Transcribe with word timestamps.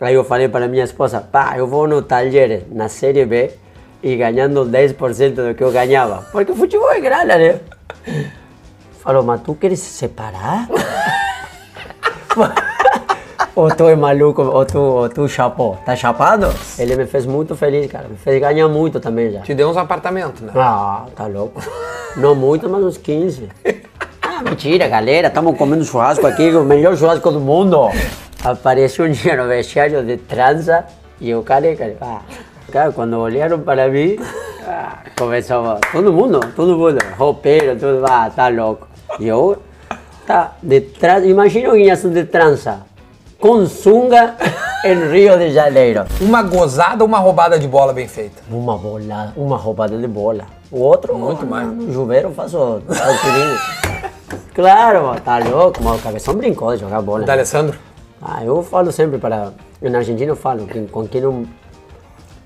Aí 0.00 0.14
eu 0.14 0.22
falei 0.22 0.48
para 0.48 0.68
minha 0.68 0.84
esposa, 0.84 1.20
pá, 1.20 1.54
eu 1.56 1.66
vou 1.66 1.88
no 1.88 2.00
Talheres, 2.02 2.62
na 2.70 2.88
Série 2.88 3.24
B, 3.24 3.50
e 4.00 4.14
ganhando 4.14 4.64
10% 4.64 5.48
do 5.48 5.54
que 5.54 5.64
eu 5.64 5.72
ganhava. 5.72 6.24
Porque 6.30 6.54
futebol 6.54 6.90
é 6.92 7.00
grana, 7.00 7.36
né? 7.36 7.58
Falou, 9.00 9.24
mas 9.24 9.40
tu 9.40 9.56
queres 9.56 9.80
se 9.80 9.90
separar? 9.90 10.68
ou 13.56 13.68
tu 13.74 13.88
é 13.88 13.96
maluco, 13.96 14.40
ou 14.42 14.64
tu, 14.64 14.78
ou 14.78 15.08
tu 15.08 15.28
chapou. 15.28 15.76
Tá 15.84 15.96
chapado? 15.96 16.54
Ele 16.78 16.94
me 16.94 17.06
fez 17.06 17.26
muito 17.26 17.56
feliz, 17.56 17.90
cara. 17.90 18.06
Me 18.08 18.16
fez 18.16 18.40
ganhar 18.40 18.68
muito 18.68 19.00
também 19.00 19.32
já. 19.32 19.40
Te 19.40 19.52
deu 19.52 19.68
uns 19.68 19.76
apartamentos, 19.76 20.42
né? 20.42 20.52
Ah, 20.54 21.06
tá 21.16 21.26
louco. 21.26 21.60
Não 22.16 22.36
muito, 22.36 22.68
mas 22.68 22.84
uns 22.84 22.96
15. 22.96 23.48
Ah, 24.22 24.42
mentira, 24.42 24.86
galera. 24.86 25.26
Estamos 25.26 25.58
comendo 25.58 25.84
churrasco 25.84 26.24
aqui, 26.24 26.50
o 26.50 26.62
melhor 26.62 26.96
churrasco 26.96 27.32
do 27.32 27.40
mundo. 27.40 27.90
Apareceu 28.44 29.06
um 29.06 29.10
dia 29.10 29.36
no 29.40 29.48
vestiário 29.48 30.02
de 30.04 30.16
trança 30.16 30.84
e 31.20 31.30
eu 31.30 31.42
careca. 31.42 31.96
Ah, 32.00 32.20
cara, 32.70 32.92
quando 32.92 33.18
olharam 33.18 33.58
para 33.60 33.88
mim, 33.88 34.16
ah, 34.66 34.98
começou 35.16 35.78
todo 35.92 36.12
mundo, 36.12 36.40
todo 36.54 36.76
mundo, 36.76 36.98
roupeiro, 37.16 37.74
tudo, 37.78 38.04
ah, 38.08 38.30
tá 38.34 38.48
louco. 38.48 38.86
E 39.18 39.26
eu, 39.26 39.60
tá, 40.26 40.52
de 40.62 40.80
trança, 40.80 41.26
imagina 41.26 41.70
o 41.70 41.74
guinhaço 41.74 42.08
de 42.10 42.24
trança, 42.24 42.82
com 43.40 43.66
sunga 43.66 44.36
em 44.84 45.10
Rio 45.10 45.36
de 45.36 45.50
Janeiro. 45.50 46.04
Uma 46.20 46.42
gozada 46.42 47.02
ou 47.02 47.08
uma 47.08 47.18
roubada 47.18 47.58
de 47.58 47.66
bola 47.66 47.92
bem 47.92 48.06
feita? 48.06 48.40
Uma 48.50 48.78
bola, 48.78 49.32
uma 49.36 49.56
roubada 49.56 49.96
de 49.98 50.06
bola. 50.06 50.44
O 50.70 50.80
outro, 50.80 51.16
Muito 51.16 51.46
mais. 51.46 51.66
No 51.66 51.92
chuveiro 51.92 52.28
eu 52.28 52.34
faço 52.34 52.56
alpinismo. 52.58 53.58
claro, 54.54 55.18
tá 55.24 55.38
louco, 55.38 55.82
mas 55.82 55.98
o 55.98 56.02
cabeção 56.02 56.34
brincou 56.34 56.74
de 56.74 56.82
jogar 56.82 57.00
bola. 57.00 57.24
Da 57.24 57.32
Alessandro? 57.32 57.87
Ah, 58.20 58.44
eu 58.44 58.62
falo 58.62 58.90
sempre 58.90 59.18
para. 59.18 59.52
Na 59.80 59.98
Argentina 59.98 60.30
eu 60.30 60.36
falo 60.36 60.66
que 60.66 60.86
com 60.86 61.06
quem 61.06 61.20
não 61.20 61.46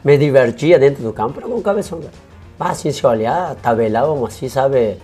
me 0.04 0.18
divertia 0.18 0.78
dentro 0.78 1.02
do 1.02 1.12
campo 1.12 1.38
era 1.38 1.48
com 1.48 1.56
o 1.56 1.62
cabeção. 1.62 1.98
cara. 2.00 2.12
Ah, 2.60 2.70
assim, 2.70 2.92
se 2.92 3.04
olhar, 3.04 3.56
tabelávamos 3.56 4.28
assim, 4.28 4.48
sabe? 4.48 4.98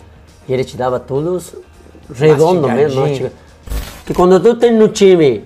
E 0.49 0.53
ele 0.53 0.65
te 0.65 0.77
dava 0.77 1.01
tudo 1.01 1.43
redondo 2.15 2.69
mesmo. 2.69 3.05
Né? 3.07 3.31
Que 4.07 4.15
quando 4.15 4.39
tu 4.41 4.55
tem 4.55 4.73
no 4.73 4.89
time 4.89 5.45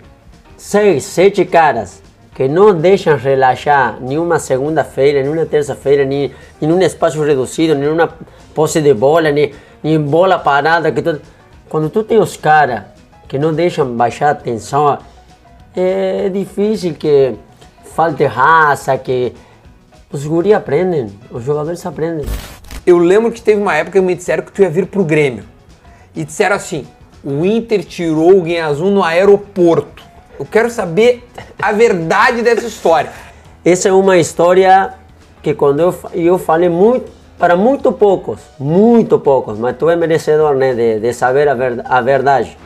seis, 0.56 1.04
sete 1.04 1.44
caras 1.44 2.02
que 2.34 2.48
não 2.48 2.74
deixam 2.74 3.16
relaxar 3.16 3.98
nenhuma 4.00 4.38
segunda-feira, 4.38 5.22
nenhuma 5.22 5.46
terça-feira, 5.46 6.04
nem 6.04 6.32
em 6.60 6.72
um 6.72 6.80
espaço 6.80 7.22
reduzido, 7.22 7.74
nenhuma 7.74 8.10
posse 8.54 8.80
de 8.80 8.92
bola, 8.92 9.30
nem, 9.30 9.52
nem 9.82 10.00
bola 10.00 10.38
parada. 10.38 10.90
Que 10.92 11.02
tu... 11.02 11.20
Quando 11.68 11.88
tu 11.88 12.02
tem 12.02 12.18
os 12.18 12.36
caras 12.36 12.82
que 13.26 13.38
não 13.38 13.54
deixam 13.54 13.86
baixar 13.96 14.30
a 14.30 14.34
tensão, 14.34 14.98
é 15.74 16.28
difícil 16.28 16.94
que 16.94 17.34
falte 17.94 18.24
raça, 18.24 18.96
que 18.98 19.32
os 20.10 20.26
guri 20.26 20.52
aprendem, 20.52 21.08
os 21.30 21.42
jogadores 21.42 21.84
aprendem. 21.86 22.26
Eu 22.86 22.98
lembro 22.98 23.30
que 23.30 23.40
teve 23.40 23.60
uma 23.60 23.74
época 23.74 23.98
que 23.98 24.04
me 24.04 24.14
disseram 24.14 24.44
que 24.44 24.52
tu 24.52 24.62
ia 24.62 24.70
vir 24.70 24.86
pro 24.86 25.04
Grêmio. 25.04 25.44
E 26.14 26.24
disseram 26.24 26.56
assim: 26.56 26.86
o 27.24 27.44
Inter 27.44 27.84
tirou 27.84 28.38
o 28.38 28.42
Guinha 28.42 28.66
Azul 28.66 28.90
no 28.90 29.02
aeroporto. 29.02 30.02
Eu 30.38 30.44
quero 30.44 30.70
saber 30.70 31.24
a 31.60 31.72
verdade 31.72 32.42
dessa 32.42 32.66
história. 32.66 33.10
Essa 33.64 33.88
é 33.88 33.92
uma 33.92 34.18
história 34.18 34.94
que 35.42 35.54
quando 35.54 35.80
eu, 35.80 35.94
eu 36.12 36.38
falei 36.38 36.68
muito, 36.68 37.10
para 37.38 37.56
muito 37.56 37.92
poucos, 37.92 38.40
muito 38.58 39.18
poucos, 39.18 39.58
mas 39.58 39.76
tu 39.76 39.88
é 39.88 39.96
merecedor 39.96 40.54
né, 40.54 40.74
de, 40.74 41.00
de 41.00 41.12
saber 41.12 41.48
a, 41.48 41.54
ver, 41.54 41.82
a 41.84 42.00
verdade. 42.00 42.56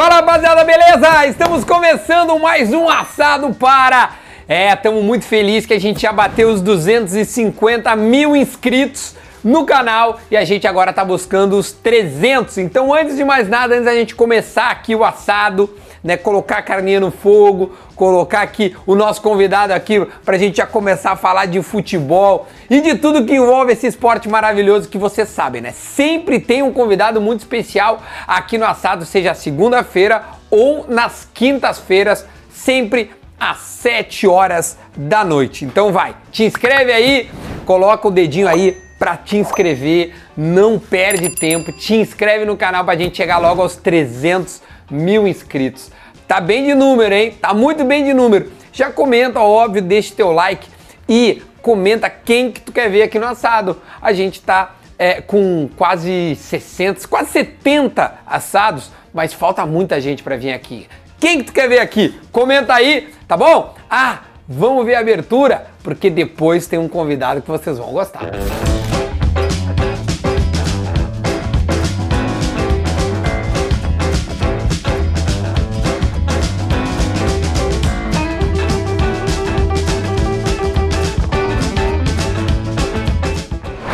Fala 0.00 0.14
rapaziada, 0.14 0.64
beleza? 0.64 1.26
Estamos 1.26 1.62
começando 1.62 2.38
mais 2.38 2.72
um 2.72 2.88
assado 2.88 3.52
para. 3.52 4.12
É, 4.48 4.72
estamos 4.72 5.04
muito 5.04 5.26
felizes 5.26 5.66
que 5.66 5.74
a 5.74 5.78
gente 5.78 6.00
já 6.00 6.10
bateu 6.10 6.48
os 6.48 6.62
250 6.62 7.94
mil 7.96 8.34
inscritos 8.34 9.14
no 9.44 9.66
canal 9.66 10.18
e 10.30 10.38
a 10.38 10.44
gente 10.46 10.66
agora 10.66 10.90
tá 10.90 11.04
buscando 11.04 11.54
os 11.54 11.70
300. 11.70 12.56
Então, 12.56 12.94
antes 12.94 13.14
de 13.14 13.24
mais 13.26 13.46
nada, 13.46 13.74
antes 13.74 13.84
da 13.84 13.94
gente 13.94 14.14
começar 14.14 14.70
aqui 14.70 14.94
o 14.94 15.04
assado, 15.04 15.68
né, 16.02 16.16
colocar 16.16 16.58
a 16.58 16.62
carninha 16.62 17.00
no 17.00 17.10
fogo, 17.10 17.72
colocar 17.94 18.42
aqui 18.42 18.74
o 18.86 18.94
nosso 18.94 19.20
convidado 19.20 19.72
aqui 19.72 20.06
pra 20.24 20.38
gente 20.38 20.56
já 20.56 20.66
começar 20.66 21.12
a 21.12 21.16
falar 21.16 21.46
de 21.46 21.62
futebol 21.62 22.46
e 22.68 22.80
de 22.80 22.94
tudo 22.96 23.24
que 23.24 23.34
envolve 23.34 23.72
esse 23.72 23.86
esporte 23.86 24.28
maravilhoso 24.28 24.88
que 24.88 24.98
vocês 24.98 25.28
sabem, 25.28 25.60
né? 25.60 25.72
Sempre 25.72 26.40
tem 26.40 26.62
um 26.62 26.72
convidado 26.72 27.20
muito 27.20 27.40
especial 27.40 28.02
aqui 28.26 28.56
no 28.56 28.64
assado, 28.64 29.04
seja 29.04 29.34
segunda-feira 29.34 30.22
ou 30.50 30.86
nas 30.88 31.28
quintas-feiras, 31.32 32.26
sempre 32.50 33.10
às 33.38 33.58
7 33.58 34.26
horas 34.26 34.78
da 34.96 35.24
noite. 35.24 35.64
Então 35.64 35.92
vai, 35.92 36.14
te 36.30 36.44
inscreve 36.44 36.92
aí, 36.92 37.30
coloca 37.64 38.08
o 38.08 38.10
dedinho 38.10 38.48
aí 38.48 38.76
pra 38.98 39.16
te 39.16 39.38
inscrever, 39.38 40.14
não 40.36 40.78
perde 40.78 41.30
tempo, 41.30 41.72
te 41.72 41.94
inscreve 41.94 42.44
no 42.44 42.54
canal 42.54 42.84
pra 42.84 42.96
gente 42.96 43.16
chegar 43.16 43.38
logo 43.38 43.62
aos 43.62 43.76
300 43.76 44.60
mil 44.90 45.26
inscritos. 45.26 45.90
Tá 46.26 46.40
bem 46.40 46.64
de 46.64 46.74
número, 46.74 47.14
hein? 47.14 47.32
Tá 47.40 47.52
muito 47.54 47.84
bem 47.84 48.04
de 48.04 48.12
número. 48.12 48.50
Já 48.72 48.90
comenta, 48.90 49.40
óbvio, 49.40 49.82
deixa 49.82 50.14
teu 50.14 50.32
like 50.32 50.68
e 51.08 51.42
comenta 51.60 52.08
quem 52.08 52.52
que 52.52 52.60
tu 52.60 52.72
quer 52.72 52.88
ver 52.88 53.02
aqui 53.02 53.18
no 53.18 53.26
assado. 53.26 53.80
A 54.00 54.12
gente 54.12 54.40
tá 54.40 54.76
é, 54.98 55.20
com 55.20 55.68
quase 55.76 56.36
60, 56.36 57.08
quase 57.08 57.30
70 57.30 58.18
assados, 58.26 58.90
mas 59.12 59.32
falta 59.32 59.64
muita 59.66 60.00
gente 60.00 60.22
pra 60.22 60.36
vir 60.36 60.52
aqui. 60.52 60.86
Quem 61.18 61.38
que 61.38 61.44
tu 61.44 61.52
quer 61.52 61.68
ver 61.68 61.80
aqui? 61.80 62.18
Comenta 62.30 62.74
aí, 62.74 63.08
tá 63.26 63.36
bom? 63.36 63.74
Ah, 63.88 64.20
vamos 64.48 64.86
ver 64.86 64.94
a 64.94 65.00
abertura, 65.00 65.66
porque 65.82 66.08
depois 66.08 66.66
tem 66.66 66.78
um 66.78 66.88
convidado 66.88 67.42
que 67.42 67.48
vocês 67.48 67.76
vão 67.76 67.92
gostar. 67.92 68.30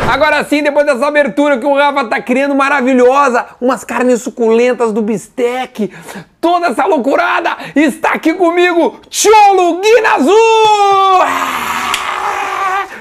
Agora 0.09 0.41
sim, 0.45 0.63
depois 0.63 0.85
dessa 0.85 1.05
abertura 1.05 1.57
que 1.57 1.65
o 1.65 1.75
Rafa 1.75 2.05
tá 2.05 2.21
criando 2.21 2.55
maravilhosa, 2.55 3.45
umas 3.59 3.83
carnes 3.83 4.21
suculentas 4.21 4.93
do 4.93 5.01
bistec, 5.01 5.93
toda 6.39 6.67
essa 6.67 6.85
loucurada, 6.85 7.57
está 7.75 8.11
aqui 8.13 8.33
comigo, 8.33 9.01
Cholo 9.09 9.81
Guinazu! 9.81 10.31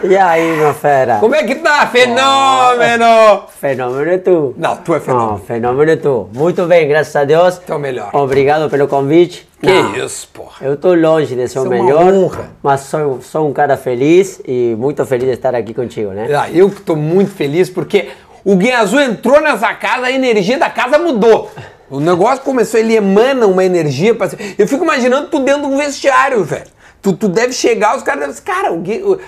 E 0.03 0.17
aí, 0.17 0.57
meu 0.57 0.75
fera? 0.75 1.17
Como 1.19 1.35
é 1.35 1.43
que 1.45 1.55
tá? 1.57 1.87
Fenômeno! 1.87 3.43
Fenômeno 3.61 4.11
é 4.11 4.19
tu. 4.19 4.55
Não, 4.57 4.77
tu 4.77 4.93
é 4.95 4.99
Não, 4.99 5.05
fenômeno. 5.05 5.39
fenômeno 5.47 5.91
é 5.93 5.97
tu. 5.97 6.29
Muito 6.33 6.65
bem, 6.67 6.87
graças 6.89 7.15
a 7.17 7.25
Deus. 7.25 7.59
Tu 7.59 7.73
é 7.73 7.77
o 7.77 7.79
melhor. 7.79 8.11
Obrigado 8.13 8.69
pelo 8.71 8.87
convite. 8.87 9.49
Que 9.61 9.67
Não, 9.67 9.97
isso, 9.97 10.29
porra. 10.33 10.67
Eu 10.67 10.75
estou 10.75 10.95
longe 10.95 11.35
de 11.35 11.49
ser 11.49 11.59
o 11.61 11.65
é 11.65 11.69
uma 11.69 11.83
melhor, 11.85 12.13
honra. 12.13 12.51
mas 12.63 12.81
sou, 12.83 13.21
sou 13.23 13.49
um 13.49 13.53
cara 13.53 13.77
feliz 13.77 14.41
e 14.47 14.75
muito 14.79 15.05
feliz 15.07 15.27
de 15.29 15.33
estar 15.35 15.55
aqui 15.55 15.73
contigo, 15.73 16.11
né? 16.11 16.29
Ah, 16.37 16.51
eu 16.51 16.71
que 16.71 16.83
tô 16.83 16.95
muito 16.95 17.31
feliz 17.33 17.71
porque 17.71 18.11
o 18.45 18.55
Guinha 18.55 18.79
Azul 18.81 19.01
entrou 19.01 19.41
nessa 19.41 19.73
casa, 19.75 20.07
a 20.07 20.13
energia 20.13 20.59
da 20.59 20.69
casa 20.69 20.99
mudou. 20.99 21.51
O 21.89 22.01
negócio 22.01 22.45
começou, 22.45 22.79
ele 22.79 22.95
emana 22.95 23.47
uma 23.47 23.65
energia. 23.65 24.15
Pra... 24.15 24.29
Eu 24.59 24.69
fico 24.69 24.85
imaginando 24.85 25.29
tu 25.29 25.41
dentro 25.41 25.63
de 25.63 25.69
um 25.69 25.77
vestiário, 25.79 26.45
velho. 26.45 26.67
Tu, 27.01 27.13
tu 27.13 27.29
deve 27.29 27.53
chegar, 27.53 27.97
os 27.97 28.03
caras 28.03 28.21
devem 28.27 28.43
cara, 28.43 28.73
o 28.73 28.79
Gui- 28.81 29.03
o- 29.03 29.19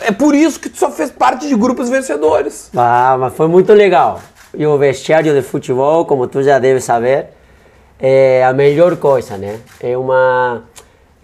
é 0.00 0.12
por 0.12 0.34
isso 0.34 0.58
que 0.60 0.68
tu 0.68 0.78
só 0.78 0.90
fez 0.90 1.10
parte 1.10 1.46
de 1.48 1.54
grupos 1.54 1.88
vencedores. 1.88 2.70
Ah, 2.76 3.16
mas 3.18 3.34
foi 3.34 3.48
muito 3.48 3.72
legal. 3.72 4.20
E 4.56 4.66
o 4.66 4.78
vestiário 4.78 5.34
de 5.34 5.42
futebol, 5.42 6.04
como 6.06 6.26
tu 6.26 6.42
já 6.42 6.58
deve 6.58 6.80
saber, 6.80 7.26
é 7.98 8.44
a 8.44 8.52
melhor 8.52 8.96
coisa, 8.96 9.36
né? 9.36 9.58
É 9.80 9.96
uma 9.96 10.62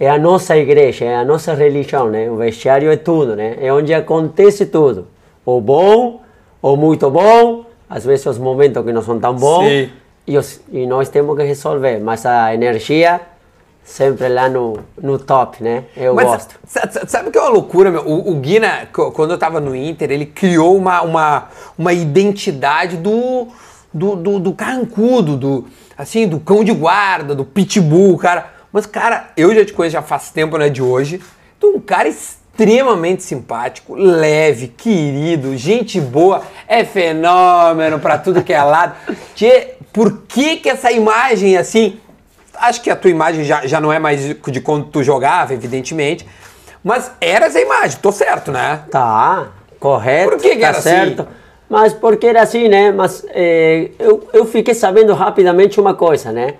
é 0.01 0.11
a 0.11 0.19
nossa 0.19 0.57
igreja, 0.57 1.05
é 1.05 1.15
a 1.17 1.25
nossa 1.25 1.55
religião, 1.55 2.09
né? 2.09 2.29
O 2.31 2.37
vestiário 2.37 2.91
é 2.91 2.97
tudo, 2.97 3.37
né? 3.37 3.57
É 3.61 3.73
onde 3.73 3.95
acontece 3.95 4.67
tudo. 4.67 5.07
O 5.47 5.61
bom, 5.61 6.21
o 6.61 6.77
muito 6.77 7.09
bom, 7.11 7.65
às 7.89 8.05
vezes 8.05 8.27
os 8.27 8.39
momentos 8.39 8.85
que 8.85 8.93
não 8.93 9.03
são 9.03 9.19
tão 9.21 9.35
bons, 9.35 9.65
Sim. 9.69 9.91
e, 10.27 10.37
os- 10.37 10.61
e 10.73 10.87
nós 10.87 11.09
temos 11.09 11.37
que 11.37 11.43
resolver. 11.45 12.01
Mas 12.01 12.27
a 12.27 12.53
energia 12.55 13.21
sempre 13.85 14.29
lá 14.29 14.49
no, 14.49 14.79
no 15.01 15.19
top, 15.19 15.63
né? 15.63 15.85
Eu 15.97 16.15
Mas 16.15 16.27
gosto. 16.27 16.55
sa- 16.67 16.89
sa- 16.91 17.07
sabe 17.07 17.29
o 17.29 17.33
que 17.33 17.39
é 17.39 17.41
uma 17.41 17.51
loucura, 17.51 17.91
meu? 17.91 18.03
O, 18.03 18.31
o 18.33 18.35
Guina, 18.37 18.89
co- 18.93 19.11
quando 19.11 19.33
eu 19.33 19.39
tava 19.39 19.61
no 19.61 19.75
Inter, 19.75 20.11
ele 20.11 20.27
criou 20.27 20.77
uma, 20.77 21.03
uma, 21.03 21.49
uma 21.77 21.93
identidade 21.93 22.97
do, 22.97 23.49
do, 23.93 24.17
do, 24.17 24.39
do 24.39 24.53
carrancudo, 24.55 25.37
do, 25.37 25.67
assim, 25.99 26.27
do 26.27 26.39
cão 26.41 26.63
de 26.65 26.73
guarda, 26.73 27.35
do 27.35 27.45
pitbull, 27.45 28.17
cara. 28.19 28.47
Mas, 28.73 28.87
cara, 28.87 29.31
eu 29.37 29.55
já 29.55 29.65
te 29.65 29.73
conheço 29.73 29.93
já 29.95 30.03
faz 30.03 30.31
tempo, 30.31 30.57
não 30.57 30.65
é 30.65 30.71
de 30.71 30.83
hoje. 30.83 31.21
Tu 31.61 31.67
é 31.67 31.71
um 31.77 31.81
cara 31.81 32.09
extremamente 32.09 33.23
simpático, 33.23 33.95
leve, 33.95 34.69
querido, 34.69 35.57
gente 35.57 36.01
boa, 36.01 36.43
é 36.69 36.85
fenômeno 36.85 37.99
pra 37.99 38.17
tudo 38.19 38.43
que 38.43 38.53
é 38.53 38.63
lado. 38.63 38.95
Tchê, 39.35 39.75
por 39.93 40.23
que 40.27 40.57
que 40.57 40.69
essa 40.71 40.91
imagem, 40.91 41.57
assim, 41.57 41.99
acho 42.63 42.81
que 42.81 42.91
a 42.91 42.97
tua 42.97 43.11
imagem 43.11 43.45
já, 43.45 43.67
já 43.67 43.81
não 43.81 43.93
é 43.93 43.99
mais 43.99 44.21
de 44.25 44.61
quando 44.61 44.87
tu 44.87 45.03
jogava, 45.03 45.53
evidentemente. 45.53 46.27
Mas 46.83 47.11
era 47.21 47.47
essa 47.47 47.61
imagem, 47.61 47.99
tô 48.01 48.11
certo, 48.11 48.51
né? 48.51 48.83
Tá, 48.91 49.49
correto. 49.79 50.31
Por 50.31 50.41
que, 50.41 50.51
que 50.51 50.61
tá 50.61 50.69
era 50.69 50.81
certo. 50.81 51.23
assim? 51.23 51.31
Mas 51.69 51.93
porque 51.93 52.27
era 52.27 52.43
assim, 52.43 52.69
né? 52.69 52.93
Mas 52.93 53.25
eh, 53.31 53.91
eu, 53.99 54.29
eu 54.33 54.45
fiquei 54.45 54.75
sabendo 54.75 55.13
rapidamente 55.15 55.81
uma 55.81 55.95
coisa, 55.95 56.31
né? 56.31 56.55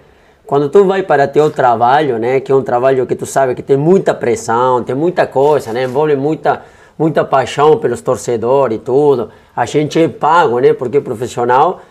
Quando 0.47 0.69
tu 0.69 0.85
vai 0.85 1.03
para 1.03 1.29
teu 1.29 1.51
trabalho, 1.51 2.19
né? 2.19 2.41
Que 2.41 2.51
é 2.51 2.55
um 2.55 2.63
trabalho 2.63 3.07
que 3.07 3.15
tu 3.15 3.27
sabe 3.27 3.55
que 3.55 3.63
tem 3.63 3.77
muita 3.77 4.15
pressão, 4.15 4.83
tem 4.83 4.95
muita 4.95 5.27
coisa, 5.27 5.73
né? 5.73 5.85
Envolve 5.85 6.17
muita, 6.17 6.63
muita 6.99 7.25
paixão 7.25 7.77
pelos 7.79 8.01
torcedores 8.01 8.79
e 8.79 8.81
tudo. 8.81 9.31
A 9.55 9.67
gente 9.67 10.01
é 10.01 10.09
pago, 10.09 10.59
né? 10.59 10.73
Porque 10.73 11.01
profissional 11.01 11.83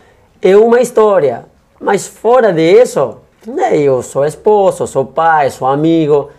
é 0.42 0.58
uma 0.58 0.82
história. 0.82 1.46
Mas 1.80 2.08
fora 2.08 2.52
disso, 2.52 3.18
né? 3.46 3.78
Eu 3.78 4.02
sou 4.02 4.26
esposo, 4.26 4.86
sou 4.88 5.06
pai, 5.06 5.50
sou 5.50 5.68
amigo. 5.68 6.30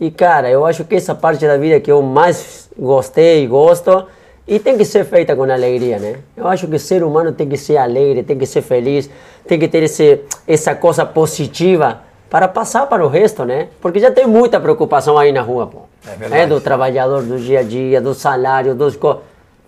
E 0.00 0.10
cara, 0.10 0.48
eu 0.50 0.64
acho 0.64 0.84
que 0.84 0.94
essa 0.94 1.14
parte 1.14 1.46
da 1.46 1.56
vida 1.56 1.78
que 1.80 1.90
eu 1.90 2.00
mais 2.02 2.68
gostei 2.78 3.44
e 3.44 3.46
gosto 3.46 4.06
e 4.48 4.58
tem 4.58 4.76
que 4.76 4.84
ser 4.84 5.04
feita 5.04 5.36
com 5.36 5.42
alegria, 5.44 5.98
né? 5.98 6.16
Eu 6.36 6.48
acho 6.48 6.66
que 6.66 6.74
o 6.76 6.78
ser 6.78 7.04
humano 7.04 7.32
tem 7.32 7.48
que 7.48 7.56
ser 7.56 7.76
alegre, 7.76 8.22
tem 8.22 8.38
que 8.38 8.46
ser 8.46 8.62
feliz, 8.62 9.10
tem 9.46 9.58
que 9.58 9.68
ter 9.68 9.82
esse, 9.82 10.20
essa 10.48 10.74
coisa 10.74 11.04
positiva 11.04 12.00
para 12.30 12.48
passar 12.48 12.86
para 12.86 13.04
o 13.04 13.08
resto, 13.08 13.44
né? 13.44 13.68
Porque 13.80 13.98
já 14.00 14.10
tem 14.10 14.26
muita 14.26 14.58
preocupação 14.58 15.18
aí 15.18 15.32
na 15.32 15.42
rua, 15.42 15.66
pô. 15.66 15.80
É 16.10 16.14
verdade. 16.16 16.46
Do 16.48 16.60
trabalhador, 16.60 17.22
do 17.22 17.38
dia 17.38 17.60
a 17.60 17.62
dia, 17.62 18.00
do 18.00 18.14
salário, 18.14 18.74
dos... 18.74 18.96
co- 18.96 19.18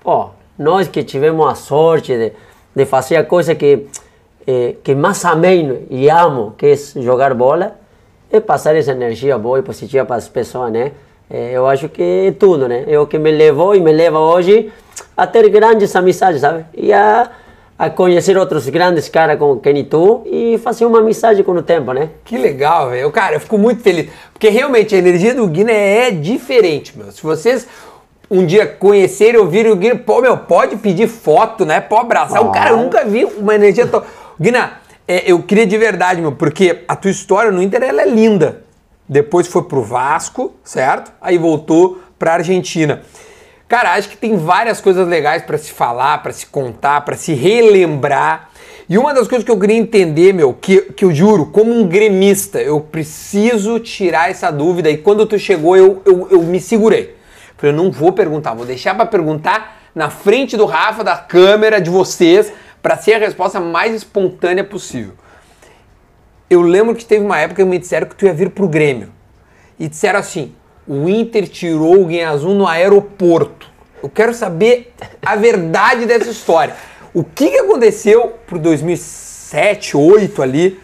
Pô, 0.02 0.30
nós 0.58 0.88
que 0.88 1.04
tivemos 1.04 1.46
a 1.46 1.54
sorte 1.54 2.16
de, 2.16 2.32
de 2.74 2.84
fazer 2.86 3.16
a 3.16 3.24
coisa 3.24 3.54
que, 3.54 3.86
eh, 4.46 4.76
que 4.82 4.94
mais 4.94 5.24
amei 5.24 5.86
e 5.90 6.08
amo, 6.08 6.54
que 6.56 6.66
é 6.66 6.76
jogar 7.00 7.34
bola, 7.34 7.76
é 8.30 8.40
passar 8.40 8.74
essa 8.74 8.92
energia 8.92 9.36
boa 9.38 9.58
e 9.58 9.62
positiva 9.62 10.04
para 10.04 10.16
as 10.16 10.28
pessoas, 10.28 10.72
né? 10.72 10.92
Eh, 11.30 11.52
eu 11.52 11.66
acho 11.66 11.88
que 11.88 12.02
é 12.28 12.32
tudo, 12.32 12.68
né? 12.68 12.84
É 12.86 12.98
o 12.98 13.06
que 13.06 13.18
me 13.18 13.30
levou 13.30 13.74
e 13.74 13.80
me 13.80 13.92
leva 13.92 14.18
hoje 14.18 14.72
a 15.16 15.26
ter 15.26 15.48
grandes 15.48 15.94
amizades, 15.94 16.40
sabe? 16.40 16.64
E 16.74 16.92
a, 16.92 17.30
a 17.78 17.90
conhecer 17.90 18.36
outros 18.36 18.68
grandes 18.68 19.08
caras 19.08 19.38
como 19.38 19.60
quem 19.60 19.84
tu 19.84 20.22
e 20.26 20.58
fazer 20.58 20.84
uma 20.86 20.98
amizade 20.98 21.42
com 21.42 21.52
o 21.52 21.62
tempo, 21.62 21.92
né? 21.92 22.10
Que 22.24 22.36
legal, 22.36 22.90
velho. 22.90 23.10
Cara, 23.10 23.36
eu 23.36 23.40
fico 23.40 23.58
muito 23.58 23.82
feliz. 23.82 24.10
Porque 24.32 24.48
realmente 24.48 24.94
a 24.94 24.98
energia 24.98 25.34
do 25.34 25.46
Guiné 25.46 26.08
é 26.08 26.10
diferente, 26.10 26.96
meu. 26.96 27.12
Se 27.12 27.22
vocês 27.22 27.66
um 28.30 28.46
dia 28.46 28.66
conhecerem, 28.66 29.38
ouvirem 29.38 29.72
o 29.72 29.76
Guiné, 29.76 29.94
pô, 29.94 30.22
meu, 30.22 30.38
pode 30.38 30.76
pedir 30.76 31.06
foto, 31.06 31.66
né? 31.66 31.80
Pode 31.80 32.06
abraçar. 32.06 32.42
O 32.42 32.50
cara, 32.50 32.70
eu 32.70 32.78
nunca 32.78 33.04
vi 33.04 33.24
uma 33.24 33.54
energia 33.54 33.86
tão. 33.86 34.02
Guiné, 34.40 34.72
é, 35.06 35.30
eu 35.30 35.42
queria 35.42 35.66
de 35.66 35.76
verdade, 35.76 36.20
meu, 36.20 36.32
porque 36.32 36.84
a 36.86 36.96
tua 36.96 37.10
história 37.10 37.50
no 37.50 37.62
Inter 37.62 37.82
ela 37.82 38.02
é 38.02 38.08
linda. 38.08 38.62
Depois 39.08 39.46
foi 39.46 39.64
pro 39.64 39.82
Vasco, 39.82 40.54
certo? 40.64 41.12
Aí 41.20 41.36
voltou 41.36 42.00
pra 42.18 42.34
Argentina. 42.34 43.02
Cara, 43.68 43.94
acho 43.94 44.08
que 44.08 44.16
tem 44.16 44.36
várias 44.36 44.80
coisas 44.80 45.08
legais 45.08 45.42
pra 45.42 45.58
se 45.58 45.72
falar, 45.72 46.22
pra 46.22 46.32
se 46.32 46.46
contar, 46.46 47.00
pra 47.02 47.16
se 47.16 47.32
relembrar. 47.34 48.50
E 48.88 48.98
uma 48.98 49.14
das 49.14 49.26
coisas 49.26 49.44
que 49.44 49.50
eu 49.50 49.58
queria 49.58 49.76
entender, 49.76 50.32
meu, 50.32 50.52
que, 50.52 50.82
que 50.92 51.04
eu 51.04 51.14
juro, 51.14 51.46
como 51.46 51.72
um 51.72 51.86
gremista, 51.86 52.60
eu 52.60 52.80
preciso 52.80 53.80
tirar 53.80 54.30
essa 54.30 54.50
dúvida. 54.50 54.90
E 54.90 54.98
quando 54.98 55.24
tu 55.24 55.38
chegou, 55.38 55.76
eu, 55.76 56.02
eu, 56.04 56.28
eu 56.30 56.42
me 56.42 56.60
segurei. 56.60 57.16
Falei, 57.56 57.74
eu 57.74 57.76
não 57.76 57.90
vou 57.90 58.12
perguntar, 58.12 58.54
vou 58.54 58.66
deixar 58.66 58.94
pra 58.94 59.06
perguntar 59.06 59.78
na 59.94 60.10
frente 60.10 60.56
do 60.56 60.66
Rafa, 60.66 61.02
da 61.02 61.16
câmera, 61.16 61.80
de 61.80 61.90
vocês, 61.90 62.52
pra 62.82 62.96
ser 62.96 63.14
a 63.14 63.18
resposta 63.18 63.60
mais 63.60 63.94
espontânea 63.94 64.64
possível. 64.64 65.14
Eu 66.50 66.60
lembro 66.60 66.94
que 66.94 67.04
teve 67.04 67.24
uma 67.24 67.38
época 67.38 67.62
que 67.62 67.68
me 67.68 67.78
disseram 67.78 68.06
que 68.06 68.16
tu 68.16 68.26
ia 68.26 68.34
vir 68.34 68.50
pro 68.50 68.68
Grêmio. 68.68 69.10
E 69.78 69.88
disseram 69.88 70.18
assim: 70.18 70.54
o 70.86 71.08
Inter 71.08 71.48
tirou 71.48 72.02
o 72.02 72.06
Guinha 72.06 72.28
Azul 72.28 72.54
no 72.54 72.66
aeroporto. 72.66 73.70
Eu 74.02 74.08
quero 74.08 74.34
saber 74.34 74.92
a 75.24 75.36
verdade 75.36 76.04
dessa 76.04 76.28
história. 76.28 76.74
O 77.14 77.22
que, 77.22 77.50
que 77.50 77.58
aconteceu 77.58 78.34
pro 78.46 78.58
2007, 78.58 79.92
2008 79.92 80.42
ali, 80.42 80.80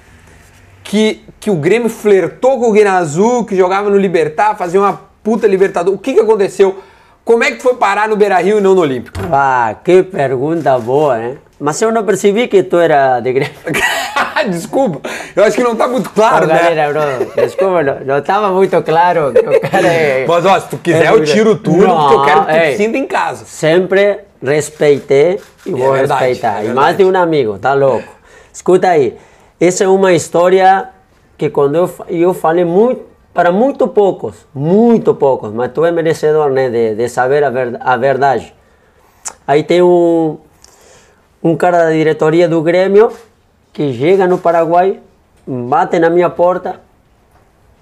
que, 0.85 1.25
que 1.41 1.51
o 1.51 1.57
Grêmio 1.57 1.89
flertou 1.89 2.61
com 2.61 2.71
o 2.71 2.73
Guinha 2.73 2.93
Azul, 2.93 3.45
que 3.45 3.57
jogava 3.57 3.91
no 3.91 3.99
Libertar, 3.99 4.57
fazia 4.57 4.81
uma 4.81 5.09
puta 5.23 5.47
Libertador. 5.47 5.93
O 5.93 5.99
que, 5.99 6.15
que 6.15 6.21
aconteceu? 6.21 6.79
Como 7.25 7.45
é 7.45 7.51
que 7.51 7.63
foi 7.63 7.75
parar 7.75 8.09
no 8.09 8.17
Beira 8.17 8.39
Rio 8.39 8.59
e 8.59 8.61
não 8.61 8.75
no 8.75 8.81
Olímpico? 8.81 9.19
Ah, 9.31 9.77
que 9.85 10.03
pergunta 10.03 10.79
boa, 10.79 11.19
né? 11.19 11.37
Mas 11.61 11.83
eu 11.83 11.91
não 11.91 12.05
percebi 12.05 12.47
que 12.47 12.63
tu 12.63 12.79
era 12.79 13.21
de 13.21 13.33
Grêmio. 13.33 13.55
Desculpa, 14.51 15.01
eu 15.35 15.43
acho 15.43 15.57
que 15.57 15.65
não 15.65 15.75
tá 15.75 15.89
muito 15.89 16.11
claro, 16.11 16.45
Ô, 16.45 16.49
né? 16.49 16.59
galera, 16.59 16.93
bro, 16.93 17.43
desculpa, 17.43 17.83
não, 17.83 18.01
não 18.05 18.19
estava 18.19 18.51
muito 18.51 18.81
claro 18.83 19.33
que 19.33 19.41
o 19.41 19.61
cara 19.61 19.89
é... 19.89 20.25
Mas 20.29 20.47
ó, 20.47 20.61
se 20.61 20.69
tu 20.69 20.79
quiser, 20.79 21.07
é 21.07 21.11
eu 21.11 21.25
tiro 21.25 21.57
tudo, 21.57 21.87
Não, 21.87 21.99
porque 21.99 22.15
eu 22.15 22.25
quero 22.25 22.41
que 22.47 22.53
tu 22.53 22.57
ei, 22.57 22.71
te 22.71 22.77
sinta 22.77 22.99
em 22.99 23.07
casa. 23.07 23.45
Sempre 23.45 24.21
respeitei 24.41 25.41
e 25.67 25.71
vou 25.73 25.93
verdade, 25.93 26.27
respeitar. 26.27 26.63
é 26.63 26.67
e 26.67 26.73
mais 26.73 26.97
de 26.97 27.05
um 27.05 27.17
amigo, 27.17 27.59
tá 27.59 27.75
louco? 27.75 28.09
Escuta 28.53 28.89
aí, 28.89 29.19
essa 29.61 29.83
é 29.83 29.89
uma 29.89 30.13
história 30.13 30.89
que 31.37 31.51
quando 31.51 31.75
eu, 31.75 31.91
eu 32.09 32.33
falei 32.33 32.65
muito, 32.65 33.03
para 33.35 33.51
muito 33.51 33.89
poucos, 33.89 34.47
muito 34.55 35.15
poucos, 35.15 35.53
mas 35.53 35.73
tu 35.73 35.85
é 35.85 35.91
merecedor 35.91 36.51
né, 36.51 36.71
de, 36.71 36.95
de 36.95 37.09
saber 37.09 37.43
a, 37.43 37.51
ver, 37.51 37.77
a 37.81 37.97
verdade. 37.97 38.55
Aí 39.47 39.65
tem 39.65 39.83
um, 39.83 40.39
um 41.43 41.57
cara 41.57 41.85
da 41.85 41.91
diretoria 41.91 42.49
do 42.49 42.63
Grêmio 42.63 43.13
que 43.73 43.93
chega 43.93 44.27
no 44.27 44.39
Paraguai, 44.39 45.01
bate 45.47 45.99
na 45.99 46.11
minha 46.11 46.29
porta, 46.29 46.81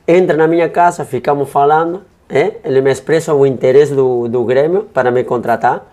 entra 0.07 0.37
na 0.37 0.47
minha 0.47 0.69
casa, 0.69 1.05
ficamos 1.05 1.49
falando, 1.51 2.03
é? 2.29 2.55
ele 2.65 2.81
me 2.81 2.91
expressa 2.91 3.33
o 3.35 3.47
interesse 3.47 3.95
do, 3.95 4.29
do 4.29 4.45
Grêmio 4.45 4.83
para 4.93 5.11
me 5.11 5.25
contratar. 5.25 5.87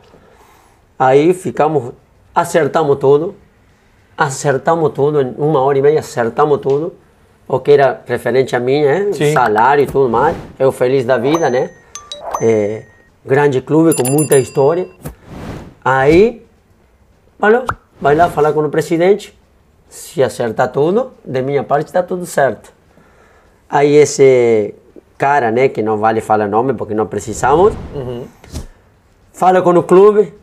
Aí 1.00 1.34
ficamos, 1.34 1.94
acertamos 2.36 2.98
tudo, 2.98 3.36
acertamos 4.18 4.92
tudo, 4.92 5.22
em 5.22 5.36
uma 5.38 5.62
hora 5.62 5.78
e 5.78 5.82
meia 5.82 6.00
acertamos 6.00 6.60
tudo, 6.60 6.94
o 7.48 7.60
que 7.60 7.72
era 7.72 8.02
referente 8.06 8.56
a 8.56 8.60
mim, 8.60 8.84
né? 8.84 9.10
Sim. 9.14 9.34
salário 9.34 9.84
e 9.84 9.88
tudo 9.88 10.10
mais, 10.10 10.36
eu 10.60 10.72
feliz 10.72 11.06
da 11.06 11.18
vida, 11.18 11.50
né? 11.50 11.70
É, 12.42 12.84
grande 13.26 13.62
clube 13.62 13.96
com 13.96 14.10
muita 14.10 14.38
história. 14.38 14.88
Aí, 15.84 16.43
falou, 17.44 17.66
vai 18.00 18.16
lá 18.16 18.30
falar 18.30 18.54
com 18.54 18.62
o 18.62 18.70
presidente, 18.70 19.38
se 19.90 20.24
acertar 20.24 20.72
tudo, 20.72 21.12
de 21.26 21.42
minha 21.42 21.62
parte 21.62 21.88
está 21.88 22.02
tudo 22.02 22.26
certo. 22.26 22.72
Aí 23.70 23.94
esse 23.98 24.74
cara, 25.18 25.52
né, 25.52 25.68
que 25.68 25.82
não 25.82 25.98
vale 25.98 26.22
falar 26.22 26.48
nome 26.48 26.74
porque 26.74 26.94
não 26.94 27.06
precisamos, 27.06 27.74
fala 29.34 29.62
com 29.62 29.72
o 29.72 29.84
clube, 29.84 30.34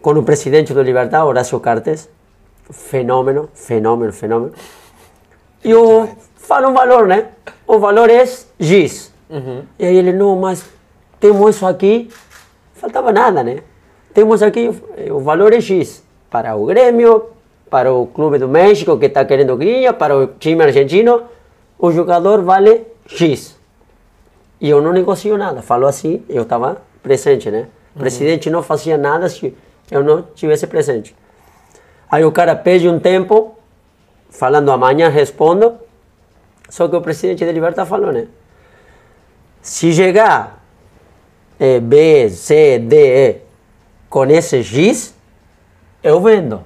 com 0.00 0.10
o 0.14 0.24
presidente 0.24 0.74
do 0.74 0.82
Libertad, 0.82 1.24
Horácio 1.24 1.60
Cartes, 1.60 2.08
fenômeno, 2.72 3.48
fenômeno, 3.54 4.12
fenômeno. 4.12 4.52
E 5.62 5.70
eu 5.70 6.08
falo 6.34 6.70
um 6.70 6.72
valor, 6.72 7.06
né? 7.06 7.28
O 7.68 7.78
valor 7.78 8.10
é 8.10 8.26
X. 8.26 9.14
E 9.78 9.86
aí 9.86 9.96
ele, 9.96 10.12
não, 10.12 10.34
mas 10.34 10.64
temos 11.20 11.54
isso 11.54 11.64
aqui, 11.64 12.10
faltava 12.74 13.12
nada, 13.12 13.44
né? 13.44 13.60
Temos 14.12 14.42
aqui, 14.42 14.70
o 15.08 15.20
valor 15.20 15.52
é 15.52 15.60
X. 15.60 16.02
Para 16.32 16.56
o 16.56 16.64
Grêmio, 16.64 17.26
para 17.68 17.92
o 17.92 18.06
Clube 18.06 18.38
do 18.38 18.48
México 18.48 18.98
que 18.98 19.04
está 19.04 19.22
querendo 19.22 19.54
Guinha, 19.54 19.92
para 19.92 20.16
o 20.16 20.26
time 20.26 20.64
argentino, 20.64 21.24
o 21.78 21.92
jogador 21.92 22.42
vale 22.42 22.86
X. 23.06 23.54
E 24.58 24.70
eu 24.70 24.80
não 24.80 24.92
negocio 24.94 25.36
nada. 25.36 25.60
Falou 25.60 25.86
assim, 25.86 26.24
eu 26.30 26.44
estava 26.44 26.80
presente, 27.02 27.50
né? 27.50 27.68
O 27.94 27.98
presidente 27.98 28.48
não 28.48 28.62
fazia 28.62 28.96
nada 28.96 29.28
se 29.28 29.54
eu 29.90 30.02
não 30.02 30.22
tivesse 30.34 30.66
presente. 30.66 31.14
Aí 32.10 32.24
o 32.24 32.32
cara 32.32 32.56
pede 32.56 32.88
um 32.88 32.98
tempo, 32.98 33.58
falando 34.30 34.70
amanhã 34.70 35.10
respondo, 35.10 35.74
só 36.70 36.88
que 36.88 36.96
o 36.96 37.02
presidente 37.02 37.44
de 37.44 37.52
Libertad 37.52 37.86
falou, 37.86 38.10
né? 38.10 38.26
Se 39.60 39.92
chegar 39.92 40.64
eh, 41.60 41.78
B, 41.78 42.30
C, 42.30 42.78
D, 42.78 42.96
E 42.96 43.36
com 44.08 44.24
esse 44.26 44.62
X, 44.62 45.14
eu 46.02 46.20
vendo. 46.20 46.60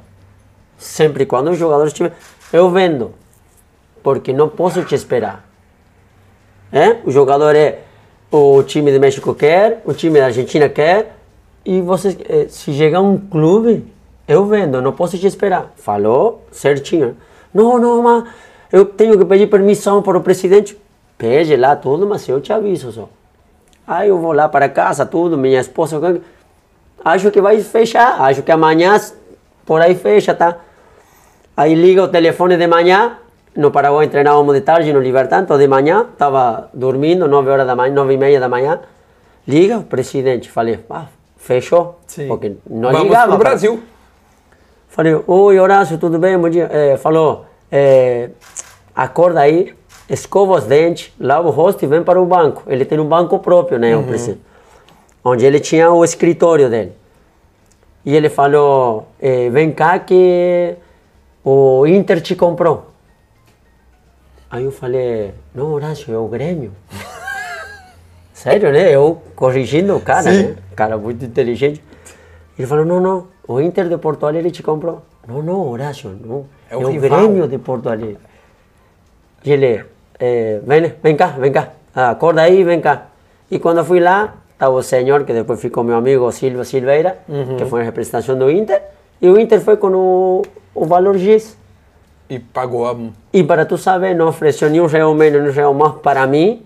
Sempre 0.78 1.26
quando 1.26 1.50
o 1.50 1.54
jogador 1.54 1.86
estiver, 1.86 2.12
eu 2.52 2.70
vendo. 2.70 3.12
Porque 4.02 4.32
não 4.32 4.48
posso 4.48 4.84
te 4.84 4.94
esperar. 4.94 5.44
É? 6.72 6.98
O 7.04 7.10
jogador 7.10 7.54
é 7.54 7.80
o 8.30 8.62
time 8.62 8.90
de 8.90 8.98
México 8.98 9.34
quer, 9.34 9.82
o 9.84 9.94
time 9.94 10.18
da 10.18 10.26
Argentina 10.26 10.68
quer, 10.68 11.16
e 11.64 11.80
você, 11.80 12.16
eh, 12.28 12.46
se 12.48 12.72
chegar 12.72 13.00
um 13.00 13.16
clube, 13.18 13.92
eu 14.28 14.44
vendo, 14.46 14.80
não 14.82 14.92
posso 14.92 15.16
te 15.18 15.26
esperar. 15.26 15.72
Falou 15.76 16.44
certinho. 16.50 17.16
Não, 17.52 17.78
não, 17.78 18.02
mas 18.02 18.24
eu 18.72 18.84
tenho 18.84 19.18
que 19.18 19.24
pedir 19.24 19.48
permissão 19.48 20.02
para 20.02 20.18
o 20.18 20.20
presidente. 20.20 20.76
Pede 21.16 21.56
lá 21.56 21.74
tudo, 21.74 22.06
mas 22.06 22.28
eu 22.28 22.40
te 22.40 22.52
aviso 22.52 22.92
só. 22.92 23.08
Aí 23.86 24.08
eu 24.08 24.18
vou 24.18 24.32
lá 24.32 24.48
para 24.48 24.68
casa, 24.68 25.06
tudo, 25.06 25.38
minha 25.38 25.60
esposa. 25.60 26.20
Acho 27.04 27.30
que 27.30 27.40
vai 27.40 27.60
fechar, 27.60 28.20
acho 28.20 28.42
que 28.42 28.50
amanhã 28.50 29.00
por 29.66 29.80
aí 29.82 29.94
fecha, 29.94 30.34
tá? 30.34 30.56
Aí 31.56 31.74
liga 31.74 32.02
o 32.02 32.08
telefone 32.08 32.56
de 32.56 32.66
manhã, 32.66 33.18
no 33.54 33.70
Paraguai 33.70 34.06
treinávamos 34.08 34.54
de 34.54 34.60
tarde 34.60 34.92
no 34.92 35.00
Libertad, 35.00 35.42
então 35.42 35.58
de 35.58 35.66
manhã, 35.66 36.06
estava 36.12 36.70
dormindo, 36.72 37.26
9 37.26 37.50
horas 37.50 37.66
da 37.66 37.74
manhã, 37.74 37.92
9 37.94 38.14
e 38.14 38.16
meia 38.16 38.38
da 38.40 38.48
manhã, 38.48 38.80
liga 39.48 39.78
o 39.78 39.82
presidente, 39.82 40.50
falei, 40.50 40.78
ah, 40.88 41.06
fechou, 41.36 41.98
Sim. 42.06 42.28
porque 42.28 42.52
não 42.68 42.92
Vamos 42.92 43.08
ligava. 43.08 43.28
para- 43.36 43.38
Brasil. 43.50 43.82
Falei, 44.88 45.20
oi 45.26 45.58
Horácio, 45.58 45.98
tudo 45.98 46.18
bem? 46.18 46.38
Bom 46.38 46.48
dia. 46.48 46.68
Eh, 46.72 46.96
falou, 46.96 47.44
eh, 47.70 48.30
acorda 48.94 49.40
aí, 49.40 49.74
escova 50.08 50.54
os 50.54 50.64
dentes, 50.64 51.12
lava 51.20 51.48
o 51.48 51.50
rosto 51.50 51.84
e 51.84 51.86
vem 51.88 52.02
para 52.02 52.18
o 52.20 52.24
banco. 52.24 52.62
Ele 52.66 52.84
tem 52.84 52.98
um 52.98 53.04
banco 53.04 53.38
próprio, 53.40 53.78
né, 53.78 53.94
o 53.96 54.02
presidente. 54.02 54.40
Onde 55.22 55.44
ele 55.44 55.60
tinha 55.60 55.90
o 55.90 56.02
escritório 56.04 56.70
dele. 56.70 56.92
E 58.06 58.14
ele 58.14 58.28
falou, 58.28 59.08
eh, 59.20 59.50
vem 59.50 59.72
cá 59.72 59.98
que 59.98 60.76
o 61.44 61.84
Inter 61.88 62.20
te 62.20 62.36
comprou. 62.36 62.92
Aí 64.48 64.62
eu 64.62 64.70
falei, 64.70 65.34
não 65.52 65.72
Horácio, 65.72 66.14
é 66.14 66.16
o 66.16 66.28
Grêmio. 66.28 66.70
Sério, 68.32 68.70
né? 68.70 68.94
Eu 68.94 69.20
corrigindo 69.34 69.96
o 69.96 70.00
cara, 70.00 70.30
Sim. 70.30 70.42
né? 70.50 70.56
Cara 70.76 70.96
muito 70.96 71.24
inteligente. 71.24 71.82
Ele 72.56 72.68
falou, 72.68 72.84
não, 72.84 73.00
não, 73.00 73.26
o 73.48 73.60
Inter 73.60 73.88
de 73.88 73.98
Porto 73.98 74.24
Alegre 74.24 74.52
te 74.52 74.62
comprou. 74.62 75.02
Não, 75.26 75.42
não, 75.42 75.68
Horácio, 75.68 76.10
não. 76.24 76.46
É 76.70 76.74
É 76.74 76.76
o 76.76 76.82
o, 76.82 76.90
rival. 76.92 77.18
Grêmio 77.18 77.48
de 77.48 77.58
Porto 77.58 77.88
Alegre. 77.88 78.18
E 79.44 79.50
ele, 79.50 79.84
eh, 80.20 80.60
vem, 80.64 80.94
vem 81.02 81.16
cá, 81.16 81.26
vem 81.26 81.50
cá, 81.50 81.70
acorda 81.92 82.42
aí, 82.42 82.62
vem 82.62 82.80
cá. 82.80 83.08
E 83.50 83.58
quando 83.58 83.78
eu 83.78 83.84
fui 83.84 83.98
lá, 83.98 84.34
estava 84.56 84.74
o 84.74 84.82
senhor, 84.82 85.24
que 85.24 85.32
depois 85.32 85.60
ficou 85.60 85.84
meu 85.84 85.96
amigo 85.96 86.30
Silvio 86.32 86.64
Silveira, 86.64 87.18
que 87.58 87.64
foi 87.66 87.82
a 87.82 87.84
representação 87.84 88.36
do 88.38 88.50
Inter, 88.50 88.82
e 89.20 89.28
o 89.28 89.38
Inter 89.38 89.60
foi 89.60 89.76
com 89.76 89.88
o, 89.88 90.42
o 90.74 90.84
valor 90.86 91.18
X. 91.18 91.56
E 92.28 92.38
pagou 92.38 92.88
a. 92.88 92.96
E 93.32 93.44
para 93.44 93.64
tu 93.64 93.76
saber, 93.78 94.14
não 94.14 94.28
ofereceu 94.28 94.68
nem 94.70 94.80
um 94.80 94.86
real 94.86 95.14
menos, 95.14 95.40
nem 95.42 95.50
um 95.50 95.54
real 95.54 95.74
mais 95.74 95.94
para 95.96 96.26
mim, 96.26 96.64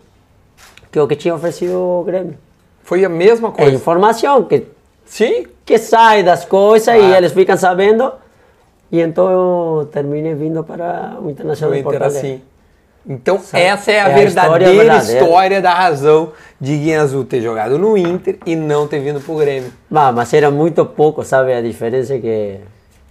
que 0.90 0.98
o 0.98 1.06
que 1.06 1.16
tinha 1.16 1.34
oferecido 1.34 1.74
o 1.74 2.04
Grêmio. 2.04 2.36
Foi 2.82 3.04
a 3.04 3.08
mesma 3.08 3.48
É 3.48 3.52
coisa. 3.62 3.72
informação 3.76 4.42
que, 4.44 4.66
Sim. 5.04 5.46
que 5.66 5.76
sai 5.78 6.22
das 6.22 6.44
coisas 6.44 6.88
e 6.94 6.98
Claro. 6.98 7.14
eles 7.14 7.32
ficam 7.32 7.56
sabendo. 7.56 8.10
E 8.90 9.00
então 9.00 9.30
eu 9.30 9.86
terminei 9.92 10.34
vindo 10.34 10.64
para 10.64 11.16
o 11.22 11.30
Internacional 11.30 11.72
O 11.74 11.76
de 11.76 11.82
Porto 11.82 11.96
Inter 11.96 12.08
Alegre. 12.08 12.28
assim. 12.32 12.42
Então, 13.08 13.40
essa 13.54 13.90
é 13.90 14.00
a 14.00 14.08
É 14.08 14.12
a 14.12 14.14
verdadeira 14.14 14.28
história 14.28 14.64
história, 14.66 14.98
verdadeira. 14.98 15.62
da 15.62 15.74
razão 15.74 16.32
de 16.60 16.76
Guinha 16.76 17.00
Azul 17.00 17.24
ter 17.24 17.40
jogado 17.40 17.78
no 17.78 17.96
Inter 17.96 18.36
e 18.44 18.54
não 18.54 18.86
ter 18.86 18.98
vindo 19.00 19.20
pro 19.20 19.34
Grêmio. 19.36 19.72
Bah, 19.90 20.12
mas 20.12 20.32
era 20.34 20.50
muito 20.50 20.84
pouco, 20.84 21.24
sabe? 21.24 21.52
A 21.52 21.62
diferença 21.62 22.14
é 22.14 22.18
que. 22.18 22.56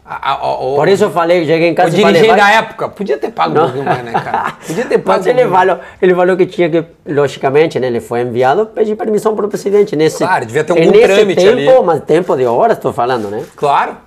A- 0.06 0.32
a- 0.32 0.34
a- 0.36 0.60
o- 0.60 0.76
Por 0.76 0.88
isso 0.88 1.04
eu 1.04 1.12
falei, 1.12 1.46
cheguei 1.46 1.70
em 1.70 1.74
o 1.74 1.76
casa 1.76 1.90
falei. 1.92 2.06
dirigente 2.06 2.28
vai- 2.30 2.40
da 2.40 2.50
época 2.52 2.90
podia 2.90 3.18
ter 3.18 3.32
pago 3.32 3.52
um 3.52 3.56
Não. 3.56 3.64
pouquinho 3.66 3.86
mais, 3.86 4.04
né, 4.04 4.12
cara? 4.12 4.54
Podia 4.66 4.86
ter 4.86 4.98
pago 5.00 5.20
Mas 5.20 5.28
um 5.28 5.30
ele 5.30 5.46
mais. 5.46 5.68
falou, 5.70 5.84
ele 6.02 6.16
falou 6.16 6.38
que 6.38 6.46
tinha 6.48 6.68
que, 6.70 6.84
logicamente, 7.08 7.80
né, 7.80 7.88
ele 7.88 8.00
foi 8.00 8.22
enviado, 8.22 8.66
pedir 8.68 8.96
permissão 8.96 9.36
para 9.36 9.46
o 9.46 9.50
presidente. 9.50 9.96
Nesse, 9.96 10.18
Claro, 10.20 10.46
devia 10.48 10.64
ter 10.64 10.74
é 10.76 10.80
algum 10.80 10.92
nesse 10.92 11.14
trâmite 11.14 11.42
tempo, 11.46 11.72
ali. 11.78 11.86
mas 11.86 12.02
tempo 12.02 12.36
de 12.36 12.46
horas, 12.46 12.78
estou 12.78 12.92
falando, 12.94 13.30
né? 13.30 13.44
Claro. 13.56 13.98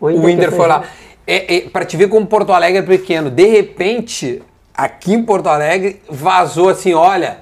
O 0.00 0.08
que 0.08 0.30
Inter 0.30 0.52
foi 0.52 0.68
lá. 0.68 0.84
É, 1.26 1.56
é, 1.56 1.60
para 1.68 1.84
te 1.84 1.96
ver 1.96 2.08
como 2.08 2.24
Porto 2.26 2.52
Alegre 2.52 2.78
é 2.78 2.82
pequeno. 2.82 3.28
De 3.28 3.44
repente, 3.46 4.40
aqui 4.78 5.12
em 5.12 5.22
Porto 5.22 5.48
Alegre, 5.48 6.00
vazou 6.08 6.68
assim, 6.68 6.94
olha, 6.94 7.38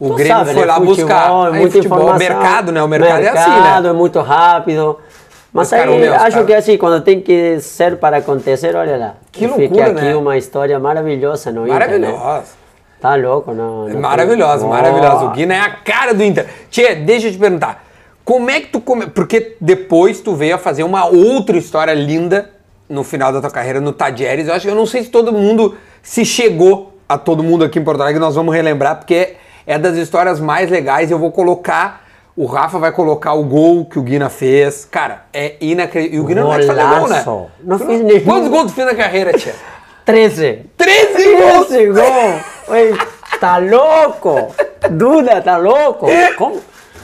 o 0.00 0.08
Tu 0.08 0.14
Grêmio 0.16 0.36
sabe, 0.38 0.52
foi 0.52 0.60
né, 0.62 0.66
lá 0.66 0.74
futebol, 0.74 0.94
buscar. 0.96 1.30
É 1.30 1.46
Aí, 1.46 1.60
muita 1.60 1.76
futebol, 1.76 1.98
informação. 2.00 2.28
mercado, 2.28 2.72
né? 2.72 2.82
O 2.82 2.88
mercado, 2.88 3.22
é 3.22 3.28
assim, 3.28 3.50
Mercado, 3.50 3.82
né? 3.84 3.90
é 3.90 3.92
muito 3.92 4.20
rápido. 4.20 4.98
Mas 5.52 5.66
Os 5.68 5.72
aí, 5.74 5.86
meu, 5.86 5.98
os 6.12 6.16
acho 6.18 6.30
caras- 6.30 6.46
que 6.46 6.54
assim, 6.54 6.76
quando 6.78 7.02
tem 7.02 7.20
que 7.20 7.60
ser 7.60 7.98
para 7.98 8.16
acontecer, 8.16 8.74
olha 8.74 8.96
lá. 8.96 9.14
Que 9.30 9.44
E 9.44 9.48
fica 9.48 9.60
loucura, 9.60 9.86
aqui 9.92 10.00
né? 10.06 10.16
uma 10.16 10.36
história 10.36 10.78
maravilhosa 10.80 11.52
no 11.52 11.66
Inter, 11.68 11.78
né? 12.00 12.08
Maravilhoso. 12.08 12.52
Tá 13.00 13.14
louco, 13.16 13.52
não? 13.52 13.88
não 13.88 14.00
Maravilhoso, 14.00 14.64
Oh. 14.64 14.68
maravilhoso. 14.70 15.26
O 15.26 15.30
Guina 15.30 15.54
é 15.54 15.60
a 15.60 15.70
cara 15.70 16.14
do 16.14 16.22
Inter. 16.24 16.46
Tchê, 16.70 16.94
deixa 16.94 17.26
eu 17.28 17.32
te 17.32 17.38
perguntar. 17.38 17.84
Como 18.24 18.48
é 18.48 18.60
que 18.60 18.68
tu 18.68 18.80
come... 18.80 19.08
Porque 19.08 19.56
depois 19.60 20.20
tu 20.20 20.34
veio 20.34 20.54
a 20.54 20.58
fazer 20.58 20.84
uma 20.84 21.04
outra 21.04 21.56
história 21.58 21.92
linda 21.92 22.48
no 22.92 23.02
final 23.02 23.32
da 23.32 23.40
tua 23.40 23.50
carreira 23.50 23.80
no 23.80 23.92
Tadieres. 23.92 24.46
Eu 24.46 24.54
acho 24.54 24.66
que 24.66 24.70
eu 24.70 24.76
não 24.76 24.86
sei 24.86 25.02
se 25.02 25.08
todo 25.08 25.32
mundo 25.32 25.76
se 26.02 26.24
chegou 26.24 26.92
a 27.08 27.16
todo 27.16 27.42
mundo 27.42 27.64
aqui 27.64 27.78
em 27.78 27.84
Porto 27.84 28.02
Alegre, 28.02 28.20
nós 28.20 28.34
vamos 28.34 28.54
relembrar, 28.54 28.96
porque 28.96 29.36
é 29.66 29.78
das 29.78 29.96
histórias 29.96 30.38
mais 30.38 30.70
legais. 30.70 31.10
Eu 31.10 31.18
vou 31.18 31.32
colocar. 31.32 32.02
O 32.34 32.46
Rafa 32.46 32.78
vai 32.78 32.92
colocar 32.92 33.34
o 33.34 33.44
gol 33.44 33.84
que 33.84 33.98
o 33.98 34.02
Guina 34.02 34.30
fez. 34.30 34.86
Cara, 34.90 35.24
é 35.32 35.56
inacreditável. 35.60 36.18
E 36.18 36.22
o 36.22 36.26
Guina 36.26 36.40
não 36.42 36.54
é 36.54 36.62
fazer 36.62 36.82
gol, 36.82 37.08
né? 37.08 37.24
Não 37.62 37.78
Tu 37.78 37.86
fiz 37.86 38.00
nenhum. 38.00 38.24
Quantos 38.24 38.48
gols 38.48 38.72
tu 38.72 38.74
fez 38.74 38.86
na 38.86 38.94
carreira, 38.94 39.32
Tia? 39.34 39.54
13. 40.04 40.66
13 40.76 41.36
gols! 41.36 41.70
Esse 41.70 41.86
gol! 41.86 42.40
Oi, 42.68 42.98
tá 43.38 43.58
louco? 43.58 44.54
Duda, 44.90 45.40
tá 45.42 45.56
louco? 45.58 46.06
Como? 46.38 46.60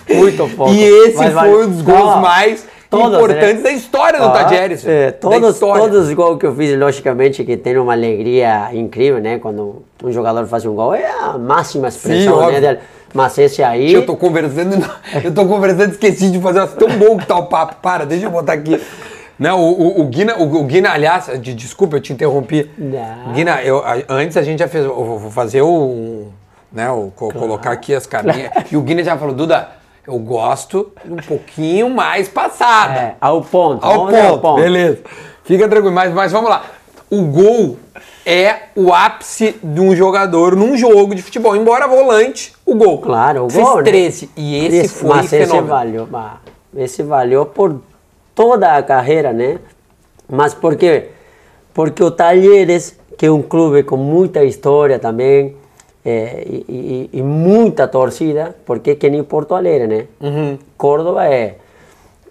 Muito 0.08 0.48
pouco. 0.56 0.72
E 0.72 0.82
esse 0.82 1.16
Mas 1.16 1.34
foi 1.34 1.66
um 1.66 1.70
dos 1.70 1.82
gols 1.82 2.20
mais 2.20 2.66
todos, 2.90 3.14
importantes 3.18 3.56
né? 3.56 3.62
da 3.62 3.70
história 3.72 4.18
do 4.18 4.26
Ah, 4.26 4.30
Tadieres. 4.30 4.86
é, 4.86 5.10
todos, 5.10 5.60
os 5.62 6.12
gols 6.12 6.38
que 6.38 6.46
eu 6.46 6.54
fiz, 6.54 6.78
logicamente, 6.78 7.44
que 7.44 7.56
tem 7.56 7.76
uma 7.78 7.92
alegria 7.92 8.70
incrível, 8.72 9.20
né? 9.20 9.38
Quando 9.38 9.82
um 10.02 10.10
jogador 10.12 10.46
faz 10.46 10.64
um 10.64 10.74
gol, 10.74 10.94
é 10.94 11.06
a 11.06 11.36
máxima 11.38 11.88
expressão, 11.88 12.34
óbvio. 12.38 12.52
né? 12.52 12.60
dele. 12.60 12.78
Mas 13.14 13.38
esse 13.38 13.62
aí... 13.62 13.92
Eu 13.92 14.04
tô 14.04 14.16
conversando, 14.16 14.76
eu 15.24 15.32
tô 15.32 15.46
conversando, 15.46 15.92
esqueci 15.92 16.30
de 16.30 16.40
fazer. 16.40 16.66
Tão 16.68 16.88
bom 16.98 17.16
que 17.16 17.26
tá 17.26 17.36
o 17.38 17.46
papo. 17.46 17.76
Para, 17.82 18.04
deixa 18.04 18.26
eu 18.26 18.30
botar 18.30 18.52
aqui. 18.54 18.80
Não, 19.38 19.60
o, 19.60 20.00
o, 20.00 20.00
o 20.00 20.04
Guina, 20.06 20.36
o, 20.36 20.56
o 20.60 20.64
Guina, 20.64 20.90
aliás, 20.90 21.30
de- 21.40 21.54
desculpa, 21.54 21.96
eu 21.96 22.00
te 22.00 22.12
interrompi. 22.12 22.70
Não. 22.76 23.32
Guina, 23.32 23.62
eu, 23.62 23.78
a- 23.84 23.96
antes 24.08 24.36
a 24.36 24.42
gente 24.42 24.58
já 24.58 24.66
fez, 24.68 24.84
eu 24.84 24.92
vou 24.94 25.30
fazer 25.30 25.62
o, 25.62 26.26
né, 26.72 26.90
o, 26.90 27.12
co- 27.14 27.32
colocar 27.32 27.70
aqui 27.70 27.94
as 27.94 28.04
carinhas. 28.04 28.50
E 28.70 28.76
o 28.76 28.82
Guina 28.82 29.02
já 29.04 29.16
falou, 29.16 29.32
Duda, 29.34 29.68
eu 30.08 30.18
gosto 30.18 30.90
um 31.06 31.16
pouquinho 31.16 31.90
mais 31.90 32.28
passada. 32.28 32.98
É, 32.98 33.14
ao 33.20 33.42
ponto. 33.42 33.84
Ao 33.84 34.08
ao 34.16 34.38
ponto. 34.38 34.60
Beleza. 34.62 35.00
Fica 35.44 35.68
tranquilo, 35.68 35.94
mas, 35.94 36.12
mas 36.14 36.32
vamos 36.32 36.48
lá. 36.48 36.64
O 37.10 37.22
gol 37.24 37.76
é 38.24 38.56
o 38.74 38.92
ápice 38.92 39.56
de 39.62 39.80
um 39.80 39.94
jogador 39.94 40.56
num 40.56 40.76
jogo 40.78 41.14
de 41.14 41.20
futebol. 41.22 41.54
Embora 41.54 41.86
volante, 41.86 42.54
o 42.64 42.74
gol. 42.74 42.98
Claro, 43.02 43.44
o 43.44 43.50
Fez 43.50 43.62
gol, 43.62 43.76
né? 43.78 43.82
13. 43.82 44.30
E 44.34 44.64
esse 44.66 44.76
Esse- 44.78 44.94
foi 44.94 45.08
mas 45.10 45.26
esse 45.32 45.44
fenômeno. 45.46 45.66
valeu, 45.68 46.06
bah, 46.06 46.38
esse 46.74 47.02
valeu 47.02 47.44
por 47.44 47.80
toda 48.34 48.76
a 48.76 48.82
carreira, 48.82 49.32
né? 49.32 49.58
Mas 50.26 50.54
por 50.54 50.74
quê? 50.76 51.08
Porque 51.74 52.02
o 52.02 52.10
Talheres, 52.10 52.98
que 53.16 53.26
é 53.26 53.30
um 53.30 53.42
clube 53.42 53.82
com 53.82 53.96
muita 53.98 54.42
história 54.44 54.98
também, 54.98 55.54
é, 56.08 56.42
e, 56.46 56.64
e- 57.12 57.18
e 57.18 57.22
muita 57.22 57.86
torcida, 57.86 58.54
porque 58.66 58.90
é 58.90 58.94
que 58.94 59.08
nem 59.10 59.22
Porto 59.22 59.54
Alegre, 59.54 59.86
né? 59.86 60.04
Uhum. 60.20 60.58
Córdoba 60.76 61.24
é, 61.26 61.56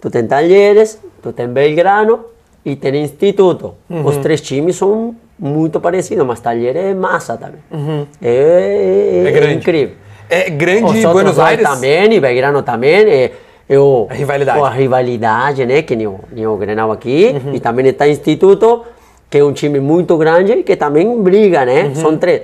tu 0.00 0.10
tem 0.10 0.26
Talheres, 0.26 0.98
tu 1.22 1.32
tem 1.32 1.46
Belgrano 1.48 2.20
e 2.64 2.74
tem 2.76 3.02
Instituto. 3.02 3.74
Uhum. 3.88 4.04
Os 4.04 4.16
três 4.18 4.40
times 4.40 4.76
são 4.76 5.14
muito 5.38 5.78
parecidos, 5.80 6.26
mas 6.26 6.40
Talheres 6.40 6.82
é 6.82 6.94
massa 6.94 7.36
também. 7.36 7.60
É, 7.70 7.76
é- 7.76 7.76
Uhum. 7.78 8.06
É 8.22 9.28
é 9.28 9.32
grande. 9.32 9.54
incrível. 9.54 9.94
É 10.30 10.42
Os 10.50 10.56
grande 10.56 10.84
outros 10.84 11.12
Buenos 11.12 11.38
Aires. 11.38 11.66
também, 11.68 12.12
e 12.14 12.20
Belgrano 12.20 12.62
também. 12.62 13.00
É, 13.08 13.30
é 13.68 13.78
o, 13.78 14.06
A 14.10 14.14
rivalidade. 14.14 14.60
A 14.60 14.68
rivalidade, 14.70 15.64
né? 15.66 15.82
Que 15.82 15.94
nem 15.96 16.06
o, 16.06 16.20
nem 16.32 16.46
o 16.46 16.56
Grenal 16.56 16.90
aqui. 16.92 17.34
Uhum. 17.44 17.54
E 17.54 17.60
também 17.60 17.86
está 17.86 18.06
Instituto, 18.08 18.84
que 19.30 19.38
é 19.38 19.44
um 19.44 19.52
time 19.52 19.78
muito 19.80 20.16
grande 20.18 20.52
e 20.52 20.62
que 20.62 20.76
também 20.76 21.22
briga, 21.22 21.64
né? 21.64 21.84
Uhum. 21.84 21.94
São 21.94 22.16
três. 22.18 22.42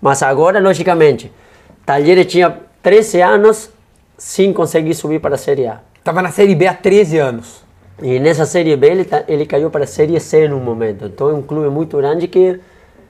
Mas 0.00 0.22
agora, 0.22 0.58
logicamente, 0.60 1.30
Talheres 1.84 2.26
tinha 2.26 2.56
13 2.82 3.20
anos 3.20 3.70
sem 4.16 4.52
conseguir 4.52 4.94
subir 4.94 5.20
para 5.20 5.34
a 5.34 5.38
Série 5.38 5.66
A. 5.66 5.80
Tava 6.04 6.22
na 6.22 6.30
Série 6.30 6.54
B 6.54 6.66
há 6.66 6.74
13 6.74 7.18
anos. 7.18 7.62
E 8.02 8.18
nessa 8.18 8.46
Série 8.46 8.74
B 8.76 8.86
ele, 8.86 9.04
tá- 9.04 9.24
ele 9.28 9.44
caiu 9.44 9.70
para 9.70 9.84
a 9.84 9.86
Série 9.86 10.18
C 10.20 10.48
num 10.48 10.60
momento. 10.60 11.04
Então 11.06 11.28
é 11.28 11.34
um 11.34 11.42
clube 11.42 11.68
muito 11.68 11.96
grande 11.98 12.26
que 12.28 12.58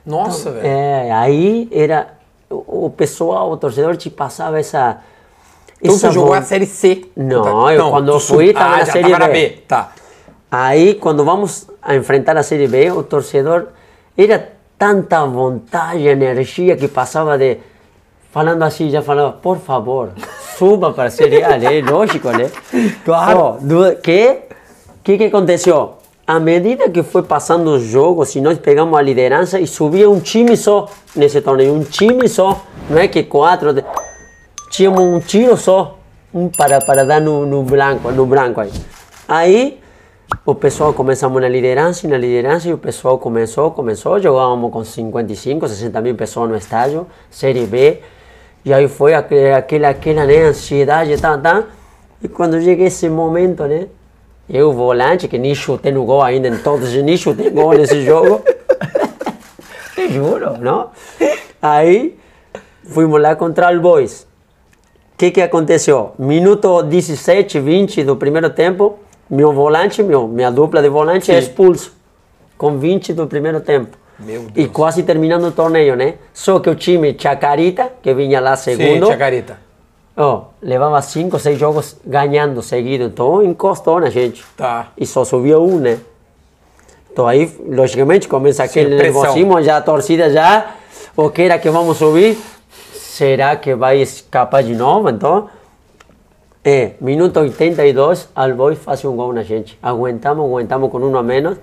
Nossa, 0.05 0.51
velho. 0.51 0.67
é, 0.67 1.11
aí 1.11 1.69
era 1.71 2.07
o, 2.49 2.85
o 2.87 2.89
pessoal, 2.89 3.49
o 3.51 3.55
torcedor 3.57 3.95
te 3.95 4.09
passava 4.09 4.59
essa. 4.59 4.97
Então 5.81 5.95
essa 5.95 6.09
tu 6.09 6.13
jogou 6.13 6.33
a 6.33 6.41
Série 6.41 6.65
C. 6.65 7.05
Não, 7.15 7.71
eu 7.71 7.89
quando 7.89 8.11
tu 8.11 8.19
fui, 8.19 8.47
sub- 8.47 8.53
tava 8.53 8.75
ah, 8.75 8.77
na 8.79 8.85
Série 8.85 9.11
tava 9.11 9.27
B. 9.27 9.33
B. 9.33 9.49
Tá. 9.67 9.91
Aí 10.51 10.95
quando 10.95 11.23
vamos 11.23 11.67
a 11.81 11.95
enfrentar 11.95 12.35
a 12.35 12.43
Série 12.43 12.67
B, 12.67 12.91
o 12.91 13.01
torcedor 13.01 13.67
era 14.17 14.49
tanta 14.81 15.27
vontade, 15.27 16.07
energia 16.07 16.75
que 16.75 16.87
passava 16.87 17.37
de 17.37 17.59
falando 18.31 18.63
assim, 18.63 18.89
já 18.89 19.03
falava, 19.03 19.31
por 19.33 19.59
favor, 19.59 20.09
suba 20.57 20.91
para 20.91 21.03
a 21.03 21.11
Série 21.11 21.43
A, 21.43 21.55
né? 21.55 21.81
Lógico, 21.83 22.29
né? 22.31 22.49
Claro. 23.05 23.57
Do- 23.61 23.95
que 23.97 24.39
que 25.03 25.17
que 25.19 25.25
aconteceu? 25.25 25.97
À 26.25 26.39
medida 26.39 26.89
que 26.89 27.03
foi 27.03 27.21
passando 27.21 27.67
os 27.75 27.83
jogos, 27.83 28.35
e 28.35 28.41
nós 28.41 28.57
pegamos 28.57 28.97
a 28.97 29.03
liderança 29.03 29.59
e 29.59 29.67
subia 29.67 30.09
um 30.09 30.19
time 30.19 30.57
só 30.57 30.89
nesse 31.15 31.41
torneio, 31.41 31.75
um 31.75 31.83
time 31.83 32.27
só, 32.27 32.65
não 32.89 32.97
é 32.97 33.07
que 33.07 33.21
quatro, 33.21 33.75
tínhamos 34.71 35.03
um 35.03 35.19
tiro 35.19 35.55
só, 35.57 35.99
um 36.33 36.49
para, 36.49 36.79
para 36.81 37.05
dar 37.05 37.21
no, 37.21 37.45
no 37.45 37.61
branco, 37.61 38.11
no 38.11 38.25
branco 38.25 38.61
aí. 38.61 38.71
Aí 39.27 39.79
o 40.45 40.55
pessoal 40.55 40.93
começamos 40.93 41.41
na 41.41 41.47
liderança, 41.47 42.07
na 42.07 42.17
liderança, 42.17 42.67
e 42.67 42.73
o 42.73 42.77
pessoal 42.77 43.17
começou, 43.17 43.71
começou, 43.71 44.19
jogávamos 44.19 44.71
com 44.71 44.83
55, 44.83 45.67
60 45.67 46.01
mil 46.01 46.15
pessoas 46.15 46.49
no 46.49 46.55
estádio, 46.55 47.05
Série 47.29 47.65
B, 47.65 47.99
e 48.65 48.73
aí 48.73 48.87
foi 48.87 49.13
aquela, 49.13 49.57
aquela, 49.57 49.89
aquela 49.89 50.25
né, 50.25 50.43
ansiedade, 50.43 51.15
tá, 51.21 51.37
tá, 51.37 51.65
e 52.23 52.27
quando 52.27 52.59
chega 52.61 52.83
esse 52.83 53.07
momento, 53.09 53.63
né, 53.65 53.87
eu 54.49 54.73
volante, 54.73 55.27
que 55.27 55.37
nem 55.37 55.53
chutei 55.53 55.91
no 55.91 56.03
gol 56.05 56.21
ainda, 56.21 56.47
em 56.47 56.57
todos, 56.57 56.91
nem 56.93 57.15
chutei 57.15 57.49
gol 57.49 57.73
nesse 57.73 58.03
jogo, 58.03 58.41
te 59.95 60.09
juro, 60.09 60.57
não? 60.57 60.89
Aí, 61.61 62.17
fomos 62.83 63.21
lá 63.21 63.35
contra 63.35 63.71
o 63.71 63.79
Boys. 63.79 64.27
O 65.13 65.17
que 65.17 65.31
que 65.31 65.41
aconteceu? 65.41 66.13
Minuto 66.17 66.81
17, 66.81 67.59
20 67.59 68.03
do 68.03 68.15
primeiro 68.15 68.49
tempo, 68.49 68.97
meu 69.31 69.53
volante, 69.53 70.03
meu, 70.03 70.27
minha 70.27 70.51
dupla 70.51 70.81
de 70.81 70.89
volante 70.89 71.31
é 71.31 71.39
expulso. 71.39 71.93
Com 72.57 72.77
20 72.77 73.13
do 73.13 73.25
primeiro 73.25 73.61
tempo. 73.61 73.97
Meu 74.19 74.47
E 74.55 74.67
quase 74.67 75.01
terminando 75.03 75.45
o 75.45 75.51
torneio, 75.51 75.95
né? 75.95 76.15
Só 76.33 76.59
que 76.59 76.69
o 76.69 76.75
time 76.75 77.15
Chacarita, 77.17 77.91
que 78.03 78.13
vinha 78.13 78.41
lá 78.41 78.57
Sim, 78.57 78.75
segundo, 78.75 79.07
tia 79.07 79.17
Carita. 79.17 79.57
ó, 80.15 80.43
levava 80.61 81.01
5, 81.01 81.39
6 81.39 81.57
jogos 81.57 81.95
ganhando 82.05 82.61
seguido. 82.61 83.05
Então 83.05 83.41
encostou 83.41 84.01
na 84.01 84.09
gente. 84.09 84.43
Tá. 84.57 84.89
E 84.97 85.05
só 85.07 85.23
subia 85.23 85.59
um, 85.59 85.79
né? 85.79 85.97
Então 87.11 87.25
aí, 87.25 87.49
logicamente, 87.67 88.27
começa 88.27 88.63
aquele 88.63 88.95
nervosismo, 88.95 89.61
já 89.61 89.77
a 89.77 89.81
torcida 89.81 90.29
já, 90.29 90.71
o 91.15 91.29
que 91.29 91.41
era 91.41 91.57
que 91.57 91.69
vamos 91.69 91.97
subir? 91.97 92.37
Será 92.93 93.55
que 93.55 93.75
vai 93.75 94.01
escapar 94.01 94.61
de 94.61 94.75
novo? 94.75 95.09
Então, 95.09 95.49
é, 96.63 96.91
minuto 97.01 97.39
82, 97.39 98.29
Albois 98.35 98.77
faz 98.79 99.03
um 99.05 99.15
gol 99.15 99.33
na 99.33 99.43
gente. 99.43 99.77
Aguentamos, 99.81 100.45
aguentamos 100.45 100.91
com 100.91 100.99
um 100.99 101.17
a 101.17 101.23
menos. 101.23 101.57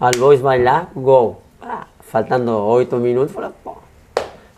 Albois 0.00 0.40
vai 0.40 0.62
lá, 0.62 0.86
gol. 0.94 1.42
Ah, 1.60 1.86
faltando 2.00 2.56
8 2.56 2.96
minutos, 2.96 3.34
fala, 3.34 3.52
pô. 3.64 3.76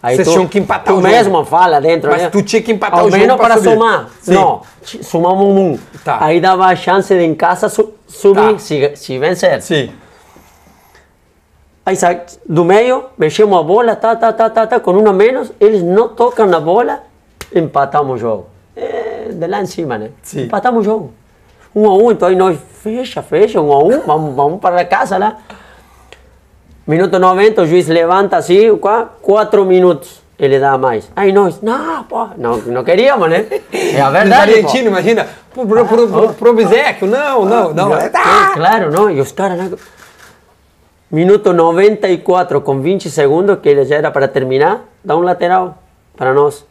Aí 0.03 0.17
Vocês 0.17 0.29
tinham 0.31 0.47
que 0.49 0.59
empatar 0.59 0.87
tu 0.87 0.93
o 0.93 1.03
jogo. 1.03 1.09
mesmo 1.09 1.45
fala 1.45 1.79
dentro, 1.81 2.11
Mas 2.11 2.23
né? 2.23 2.31
tu 2.31 2.43
tinha 2.43 2.63
que 2.63 2.73
empatar 2.73 3.01
Ao 3.01 3.07
o 3.07 3.11
jogo 3.11 3.21
menos 3.23 3.37
para 3.37 3.57
subir. 3.59 3.71
somar. 3.75 4.09
Sim. 4.23 4.33
Não, 4.35 4.63
sumamos 4.83 5.45
um. 5.47 5.79
Tá. 6.03 6.19
Aí 6.25 6.41
dava 6.41 6.65
a 6.67 6.75
chance 6.77 7.15
de 7.15 7.23
em 7.23 7.35
casa 7.35 7.69
su- 7.69 7.93
subir, 8.09 8.53
Tá. 8.55 8.59
se, 8.59 8.97
se 8.97 9.19
vencer. 9.19 9.61
Sim. 9.61 9.93
Aí 11.85 11.97
sai 11.97 12.23
do 12.49 12.65
meio, 12.65 13.05
mexemos 13.19 13.59
a 13.59 13.63
bola, 13.63 13.97
tá, 13.97 14.15
tá, 14.17 14.33
tá, 14.33 14.49
tá, 14.49 14.67
tá, 14.67 14.81
com 14.81 14.93
um 14.93 15.07
a 15.09 15.13
menos, 15.13 15.51
eles 15.61 15.83
não 15.83 16.09
tocam 16.09 16.47
na 16.47 16.61
bola, 16.61 17.01
empatamos 17.55 18.15
o 18.15 18.19
jogo. 18.19 18.47
De 19.41 19.47
lá 19.47 19.61
em 19.63 19.67
cima, 19.67 19.97
né? 19.99 20.11
Sim. 20.23 20.43
Empatamos 20.45 20.81
o 20.83 20.85
jogo. 20.85 21.13
Um 21.75 21.87
a 21.89 21.95
um, 21.97 22.11
então 22.13 22.29
aí 22.29 22.37
nós, 22.37 22.59
fecha, 22.83 23.23
fecha, 23.23 23.61
um 23.61 23.73
a 23.73 23.79
um, 23.83 24.01
vamos, 24.01 24.35
vamos 24.35 24.61
para 24.61 24.85
casa 24.85 25.17
lá. 25.17 25.37
Minuto 26.87 27.19
90, 27.19 27.63
o 27.63 27.67
juiz 27.67 27.87
levanta 27.89 28.37
assim, 28.37 28.77
qua- 28.77 29.09
quatro 29.23 29.65
minutos, 29.65 30.21
ele 30.39 30.59
dá 30.59 30.77
mais. 30.77 31.09
Aí 31.15 31.31
nós, 31.33 31.61
não, 31.63 32.03
pô, 32.05 32.27
não, 32.37 32.57
não 32.59 32.83
queríamos, 32.83 33.31
né? 33.31 33.47
É 33.73 34.01
a 34.01 34.11
verdade, 34.11 34.53
pô. 34.53 34.59
argentinos, 34.59 34.89
imagina. 34.89 35.29
Pro, 35.55 35.67
pro, 35.67 35.87
pro, 35.87 36.09
pro, 36.09 36.35
pro 36.35 36.51
obséquio, 36.51 37.07
não, 37.07 37.45
não, 37.45 37.73
não. 37.75 37.95
É, 37.97 38.11
Ah! 38.15 38.51
claro, 38.55 38.91
não? 38.91 39.09
E 39.11 39.21
os 39.21 39.31
caras 39.31 39.59
lá. 39.59 39.77
Minuto 41.11 41.53
94, 41.53 42.61
com 42.61 42.81
20 42.81 43.11
segundos, 43.11 43.59
que 43.61 43.69
ele 43.69 43.85
já 43.85 43.97
era 43.97 44.11
para 44.11 44.27
terminar, 44.29 44.85
dá 45.05 45.17
um 45.17 45.21
lateral 45.23 45.79
para 46.17 46.33
nós. 46.35 46.65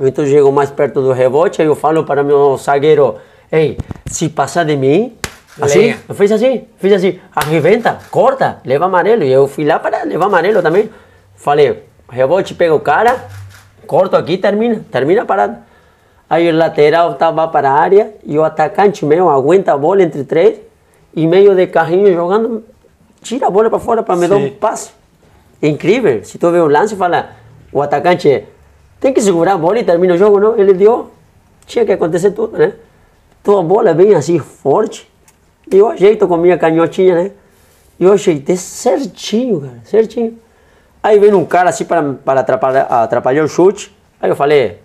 Então 0.00 0.26
chego 0.26 0.50
mais 0.50 0.70
perto 0.70 1.00
do 1.00 1.12
rebote, 1.12 1.62
aí 1.62 1.68
eu 1.68 1.76
falo 1.76 2.04
para 2.04 2.22
meu 2.22 2.56
zagueiro: 2.56 3.16
Ei, 3.50 3.78
se 4.06 4.28
passar 4.28 4.64
de 4.64 4.76
mim, 4.76 5.16
assim, 5.60 5.78
Lenha. 5.78 5.98
eu 6.08 6.14
fiz 6.14 6.32
assim, 6.32 6.64
fiz 6.78 6.92
assim, 6.92 7.20
arrebenta, 7.34 7.98
corta, 8.10 8.58
leva 8.64 8.86
amarelo. 8.86 9.22
E 9.22 9.32
eu 9.32 9.46
fui 9.46 9.64
lá 9.64 9.78
para 9.78 10.02
levar 10.02 10.26
amarelo 10.26 10.60
também. 10.60 10.90
Falei: 11.36 11.84
rebote, 12.08 12.54
pega 12.54 12.74
o 12.74 12.80
cara, 12.80 13.24
corto 13.86 14.16
aqui, 14.16 14.36
termina, 14.36 14.84
termina 14.90 15.24
parado. 15.24 15.56
Aí 16.28 16.48
o 16.48 16.56
lateral 16.56 17.12
estava 17.12 17.46
para 17.46 17.70
a 17.70 17.74
área 17.74 18.12
e 18.24 18.36
o 18.36 18.42
atacante 18.42 19.04
meu 19.04 19.28
aguenta 19.28 19.72
a 19.72 19.78
bola 19.78 20.02
entre 20.02 20.24
três 20.24 20.58
e 21.14 21.26
meio 21.26 21.54
de 21.54 21.66
carrinho 21.66 22.12
jogando, 22.12 22.64
tira 23.22 23.46
a 23.46 23.50
bola 23.50 23.70
para 23.70 23.78
fora 23.78 24.02
para 24.02 24.16
me 24.16 24.26
dar 24.26 24.36
um 24.36 24.48
Sim. 24.48 24.50
passe. 24.50 24.90
É 25.62 25.68
incrível. 25.68 26.24
Se 26.24 26.36
tu 26.36 26.50
vê 26.50 26.58
o 26.58 26.66
lance, 26.66 26.96
fala, 26.96 27.30
o 27.72 27.80
atacante 27.80 28.44
tem 29.04 29.12
que 29.12 29.20
segurar 29.20 29.52
a 29.52 29.58
bola 29.58 29.78
e 29.78 29.84
termina 29.84 30.14
o 30.14 30.16
jogo, 30.16 30.40
não? 30.40 30.58
Ele 30.58 30.72
deu, 30.72 31.10
tinha 31.66 31.84
que 31.84 31.92
acontecer 31.92 32.30
tudo, 32.30 32.56
né? 32.56 32.72
Então 33.42 33.58
a 33.58 33.62
bola 33.62 33.92
vem 33.92 34.14
assim 34.14 34.38
forte 34.38 35.06
e 35.70 35.76
eu 35.76 35.90
ajeito 35.90 36.26
com 36.26 36.38
minha 36.38 36.56
canhotinha, 36.56 37.14
né? 37.14 37.30
E 38.00 38.04
eu 38.04 38.14
ajeitei 38.14 38.56
certinho, 38.56 39.60
cara, 39.60 39.78
certinho. 39.84 40.38
Aí 41.02 41.18
vem 41.18 41.34
um 41.34 41.44
cara 41.44 41.68
assim 41.68 41.84
para, 41.84 42.14
para 42.14 42.40
atrapalhar, 42.40 42.84
atrapalhar 42.84 43.44
o 43.44 43.46
chute. 43.46 43.94
Aí 44.18 44.30
eu 44.30 44.34
falei, 44.34 44.78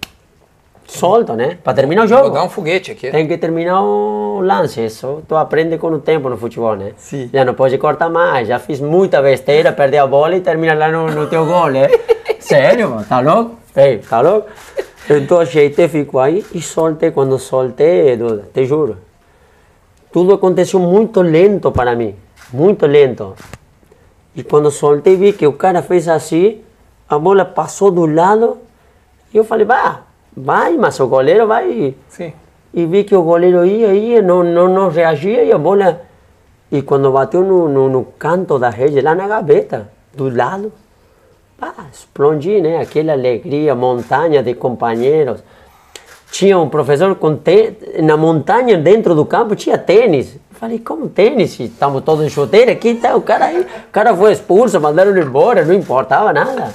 solta, 0.86 1.34
né? 1.34 1.58
Para 1.64 1.76
terminar 1.76 2.04
o 2.04 2.08
jogo. 2.08 2.24
Vou 2.24 2.32
dar 2.32 2.44
um 2.44 2.50
foguete 2.50 2.92
aqui. 2.92 3.10
Tem 3.10 3.26
que 3.26 3.38
terminar 3.38 3.82
o 3.82 4.42
lance, 4.42 4.84
isso 4.84 5.24
tu 5.30 5.38
aprende 5.38 5.78
com 5.78 5.88
o 5.88 6.00
tempo 6.00 6.28
no 6.28 6.36
futebol, 6.36 6.76
né? 6.76 6.92
Sim. 6.98 7.30
Já 7.32 7.46
não 7.46 7.54
pode 7.54 7.78
cortar 7.78 8.10
mais, 8.10 8.50
já 8.50 8.60
fiz 8.60 8.82
muita 8.82 9.22
besteira, 9.22 9.72
perder 9.72 10.00
a 10.00 10.08
bola 10.08 10.36
e 10.36 10.42
termina 10.42 10.74
lá 10.74 10.92
no, 10.92 11.10
no 11.10 11.28
teu 11.28 11.46
gol, 11.46 11.70
né? 11.70 11.88
Sério, 12.50 12.90
mano? 12.90 13.06
tá 13.08 13.20
louco? 13.20 13.58
Ei, 13.76 14.00
tá 14.00 14.22
louco? 14.22 14.50
Então 15.08 15.40
ajeitei, 15.40 15.88
fico 15.88 16.18
aí 16.18 16.44
e 16.52 16.60
soltei. 16.60 17.12
Quando 17.12 17.38
soltei, 17.38 18.18
Duda, 18.18 18.50
te 18.52 18.66
juro, 18.66 18.98
tudo 20.12 20.34
aconteceu 20.34 20.80
muito 20.80 21.22
lento 21.22 21.72
para 21.72 21.96
mim, 21.96 22.16
muito 22.52 22.88
lento. 22.88 23.36
E 24.36 24.42
quando 24.44 24.72
soltei, 24.72 25.16
vi 25.16 25.32
que 25.32 25.46
o 25.46 25.54
cara 25.54 25.84
fez 25.84 26.08
assim, 26.08 26.62
a 27.08 27.20
bola 27.20 27.46
passou 27.46 27.92
do 27.92 28.08
lado, 28.08 28.58
e 29.32 29.38
eu 29.38 29.44
falei, 29.44 29.68
vá, 29.68 30.02
vai, 30.36 30.76
mas 30.76 31.00
o 31.00 31.06
goleiro 31.08 31.46
vai. 31.46 31.94
Sim. 32.08 32.34
E 32.74 32.84
vi 32.84 33.04
que 33.04 33.16
o 33.16 33.22
goleiro 33.22 33.64
ia, 33.64 33.94
ia, 33.94 34.24
não, 34.24 34.44
não, 34.44 34.68
não 34.68 34.90
reagia 34.90 35.44
e 35.44 35.52
a 35.52 35.58
bola. 35.60 36.02
E 36.72 36.82
quando 36.82 37.12
bateu 37.12 37.44
no, 37.44 37.70
no, 37.70 37.90
no 37.90 38.06
canto 38.06 38.58
da 38.58 38.72
rede, 38.72 39.02
lá 39.02 39.14
na 39.14 39.28
gaveta, 39.28 39.92
do 40.16 40.36
lado, 40.36 40.74
pá, 41.60 41.74
explodi, 41.91 42.62
né? 42.62 42.80
Aquela 42.82 43.13
alegria, 43.13 43.76
montanha 43.76 44.41
de 44.41 44.54
companheiros. 44.54 45.41
Tinha 46.32 46.58
um 46.60 46.69
professor 46.69 47.15
com 47.15 47.38
na 48.02 48.15
montanha, 48.15 48.78
dentro 48.78 49.15
do 49.15 49.26
campo, 49.26 49.56
tinha 49.56 49.78
tênis. 49.78 50.38
Falei, 50.52 50.80
como 50.80 51.10
tênis? 51.10 51.60
Estamos 51.60 52.04
todos 52.04 52.26
em 52.26 52.30
chuteira, 52.30 52.72
aqui 52.72 52.95
tá 52.95 53.15
o 53.15 53.22
cara 53.22 53.45
aí. 53.45 53.62
O 53.62 53.91
cara 53.91 54.15
foi 54.15 54.32
expulso, 54.34 54.80
mandaram 54.80 55.12
ele 55.12 55.22
embora, 55.22 55.65
não 55.65 55.74
importava 55.74 56.32
nada. 56.34 56.74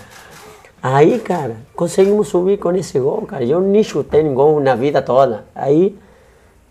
Aí, 0.82 1.18
cara, 1.18 1.56
conseguimos 1.74 2.28
subir 2.28 2.58
com 2.58 2.72
esse 2.72 2.98
gol, 2.98 3.22
cara. 3.22 3.44
Eu 3.44 3.60
nem 3.60 3.82
chutei 3.82 4.20
em 4.20 4.34
gol 4.34 4.60
na 4.60 4.74
vida 4.74 5.00
toda. 5.00 5.44
Aí, 5.54 5.96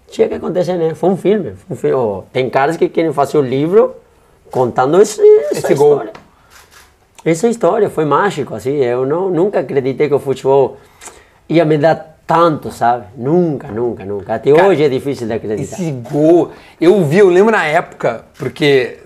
tinha 0.07 0.27
que 0.27 0.35
acontecer, 0.35 0.73
né? 0.75 0.93
Foi 0.93 1.09
um 1.09 1.17
filme. 1.17 1.53
Foi 1.55 1.75
um 1.75 1.75
filme. 1.75 1.95
Oh, 1.95 2.23
Tem 2.31 2.49
caras 2.49 2.77
que 2.77 2.87
querem 2.89 3.11
fazer 3.11 3.37
um 3.37 3.41
livro 3.41 3.95
contando 4.51 5.01
esse, 5.01 5.19
Esse 5.51 5.73
gol. 5.73 5.93
história. 5.93 6.22
Essa 7.25 7.47
história 7.47 7.89
foi 7.89 8.05
mágico, 8.05 8.53
assim. 8.53 8.75
Eu 8.83 9.05
não, 9.05 9.29
nunca 9.29 9.59
acreditei 9.61 10.07
que 10.09 10.13
o 10.13 10.19
futebol 10.19 10.77
ia 11.47 11.63
me 11.63 11.77
dar 11.77 12.17
tanto, 12.27 12.69
sabe? 12.71 13.05
Nunca, 13.15 13.67
nunca, 13.69 14.03
nunca. 14.05 14.35
Até 14.35 14.51
Cara, 14.51 14.67
hoje 14.67 14.83
é 14.83 14.89
difícil 14.89 15.27
de 15.27 15.33
acreditar. 15.33 15.73
Esse 15.75 15.91
gol, 15.91 16.51
eu 16.79 17.03
vi, 17.05 17.19
eu 17.19 17.29
lembro 17.29 17.51
na 17.51 17.65
época, 17.65 18.25
porque. 18.37 18.99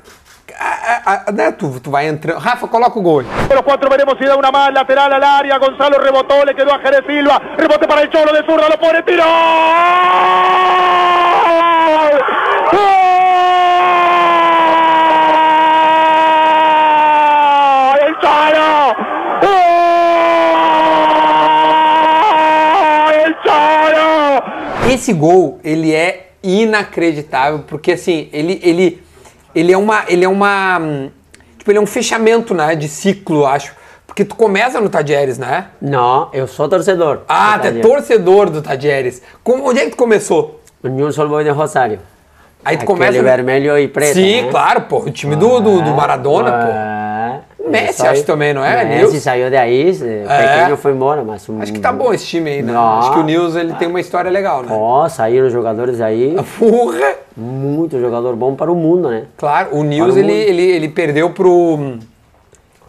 a- 0.60 1.02
a- 1.06 1.24
a- 1.28 1.32
né, 1.32 1.52
tu, 1.52 1.80
tu 1.80 1.92
vai 1.92 2.08
entrando. 2.08 2.40
Rafa, 2.40 2.68
coloca 2.68 2.98
o 2.98 3.02
gol. 3.04 3.24
Los 3.54 3.62
cuatro 3.62 3.88
veremos 3.90 4.16
si 4.18 4.26
da 4.26 4.36
una 4.36 4.50
más 4.52 4.74
lateral 4.74 5.14
al 5.14 5.24
área. 5.24 5.58
Gonzalo 5.60 6.00
rebotó, 6.00 6.44
le 6.44 6.56
quedó 6.56 6.74
a 6.74 6.80
Jerez 6.80 7.04
Silva. 7.06 7.40
Rebote 7.58 7.88
para 7.88 8.02
el 8.02 8.10
Cholo 8.10 8.34
de 8.34 8.44
zurda, 8.46 8.68
lo 8.68 8.80
pone, 8.80 9.04
tiro. 9.04 9.24
¡Gol! 16.68 18.00
¡El 18.08 18.14
Cholo! 18.22 18.70
¡Gol! 19.42 19.50
¡El 23.26 23.32
Cholo! 23.44 24.10
Esse 24.98 25.14
gol, 25.14 25.60
ele 25.64 25.94
é 25.94 26.32
inacreditável, 26.44 27.60
porque 27.68 27.92
assim, 27.92 28.28
ele, 28.34 28.60
ele, 28.64 29.04
ele 29.54 29.72
é 29.72 29.78
uma. 29.78 30.04
Ele 30.08 30.26
é 30.26 30.30
uma. 30.30 30.80
hum, 30.82 31.10
Tipo, 31.58 31.72
ele 31.72 31.78
é 31.80 31.82
um 31.82 31.86
fechamento, 31.86 32.54
né? 32.54 32.76
De 32.76 32.88
ciclo, 32.88 33.46
acho. 33.46 33.74
Porque 34.08 34.24
tu 34.24 34.36
começa 34.36 34.80
no 34.80 34.88
Tadieres, 34.90 35.38
né? 35.38 35.66
Não, 35.82 36.30
eu 36.32 36.48
sou 36.48 36.68
torcedor. 36.70 37.22
Ah, 37.28 37.60
tu 37.62 37.68
é 37.68 37.72
torcedor 37.74 38.50
do 38.50 38.62
Tadieres. 38.62 39.22
Como, 39.44 39.70
onde 39.70 39.82
é 39.82 39.84
que 39.86 39.92
tu 39.92 39.98
começou? 39.98 40.62
União 40.82 41.12
Solboi 41.12 41.44
de 41.44 41.50
Rosário. 41.50 42.00
Aí 42.64 42.78
tu 42.78 42.84
Aquele 42.84 42.88
começa. 42.88 43.22
vermelho 43.22 43.78
e 43.78 43.88
preto, 43.88 44.14
Sim, 44.16 44.44
né? 44.44 44.50
claro, 44.50 44.82
pô. 44.82 45.00
O 45.00 45.12
time 45.12 45.36
do, 45.36 45.60
do, 45.60 45.82
do 45.82 45.92
Maradona, 45.92 46.52
pô. 46.52 46.68
pô. 46.68 46.74
O 47.68 47.72
Messi, 47.72 48.02
Ele 48.02 48.10
acho 48.10 48.24
também, 48.24 48.54
não 48.54 48.64
é? 48.64 48.84
O 48.84 48.88
Messi 48.88 49.12
Nils? 49.12 49.24
saiu 49.24 49.52
daí, 49.52 49.90
eh, 49.90 50.26
pequeno 50.58 50.78
foi 50.78 50.92
embora, 50.94 51.24
mas... 51.24 51.48
um- 51.50 51.62
Acho 51.62 51.74
que 51.74 51.80
tá 51.80 51.92
bom 51.92 52.14
esse 52.14 52.26
time 52.26 52.50
aí, 52.50 52.62
né? 52.62 52.72
Não. 52.72 53.00
Acho 53.00 53.14
que 53.14 53.20
o 53.20 53.24
Nils 53.24 53.56
ele 53.56 53.74
tem 53.74 53.88
uma 53.88 54.00
história 54.00 54.32
legal, 54.32 54.64
né? 54.64 54.70
Ó, 54.72 55.08
saíram 55.10 55.50
jogadores 55.50 56.00
aí, 56.02 56.36
Porra! 56.58 57.16
muito 57.36 58.00
jogador 58.00 58.36
bom 58.36 58.56
para 58.56 58.72
o 58.72 58.76
mundo, 58.76 59.10
né? 59.10 59.26
Claro, 59.38 59.70
o 59.76 59.84
Nils 59.84 60.16
o 60.16 60.20
ele, 60.20 60.32
ele, 60.34 60.62
ele 60.64 60.90
perdeu 60.90 61.30
pro, 61.32 61.98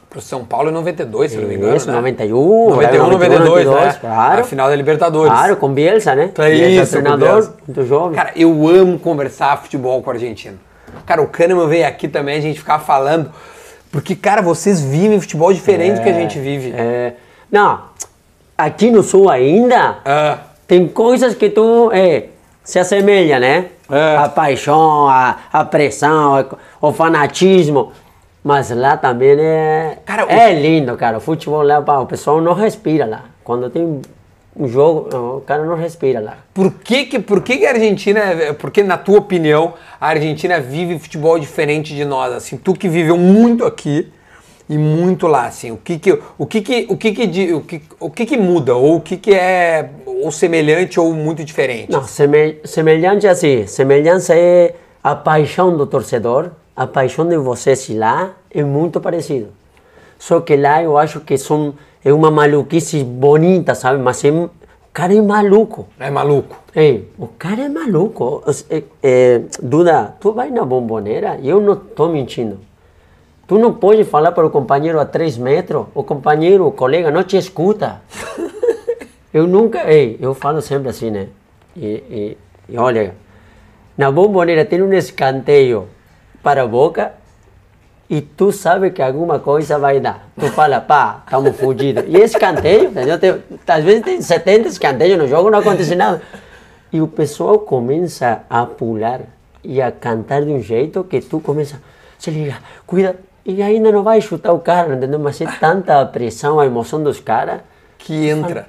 pro 0.08 0.20
São 0.22 0.44
Paulo 0.44 0.70
em 0.70 0.72
92, 0.72 1.32
se 1.32 1.36
não 1.38 1.48
me 1.48 1.54
engano. 1.56 1.76
Isso, 1.76 1.86
né? 1.88 1.94
91, 1.94 2.70
91, 2.70 3.10
92, 3.10 3.66
né? 3.66 3.96
claro. 4.00 4.40
A 4.40 4.44
final 4.44 4.68
da 4.70 4.76
Libertadores. 4.76 5.32
Claro, 5.32 5.56
com 5.56 5.72
Bielsa, 5.72 6.14
né? 6.14 6.30
Então 6.32 6.44
é 6.44 6.50
Bielsa 6.50 6.82
isso, 6.82 6.92
treinador, 6.92 7.52
muito 7.66 7.84
jovem. 7.84 8.16
Cara, 8.16 8.32
eu 8.34 8.50
amo 8.68 8.98
conversar 8.98 9.60
futebol 9.62 10.00
com 10.02 10.08
o 10.10 10.12
argentino. 10.12 10.58
Cara, 11.04 11.20
o 11.22 11.26
Kahneman 11.26 11.66
veio 11.68 11.86
aqui 11.86 12.08
também, 12.08 12.38
a 12.38 12.40
gente 12.40 12.58
ficava 12.58 12.82
falando. 12.82 13.30
Porque, 13.90 14.14
cara, 14.14 14.42
vocês 14.42 14.80
vivem 14.80 15.20
futebol 15.20 15.52
diferente 15.52 15.96
do 15.98 16.02
que 16.02 16.08
a 16.08 16.12
gente 16.12 16.38
vive. 16.38 16.72
É, 16.76 17.14
não, 17.50 17.80
aqui 18.56 18.90
no 18.90 19.02
Sul 19.02 19.30
ainda, 19.30 19.98
Ah, 20.04 20.38
tem 20.66 20.86
coisas 20.86 21.34
que 21.34 21.48
tu 21.48 21.90
é, 21.92 22.26
se 22.62 22.78
assemelha, 22.78 23.38
né? 23.40 23.66
É. 23.90 24.16
A 24.18 24.28
paixão, 24.28 25.08
a, 25.08 25.36
a 25.50 25.64
pressão, 25.64 26.46
o 26.80 26.92
fanatismo. 26.92 27.92
Mas 28.44 28.70
lá 28.70 28.96
também 28.96 29.36
é. 29.38 29.98
Cara, 30.04 30.26
o- 30.26 30.30
é 30.30 30.52
lindo, 30.52 30.94
cara. 30.96 31.16
O 31.16 31.20
futebol 31.20 31.62
lá, 31.62 31.78
o 32.00 32.06
pessoal 32.06 32.40
não 32.40 32.52
respira 32.52 33.04
lá. 33.06 33.22
Quando 33.42 33.68
tem 33.70 34.00
um 34.58 34.66
jogo, 34.66 35.08
o 35.36 35.40
cara 35.42 35.64
não 35.64 35.76
respira 35.76 36.20
lá. 36.20 36.38
por 36.52 36.72
que 36.74 37.04
que, 37.04 37.18
por 37.20 37.42
que 37.42 37.58
que 37.58 37.66
a 37.66 37.70
Argentina, 37.70 38.20
é- 38.20 38.52
porque 38.52 38.82
na 38.82 38.98
tua 38.98 39.18
opinião, 39.18 39.74
a 40.00 40.08
Argentina 40.08 40.58
vive 40.60 40.98
futebol 40.98 41.38
diferente 41.38 41.94
de 41.94 42.04
nós? 42.04 42.32
Assim, 42.32 42.56
tu 42.56 42.74
que 42.74 42.88
viveu 42.88 43.16
muito 43.16 43.64
aqui 43.64 44.12
e 44.68 44.76
muito 44.76 45.26
lá, 45.26 45.46
assim, 45.46 45.70
o 45.70 45.76
que 45.76 45.98
que, 45.98 46.18
o 46.36 46.44
que 46.44 46.60
que, 46.60 46.86
o 46.90 46.96
que 46.96 47.12
que, 47.12 47.54
o 47.54 47.60
que, 47.62 47.82
o 48.00 48.10
que 48.10 48.26
que 48.26 48.36
muda? 48.36 48.74
Ou 48.74 48.96
o 48.96 49.00
que 49.00 49.16
que 49.16 49.32
é 49.32 49.90
ou 50.04 50.30
semelhante 50.32 50.98
ou 50.98 51.14
muito 51.14 51.44
diferente? 51.44 51.90
Não, 51.90 52.02
seme, 52.04 52.58
semelhante 52.64 53.26
assim, 53.26 53.66
semelhança 53.66 54.34
é 54.34 54.74
a 55.02 55.14
paixão 55.14 55.74
do 55.76 55.86
torcedor, 55.86 56.50
a 56.76 56.86
paixão 56.86 57.26
de 57.26 57.36
vocês 57.36 57.88
lá 57.90 58.32
é 58.50 58.62
muito 58.62 59.00
parecido. 59.00 59.48
Só 60.18 60.40
que 60.40 60.56
lá 60.56 60.82
eu 60.82 60.98
acho 60.98 61.20
que 61.20 61.38
são, 61.38 61.74
é 62.04 62.12
uma 62.12 62.30
maluquice 62.30 63.04
bonita, 63.04 63.74
sabe? 63.74 64.02
Mas 64.02 64.24
é, 64.24 64.30
o 64.30 64.50
cara 64.92 65.14
é 65.14 65.20
maluco. 65.22 65.86
É 65.98 66.10
maluco? 66.10 66.56
Ei, 66.74 67.08
o 67.18 67.28
cara 67.28 67.62
é 67.62 67.68
maluco. 67.68 68.42
É- 68.68 68.82
é, 69.02 69.42
Duda, 69.62 70.14
tu 70.20 70.32
vai 70.32 70.50
na 70.50 70.64
bomboneira 70.64 71.38
e 71.40 71.48
eu 71.48 71.60
não 71.60 71.74
estou 71.74 72.08
mentindo. 72.08 72.58
Tu 73.46 73.58
não 73.58 73.72
pode 73.72 74.04
falar 74.04 74.32
para 74.32 74.46
o 74.46 74.50
companheiro 74.50 75.00
a 75.00 75.06
três 75.06 75.38
metros, 75.38 75.86
o 75.94 76.02
companheiro, 76.02 76.66
o 76.66 76.72
colega 76.72 77.10
não 77.10 77.22
te 77.22 77.36
escuta. 77.38 78.02
eu 79.32 79.46
nunca, 79.46 79.90
ei, 79.90 80.18
eu 80.20 80.34
falo 80.34 80.60
sempre 80.60 80.90
assim, 80.90 81.10
né? 81.10 81.28
E, 81.74 81.86
e, 81.86 82.38
e 82.68 82.76
olha, 82.76 83.14
na 83.96 84.10
bomboneira 84.10 84.64
tem 84.64 84.82
um 84.82 84.92
escanteio 84.92 85.88
para 86.42 86.62
a 86.62 86.66
boca 86.66 87.12
e 88.10 88.20
tu 88.22 88.50
sabe 88.52 88.90
que 88.90 89.02
alguma 89.02 89.38
coisa 89.38 89.78
vai 89.78 90.00
dar. 90.00 90.28
Tu 90.38 90.46
fala, 90.52 90.80
pá, 90.80 91.22
estamos 91.24 91.56
fugidos. 91.56 92.04
E 92.06 92.16
escanteio, 92.18 92.84
entendeu? 92.90 93.18
Tem, 93.18 93.34
às 93.66 93.84
vezes 93.84 94.02
tem 94.02 94.20
70 94.20 94.68
escanteios 94.68 95.18
no 95.18 95.28
jogo, 95.28 95.50
não 95.50 95.58
acontece 95.58 95.94
nada. 95.94 96.22
E 96.92 97.00
o 97.02 97.06
pessoal 97.06 97.58
começa 97.58 98.42
a 98.48 98.64
pular 98.64 99.20
e 99.62 99.82
a 99.82 99.92
cantar 99.92 100.42
de 100.42 100.50
um 100.50 100.60
jeito 100.62 101.04
que 101.04 101.20
tu 101.20 101.38
começa, 101.40 101.82
se 102.18 102.30
liga, 102.30 102.56
cuida, 102.86 103.16
e 103.44 103.62
ainda 103.62 103.92
não 103.92 104.02
vai 104.02 104.20
chutar 104.22 104.52
o 104.52 104.58
cara, 104.60 104.94
entendeu? 104.94 105.18
Mas 105.18 105.38
é 105.40 105.46
tanta 105.60 106.00
a 106.00 106.06
pressão, 106.06 106.58
a 106.58 106.64
emoção 106.66 107.02
dos 107.02 107.20
caras. 107.20 107.60
Que 107.98 108.28
entra. 108.30 108.68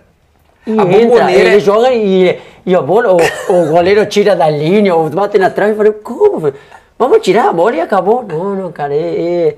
E 0.67 0.71
A 0.71 0.83
entra, 0.83 0.97
bomboneira- 1.19 1.49
ele 1.49 1.59
joga 1.61 1.93
e, 1.93 2.37
e 2.65 2.75
a 2.75 2.81
bola, 2.81 3.13
o, 3.13 3.17
o 3.53 3.67
goleiro 3.69 4.05
tira 4.05 4.35
da 4.35 4.49
linha, 4.49 4.93
ou 4.95 5.09
bate 5.09 5.37
na 5.37 5.49
trave. 5.49 5.71
Eu 5.71 5.77
falei, 5.77 5.91
como? 5.93 6.51
Vamos 6.99 7.19
tirar 7.19 7.47
a 7.47 7.53
bola 7.53 7.77
e 7.77 7.79
acabou. 7.79 8.23
Não, 8.23 8.53
não, 8.53 8.71
cara, 8.73 8.93
é, 8.93 9.55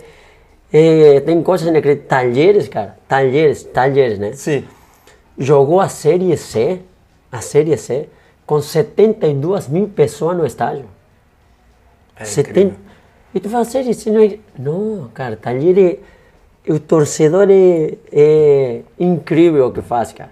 é- 0.72 1.16
é- 1.16 1.20
tem 1.22 1.42
coisas 1.42 1.68
inacreditáveis. 1.68 2.36
Talheres, 2.36 2.68
cara, 2.68 2.98
talheres, 3.08 3.64
talheres, 3.64 4.20
né? 4.20 4.34
Sim. 4.34 4.64
Jogou 5.40 5.80
a 5.82 5.90
Série 5.90 6.38
C, 6.38 6.82
a 7.32 7.42
Série 7.42 7.76
C, 7.78 8.08
com 8.46 8.62
72 8.62 9.68
mil 9.68 9.88
pessoas 9.88 10.38
no 10.38 10.46
estádio. 10.46 10.86
É 12.16 12.26
70. 12.26 12.76
E 13.34 13.40
tu 13.40 13.50
fala, 13.50 13.66
Série 13.66 13.96
C 13.96 14.12
não 14.12 14.22
é... 14.22 14.38
Não, 14.60 15.10
cara, 15.12 15.36
Talheres, 15.36 15.98
o 16.68 16.80
torcedor 16.80 17.48
é, 17.50 17.96
é 18.12 18.82
incrível 19.00 19.66
o 19.66 19.72
que 19.72 19.82
faz, 19.82 20.14
cara. 20.14 20.30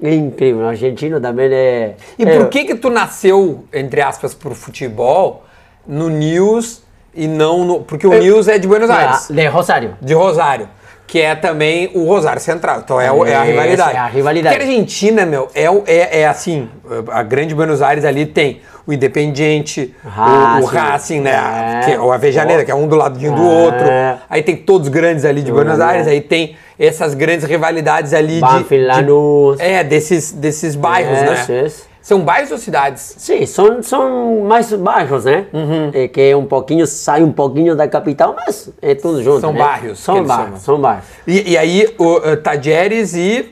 É 0.00 0.14
incrível, 0.14 0.62
o 0.62 0.68
argentino 0.68 1.20
também 1.20 1.52
é... 1.52 1.96
E 2.16 2.22
é, 2.22 2.38
por 2.38 2.48
que 2.48 2.64
que 2.64 2.74
tu 2.76 2.90
nasceu, 2.90 3.64
entre 3.72 4.00
aspas, 4.02 4.34
pro 4.34 4.54
futebol 4.54 5.42
no 5.86 6.08
News 6.08 6.82
e 7.14 7.26
não 7.28 7.64
no... 7.64 7.80
Porque 7.80 8.06
o 8.06 8.10
News 8.12 8.48
é 8.48 8.58
de 8.58 8.66
Buenos 8.66 8.90
Aires, 8.90 9.28
De 9.30 9.46
Rosário. 9.46 9.96
de 10.00 10.14
Rosário, 10.14 10.68
que 11.06 11.20
é 11.20 11.34
também 11.34 11.90
o 11.94 12.04
Rosário 12.06 12.40
Central. 12.40 12.80
Então 12.84 13.00
é, 13.00 13.12
o- 13.12 13.24
é 13.26 13.34
a 13.34 13.42
rivalidade. 13.42 13.96
é 13.96 13.98
a 14.00 14.06
rivalidade. 14.06 14.56
Porque 14.56 14.68
a 14.68 14.70
Argentina, 14.72 15.24
meu, 15.26 15.48
é, 15.54 15.64
é, 15.86 16.20
é 16.22 16.26
assim, 16.28 16.68
a 17.10 17.22
grande 17.22 17.54
Buenos 17.54 17.80
Aires 17.82 18.04
ali 18.04 18.26
tem 18.26 18.60
o 18.86 18.92
Independiente, 18.92 19.94
o, 20.04 20.08
o 20.08 20.64
Racing. 20.66 20.76
Racing, 20.76 21.20
né? 21.20 21.80
É. 21.82 21.84
Que 21.86 21.92
é 21.92 22.00
o 22.00 22.12
Avejaneira, 22.12 22.64
que 22.64 22.70
é 22.70 22.74
um 22.74 22.86
do 22.88 22.96
ladinho 22.96 23.34
do 23.34 23.42
É. 23.42 23.64
outro. 23.64 23.86
Aí 24.28 24.42
tem 24.42 24.56
todos 24.56 24.88
grandes 24.88 25.24
ali 25.24 25.40
de 25.42 25.50
Buenos 25.52 25.76
Buenos 25.76 25.92
Aires, 25.92 26.06
aí 26.08 26.20
tem 26.20 26.56
essas 26.78 27.14
grandes 27.14 27.44
rivalidades 27.46 28.12
ali 28.12 28.34
de- 28.34 28.40
Banfield, 28.40 28.84
de... 28.84 28.96
Lanús. 29.02 29.60
É, 29.60 29.84
desses, 29.84 30.32
desses 30.32 30.74
bairros, 30.74 31.16
Isso, 31.18 31.52
né? 31.52 31.62
isso. 31.66 31.93
São 32.04 32.20
bairros 32.20 32.50
ou 32.52 32.58
cidades? 32.58 33.14
Sim, 33.16 33.46
são, 33.46 33.82
são 33.82 34.42
mais 34.44 34.70
baixos, 34.74 35.24
né? 35.24 35.46
Uhum. 35.54 35.90
É 35.94 36.06
que 36.06 36.20
é 36.20 36.36
um 36.36 36.44
pouquinho, 36.44 36.86
sai 36.86 37.22
um 37.22 37.32
pouquinho 37.32 37.74
da 37.74 37.88
capital, 37.88 38.36
mas 38.36 38.70
é 38.82 38.94
tudo 38.94 39.22
junto, 39.22 39.40
São 39.40 39.54
né? 39.54 39.58
bairros 39.58 39.98
São 40.00 40.22
bairros, 40.22 40.44
chamam. 40.44 40.60
são 40.60 40.80
bairros. 40.80 41.04
E, 41.26 41.52
e 41.52 41.56
aí, 41.56 41.88
o 41.98 42.16
uh, 42.18 42.36
Tajeres 42.36 43.14
e, 43.14 43.50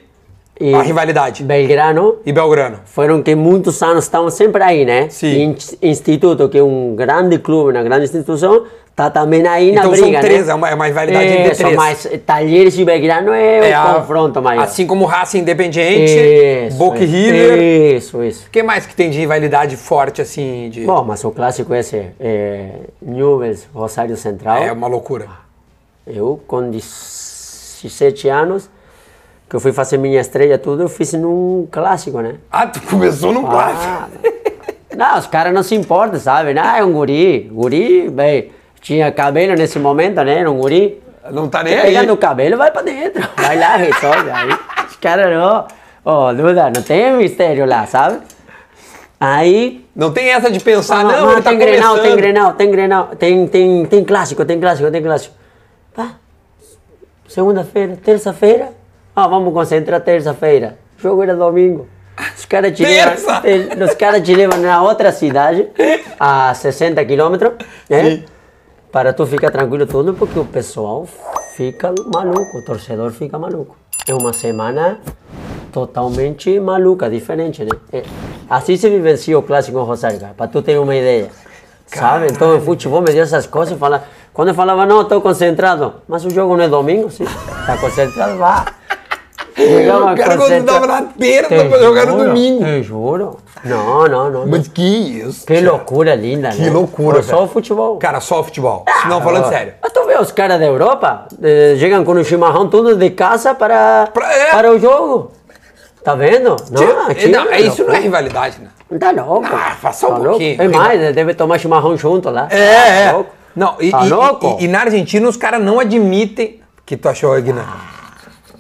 E 0.61 0.75
a 0.75 0.83
rivalidade. 0.83 1.43
Belgrano 1.43 2.17
E 2.27 2.31
Belgrano. 2.33 2.81
foram 2.85 3.23
que 3.23 3.35
muitos 3.35 3.83
anos 3.83 4.05
estavam 4.05 4.29
sempre 4.29 4.63
aí, 4.63 4.85
né? 4.85 5.09
Sim. 5.09 5.45
In- 5.45 5.57
Instituto, 5.89 6.47
que 6.51 6.59
é 6.59 6.63
um 6.63 6.95
grande 6.95 7.39
clube, 7.39 7.73
uma 7.73 7.83
grande 7.83 8.05
instituição, 8.05 8.67
está 8.93 9.11
também 9.11 9.45
aí 9.47 9.73
na 9.73 9.81
Então 9.81 9.95
são 9.95 10.05
briga, 10.05 10.21
três, 10.21 10.47
né? 10.47 10.53
é 10.53 10.55
uma- 10.55 10.69
é 10.71 10.75
uma 10.75 10.87
rivalidade 10.87 11.27
entre 11.27 11.53
Isso, 11.53 11.63
três. 11.63 11.77
mas 11.77 12.09
Talheres 12.25 12.79
e 12.79 12.85
Belgrano 12.85 13.33
é, 13.33 13.71
É 13.71 13.81
o 13.81 13.95
confronto 13.95 14.41
maior. 14.41 14.63
Assim 14.63 14.87
como 14.87 15.05
Racing 15.07 15.39
Independiente, 15.41 16.13
Isso, 16.69 16.77
Boca 16.77 16.99
e 17.01 17.05
isso, 17.05 17.13
River. 17.15 17.63
Isso, 17.97 18.23
isso. 18.23 18.47
O 18.47 18.51
que 18.51 18.63
mais 18.63 18.87
que 18.87 18.95
tem 18.95 19.11
de 19.11 19.19
rivalidade 19.19 19.77
forte, 19.77 20.21
assim, 20.23 20.69
de... 20.71 20.85
Bom, 20.85 21.03
mas 21.05 21.25
o 21.25 21.31
clássico 21.31 21.73
é 21.75 21.81
esse, 21.81 22.07
é 22.21 22.69
Newell's, 23.01 23.67
Rosário 23.75 24.17
Central. 24.17 24.59
É 24.63 24.71
uma 24.71 24.87
loucura. 24.87 25.27
Eu, 26.07 26.41
com 26.47 26.71
17 26.71 28.29
anos, 28.29 28.69
que 29.49 29.57
eu 29.57 29.61
fui 29.61 29.73
fazer 29.73 29.97
minha 29.99 30.21
estreia 30.21 30.59
tudo, 30.59 30.83
eu 30.83 30.89
fiz 30.89 31.13
num 31.15 31.67
clássico, 31.71 32.21
né? 32.21 32.35
Ah, 32.51 32.67
tu 32.67 32.81
começou 32.83 33.33
clássico. 33.43 33.83
Ah, 33.87 34.09
não, 34.97 35.19
os 35.19 35.27
caras 35.27 35.55
não 35.55 35.63
se 35.63 35.75
importam, 35.75 36.19
sabe? 36.21 36.55
Ah, 36.59 36.79
é 36.79 36.85
um 36.85 36.93
guri. 36.93 37.49
Guri, 37.53 38.11
bem, 38.11 38.51
tinha 38.83 39.11
cabelo 39.13 39.55
nesse 39.55 39.79
momento, 39.79 40.23
né? 40.23 40.41
Era 40.41 40.51
um 40.51 40.59
guri. 40.59 41.01
Não 41.31 41.49
tá 41.49 41.63
nem 41.63 41.79
aí. 41.79 42.07
no 42.07 42.17
cabelo, 42.17 42.59
vai 42.59 42.71
pra 42.73 42.83
dentro. 42.83 43.23
Vai 43.41 43.57
lá, 43.57 43.77
resolve. 43.77 44.29
Aí, 44.29 44.51
os 44.89 44.97
caras 44.97 45.31
não. 45.31 45.67
Ô, 46.05 46.33
Duda, 46.35 46.65
não 46.75 46.83
tem 46.83 47.13
mistério 47.13 47.65
lá, 47.65 47.87
sabe? 47.87 48.19
Aí. 49.21 49.87
Não 49.95 50.13
tem 50.13 50.31
essa 50.31 50.51
de 50.51 50.59
pensar, 50.59 50.99
Ah, 50.99 51.05
não, 51.05 51.33
ele 51.33 51.43
tá 51.43 51.51
tem 51.51 51.59
Grenal, 51.61 51.99
tem 52.01 52.17
Grenal, 52.17 52.53
tem 52.55 52.71
Grenal. 52.73 53.07
Tem, 53.17 53.47
tem, 53.47 53.87
tem 53.87 54.05
clássico, 54.05 54.45
tem 54.45 54.59
clássico, 54.59 54.91
tem 54.91 55.01
clássico. 55.01 55.35
Pá. 55.95 56.17
Segunda-feira, 57.29 57.97
terça-feira. 58.03 58.71
Ah, 59.15 59.29
vamos 59.29 59.53
concentrar 59.55 60.01
terça-feira. 60.01 60.77
O 60.99 61.03
jogo 61.03 61.23
era 61.23 61.37
domingo. 61.37 61.87
Os 62.37 62.45
caras 62.47 62.77
te 62.77 62.83
levam, 62.85 63.15
os 63.87 63.95
caras 63.95 64.23
te 64.23 64.35
levam 64.35 64.59
na 64.59 64.83
outra 64.83 65.13
cidade, 65.13 65.69
a 66.19 66.53
60 66.53 67.05
quilômetros, 67.05 67.53
né? 67.89 68.03
Sim. 68.11 68.25
Para 68.93 69.15
tu 69.15 69.25
ficar 69.25 69.51
tranquilo 69.51 69.87
tudo, 69.87 70.13
porque 70.13 70.39
o 70.39 70.45
pessoal 70.45 71.09
fica 71.57 71.95
maluco, 72.13 72.59
o 72.59 72.63
torcedor 72.63 73.11
fica 73.11 73.39
maluco. 73.39 73.75
É 74.07 74.13
uma 74.13 74.35
semana 74.35 74.99
totalmente 75.73 76.61
maluca, 76.61 77.09
diferente, 77.09 77.65
né? 77.65 77.71
É, 77.91 78.03
assim 78.51 78.77
se 78.77 78.91
vivencia 78.91 79.39
o 79.39 79.43
clássico 79.43 79.79
em 79.79 79.83
Rosário, 79.83 80.21
cara, 80.21 80.35
para 80.35 80.47
tu 80.47 80.61
ter 80.61 80.79
uma 80.79 80.95
ideia. 80.95 81.31
Sabe? 81.87 82.27
Então 82.31 82.59
o 82.59 82.61
futebol 82.61 83.01
me 83.01 83.11
deu 83.13 83.23
essas 83.23 83.47
coisas, 83.47 83.79
fala, 83.79 84.05
quando 84.33 84.49
eu 84.49 84.55
falava, 84.55 84.85
não, 84.85 85.01
estou 85.01 85.23
concentrado, 85.23 85.95
mas 86.07 86.27
o 86.27 86.31
jogo 86.31 86.55
não 86.55 86.65
é 86.65 86.69
domingo, 86.69 87.11
sim, 87.11 87.25
está 87.25 87.79
concentrado, 87.79 88.37
vá. 88.37 88.67
Chegamos 89.55 90.13
O 90.13 90.17
cara 90.17 90.37
quando 90.37 90.65
tava 90.65 90.87
na 90.87 91.03
terça 91.03 91.49
Te 91.63 91.69
pra 91.69 91.79
jogar 91.79 92.07
no 92.07 92.17
domingo. 92.25 92.65
Te 92.65 92.83
juro. 92.83 93.37
Não, 93.65 94.09
não, 94.09 94.31
não. 94.31 94.47
Mas 94.47 94.67
que 94.69 94.83
isso? 94.83 95.47
Que 95.47 95.61
loucura 95.61 96.15
linda, 96.15 96.51
Que 96.51 96.63
né? 96.63 96.71
loucura, 96.71 97.23
Só 97.23 97.33
velho. 97.37 97.45
o 97.45 97.49
futebol. 97.49 97.97
Cara, 97.99 98.21
só 98.21 98.41
o 98.41 98.45
futebol. 98.45 98.85
Não, 99.09 99.21
falando 99.21 99.49
sério. 99.49 99.75
Mas 99.83 99.93
tu 99.93 100.05
vê 100.07 100.17
os 100.19 100.33
caras 100.33 100.59
da 100.59 100.67
Europa, 100.67 101.27
eh, 101.43 101.77
chegam 101.79 102.05
com 102.05 102.13
o 102.13 102.25
chimarrão 102.25 102.69
tudo 102.69 102.97
de 102.97 103.11
casa 103.11 103.55
para, 103.55 104.09
Pra- 104.13 104.33
é. 104.33 104.51
para 104.51 104.71
o 104.73 104.79
jogo. 104.79 105.33
Tá 106.03 106.15
vendo? 106.17 106.57
Não, 106.71 107.07
aqui 107.09 107.29
não, 107.29 107.45
é 107.53 107.61
isso 107.61 107.85
não 107.85 107.95
é 107.95 108.01
rivalidade, 108.01 108.59
né? 108.61 108.99
Tá 108.99 109.13
louco. 109.13 109.47
Ah, 109.53 109.93
só 109.93 110.09
um 110.09 110.11
tá 110.11 110.17
louco. 110.17 110.31
pouquinho. 110.31 110.61
É 110.63 110.69
mais, 110.69 111.01
né? 111.01 111.13
deve 111.13 111.35
tomar 111.35 111.59
chimarrão 111.59 111.97
junto 111.97 112.29
lá. 112.31 112.49
É, 112.51 112.75
Tá 112.75 112.89
é. 112.89 113.13
louco. 113.13 113.31
Não, 113.55 113.77
e, 113.79 113.91
Tá 113.91 114.05
e- 114.05 114.09
louco? 114.09 114.57
e- 114.59 114.65
e 114.65 114.69
na 114.69 114.81
Argentina 114.81 115.29
os 115.29 115.37
caras 115.37 115.63
não 115.63 115.79
admitem 115.79 116.61
que 116.85 116.97
tu 116.97 117.09
achou 117.09 117.41
Guiné. 117.41 117.63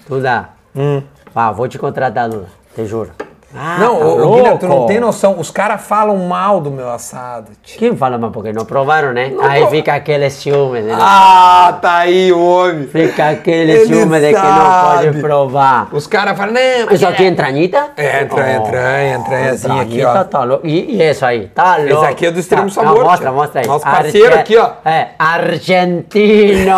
Tu 0.07 0.21
dá. 0.21 0.51
Hum. 0.75 1.03
Ah, 1.35 1.51
vou 1.53 1.69
te 1.69 1.79
contratar, 1.79 2.29
Lula. 2.29 2.47
Te 2.75 2.85
juro. 2.87 3.11
Ah, 3.55 3.77
não, 3.79 3.99
tá 3.99 4.05
ô, 4.07 4.35
Guiné, 4.37 4.57
tu 4.57 4.67
não 4.67 4.87
tem 4.87 4.99
noção. 4.99 5.39
Os 5.39 5.51
caras 5.51 5.83
falam 5.83 6.17
mal 6.27 6.59
do 6.59 6.71
meu 6.71 6.89
assado. 6.91 7.51
tia. 7.63 7.79
Quem 7.79 7.95
fala 7.95 8.17
mais 8.17 8.33
porque 8.33 8.51
não 8.51 8.65
provaram, 8.65 9.13
né? 9.13 9.31
Aí 9.43 9.61
pro- 9.61 9.71
fica 9.73 9.93
aquele 9.93 10.31
ciúme, 10.31 10.81
né? 10.81 10.97
Ah, 10.99 11.79
tá 11.83 11.97
aí 11.99 12.33
o 12.33 12.41
homem. 12.43 12.87
Fica 12.87 13.29
aquele 13.29 13.73
Ele 13.73 13.87
ciúme 13.95 14.19
de 14.21 14.29
que 14.29 14.33
não 14.33 14.41
sabe. 14.41 15.05
pode 15.09 15.21
provar. 15.21 15.89
Os 15.93 16.07
caras 16.07 16.35
falam, 16.35 16.55
não, 16.55 16.95
Isso 16.95 17.07
aqui 17.07 17.25
é 17.25 17.29
entranhita? 17.29 17.91
É, 17.95 18.23
entranha, 18.23 18.57
entranha, 18.57 19.17
entranhazinha 19.17 19.83
aqui, 19.83 20.03
ó. 20.03 20.25
Tá 20.25 20.45
louco. 20.45 20.67
E, 20.67 20.97
e 20.97 21.11
isso 21.11 21.27
aí, 21.27 21.49
tá 21.49 21.77
louco. 21.77 22.07
aqui 22.07 22.25
é 22.25 22.31
do 22.31 22.41
Extremo 22.41 22.69
Tá, 22.69 22.73
Sabor, 22.73 23.01
não, 23.01 23.05
mostra, 23.05 23.29
tia. 23.29 23.33
mostra 23.37 23.61
aí. 23.61 23.67
Nosso 23.67 23.85
parceiro 23.85 24.35
aqui, 24.35 24.57
ó. 24.57 24.71
É, 24.83 25.09
argentino. 25.19 26.73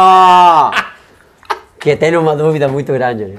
que 1.79 1.95
tem 1.95 2.17
uma 2.17 2.35
dúvida 2.35 2.67
muito 2.67 2.93
grande. 2.93 3.27
Né? 3.27 3.37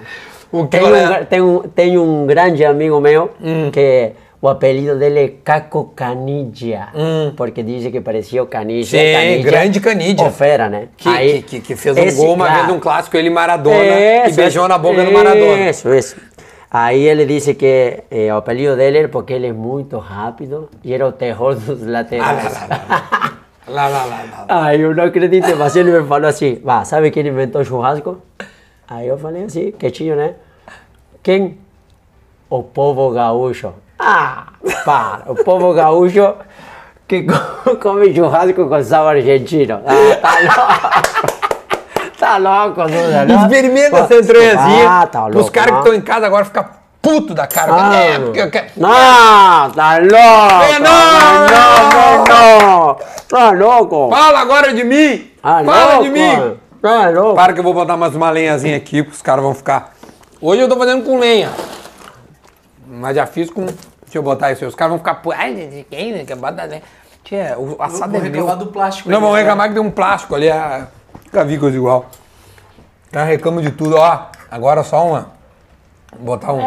O 0.51 0.65
Tem 0.67 0.81
um, 0.84 1.25
tem, 1.25 1.41
um, 1.41 1.60
tem 1.62 1.97
um 1.97 2.25
grande 2.25 2.63
amigo 2.63 2.99
meu 2.99 3.31
Hum. 3.41 3.69
que 3.71 4.12
o 4.41 4.47
apelido 4.47 4.97
dele 4.97 5.19
é 5.19 5.27
Caco 5.43 5.91
Canidia. 5.95 6.89
Porque 7.36 7.63
diz 7.63 7.91
que 7.91 7.99
parecia 7.99 8.43
o 8.43 8.47
Canidia. 8.47 8.99
Hum. 8.99 9.03
Sim, 9.03 9.13
Canidia, 9.13 9.51
grande 9.51 9.79
Canidia. 9.79 10.25
o 10.27 10.31
fera, 10.31 10.69
né? 10.69 10.88
Que, 10.95 11.10
Aí, 11.10 11.41
que, 11.41 11.60
que, 11.60 11.75
fez 11.75 11.97
um 11.97 12.17
gol 12.17 12.34
uma 12.36 12.49
vez 12.49 12.67
num 12.67 12.79
clássico, 12.79 13.17
ele 13.17 13.29
Maradona, 13.29 13.77
e 13.84 14.27
isso, 14.27 14.36
beijou 14.36 14.67
na 14.67 14.77
boca 14.77 15.03
do 15.03 15.12
Maradona. 15.12 15.69
Isso, 15.69 15.93
isso. 15.93 16.15
Aí 16.69 17.08
ele 17.08 17.25
disse 17.25 17.53
que 17.53 18.03
eh, 18.12 18.34
o 18.34 18.38
apelido 18.38 18.75
dele 18.75 18.97
é 18.97 19.08
porque 19.08 19.31
ele 19.34 19.47
é 19.47 19.53
muito 19.53 19.97
rápido 19.97 20.69
e 20.84 20.93
era 20.93 21.08
o 21.08 21.12
terror 21.12 21.55
dos 21.55 21.81
Ah, 21.81 21.86
lá, 21.86 21.91
laterais. 21.99 22.43
lá, 22.43 22.67
lá. 22.69 23.36
Lá, 23.67 23.88
lá, 23.88 24.05
lá, 24.05 24.23
lá. 24.47 24.65
Aí 24.67 24.81
eu 24.81 24.93
não 24.93 25.05
acredito, 25.05 25.55
mas 25.58 25.75
ele 25.75 25.89
me 25.91 26.05
falou 26.08 26.27
assim, 26.29 26.60
vá, 26.63 26.84
sabe 26.86 27.10
quem 27.12 27.25
inventou 27.25 27.62
o 27.62 27.65
churrasco? 27.65 28.21
Aí 28.88 29.08
eu 29.08 29.17
falei 29.17 29.45
assim, 29.45 29.71
quietinho, 29.71 30.15
né? 30.15 30.36
Quem? 31.24 31.58
O 32.50 32.62
povo 32.62 33.10
gaúcho. 33.12 33.74
Ah, 33.98 34.48
para, 34.84 35.24
o 35.32 35.36
povo 35.36 35.74
gaúcho 35.74 36.36
que 37.08 37.24
co- 37.24 37.76
come 37.82 38.13
churrasco 38.13 38.67
com 38.67 38.84
sabor 38.84 39.15
argentino. 39.15 39.82
Ah, 39.86 40.15
tá 40.21 40.38
louco. 40.41 41.36
Tá 42.19 42.38
louco, 42.38 42.82
Duda, 42.84 43.26
não? 43.26 43.41
Experimenta 43.43 43.98
essa 43.98 44.13
Ah, 44.13 44.17
entranhazinha. 44.19 45.08
tá 45.08 45.28
Os 45.28 45.36
louco. 45.36 45.52
caras 45.52 45.71
que 45.71 45.78
estão 45.80 45.93
em 45.93 46.02
casa 46.02 46.26
agora 46.28 46.45
ficam 46.45 46.65
puto 47.02 47.34
da 47.34 47.45
cara. 47.48 47.71
Ah, 47.76 47.95
é, 47.95 48.19
porque 48.19 48.39
eu 48.41 48.50
quero... 48.52 48.67
Não, 48.78 48.89
tá 49.71 49.98
louco. 49.98 50.63
É, 50.63 50.80
não, 50.80 51.48
não, 51.48 52.24
não, 52.26 52.88
não. 52.88 52.98
Tá 53.28 53.52
louco. 53.52 54.10
Fala 54.10 54.39
agora 54.39 54.74
de 54.74 54.84
mim! 54.84 55.32
Tá 55.41 55.63
Fala 55.63 55.86
louco. 55.95 56.04
de 56.04 56.10
mim! 56.12 56.58
Tá 56.86 57.10
louco. 57.10 57.34
Para 57.34 57.52
que 57.52 57.60
eu 57.60 57.63
vou 57.63 57.74
botar 57.74 57.98
mais 57.98 58.15
uma 58.15 58.30
lenhazinha 58.30 58.78
aqui, 58.78 59.02
porque 59.02 59.15
os 59.15 59.21
caras 59.24 59.43
vão 59.43 59.56
ficar. 59.56 59.95
Hoje 60.39 60.62
eu 60.62 60.69
tô 60.69 60.78
fazendo 60.78 61.04
com 61.04 61.17
lenha. 61.17 61.50
Mas 62.86 63.15
já 63.15 63.26
fiz 63.26 63.50
com. 63.50 63.65
Deixa 63.65 64.19
eu 64.19 64.21
botar 64.21 64.52
isso 64.52 64.63
aí. 64.63 64.69
Os 64.69 64.76
caras 64.76 64.91
vão 64.91 65.00
ficar. 65.00 65.19
Ai, 65.36 65.84
quem 65.89 66.13
né, 66.13 66.26
que 66.26 66.36
bota 66.36 66.63
lenha? 66.63 66.84
Tia, 67.24 67.56
o 67.58 67.82
assado 67.82 68.12
vou 68.12 68.19
é 68.19 68.24
meu. 68.26 68.32
reclamar 68.32 68.58
do 68.58 68.67
plástico 68.67 69.10
Não, 69.10 69.19
vão 69.19 69.34
né? 69.34 69.39
reclamar 69.39 69.67
que 69.69 69.74
tem 69.74 69.82
um 69.82 69.89
plástico 69.89 70.36
ali. 70.36 70.48
É... 70.48 70.86
Nunca 71.26 71.43
vi 71.43 71.58
coisa 71.58 71.76
igual. 71.76 72.06
Tá 73.12 73.24
reclamo 73.24 73.63
de 73.63 73.71
tudo, 73.71 73.95
ó. 73.95 74.28
Agora 74.52 74.84
só 74.84 75.08
uma. 75.08 75.32
Vou 76.15 76.38
botar 76.38 76.54
um. 76.54 76.62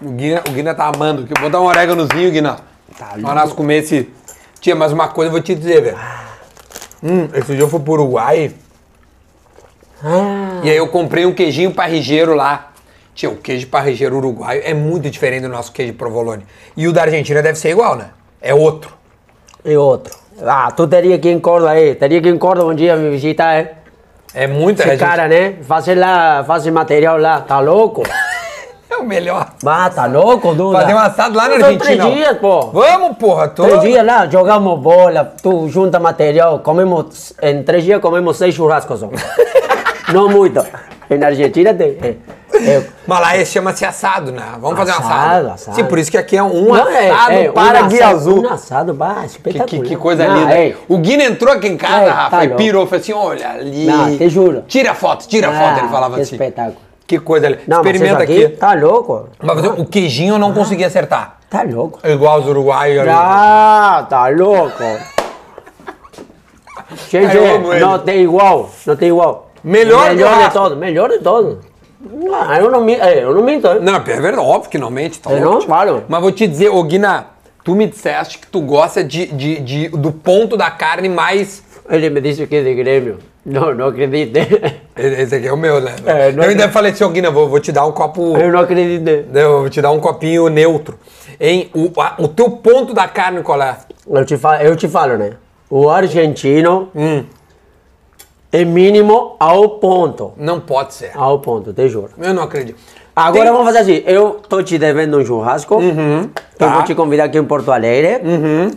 O 0.00 0.10
Guina, 0.12 0.40
o 0.48 0.52
Guina 0.52 0.72
tá 0.72 0.86
amando. 0.86 1.26
Vou 1.26 1.50
botar 1.50 1.60
um 1.60 1.64
oréganozinho, 1.64 2.30
Guina. 2.30 2.58
Tá 2.96 3.16
Pra 3.20 3.34
nós 3.34 3.52
comer 3.52 3.78
esse. 3.78 4.08
Tia, 4.60 4.76
mas 4.76 4.92
uma 4.92 5.08
coisa 5.08 5.30
eu 5.30 5.32
vou 5.32 5.40
te 5.42 5.52
dizer, 5.52 5.82
velho. 5.82 5.98
Hum, 7.02 7.28
esse 7.34 7.54
dia 7.54 7.62
eu 7.62 7.68
fui 7.68 7.80
pro 7.80 7.94
Uruguai. 7.94 8.54
E 10.62 10.70
aí 10.70 10.76
eu 10.76 10.88
comprei 10.88 11.24
um 11.24 11.32
queijinho 11.32 11.72
parrigeiro 11.72 12.34
lá. 12.34 12.70
Tia, 13.14 13.30
o 13.30 13.36
queijo 13.36 13.68
parrigeiro 13.68 14.16
uruguaio 14.16 14.60
é 14.64 14.74
muito 14.74 15.08
diferente 15.08 15.42
do 15.42 15.48
nosso 15.48 15.72
queijo 15.72 15.94
provolone. 15.94 16.44
E 16.76 16.88
o 16.88 16.92
da 16.92 17.02
Argentina 17.02 17.40
deve 17.40 17.58
ser 17.58 17.70
igual, 17.70 17.96
né? 17.96 18.10
É 18.42 18.52
outro. 18.52 18.92
E 19.64 19.76
outro. 19.76 20.14
Ah, 20.44 20.70
tu 20.72 20.86
teria 20.86 21.18
que 21.18 21.28
ir 21.28 21.32
em 21.32 21.38
Córdoba 21.38 21.72
aí. 21.72 21.94
Teria 21.94 22.20
que 22.20 22.28
ir 22.28 22.34
em 22.34 22.38
Córdoba 22.38 22.72
um 22.72 22.74
dia 22.74 22.96
me 22.96 23.10
visitar, 23.10 23.60
hein? 23.60 23.68
É 24.34 24.48
muito 24.48 24.82
Esse 24.82 24.96
cara, 24.96 25.28
né? 25.28 25.54
Fazer 25.62 25.94
lá, 25.94 26.42
fazer 26.44 26.72
material 26.72 27.18
lá. 27.18 27.40
Tá 27.40 27.60
louco? 27.60 28.02
É 28.90 28.96
o 28.98 29.04
melhor. 29.04 29.48
Ah, 29.66 29.90
tá 29.90 30.06
louco, 30.06 30.54
Duda? 30.54 30.80
Fazer 30.80 30.94
um 30.94 30.98
assado 30.98 31.36
lá 31.36 31.48
na 31.48 31.54
Argentina. 31.54 32.04
três 32.04 32.14
dias, 32.14 32.38
pô. 32.38 32.68
Vamos, 32.68 33.16
porra. 33.18 33.48
Tô... 33.48 33.64
Três 33.64 33.80
dias 33.80 34.06
lá, 34.06 34.28
jogamos 34.28 34.78
bola, 34.78 35.34
tu 35.42 35.68
junta 35.68 35.98
material, 35.98 36.60
comemos, 36.60 37.32
em 37.42 37.64
três 37.64 37.82
dias 37.82 38.00
comemos 38.00 38.36
seis 38.36 38.54
churrascos. 38.54 39.00
Não 40.14 40.28
muito. 40.28 40.64
E 41.10 41.18
na 41.18 41.26
Argentina 41.26 41.74
tem. 41.74 41.98
É, 42.02 42.16
é, 42.56 42.82
Mas 43.06 43.20
lá 43.20 43.36
esse 43.36 43.52
chama-se 43.52 43.84
assado, 43.84 44.32
né? 44.32 44.42
Vamos 44.60 44.78
fazer 44.78 44.92
um 44.92 44.94
Assado, 44.94 45.12
assado. 45.12 45.50
assado. 45.50 45.76
Sim, 45.76 45.84
por 45.84 45.98
isso 45.98 46.10
que 46.10 46.16
aqui 46.16 46.36
é 46.36 46.42
um 46.42 46.68
não, 46.68 46.88
é- 46.88 47.10
assado 47.10 47.32
é, 47.32 47.48
para 47.52 47.84
um 47.84 47.88
Guia 47.88 48.04
assado- 48.06 48.16
Azul. 48.16 48.42
Um 48.42 48.48
assado, 48.48 48.94
bah, 48.94 49.14
Que, 49.20 49.26
espetacular. 49.26 49.66
que, 49.68 49.80
que 49.88 49.96
coisa 49.96 50.26
Não, 50.26 50.36
linda. 50.40 50.54
é. 50.58 50.74
O 50.88 50.96
Guina 50.98 51.24
entrou 51.24 51.52
aqui 51.52 51.68
em 51.68 51.76
casa, 51.76 52.04
É, 52.04 52.08
Rafa, 52.08 52.36
tá 52.38 52.44
e 52.44 52.48
pirou. 52.54 52.86
Falou 52.86 53.00
assim: 53.02 53.12
olha 53.12 53.50
ali. 53.50 53.84
Não, 53.84 54.16
te 54.16 54.28
juro. 54.30 54.62
Tira 54.66 54.94
foto, 54.94 55.28
tira 55.28 55.48
Ah, 55.48 55.52
foto. 55.52 55.78
Ele 55.80 55.88
falava 55.88 56.14
que 56.16 56.22
assim. 56.22 56.34
espetáculo. 56.36 56.76
Que 57.06 57.18
coisa 57.18 57.48
linda. 57.50 57.62
Não, 57.66 57.76
Experimenta 57.78 58.24
isso 58.24 58.46
aqui. 58.46 58.56
Tá 58.56 58.72
louco? 58.74 59.28
Mas 59.42 59.60
você- 59.60 59.82
o 59.82 59.84
queijinho 59.84 60.36
eu 60.36 60.38
não 60.38 60.54
consegui 60.54 60.84
acertar. 60.84 61.36
Tá 61.50 61.62
louco. 61.62 61.98
Igual 62.02 62.40
os 62.40 62.46
uruguaios. 62.48 63.00
ali. 63.02 63.10
Ah, 63.12 64.06
tá 64.08 64.28
louco. 64.28 64.82
Gente, 67.10 67.34
não 67.80 67.98
tem 67.98 68.22
igual, 68.22 68.70
não 68.86 68.96
tem 68.96 69.08
igual. 69.08 69.50
Melhor 69.64 70.10
melhor 70.14 70.46
de 70.46 70.52
todo, 70.52 70.76
melhor 70.76 71.08
de 71.08 71.18
todo. 71.18 71.60
Ah, 72.32 72.58
eu 72.60 72.70
não, 72.70 72.86
é, 72.88 73.22
eu 73.24 73.34
não 73.34 73.42
minto. 73.42 73.66
Não, 73.80 73.94
é 73.96 73.98
verdade, 74.00 74.36
óbvio 74.38 74.70
que 74.70 74.76
não 74.78 74.90
mente, 74.90 75.18
tá 75.18 75.30
Eu 75.32 75.40
não 75.40 75.60
falo. 75.62 76.04
Mas 76.06 76.20
vou 76.20 76.30
te 76.30 76.46
dizer, 76.46 76.68
ô 76.68 76.82
Guina, 76.82 77.26
tu 77.64 77.74
me 77.74 77.86
disseste 77.86 78.38
que 78.38 78.46
tu 78.46 78.60
gosta 78.60 79.02
de, 79.02 79.26
de, 79.26 79.60
de- 79.60 79.88
do 79.88 80.12
ponto 80.12 80.54
da 80.56 80.70
carne 80.70 81.08
mais. 81.08 81.62
Ele 81.88 82.10
me 82.10 82.20
disse 82.20 82.46
que 82.46 82.56
é 82.56 82.62
de 82.62 82.74
Grêmio. 82.74 83.18
Não, 83.44 83.74
não 83.74 83.88
acredito. 83.88 84.36
Esse 84.96 85.34
aqui 85.36 85.46
é 85.48 85.52
o 85.52 85.56
meu, 85.56 85.80
né? 85.80 85.94
É, 86.06 86.32
não 86.32 86.44
eu 86.44 86.50
ainda 86.50 86.68
falei 86.70 86.92
assim, 86.92 87.04
ô 87.04 87.08
Guina, 87.10 87.30
vou, 87.30 87.48
vou 87.48 87.60
te 87.60 87.72
dar 87.72 87.86
um 87.86 87.92
copo. 87.92 88.36
Eu 88.36 88.52
não 88.52 88.60
acredito. 88.60 89.08
Eu 89.34 89.60
vou 89.60 89.70
te 89.70 89.80
dar 89.82 89.90
um 89.90 90.00
copinho 90.00 90.48
neutro. 90.48 90.98
Hein? 91.40 91.70
O, 91.74 91.90
a- 92.00 92.14
o 92.18 92.28
teu 92.28 92.50
ponto 92.50 92.92
da 92.94 93.08
carne 93.08 93.42
qual 93.42 93.60
é? 93.62 93.76
Eu 94.10 94.24
te 94.26 94.36
falo, 94.36 94.62
eu 94.62 94.76
te 94.76 94.88
falo 94.88 95.16
né? 95.16 95.32
O 95.70 95.88
argentino 95.90 96.88
Hum. 96.94 97.24
É 98.54 98.64
mínimo 98.64 99.34
ao 99.40 99.68
ponto. 99.80 100.32
Não 100.36 100.60
pode 100.60 100.94
ser. 100.94 101.10
Ao 101.14 101.40
ponto, 101.40 101.72
te 101.72 101.88
juro. 101.88 102.10
Eu 102.18 102.32
não 102.32 102.44
acredito. 102.44 102.78
Agora 103.16 103.44
Tem- 103.44 103.52
vamos 103.52 103.66
fazer 103.66 103.78
assim, 103.78 104.02
eu 104.06 104.40
tô 104.48 104.62
te 104.62 104.78
devendo 104.78 105.18
um 105.18 105.24
churrasco, 105.24 105.74
eu 105.80 106.30
tá. 106.58 106.68
vou 106.74 106.82
te 106.84 106.94
convidar 106.94 107.24
aqui 107.24 107.38
em 107.38 107.44
Porto 107.44 107.70
Alegre, 107.70 108.20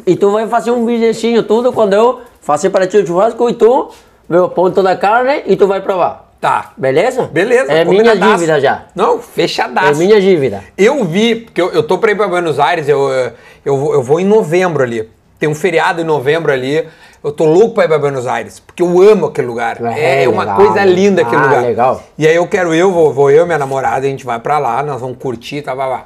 e 0.05 0.15
tu 0.15 0.31
vai 0.31 0.47
fazer 0.47 0.71
um 0.71 0.85
videozinho 0.85 1.41
tudo 1.43 1.71
quando 1.73 1.93
eu 1.93 2.21
fazer 2.41 2.69
para 2.69 2.85
ti 2.87 2.97
o 2.97 3.05
churrasco 3.05 3.49
e 3.49 3.53
tu 3.53 3.89
vê 4.29 4.37
o 4.37 4.49
ponto 4.49 4.81
da 4.83 4.95
carne 4.95 5.41
e 5.47 5.55
tu 5.55 5.67
vai 5.67 5.81
provar. 5.81 6.27
Tá. 6.39 6.71
Beleza? 6.77 7.23
Beleza. 7.23 7.71
É 7.71 7.83
minha 7.83 8.15
dívida 8.15 8.59
já. 8.61 8.83
Não, 8.95 9.15
É 9.17 9.21
fechadaço. 9.21 9.99
minha 9.99 10.21
dívida. 10.21 10.63
Eu 10.77 11.03
vi, 11.03 11.35
porque 11.37 11.59
eu, 11.59 11.71
eu 11.71 11.81
tô 11.81 11.97
pra 11.97 12.11
ir 12.11 12.15
pra 12.15 12.27
Buenos 12.27 12.59
Aires, 12.59 12.87
eu, 12.87 13.09
eu, 13.09 13.93
eu 13.93 14.03
vou 14.03 14.19
em 14.19 14.25
novembro 14.25 14.83
ali. 14.83 15.09
Tem 15.39 15.49
um 15.49 15.55
feriado 15.55 15.99
em 16.01 16.03
novembro 16.03 16.51
ali. 16.51 16.87
Eu 17.23 17.31
tô 17.31 17.45
louco 17.45 17.73
pra 17.75 17.85
ir 17.85 17.87
pra 17.87 17.97
Buenos 17.99 18.27
Aires, 18.27 18.59
porque 18.59 18.81
eu 18.81 19.01
amo 19.01 19.25
aquele 19.27 19.47
lugar. 19.47 19.83
É, 19.85 20.23
É, 20.23 20.29
uma 20.29 20.43
legal. 20.43 20.55
coisa 20.57 20.85
linda 20.85 21.21
aquele 21.23 21.41
Ah, 21.41 21.45
lugar. 21.45 21.61
legal. 21.63 22.03
E 22.17 22.27
aí 22.27 22.35
eu 22.35 22.47
quero 22.47 22.73
eu, 22.73 22.91
vou, 22.91 23.11
vou 23.13 23.31
eu 23.31 23.43
e 23.43 23.45
minha 23.45 23.57
namorada, 23.57 24.05
a 24.05 24.09
gente 24.09 24.25
vai 24.25 24.39
pra 24.39 24.59
lá, 24.59 24.81
nós 24.83 25.01
vamos 25.01 25.17
curtir, 25.17 25.61
tá, 25.61 25.75
tá, 25.75 25.87
tá. 25.87 26.05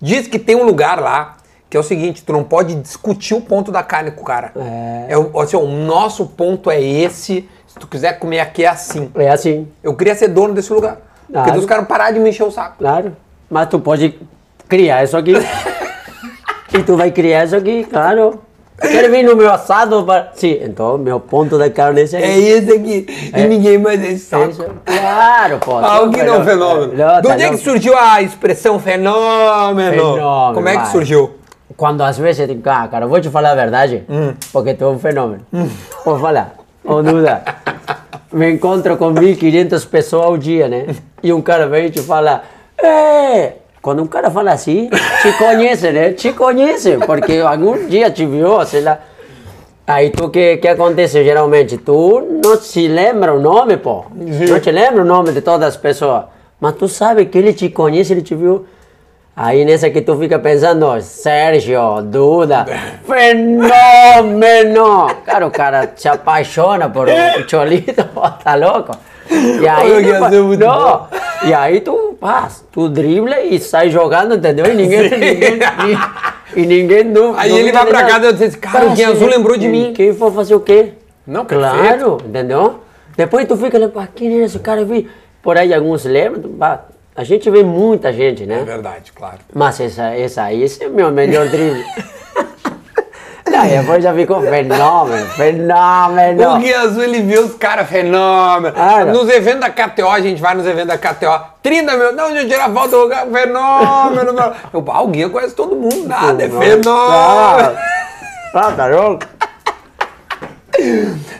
Diz 0.00 0.26
que 0.28 0.38
tem 0.38 0.54
um 0.56 0.64
lugar 0.64 1.00
lá 1.00 1.36
que 1.68 1.76
é 1.76 1.80
o 1.80 1.82
seguinte, 1.84 2.22
tu 2.24 2.32
não 2.32 2.42
pode 2.42 2.74
discutir 2.74 3.32
o 3.34 3.40
ponto 3.40 3.70
da 3.70 3.82
carne 3.82 4.10
com 4.10 4.22
o 4.22 4.24
cara. 4.24 4.52
É. 5.08 5.16
o- 5.16 5.38
assim, 5.40 5.56
o 5.56 5.66
nosso 5.66 6.26
ponto 6.26 6.68
é 6.70 6.80
esse, 6.82 7.48
se 7.66 7.74
tu 7.78 7.86
quiser 7.86 8.18
comer 8.18 8.40
aqui 8.40 8.64
é 8.64 8.68
assim. 8.68 9.10
É 9.14 9.30
assim, 9.30 9.68
Eu 9.82 9.94
queria 9.94 10.14
ser 10.16 10.28
dono 10.28 10.52
desse 10.52 10.72
lugar. 10.72 10.96
Porque 11.26 11.44
Claro. 11.44 11.58
os 11.60 11.66
caras 11.66 11.86
parar 11.86 12.10
de 12.10 12.18
me 12.18 12.30
encher 12.30 12.42
o 12.44 12.50
saco. 12.50 12.76
claro. 12.78 13.16
Mas 13.48 13.68
tu 13.68 13.78
pode 13.78 14.18
criar 14.68 15.04
isso 15.04 15.16
aqui. 15.16 15.32
e 16.74 16.82
tu 16.82 16.96
vai 16.96 17.10
criar 17.10 17.44
isso 17.44 17.54
aqui, 17.56 17.84
claro. 17.84 18.40
Quer 18.80 19.10
vir 19.10 19.22
no 19.24 19.36
meu 19.36 19.52
assado? 19.52 20.02
Para... 20.04 20.30
Sim, 20.34 20.58
então 20.62 20.96
meu 20.98 21.20
ponto 21.20 21.58
de 21.58 21.70
carne 21.70 22.00
é 22.00 22.04
esse 22.04 22.16
É 22.16 22.18
aqui. 22.18 22.40
esse 22.48 22.72
aqui. 22.72 23.32
E 23.36 23.46
ninguém 23.46 23.78
mais 23.78 24.02
é 24.02 24.08
esse 24.12 24.34
É 24.34 24.38
saco. 24.38 24.50
isso. 24.50 24.64
Claro, 24.84 25.58
pô. 25.58 25.72
Alguém 25.76 26.24
não 26.24 26.40
é 26.40 26.44
fenômeno. 26.44 26.92
Não, 26.96 27.16
De 27.20 27.28
tá 27.28 27.34
onde 27.34 27.42
é 27.42 27.48
que 27.50 27.56
surgiu 27.58 27.96
a 27.96 28.22
expressão 28.22 28.78
fenômeno? 28.78 29.90
Fenômeno, 29.92 30.54
Como 30.54 30.68
é 30.68 30.76
que 30.78 30.88
surgiu? 30.88 31.30
Quando 31.76 32.02
às 32.02 32.18
vezes, 32.18 32.40
eu 32.40 32.46
digo, 32.48 32.68
ah, 32.68 32.86
cara, 32.88 33.06
vou 33.06 33.20
te 33.20 33.30
falar 33.30 33.52
a 33.52 33.54
verdade, 33.54 34.04
porque 34.52 34.74
tu 34.74 34.84
é 34.84 34.88
um 34.88 34.98
fenômeno. 34.98 35.40
Vou 36.04 36.18
falar, 36.18 36.54
ô 36.84 37.00
Duda, 37.02 37.42
me 38.32 38.50
encontro 38.52 38.96
com 38.98 39.14
1.500 39.14 39.88
pessoas 39.88 40.24
ao 40.26 40.36
dia, 40.36 40.68
né? 40.68 40.86
E 41.22 41.32
um 41.32 41.40
cara 41.40 41.66
vem 41.68 41.86
e 41.86 41.90
te 41.90 42.00
fala, 42.02 42.42
é... 42.82 43.52
Quando 43.82 44.02
um 44.02 44.06
cara 44.06 44.30
fala 44.30 44.52
assim, 44.52 44.90
te 45.22 45.32
conhece, 45.38 45.90
né? 45.90 46.12
Te 46.12 46.32
conhece, 46.32 46.98
porque 47.06 47.38
algum 47.38 47.86
dia 47.86 48.10
te 48.10 48.26
viu, 48.26 48.64
sei 48.66 48.82
lá. 48.82 48.98
Aí 49.86 50.10
tu, 50.10 50.28
que 50.28 50.58
que 50.58 50.68
acontece 50.68 51.24
geralmente? 51.24 51.78
Tu 51.78 52.40
não 52.44 52.56
se 52.56 52.86
lembra 52.86 53.34
o 53.34 53.40
nome, 53.40 53.76
pô. 53.78 54.04
Não 54.14 54.60
te 54.60 54.70
lembra 54.70 55.02
o 55.02 55.04
nome 55.04 55.32
de 55.32 55.40
todas 55.40 55.68
as 55.68 55.76
pessoas. 55.76 56.24
Mas 56.60 56.74
tu 56.74 56.86
sabe 56.88 57.24
que 57.26 57.38
ele 57.38 57.54
te 57.54 57.70
conhece, 57.70 58.12
ele 58.12 58.22
te 58.22 58.34
viu. 58.34 58.66
Aí 59.34 59.64
nessa 59.64 59.88
que 59.88 60.02
tu 60.02 60.16
fica 60.18 60.38
pensando, 60.38 61.00
Sérgio, 61.00 62.02
Duda, 62.02 62.66
fenômeno! 63.08 65.06
Cara, 65.24 65.46
o 65.46 65.50
cara 65.50 65.90
se 65.96 66.06
apaixona 66.06 66.90
por 66.90 67.08
um 67.08 67.48
cholito, 67.48 68.04
tá 68.44 68.54
louco? 68.54 68.92
E 69.62 69.68
aí, 69.68 69.90
tu, 70.30 70.56
não, 70.58 71.06
e 71.44 71.54
aí 71.54 71.80
tu, 71.80 72.16
paz, 72.20 72.64
tu 72.72 72.88
dribla 72.88 73.40
e 73.40 73.58
sai 73.60 73.88
jogando, 73.90 74.34
entendeu? 74.34 74.66
E 74.66 74.74
ninguém, 74.74 75.02
ninguém, 75.10 75.58
e, 76.56 76.60
e 76.60 76.66
ninguém 76.66 77.12
du- 77.12 77.34
Aí 77.36 77.56
ele 77.56 77.70
vai 77.72 77.86
pra 77.86 78.04
casa 78.04 78.30
e 78.30 78.32
diz, 78.32 78.56
cara, 78.56 78.86
o 78.86 78.90
Guiazul 78.90 79.28
lembrou 79.28 79.56
de 79.56 79.68
mim. 79.68 79.92
Quem 79.94 80.12
for 80.14 80.32
fazer 80.32 80.54
o 80.54 80.60
quê? 80.60 80.92
Não, 81.26 81.44
Claro, 81.44 82.18
entendeu? 82.26 82.80
Depois 83.16 83.46
tu 83.46 83.56
fica, 83.56 83.88
pá, 83.88 84.08
quem 84.14 84.40
é 84.40 84.44
esse 84.44 84.58
cara? 84.58 84.80
Eu 84.80 84.86
vi 84.86 85.08
por 85.42 85.56
aí 85.56 85.72
alguns 85.72 86.04
lembram, 86.04 86.50
a 87.14 87.24
gente 87.24 87.48
vê 87.50 87.62
muita 87.62 88.12
gente, 88.12 88.42
É 88.42 88.46
né? 88.46 88.62
verdade, 88.64 89.12
claro. 89.12 89.38
Mas 89.54 89.78
essa, 89.80 90.04
essa 90.14 90.42
aí, 90.44 90.62
esse 90.62 90.82
é 90.82 90.88
o 90.88 90.90
meu 90.90 91.10
melhor 91.12 91.46
drible. 91.48 91.84
Não, 93.50 93.66
depois 93.66 94.02
já 94.02 94.14
ficou 94.14 94.40
fenômeno, 94.40 95.26
fenômeno. 95.30 96.54
O 96.54 96.58
Guia 96.58 96.80
Azul, 96.80 97.02
ele 97.02 97.20
vê 97.22 97.38
os 97.38 97.54
caras 97.54 97.88
fenômeno. 97.88 98.74
Ah, 98.76 99.04
nos 99.04 99.28
eventos 99.28 99.60
da 99.60 99.70
KTO, 99.70 100.08
a 100.08 100.20
gente 100.20 100.40
vai 100.40 100.54
nos 100.54 100.66
eventos 100.66 100.88
da 100.88 100.98
KTO. 100.98 101.40
30 101.62 101.96
mil, 101.96 102.12
não, 102.12 102.30
onde 102.30 102.46
tirar 102.46 102.68
do 102.68 102.96
lugar, 102.96 103.26
fenômeno. 103.26 104.54
Eu, 104.72 104.84
ah, 104.88 105.02
o 105.02 105.08
Guia 105.08 105.28
conhece 105.28 105.54
todo 105.54 105.74
mundo, 105.74 106.06
nada, 106.06 106.42
é 106.42 106.48
fenômeno. 106.48 107.78
Ah, 108.54 108.72
tá 108.76 108.86
louco? 108.86 109.24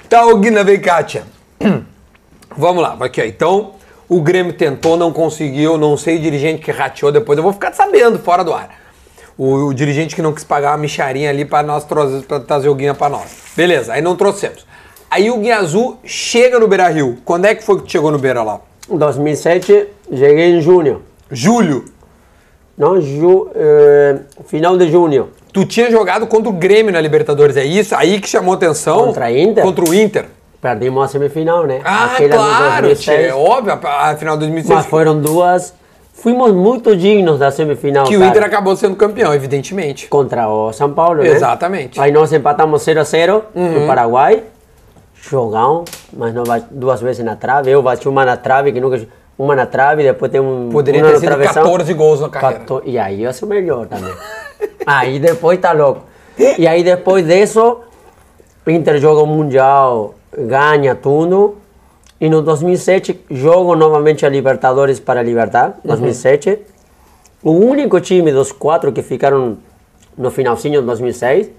Tá, 0.09 0.27
ô 0.27 0.37
Guina, 0.37 0.65
vem 0.65 0.81
cá, 0.81 1.03
tia. 1.03 1.23
Vamos 2.57 2.83
lá, 2.83 2.97
aqui, 3.01 3.21
ó. 3.21 3.25
Então, 3.25 3.75
o 4.09 4.21
Grêmio 4.21 4.53
tentou, 4.53 4.97
não 4.97 5.13
conseguiu, 5.13 5.79
não 5.79 5.97
sei 5.97 6.17
o 6.17 6.21
dirigente 6.21 6.63
que 6.63 6.73
rateou 6.73 7.13
depois, 7.13 7.37
eu 7.37 7.43
vou 7.45 7.53
ficar 7.53 7.73
sabendo 7.73 8.19
fora 8.19 8.43
do 8.43 8.53
ar. 8.53 8.80
O, 9.41 9.69
o 9.69 9.73
dirigente 9.73 10.15
que 10.15 10.21
não 10.21 10.35
quis 10.35 10.45
pagar 10.45 10.73
uma 10.73 10.77
micharinha 10.77 11.31
ali 11.31 11.47
para 11.47 11.67
nós 11.67 11.83
trazer, 11.85 12.25
pra 12.27 12.41
trazer 12.41 12.69
o 12.69 12.75
Guinha 12.75 12.93
para 12.93 13.09
nós. 13.09 13.31
Beleza, 13.57 13.95
aí 13.95 14.03
não 14.03 14.15
trouxemos. 14.15 14.67
Aí 15.11 15.31
o 15.31 15.39
Guinha 15.39 15.57
Azul 15.57 15.99
chega 16.05 16.59
no 16.59 16.69
Beira 16.69 16.87
Rio. 16.91 17.17
Quando 17.25 17.47
é 17.47 17.55
que 17.55 17.65
foi 17.65 17.81
que 17.81 17.91
chegou 17.91 18.11
no 18.11 18.19
Beira 18.19 18.43
lá? 18.43 18.61
Em 18.87 18.99
2007, 18.99 19.87
cheguei 20.11 20.51
em 20.57 20.61
junho. 20.61 21.01
Julho. 21.31 21.87
Não, 22.77 23.01
ju, 23.01 23.51
eh, 23.55 24.19
final 24.45 24.77
de 24.77 24.91
junho. 24.91 25.31
Tu 25.55 25.65
tinha 25.65 25.91
jogado 25.91 26.27
contra 26.27 26.51
o 26.51 26.53
Grêmio 26.53 26.93
na 26.93 27.01
Libertadores, 27.01 27.57
é 27.57 27.65
isso? 27.65 27.95
Aí 27.97 28.21
que 28.21 28.29
chamou 28.29 28.53
atenção? 28.53 29.07
Contra 29.07 29.25
a 29.25 29.33
Inter? 29.33 29.65
Contra 29.65 29.89
o 29.89 29.95
Inter. 29.95 30.27
Perdimos 30.61 31.03
a 31.03 31.09
semifinal, 31.09 31.67
né? 31.67 31.81
Ah, 31.83 32.17
Aquela 32.17 32.35
claro, 32.37 32.89
2006. 32.89 33.01
tia, 33.01 33.15
é 33.15 33.35
óbvio, 33.35 33.73
a, 33.83 34.11
a 34.11 34.17
final 34.17 34.35
de 34.37 34.41
2006. 34.41 34.75
Mas 34.77 34.85
foram 34.85 35.19
duas. 35.19 35.80
Fomos 36.21 36.53
muito 36.53 36.95
dignos 36.95 37.39
da 37.39 37.51
semifinal. 37.51 38.05
que 38.05 38.15
o 38.15 38.19
cara. 38.21 38.31
Inter 38.31 38.45
acabou 38.45 38.77
sendo 38.77 38.95
campeão, 38.95 39.33
evidentemente. 39.33 40.07
Contra 40.07 40.49
o 40.49 40.71
São 40.71 40.93
Paulo, 40.93 41.23
né? 41.23 41.29
Exatamente. 41.29 41.99
Aí 41.99 42.13
nós 42.13 42.31
empatamos 42.31 42.83
0 42.83 43.01
a 43.01 43.05
0 43.05 43.45
no 43.55 43.87
Paraguai. 43.87 44.43
Jogão, 45.15 45.85
mas 46.13 46.35
não 46.35 46.45
bate 46.45 46.67
duas 46.71 47.01
vezes 47.01 47.25
na 47.25 47.37
trave. 47.37 47.71
Eu 47.71 47.83
bati 47.83 48.07
uma 48.07 48.25
na 48.25 48.37
trave, 48.37 48.71
que 48.71 48.81
nunca. 48.81 49.01
Uma 49.39 49.57
na 49.57 49.65
trave, 49.65 50.03
depois 50.03 50.31
tem 50.31 50.41
um. 50.41 50.69
Poderia 50.71 51.03
ter 51.03 51.15
sido 51.17 51.25
travessão. 51.25 51.63
14 51.63 51.95
gols 51.95 52.21
na 52.21 52.29
carreira. 52.29 52.59
14 52.61 52.91
E 52.91 52.99
aí 52.99 53.21
ia 53.21 53.33
ser 53.33 53.47
o 53.47 53.49
melhor 53.49 53.87
também. 53.87 54.13
aí 54.85 55.19
depois 55.19 55.59
tá 55.59 55.73
louco. 55.73 56.03
E 56.59 56.67
aí 56.67 56.85
depois 56.85 57.27
disso, 57.27 57.81
o 58.67 58.71
Inter 58.71 58.99
joga 58.99 59.23
o 59.23 59.27
Mundial, 59.27 60.15
ganha 60.37 60.95
tudo. 60.95 61.57
E 62.21 62.29
no 62.29 62.43
2007 62.43 63.21
jogo 63.31 63.75
novamente 63.75 64.27
a 64.27 64.29
Libertadores 64.29 65.01
para 65.01 65.23
Libertar, 65.23 65.79
2007. 65.85 66.59
O 67.43 67.53
único 67.53 67.99
time 68.01 68.31
dos 68.31 68.53
quatro 68.53 68.93
que 68.93 69.03
ficaram 69.03 69.57
no 70.19 70.31
finalzinho 70.31 70.81
de 70.81 70.87
2006. 70.87 71.51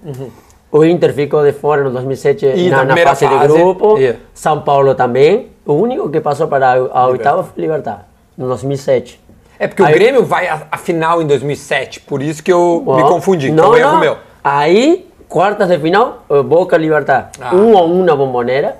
O 0.71 0.85
Inter 0.85 1.13
ficou 1.13 1.43
de 1.43 1.51
fora 1.51 1.83
no 1.83 1.89
2007 1.89 2.45
E 2.45 2.69
na 2.69 2.77
na, 2.77 2.85
primeira 2.85 3.09
fase, 3.09 3.27
de 3.27 3.33
fase, 3.33 3.53
grupo. 3.57 3.97
é. 3.97 4.15
São 4.33 4.61
Paulo 4.61 4.93
também. 4.93 5.49
O 5.65 5.73
único 5.73 6.09
que 6.09 6.21
passou 6.21 6.47
para 6.47 6.73
a, 6.73 6.75
a 7.01 7.07
oitava 7.07 7.43
foi 7.43 7.61
Libertar, 7.61 8.07
no 8.37 8.47
2007. 8.47 9.19
É 9.59 9.67
porque 9.67 9.81
o 9.81 9.85
Aí- 9.85 9.93
Grêmio 9.93 10.23
vai 10.23 10.47
à, 10.47 10.77
final 10.77 11.21
em 11.21 11.27
2007, 11.27 12.01
por 12.01 12.21
isso 12.21 12.41
que 12.43 12.51
eu 12.51 12.81
me 12.85 13.03
Ó, 13.03 13.07
confundi, 13.09 13.47
que 13.47 13.51
não, 13.51 13.77
não. 13.77 13.99
meu. 13.99 14.17
Aí, 14.43 15.07
quartas 15.29 15.67
de 15.69 15.77
final, 15.77 16.23
eh, 16.29 16.41
Boca 16.41 16.77
Libertar. 16.77 17.31
Ah. 17.39 17.53
Um 17.55 17.77
a 17.77 17.83
um 17.83 18.03
na 18.03 18.15
bomboneira. 18.15 18.75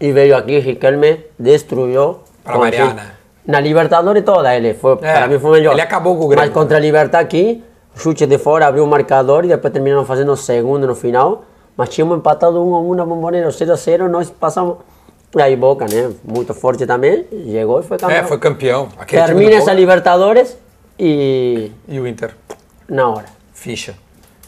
E 0.00 0.12
veio 0.12 0.36
aqui, 0.36 0.58
Riquelme 0.58 1.20
destruiu. 1.38 2.18
Variar, 2.44 2.86
gente- 2.88 2.96
né? 2.96 3.10
Na 3.46 3.60
Libertadores 3.60 4.22
toda, 4.24 4.54
ele 4.56 4.74
foi, 4.74 4.92
É, 4.92 4.96
para 4.96 5.26
mim 5.28 5.38
foi 5.38 5.50
melhor. 5.58 5.72
ele 5.72 5.80
acabou 5.80 6.16
com 6.16 6.24
o 6.24 6.28
Grêmio. 6.28 6.46
Mas 6.46 6.54
contra 6.54 6.76
a 6.76 6.80
Libertar 6.80 7.18
aqui, 7.20 7.62
chute 7.96 8.24
de 8.26 8.38
fora, 8.38 8.66
abriu 8.66 8.84
o 8.84 8.86
marcador 8.86 9.44
e 9.44 9.48
depois 9.48 9.72
terminaram 9.72 10.04
fazendo 10.04 10.32
o 10.32 10.36
segundo 10.36 10.86
no 10.86 10.94
final. 10.94 11.44
Mas 11.76 11.88
tínhamos 11.88 12.18
empatado 12.18 12.62
um 12.62 12.74
a 12.74 12.80
um 12.80 12.94
na 12.94 13.04
bomboneira, 13.04 13.50
0 13.50 13.72
a 13.72 13.76
0 13.76 14.08
nós 14.08 14.30
passamos. 14.30 14.76
Aí 15.36 15.54
Boca, 15.56 15.86
né? 15.86 16.10
Muito 16.24 16.52
forte 16.54 16.84
também, 16.86 17.24
chegou 17.50 17.80
e 17.80 17.82
foi 17.84 17.96
campeão. 17.98 18.18
É, 18.18 18.22
foi 18.24 18.38
campeão. 18.38 18.88
Aquele 18.98 19.22
Termina 19.24 19.54
essa 19.56 19.72
Libertadores 19.72 20.56
e 20.98 21.70
E 21.88 22.00
o 22.00 22.06
Inter, 22.06 22.32
na 22.88 23.08
hora. 23.08 23.26
ficha. 23.54 23.94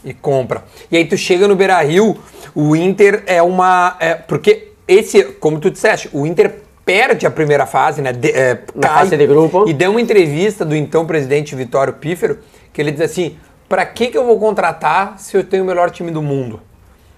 E 0.03 0.13
compra. 0.13 0.63
E 0.91 0.97
aí 0.97 1.05
tu 1.05 1.15
chega 1.15 1.47
no 1.47 1.55
Beira-Rio, 1.55 2.17
o 2.53 2.75
Inter 2.75 3.23
é 3.25 3.41
uma... 3.41 3.95
é, 4.01 4.13
porque 4.15 4.72
esse, 4.87 5.23
como 5.23 5.59
tu 5.59 5.69
disseste, 5.71 6.09
o 6.13 6.25
Inter 6.25 6.55
perde 6.85 7.25
a 7.25 7.31
primeira 7.31 7.65
fase, 7.65 8.01
né? 8.01 8.11
de- 8.11 8.31
é, 8.31 8.59
Na 8.75 8.87
cai. 8.89 8.97
fase 8.99 9.17
de 9.17 9.25
grupo. 9.27 9.65
E 9.67 9.73
deu 9.73 9.91
uma 9.91 10.01
entrevista 10.01 10.65
do 10.65 10.75
então 10.75 11.05
presidente 11.05 11.55
Vitório 11.55 11.93
Pífero, 11.93 12.39
que 12.73 12.81
ele 12.81 12.91
diz 12.91 13.01
assim, 13.01 13.37
pra 13.69 13.85
que 13.85 14.07
que 14.07 14.17
eu 14.17 14.25
vou 14.25 14.37
contratar 14.39 15.17
se 15.17 15.35
eu 15.37 15.43
tenho 15.43 15.63
o 15.63 15.67
melhor 15.67 15.89
time 15.91 16.11
do 16.11 16.21
mundo? 16.21 16.61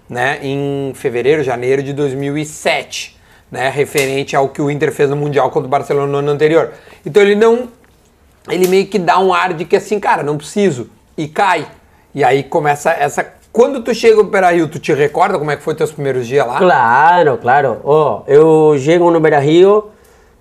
né, 0.08 0.38
em 0.43 0.91
fevereiro, 0.93 1.41
janeiro 1.41 1.82
de 1.82 1.91
2007, 1.91 3.17
né, 3.51 3.69
referente 3.69 4.36
ao 4.36 4.49
que 4.49 4.62
o 4.62 4.69
Inter 4.69 4.91
fez 4.91 5.10
no 5.10 5.15
Mundial 5.15 5.49
contra 5.49 5.65
o 5.65 5.69
Barcelona 5.69 6.06
no 6.12 6.19
ano 6.19 6.30
anterior. 6.30 6.73
Então 7.04 7.23
ele 7.23 7.34
não, 7.34 7.69
ele 8.47 8.67
meio 8.67 8.86
que 8.86 8.99
dá 8.99 9.17
um 9.19 9.34
ar 9.34 9.54
de 9.56 9.65
que 9.65 9.75
assim, 9.75 9.99
cara, 9.99 10.21
não 10.21 10.38
preciso, 10.38 10.91
e 11.17 11.28
cai. 11.28 11.67
E 12.13 12.23
aí 12.23 12.43
começa 12.43 12.91
essa... 12.91 13.25
Quando 13.55 13.81
tu 13.81 13.95
chega 13.95 14.17
no 14.17 14.25
Beira-Rio, 14.25 14.67
tu 14.67 14.79
te 14.79 14.93
recorda 14.93 15.39
como 15.39 15.49
é 15.49 15.55
que 15.55 15.63
foi 15.63 15.73
teus 15.73 15.89
primeiros 15.89 16.27
dias 16.27 16.45
lá? 16.45 16.57
Claro, 16.57 17.37
claro. 17.37 17.77
Oh, 17.85 18.19
eu 18.27 18.77
chego 18.77 19.09
no 19.09 19.21
Beira 19.21 19.39
Rio 19.39 19.91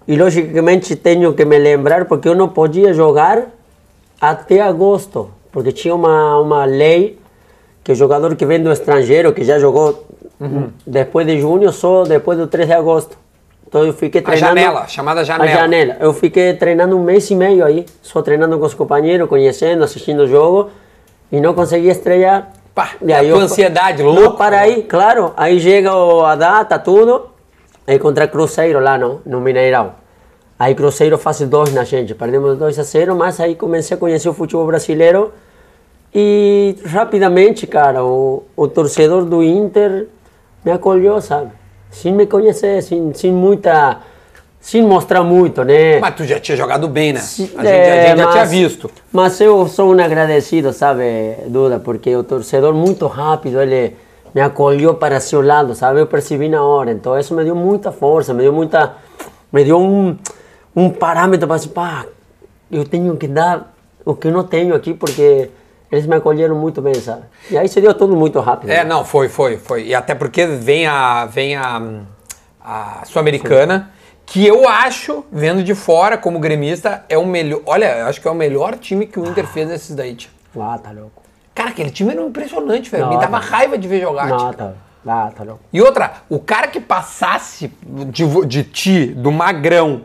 e 0.08 0.16
logicamente 0.16 0.96
tenho 0.96 1.32
que 1.32 1.44
me 1.44 1.56
lembrar 1.56 2.06
porque 2.06 2.28
eu 2.28 2.34
não 2.34 2.48
podia 2.48 2.92
jogar 2.92 3.44
até 4.20 4.60
agosto, 4.60 5.30
porque 5.52 5.70
tinha 5.70 5.94
uma, 5.94 6.40
uma 6.40 6.64
lei 6.64 7.16
que 7.84 7.92
o 7.92 7.94
jogador 7.94 8.34
que 8.34 8.44
vem 8.44 8.60
do 8.60 8.72
estrangeiro, 8.72 9.32
que 9.32 9.44
já 9.44 9.60
jogou 9.60 10.08
depois 10.84 11.24
de 11.24 11.40
junho, 11.40 11.70
só 11.70 12.02
depois 12.02 12.36
do 12.36 12.48
3 12.48 12.66
de 12.66 12.74
agosto. 12.74 13.16
Então 13.68 13.84
eu 13.84 13.92
fiquei 13.92 14.22
A 14.22 14.24
treinando... 14.24 14.58
janela, 14.58 14.88
chamada 14.88 15.24
janela. 15.24 15.52
A 15.52 15.54
janela. 15.54 15.96
Eu 16.00 16.12
fiquei 16.12 16.52
treinando 16.54 16.96
um 16.96 17.04
mês 17.04 17.30
e 17.30 17.36
meio 17.36 17.64
aí, 17.64 17.86
só 18.02 18.20
treinando 18.22 18.58
com 18.58 18.66
os 18.66 18.74
companheiros, 18.74 19.28
conhecendo, 19.28 19.84
assistindo 19.84 20.24
o 20.24 20.26
jogo 20.26 20.70
e 21.30 21.40
não 21.40 21.54
consegui 21.54 21.90
estrear. 21.90 22.50
Pá, 22.74 22.90
E 23.02 23.12
a 23.12 23.18
tua 23.20 23.26
eu- 23.28 23.36
ansiedade, 23.38 24.02
Não, 24.02 24.10
louco. 24.10 24.36
para 24.36 24.60
aí, 24.60 24.82
claro. 24.82 25.32
Aí 25.36 25.60
chega 25.60 25.90
a 25.92 26.34
data, 26.34 26.78
tudo. 26.78 27.28
Aí 27.86 27.98
contra 27.98 28.26
Cruzeiro 28.26 28.80
lá 28.80 28.98
no, 28.98 29.20
no 29.24 29.40
Mineirão. 29.40 29.92
Aí 30.58 30.74
Cruzeiro 30.74 31.16
faz 31.18 31.40
dois 31.42 31.72
na 31.72 31.84
gente. 31.84 32.14
Perdemos 32.14 32.58
2 32.58 32.78
a 32.78 32.82
0, 32.82 33.14
mas 33.14 33.38
aí 33.38 33.54
comecei 33.54 33.96
a 33.96 34.00
conhecer 34.00 34.28
o 34.28 34.32
futebol 34.34 34.66
brasileiro. 34.66 35.32
E 36.14 36.76
rapidamente, 36.86 37.66
cara, 37.66 38.04
o, 38.04 38.44
o 38.56 38.68
torcedor 38.68 39.24
do 39.24 39.42
Inter 39.42 40.06
me 40.64 40.70
acolheu, 40.72 41.20
sabe? 41.20 41.50
Sem 41.90 42.12
me 42.12 42.26
conhecer, 42.26 42.82
sem, 42.82 43.12
sem 43.14 43.32
muita. 43.32 43.98
Sem 44.64 44.80
mostrar 44.80 45.22
muito, 45.22 45.62
né? 45.62 45.98
Mas 46.00 46.14
tu 46.14 46.24
já 46.24 46.40
tinha 46.40 46.56
jogado 46.56 46.88
bem, 46.88 47.12
né? 47.12 47.20
A 47.20 47.22
gente, 47.22 47.54
é, 47.66 48.06
a 48.06 48.08
gente 48.08 48.16
já 48.18 48.24
mas- 48.24 48.32
tinha 48.32 48.46
visto. 48.46 48.90
Mas 49.12 49.38
eu 49.38 49.68
sou 49.68 49.94
um 49.94 50.02
agradecido, 50.02 50.72
sabe, 50.72 51.34
Duda, 51.48 51.78
porque 51.78 52.16
o 52.16 52.24
torcedor 52.24 52.72
muito 52.72 53.06
rápido, 53.06 53.60
ele 53.60 53.94
me 54.34 54.40
acolheu 54.40 54.94
para 54.94 55.20
seu 55.20 55.42
lado, 55.42 55.74
sabe? 55.74 56.00
Eu 56.00 56.06
percebi 56.06 56.48
na 56.48 56.64
hora, 56.64 56.90
então 56.90 57.18
isso 57.18 57.34
me 57.34 57.44
deu 57.44 57.54
muita 57.54 57.92
força, 57.92 58.32
me 58.32 58.40
deu 58.40 58.54
muita, 58.54 58.94
me 59.52 59.62
deu 59.62 59.78
um, 59.78 60.16
um 60.74 60.88
parâmetro 60.88 61.46
para 61.46 61.56
assim, 61.56 61.68
pá, 61.68 62.06
eu 62.72 62.86
tenho 62.86 63.14
que 63.18 63.28
dar 63.28 63.70
o 64.02 64.14
que 64.14 64.28
eu 64.28 64.32
não 64.32 64.44
tenho 64.44 64.74
aqui, 64.74 64.94
porque 64.94 65.50
eles 65.92 66.06
me 66.06 66.16
acolheram 66.16 66.56
muito 66.56 66.80
bem, 66.80 66.94
sabe? 66.94 67.24
E 67.50 67.58
aí 67.58 67.68
se 67.68 67.82
deu 67.82 67.92
tudo 67.92 68.16
muito 68.16 68.40
rápido. 68.40 68.70
É, 68.70 68.78
né? 68.78 68.84
não, 68.84 69.04
foi, 69.04 69.28
foi, 69.28 69.58
foi. 69.58 69.88
E 69.88 69.94
até 69.94 70.14
porque 70.14 70.46
vem 70.46 70.86
a, 70.86 71.26
vem 71.26 71.54
a, 71.54 71.82
a 72.64 73.02
Sul-Americana, 73.04 73.90
que 74.26 74.46
eu 74.46 74.68
acho, 74.68 75.24
vendo 75.30 75.62
de 75.62 75.74
fora 75.74 76.16
como 76.16 76.38
gremista, 76.38 77.04
é 77.08 77.18
o 77.18 77.26
melhor. 77.26 77.60
Olha, 77.66 77.98
eu 77.98 78.06
acho 78.06 78.20
que 78.20 78.28
é 78.28 78.30
o 78.30 78.34
melhor 78.34 78.76
time 78.76 79.06
que 79.06 79.18
o 79.20 79.26
Inter 79.26 79.46
fez 79.46 79.68
desses 79.68 79.94
daí, 79.94 80.14
tia. 80.14 80.30
Ah, 80.58 80.78
tá 80.82 80.90
louco. 80.90 81.22
Cara, 81.54 81.70
aquele 81.70 81.90
time 81.90 82.12
era 82.12 82.22
impressionante, 82.22 82.90
velho. 82.90 83.08
Me 83.08 83.18
dava 83.18 83.38
tá. 83.40 83.46
raiva 83.46 83.78
de 83.78 83.86
ver 83.86 84.00
jogar. 84.00 84.26
Não, 84.26 84.52
tá, 84.52 84.72
ah, 85.06 85.30
tá 85.36 85.44
louco. 85.44 85.60
E 85.72 85.80
outra, 85.80 86.12
o 86.28 86.38
cara 86.38 86.66
que 86.66 86.80
passasse 86.80 87.72
de, 87.82 88.24
de 88.46 88.64
ti, 88.64 89.06
do 89.06 89.30
Magrão, 89.30 90.02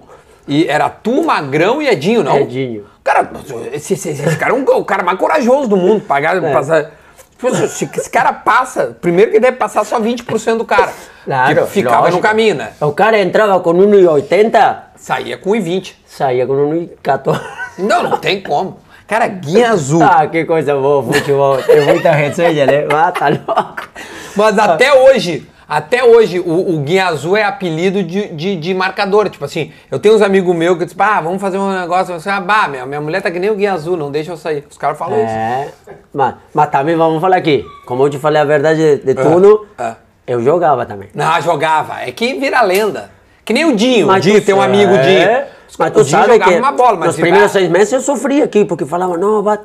e 0.48 0.68
era 0.68 0.90
tu, 0.90 1.24
Magrão 1.24 1.82
e 1.82 1.88
Edinho, 1.88 2.24
não? 2.24 2.38
Edinho. 2.38 2.86
Cara, 3.04 3.32
esse, 3.72 3.94
esse- 3.94 4.10
esse 4.10 4.38
cara 4.38 4.54
é 4.54 4.56
um, 4.56 4.64
o 4.64 4.86
cara 4.86 5.02
mais 5.04 5.18
corajoso 5.18 5.68
do 5.68 5.78
mundo, 5.78 6.02
pagar, 6.02 6.44
É. 6.44 6.54
passar. 6.54 6.92
Se, 7.40 7.68
se 7.70 7.90
esse 7.98 8.10
cara 8.10 8.34
passa, 8.34 8.98
primeiro 9.00 9.32
que 9.32 9.40
deve 9.40 9.58
passar 9.58 9.84
só 9.86 10.00
20% 10.00 10.58
do 10.58 10.66
cara. 10.66 10.92
Claro, 11.24 11.66
que 11.66 11.72
ficava 11.72 12.02
lógico. 12.02 12.18
no 12.18 12.22
caminho, 12.22 12.56
né? 12.56 12.72
O 12.82 12.92
cara 12.92 13.20
entrava 13.20 13.60
com 13.60 13.74
1,80, 13.74 14.78
Saía 14.98 15.38
com 15.38 15.52
1,20. 15.52 15.94
saía 16.06 16.46
com 16.46 16.54
1,14. 16.54 17.42
Não, 17.78 18.04
não 18.04 18.18
tem 18.18 18.42
como. 18.42 18.80
Cara, 19.08 19.28
guia 19.28 19.72
azul. 19.72 20.04
Ah, 20.04 20.28
que 20.28 20.44
coisa 20.44 20.76
boa, 20.76 21.02
futebol. 21.02 21.58
Tem 21.64 21.82
muita 21.86 22.12
resenha, 22.12 22.66
né? 22.66 22.86
Ah, 22.94 23.12
tá 23.12 23.30
louco. 23.30 23.88
Mas 24.36 24.60
até 24.60 24.94
hoje, 24.94 25.48
até 25.70 26.04
hoje, 26.04 26.40
o, 26.40 26.74
o 26.74 26.80
Guia 26.80 27.06
Azul 27.06 27.38
é 27.38 27.44
apelido 27.44 28.02
de, 28.02 28.30
de, 28.30 28.56
de 28.56 28.74
marcador. 28.74 29.30
Tipo 29.30 29.46
assim, 29.46 29.72
eu 29.92 30.00
tenho 30.00 30.16
uns 30.16 30.22
amigos 30.24 30.56
meus 30.56 30.76
que 30.80 30.86
dizem, 30.86 30.98
ah, 31.00 31.22
vamos 31.22 31.40
fazer 31.40 31.60
um 31.60 31.72
negócio. 31.72 32.20
Você, 32.20 32.28
ah, 32.28 32.42
bah, 32.42 32.68
minha, 32.68 32.88
minha 32.88 33.00
mulher 33.00 33.22
tá 33.22 33.30
que 33.30 33.38
nem 33.38 33.52
o 33.52 33.56
Guia 33.56 33.74
Azul, 33.74 33.96
não 33.96 34.10
deixa 34.10 34.32
eu 34.32 34.38
sair. 34.38 34.66
Os 34.68 34.80
caras 34.80 34.98
falam 34.98 35.20
isso. 35.20 35.32
É, 35.32 35.72
mas, 36.12 36.34
mas 36.56 36.72
também 36.72 36.96
vamos 36.96 37.22
falar 37.22 37.38
aqui. 37.38 37.64
Como 37.86 38.04
eu 38.04 38.10
te 38.10 38.18
falei 38.18 38.42
a 38.42 38.46
verdade 38.46 38.98
de, 38.98 39.14
de 39.14 39.14
tudo, 39.14 39.68
é. 39.78 39.94
eu 40.26 40.42
jogava 40.42 40.88
também. 40.88 41.10
Não, 41.14 41.40
jogava. 41.40 42.02
É 42.02 42.12
que 42.12 42.34
vira 42.40 42.64
lenda. 42.64 43.12
Que 43.46 43.54
nem 43.54 43.66
o 43.66 43.76
Dinho. 43.76 44.06
o 44.06 44.08
Mas 44.08 44.24
Dinho 44.24 44.42
tu 44.42 44.46
tem 44.46 44.56
um 44.56 44.62
amigo, 44.62 44.92
o 44.92 44.98
Dinho. 44.98 45.22
É, 45.22 45.50
Os 45.70 45.78
Mas 45.78 45.92
tu 45.92 46.00
o 46.00 46.04
Dinho 46.04 46.26
sabe 46.26 46.40
que 46.40 46.50
uma 46.56 46.72
bola, 46.72 46.98
mas 46.98 47.08
nos 47.10 47.16
primeiros 47.16 47.52
ah, 47.52 47.60
seis 47.60 47.70
meses 47.70 47.94
eu 47.94 48.02
sofri 48.02 48.42
aqui, 48.42 48.66
porque 48.66 48.86
falavam, 48.86 49.18
não, 49.18 49.44
vai... 49.44 49.60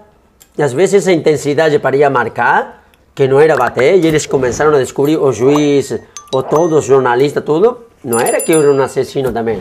E 0.58 0.62
às 0.62 0.74
vezes 0.74 0.96
essa 0.96 1.12
intensidade 1.12 1.78
para 1.78 1.96
ir 1.96 2.04
a 2.04 2.10
marcar, 2.10 2.83
que 3.14 3.28
não 3.28 3.38
era 3.38 3.56
bater, 3.56 3.96
e 4.02 4.06
eles 4.06 4.26
começaram 4.26 4.74
a 4.74 4.78
descobrir, 4.78 5.16
o 5.16 5.32
juiz, 5.32 5.98
ou 6.32 6.42
todos 6.42 6.78
os 6.80 6.84
jornalistas, 6.84 7.44
tudo, 7.44 7.78
não 8.04 8.18
era 8.18 8.40
que 8.40 8.52
eu 8.52 8.60
era 8.60 8.72
um 8.72 8.82
assassino 8.82 9.32
também. 9.32 9.60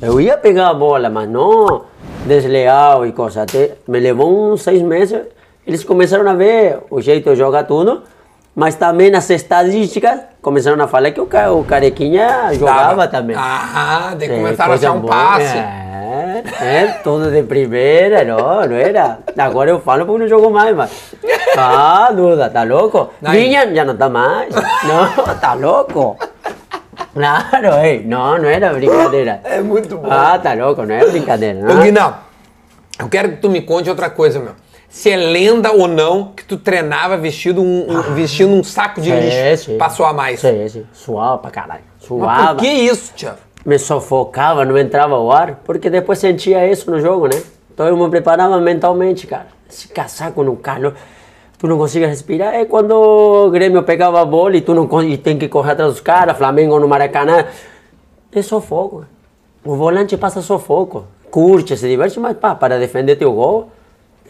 Eu 0.00 0.20
ia 0.20 0.36
pegar 0.36 0.68
a 0.68 0.74
bola, 0.74 1.08
mas 1.08 1.28
não 1.28 1.82
desleal 2.26 3.06
e 3.06 3.12
coisa. 3.12 3.42
Até 3.42 3.72
me 3.88 3.98
levou 3.98 4.52
uns 4.52 4.62
seis 4.62 4.82
meses, 4.82 5.20
eles 5.66 5.82
começaram 5.82 6.30
a 6.30 6.34
ver 6.34 6.78
o 6.90 7.00
jeito 7.00 7.30
de 7.30 7.36
jogar 7.36 7.64
tudo, 7.64 8.02
mas 8.54 8.74
também 8.74 9.10
nas 9.10 9.28
estadísticas 9.30 10.20
começaram 10.42 10.82
a 10.82 10.88
falar 10.88 11.10
que 11.10 11.20
o, 11.20 11.28
o 11.58 11.64
Carequinha 11.64 12.52
jogava 12.54 13.08
também. 13.08 13.34
Ah, 13.38 14.14
daí 14.18 14.30
É, 14.30 14.36
começaram 14.36 14.72
a 14.72 14.74
achar 14.74 14.92
um 14.92 15.02
passe. 15.02 15.58
É, 15.58 16.42
é, 16.60 16.86
tudo 17.02 17.30
de 17.30 17.42
primeira, 17.42 18.24
não, 18.24 18.66
não 18.66 18.76
era. 18.76 19.18
Agora 19.38 19.70
eu 19.70 19.80
falo 19.80 20.04
porque 20.04 20.20
não 20.20 20.28
jogo 20.28 20.50
mais, 20.50 20.76
mas. 20.76 20.90
Ah, 21.56 22.10
Duda, 22.14 22.50
tá 22.50 22.62
louco? 22.62 23.10
Vinha, 23.22 23.72
já 23.74 23.84
não 23.84 23.96
tá 23.96 24.08
mais. 24.08 24.54
Não, 24.54 25.34
tá 25.36 25.54
louco. 25.54 26.18
Claro, 27.14 27.74
ei, 27.82 28.02
não, 28.04 28.38
não 28.38 28.48
era 28.48 28.72
brincadeira. 28.72 29.40
É 29.44 29.60
muito 29.60 29.96
bom. 29.96 30.08
Ah, 30.10 30.38
tá 30.38 30.54
louco, 30.54 30.84
não 30.84 30.94
é 30.94 31.06
brincadeira, 31.06 31.58
Ô, 31.60 31.74
não? 31.74 31.82
Guinão, 31.82 32.14
eu 32.98 33.08
quero 33.08 33.30
que 33.30 33.36
tu 33.36 33.48
me 33.50 33.62
conte 33.62 33.88
outra 33.88 34.10
coisa, 34.10 34.38
meu. 34.38 34.52
Se 34.92 35.08
é 35.10 35.16
lenda 35.16 35.72
ou 35.72 35.88
não 35.88 36.26
que 36.36 36.44
tu 36.44 36.58
treinava 36.58 37.16
vestido 37.16 37.62
um, 37.62 37.90
um- 37.90 38.02
vestindo 38.14 38.52
um 38.52 38.62
saco 38.62 39.00
de 39.00 39.10
lixo 39.10 39.72
pra 39.78 39.88
suar 39.88 40.12
mais. 40.12 40.40
Sim, 40.40 40.68
sim, 40.68 40.86
suava 40.92 41.38
pra 41.38 41.50
caralho. 41.50 41.80
Mas 41.98 42.06
Suava. 42.06 42.54
por 42.54 42.56
que 42.62 42.68
isso, 42.68 43.10
tia? 43.16 43.34
me 43.64 43.78
sufocava, 43.78 44.66
não 44.66 44.76
entrava 44.76 45.18
o 45.18 45.32
ar, 45.32 45.60
porque 45.64 45.88
depois 45.88 46.18
sentia 46.18 46.70
isso 46.70 46.90
no 46.90 47.00
jogo, 47.00 47.26
né? 47.26 47.42
Então 47.72 47.86
eu 47.86 47.96
me 47.96 48.06
preparava 48.10 48.60
mentalmente, 48.60 49.26
cara. 49.26 49.46
Esse 49.70 49.88
casaco 49.88 50.42
no 50.42 50.56
calor, 50.56 50.94
tu 51.58 51.66
não 51.66 51.78
consegues 51.78 52.08
respirar. 52.10 52.52
É 52.54 52.66
quando 52.66 52.90
o 52.92 53.48
Grêmio 53.50 53.82
pegava 53.84 54.20
a 54.20 54.24
bola 54.26 54.56
e 54.58 54.60
tu 54.60 54.74
não 54.74 55.02
e 55.02 55.16
tem 55.16 55.38
que 55.38 55.48
correr 55.48 55.72
atrás 55.72 55.90
dos 55.92 56.00
caras, 56.02 56.36
Flamengo 56.36 56.78
no 56.78 56.86
Maracanã. 56.86 57.46
É 58.30 58.42
sufoco. 58.42 59.06
O 59.64 59.74
volante 59.74 60.18
passa 60.18 60.42
sufoco. 60.42 61.06
Curte, 61.30 61.78
se 61.78 61.88
diverte, 61.88 62.20
mas 62.20 62.36
pá, 62.36 62.54
para 62.54 62.78
defender 62.78 63.16
teu 63.16 63.32
gol, 63.32 63.70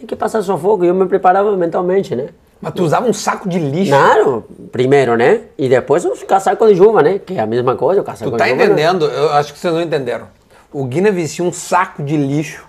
tem 0.03 0.07
que 0.09 0.17
passar 0.17 0.43
sufoco. 0.43 0.85
Eu 0.85 0.95
me 0.95 1.07
preparava 1.07 1.57
mentalmente, 1.57 2.15
né? 2.17 2.29
Mas 2.61 2.75
tu 2.75 2.83
usava 2.85 3.07
um 3.09 3.13
saco 3.13 3.49
de 3.49 3.59
lixo. 3.59 3.91
Claro, 3.93 4.45
primeiro, 4.71 5.17
né? 5.17 5.43
E 5.59 5.69
depois 5.69 6.05
os 6.05 6.23
casacos 6.23 6.69
de 6.69 6.77
chuva, 6.77 7.03
né? 7.03 7.19
Que 7.25 7.35
é 7.35 7.41
a 7.41 7.47
mesma 7.47 7.75
coisa, 7.77 8.01
o 8.01 8.05
casaco 8.05 8.31
Tu 8.31 8.37
tá 8.37 8.45
de 8.45 8.51
chuva. 8.51 8.59
né? 8.61 8.73
entendendo? 8.73 9.07
Eu 9.07 9.33
acho 9.33 9.53
que 9.53 9.59
vocês 9.59 9.73
não 9.73 9.81
entenderam. 9.81 10.27
O 10.73 10.85
Guina 10.85 11.11
vestia 11.11 11.45
um 11.45 11.53
saco 11.53 12.03
de 12.03 12.17
lixo 12.17 12.65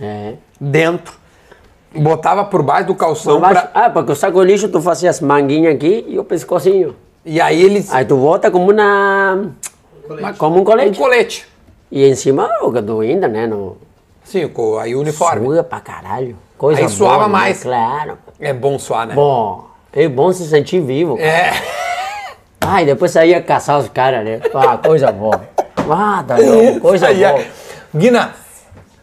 É. 0.00 0.34
dentro, 0.60 1.14
botava 1.94 2.44
por 2.44 2.62
baixo 2.62 2.86
do 2.88 2.94
calção 2.94 3.38
baixo- 3.40 3.68
pra- 3.68 3.84
Ah, 3.86 3.90
porque 3.90 4.12
o 4.12 4.16
saco 4.16 4.40
de 4.40 4.46
lixo 4.52 4.68
tu 4.68 4.80
fazia 4.80 5.10
as 5.10 5.20
manguinhas 5.20 5.74
aqui 5.74 6.04
e 6.08 6.18
o 6.18 6.24
pescocinho. 6.24 6.96
e 7.24 7.40
aí 7.40 7.62
eles 7.62 7.92
Aí 7.92 8.04
tu 8.04 8.16
bota 8.16 8.50
como 8.50 8.70
uma... 8.72 9.50
Como 10.38 10.56
um 10.56 10.60
um 10.60 10.64
colete. 10.64 10.98
colete. 10.98 11.46
E 11.92 12.04
em 12.04 12.14
cima 12.14 12.48
o 12.62 12.72
tu 12.82 13.00
ainda, 13.00 13.28
né? 13.28 13.46
No... 13.46 13.76
Sim, 14.24 14.50
aí 14.80 14.94
o 14.96 15.00
uniforme. 15.00 15.46
Suga 15.46 15.62
pra 15.62 15.80
caralho. 15.80 16.36
Coisa 16.64 16.80
Aí 16.80 16.88
suava 16.88 17.14
boa, 17.16 17.26
né? 17.26 17.32
mais. 17.32 17.62
Claro. 17.62 18.18
É 18.40 18.50
bom 18.54 18.78
suar, 18.78 19.06
né? 19.06 19.14
Bom, 19.14 19.66
é 19.92 20.08
bom 20.08 20.32
se 20.32 20.48
sentir 20.48 20.80
vivo. 20.80 21.18
cara. 21.18 21.28
É. 21.28 22.82
E 22.82 22.86
depois 22.86 23.10
saía 23.10 23.42
caçar 23.42 23.78
os 23.78 23.86
caras, 23.90 24.24
né? 24.24 24.40
Ah, 24.54 24.78
coisa 24.78 25.12
boa. 25.12 25.42
Ah, 25.90 26.24
tá 26.26 26.38
louco, 26.38 26.80
coisa 26.88 27.12
boa. 27.12 27.44
Guina, 27.94 28.32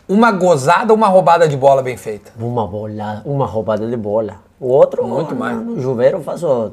uma 0.09 0.31
gozada 0.31 0.91
ou 0.91 0.97
uma 0.97 1.07
roubada 1.07 1.47
de 1.47 1.55
bola 1.55 1.83
bem 1.83 1.95
feita? 1.97 2.31
Uma 2.39 2.65
bola, 2.65 3.21
uma 3.25 3.45
roubada 3.45 3.85
de 3.85 3.95
bola. 3.95 4.37
O 4.59 4.67
outro, 4.67 5.07
Muito 5.07 5.35
mais. 5.35 5.55
No 5.55 5.79
chuveiro 5.79 6.17
eu 6.17 6.23
faço. 6.23 6.71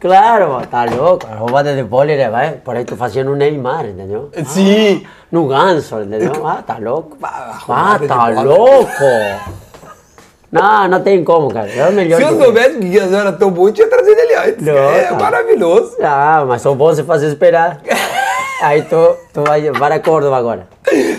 Claro, 0.00 0.48
mano, 0.50 0.66
tá 0.66 0.84
louco. 0.84 1.26
A 1.30 1.36
roubada 1.36 1.74
de 1.74 1.82
bola, 1.82 2.30
vai, 2.30 2.52
por 2.52 2.76
aí 2.76 2.84
tu 2.84 2.96
fazia 2.96 3.24
no 3.24 3.36
Neymar, 3.36 3.86
entendeu? 3.86 4.30
Sim. 4.46 5.06
No 5.30 5.46
ganso, 5.46 6.00
entendeu? 6.00 6.46
Ah, 6.46 6.62
tá 6.66 6.78
louco. 6.78 7.16
Ah, 7.22 7.98
tá 8.06 8.28
louco. 8.42 8.88
Não, 10.50 10.88
não 10.88 11.02
tem 11.02 11.22
como, 11.22 11.52
cara. 11.52 11.68
É 11.70 11.88
o 11.88 11.92
melhor 11.92 12.16
Se 12.16 12.22
eu 12.26 12.38
soubesse 12.38 12.78
que 12.78 12.86
o 12.86 12.88
Guias 12.88 13.12
era 13.12 13.32
tão 13.32 13.50
bom, 13.50 13.68
eu 13.68 13.72
tinha 13.72 13.88
trazido 13.88 14.18
ele 14.18 14.34
antes. 14.34 14.66
Não, 14.66 14.72
é 14.74 15.02
tá. 15.04 15.14
maravilhoso. 15.14 15.96
Ah, 16.02 16.44
mas 16.48 16.62
só 16.62 16.74
bom 16.74 16.86
você 16.86 17.04
fazer 17.04 17.26
esperar. 17.28 17.80
Aí 18.62 18.82
tu, 18.82 19.16
tu 19.32 19.42
vai 19.42 19.70
para 19.70 20.00
Córdoba 20.00 20.36
agora. 20.36 20.66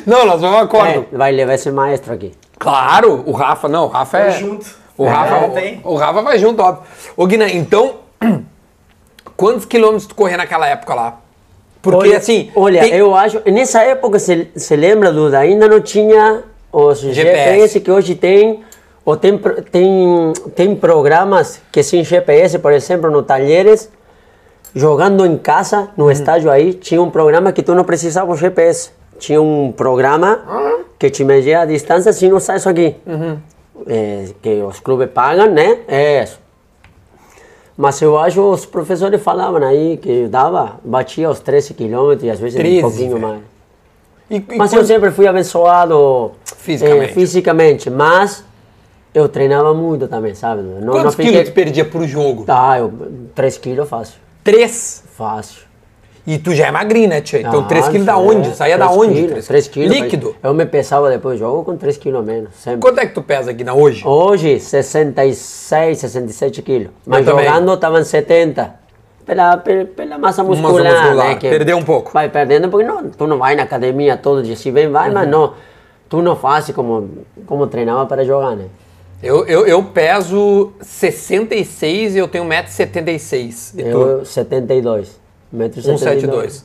Não, 0.06 0.26
nós 0.26 0.42
vamos 0.42 0.58
a 0.58 0.62
acordo. 0.64 1.06
É, 1.14 1.18
vai 1.18 1.32
levar 1.32 1.54
esse 1.54 1.72
maestro 1.72 2.14
aqui. 2.14 2.34
Claro, 2.58 3.24
o 3.26 3.32
Rafa, 3.32 3.70
não, 3.70 3.86
o 3.86 3.88
Rafa 3.88 4.18
é. 4.18 4.32
junto. 4.32 4.66
O 4.98 5.06
É, 5.06 5.10
Rafa, 5.10 5.48
tem. 5.50 5.80
o 5.84 5.96
Rafa 5.96 6.22
vai 6.22 6.38
junto, 6.40 6.62
óbvio. 6.62 6.84
Ô, 7.16 7.26
Guiné, 7.26 7.56
então, 7.56 7.96
quantos 9.40 9.66
quilômetros 9.66 10.06
tu 10.06 10.16
corria 10.16 10.36
naquela 10.38 10.68
época 10.68 10.94
lá? 10.94 11.18
Porque 11.82 11.98
olha, 12.10 12.18
assim. 12.18 12.52
Olha, 12.56 12.82
tem- 12.82 12.94
eu 12.94 13.16
acho. 13.16 13.42
Nessa 13.50 13.82
época, 13.84 14.20
você 14.20 14.50
se 14.56 14.76
lembra, 14.76 15.14
Duda? 15.14 15.40
Ainda 15.40 15.66
não 15.68 15.80
tinha 15.80 16.44
os 16.74 17.00
GPS, 17.00 17.80
que 17.80 17.90
hoje 17.90 18.16
tem. 18.16 18.62
Ou 19.06 19.16
tem, 19.16 19.38
tem, 19.72 20.34
tem 20.56 20.76
programas 20.76 21.62
que 21.72 21.82
sem 21.82 22.04
GPS, 22.04 22.60
por 22.60 22.74
exemplo, 22.74 23.10
no 23.10 23.24
Talheres, 23.24 23.90
jogando 24.76 25.26
em 25.26 25.38
casa, 25.38 25.90
no 25.98 26.06
Uhum. 26.06 26.12
estádio 26.12 26.52
aí, 26.52 26.74
tinha 26.74 27.02
um 27.02 27.10
programa 27.10 27.52
que 27.54 27.64
tu 27.64 27.74
não 27.74 27.84
precisava 27.86 28.32
o 28.32 28.36
GPS. 28.36 28.92
Tinha 29.18 29.42
um 29.42 29.72
programa 29.72 30.42
que 31.00 31.10
te 31.10 31.24
media 31.24 31.62
a 31.62 31.66
distância 31.66 32.12
sem 32.14 32.32
usar 32.34 32.58
isso 32.58 32.70
aqui. 32.70 32.96
Uhum. 33.06 33.38
É, 33.88 34.26
que 34.42 34.62
os 34.62 34.80
clubes 34.82 35.10
pagam, 35.12 35.50
né? 35.50 35.78
É 35.88 36.24
isso. 36.24 36.40
Mas 37.82 38.02
eu 38.02 38.18
acho 38.18 38.42
os 38.42 38.66
professores 38.66 39.24
falavam 39.24 39.64
aí 39.66 39.96
que 39.96 40.28
dava, 40.28 40.82
batia 40.84 41.30
os 41.30 41.40
13 41.40 41.74
quilômetros 41.74 42.26
e 42.26 42.30
às 42.30 42.38
vezes 42.38 42.60
13, 42.60 42.78
um 42.80 42.82
pouquinho 42.82 43.12
velho. 43.14 43.22
mais. 43.22 43.42
e- 44.30 44.36
e 44.36 44.58
Mas 44.58 44.74
eu 44.74 44.80
quando- 44.80 44.88
sempre 44.88 45.12
fui 45.12 45.26
abençoado 45.26 46.32
Fisicamente. 46.58 47.12
eh, 47.12 47.14
fisicamente, 47.14 47.90
mas 47.90 48.44
eu 49.14 49.30
treinava 49.30 49.74
muito 49.74 50.10
também, 50.10 50.36
sabe? 50.36 50.62
Não, 50.62 50.92
Quantos 50.92 51.16
não 51.18 51.24
quilos 51.26 51.48
tu 51.48 51.54
perdia 51.54 51.86
por 51.86 52.06
jogo? 52.06 52.44
Tá, 52.44 52.78
eu, 52.80 52.92
3 53.34 53.58
quilos 53.58 53.88
fácil, 53.88 54.16
Três. 54.44 55.02
fácil. 55.16 55.62
E 56.30 56.38
tu 56.38 56.54
já 56.54 56.68
é 56.68 56.72
magrinho, 56.72 57.10
né, 57.10 57.22
Tchê? 57.22 57.40
Então 57.40 57.62
Ah, 57.62 57.64
3 57.64 57.88
quilos 57.88 58.06
da 58.06 58.14
é, 58.14 58.16
onde? 58.16 58.56
Saía 58.56 58.78
da 58.78 58.88
onde? 58.92 59.14
quilos, 59.16 59.30
três 59.32 59.48
três 59.48 59.68
quilos. 59.68 59.98
Líquido? 59.98 60.36
Eu 60.44 60.54
me 60.54 60.64
pesava 60.64 61.10
depois 61.10 61.40
do 61.40 61.44
jogo 61.44 61.64
com 61.64 61.76
3 61.76 61.98
quilos 61.98 62.20
a 62.20 62.24
menos, 62.24 62.50
sempre. 62.54 62.82
Quanto 62.82 63.00
é 63.00 63.08
que 63.08 63.16
tu 63.16 63.24
pesa, 63.24 63.52
Guina, 63.52 63.74
hoje? 63.74 64.06
Hoje, 64.06 64.60
66, 64.60 65.98
67 65.98 66.62
quilos. 66.62 66.90
Mas 67.04 67.26
também. 67.26 67.46
jogando 67.46 67.74
estavam 67.74 68.04
70. 68.04 68.76
Pela, 69.26 69.58
pela, 69.58 69.86
pela 69.86 70.18
massa 70.20 70.44
muscular, 70.44 70.94
muscular, 70.94 71.28
né? 71.30 71.36
perdeu 71.40 71.78
um 71.78 71.84
pouco. 71.84 72.12
Vai 72.14 72.30
perdendo 72.30 72.70
porque 72.70 72.86
não, 72.86 73.10
tu 73.10 73.26
não 73.26 73.40
vai 73.40 73.56
na 73.56 73.64
academia 73.64 74.16
todo 74.16 74.44
dia. 74.44 74.56
Se 74.56 74.70
bem 74.70 74.88
vai, 74.92 75.08
Uhum. 75.08 75.16
mas 75.16 75.28
não. 75.28 75.54
Tu 76.08 76.22
não 76.22 76.36
faz 76.36 76.70
como, 76.70 77.10
como 77.48 77.66
treinava 77.66 78.06
para 78.06 78.24
jogar, 78.24 78.56
né? 78.56 78.66
Eu, 79.24 79.48
eu, 79.48 79.66
eu 79.66 79.82
peso 79.84 80.74
66 80.80 82.16
e 82.16 82.20
eu 82.20 82.28
tenho 82.28 82.44
1,76m. 82.46 83.80
E 83.80 83.84
tu? 83.84 83.88
Eu, 83.90 84.26
72. 84.26 85.20
1,72m. 85.54 85.96
1,72. 85.96 86.64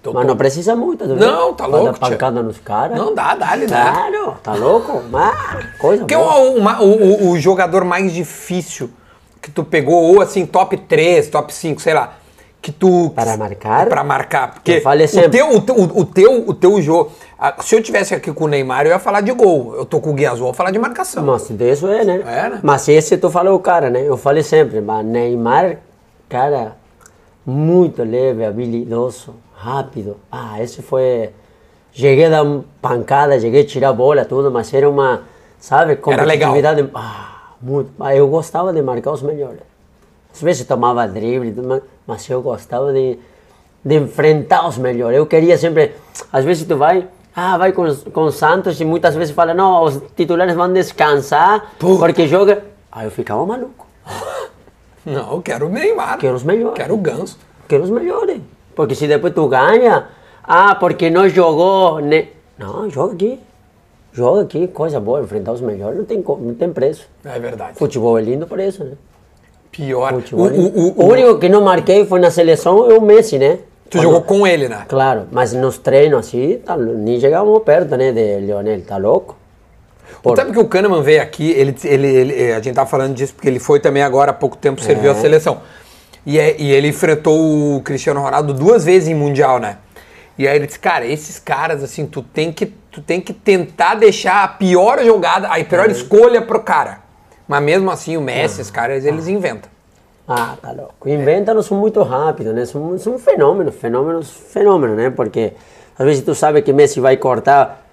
Então, 0.00 0.12
Mas 0.12 0.24
tu- 0.24 0.28
não 0.28 0.36
precisa 0.36 0.76
muito, 0.76 1.08
tá 1.08 1.14
Não, 1.14 1.54
tá 1.54 1.66
Pra 1.66 1.78
louco, 1.78 1.98
dar 1.98 2.10
pancada 2.10 2.42
nos 2.42 2.58
caras. 2.58 2.98
Não 2.98 3.14
dá, 3.14 3.34
dá-lhe, 3.34 3.66
né? 3.66 3.68
Claro, 3.90 4.36
tá 4.42 4.54
louco? 4.54 5.02
Mas, 5.10 5.66
coisa 5.78 6.02
Porque 6.02 6.14
boa. 6.14 6.34
o, 6.40 6.56
uma- 6.58 6.82
o, 6.82 6.90
o- 6.90 7.30
o 7.30 7.38
jogador 7.38 7.84
mais 7.84 8.12
difícil 8.12 8.90
que 9.40 9.50
tu 9.50 9.64
pegou, 9.64 9.94
ou 10.14 10.20
assim, 10.20 10.44
top 10.44 10.76
3, 10.76 11.28
top 11.28 11.52
5, 11.54 11.80
sei 11.80 11.94
lá, 11.94 12.14
que 12.60 12.70
tu... 12.70 13.10
Para 13.14 13.34
marcar? 13.38 13.86
Para 13.88 14.04
marcar. 14.04 14.54
Porque 14.54 14.72
Eu 14.72 14.80
falei 14.82 15.06
o 15.06 15.08
sempre. 15.08 15.30
teu, 15.30 15.54
o, 15.56 15.60
teu, 15.62 15.74
o, 15.80 16.04
teu, 16.04 16.48
o 16.48 16.54
teu 16.54 16.82
jogo... 16.82 17.10
Se 17.62 17.74
eu 17.74 17.82
tivesse 17.82 18.14
aqui 18.14 18.30
com 18.32 18.44
o 18.44 18.48
Neymar, 18.48 18.84
eu 18.86 18.90
ia 18.90 18.98
falar 18.98 19.20
de 19.22 19.32
gol. 19.32 19.74
Eu 19.74 19.84
tô 19.86 20.00
com 20.00 20.10
o 20.10 20.12
Gui 20.14 20.24
Azul, 20.26 20.46
eu 20.46 20.50
ia 20.50 20.54
falar 20.54 20.70
de 20.70 20.78
marcação. 20.78 21.24
Mas 21.24 21.48
isso 21.48 21.86
é, 21.88 22.04
né? 22.04 22.22
É, 22.26 22.48
né? 22.50 22.60
Mas 22.62 22.88
esse 22.88 23.16
tu 23.18 23.30
falou 23.30 23.54
o 23.54 23.58
cara, 23.58 23.88
né? 23.90 24.02
Eu 24.06 24.16
falei 24.18 24.42
sempre, 24.42 24.80
mas 24.82 25.04
Neymar, 25.04 25.76
cara, 26.28 26.76
muito 27.46 28.02
leve, 28.02 28.44
habilidoso, 28.44 29.34
rápido. 29.54 30.16
Ah, 30.30 30.62
esse 30.62 30.82
foi... 30.82 31.30
Cheguei 31.92 32.24
a 32.26 32.30
dar 32.42 32.60
pancada, 32.82 33.38
cheguei 33.38 33.62
a 33.62 33.66
tirar 33.66 33.92
bola, 33.92 34.24
tudo, 34.24 34.50
mas 34.50 34.72
era 34.74 34.88
uma, 34.90 35.22
sabe, 35.60 35.92
Era 36.08 36.24
legal. 36.24 36.50
competitividade. 36.52 36.90
Ah, 36.94 37.52
muito. 37.62 37.92
Ah, 38.00 38.14
Eu 38.16 38.26
gostava 38.28 38.72
de 38.72 38.82
marcar 38.82 39.12
os 39.12 39.22
melhores. 39.22 39.60
Às 40.34 40.42
vezes 40.42 40.66
tomava 40.66 41.06
drible, 41.06 41.54
mas- 42.06 42.28
eu 42.28 42.42
gostava 42.42 42.92
de, 42.92 43.16
de 43.84 43.94
enfrentar 43.96 44.66
os 44.66 44.76
melhores. 44.76 45.16
Eu 45.16 45.24
queria 45.26 45.56
sempre, 45.56 45.92
às 46.32 46.44
vezes 46.44 46.66
tu 46.66 46.76
vai, 46.76 47.06
ah, 47.36 47.56
vai 47.56 47.70
com, 47.70 47.84
com 48.12 48.30
Santos 48.32 48.80
e 48.80 48.84
muitas 48.84 49.14
vezes 49.14 49.32
fala, 49.32 49.54
não, 49.54 49.84
os 49.84 50.02
titulares 50.16 50.56
vão 50.56 50.72
descansar 50.72 51.74
Puta. 51.78 52.00
porque 52.06 52.26
joga. 52.26 52.64
Aí 52.90 53.06
eu 53.06 53.10
ficava 53.12 53.46
maluco. 53.46 53.86
Não, 55.04 55.32
eu 55.32 55.42
quero 55.42 55.66
o 55.66 55.68
Neymar. 55.68 56.18
Quero 56.18 56.34
os 56.36 56.42
melhores. 56.42 56.76
Quero 56.76 56.94
o 56.94 56.96
Ganso. 56.98 57.38
Quero 57.68 57.82
os 57.84 57.90
melhores. 57.90 58.40
Porque 58.74 58.94
se 58.94 59.06
depois 59.06 59.32
tu 59.34 59.46
ganha, 59.48 60.08
ah, 60.42 60.74
porque 60.74 61.10
não 61.10 61.28
jogou. 61.28 62.00
Ne... 62.00 62.28
Não, 62.58 62.88
joga 62.90 63.14
aqui. 63.14 63.38
Joga 64.12 64.42
aqui, 64.42 64.68
coisa 64.68 65.00
boa, 65.00 65.20
enfrentar 65.20 65.52
os 65.52 65.60
melhores 65.60 65.98
não 65.98 66.04
tem, 66.04 66.22
não 66.22 66.54
tem 66.54 66.72
preço. 66.72 67.08
É 67.24 67.36
verdade. 67.38 67.76
Futebol 67.76 68.16
é 68.16 68.22
lindo 68.22 68.46
por 68.46 68.60
isso, 68.60 68.84
né? 68.84 68.92
Pior. 69.72 70.12
O, 70.12 70.16
Futebol 70.20 70.46
é 70.46 70.50
o, 70.52 70.62
o, 70.62 71.02
o 71.02 71.06
único 71.10 71.38
que 71.40 71.48
não 71.48 71.62
marquei 71.62 72.06
foi 72.06 72.20
na 72.20 72.30
seleção 72.30 72.88
é 72.90 72.94
o 72.96 73.00
Messi, 73.02 73.38
né? 73.38 73.58
tu 73.90 73.98
Quando- 73.98 74.02
jogou 74.04 74.22
com 74.22 74.46
ele, 74.46 74.68
né? 74.68 74.84
Claro, 74.88 75.24
mas 75.32 75.52
nos 75.52 75.78
treinos 75.78 76.20
assim, 76.20 76.58
tá, 76.64 76.76
nem 76.76 77.18
chegávamos 77.18 77.60
perto, 77.64 77.96
né, 77.96 78.12
de 78.12 78.46
Leonel, 78.46 78.82
tá 78.82 78.96
louco? 78.96 79.36
Por- 80.22 80.36
Sabe 80.36 80.52
que 80.52 80.58
o 80.58 80.66
Kahneman 80.66 81.02
veio 81.02 81.22
aqui, 81.22 81.50
ele, 81.52 81.74
ele, 81.84 82.06
ele- 82.06 82.52
a 82.52 82.60
gente 82.60 82.74
tá 82.74 82.86
falando 82.86 83.14
disso 83.14 83.34
porque 83.34 83.48
ele 83.48 83.58
foi 83.58 83.80
também 83.80 84.02
agora 84.02 84.30
há 84.30 84.34
pouco 84.34 84.56
tempo, 84.56 84.80
serviu 84.80 85.10
É. 85.10 85.12
a 85.12 85.14
seleção. 85.14 85.60
E, 86.26 86.38
é- 86.38 86.56
e 86.58 86.70
ele 86.72 86.88
enfrentou 86.88 87.76
o 87.76 87.82
Cristiano 87.82 88.20
Ronaldo 88.20 88.54
duas 88.54 88.84
vezes 88.84 89.08
em 89.08 89.14
Mundial, 89.14 89.58
né? 89.58 89.78
E 90.38 90.48
aí 90.48 90.56
ele 90.56 90.66
disse, 90.66 90.78
cara, 90.78 91.04
esses 91.06 91.38
caras, 91.38 91.82
assim, 91.82 92.06
tu 92.06 92.22
tem 92.22 92.50
que, 92.52 92.66
tu 92.66 93.00
tem 93.00 93.20
que 93.20 93.32
tentar 93.32 93.94
deixar 93.94 94.42
a 94.42 94.48
pior 94.48 94.98
jogada, 95.04 95.46
a 95.48 95.62
pior 95.64 95.88
escolha 95.90 96.42
pro 96.42 96.60
cara. 96.60 96.98
Mas 97.46 97.62
mesmo 97.62 97.90
assim, 97.90 98.16
o 98.16 98.20
Messi, 98.22 98.60
esses 98.60 98.70
caras, 98.70 99.04
eles 99.04 99.28
inventam. 99.28 99.70
Ah, 100.26 100.54
tá 100.60 100.72
louco. 100.72 101.06
Inventam 101.08 101.60
são 101.62 101.76
muito 101.78 102.02
rápidos, 102.02 102.54
né? 102.54 102.64
São, 102.64 102.96
são 102.98 103.18
fenômenos, 103.18 103.74
fenômenos, 103.76 104.30
fenômenos, 104.30 104.96
né? 104.96 105.10
Porque 105.10 105.52
às 105.98 106.06
vezes 106.06 106.24
tu 106.24 106.34
sabe 106.34 106.62
que 106.62 106.72
Messi 106.72 106.98
vai 106.98 107.16
cortar, 107.18 107.83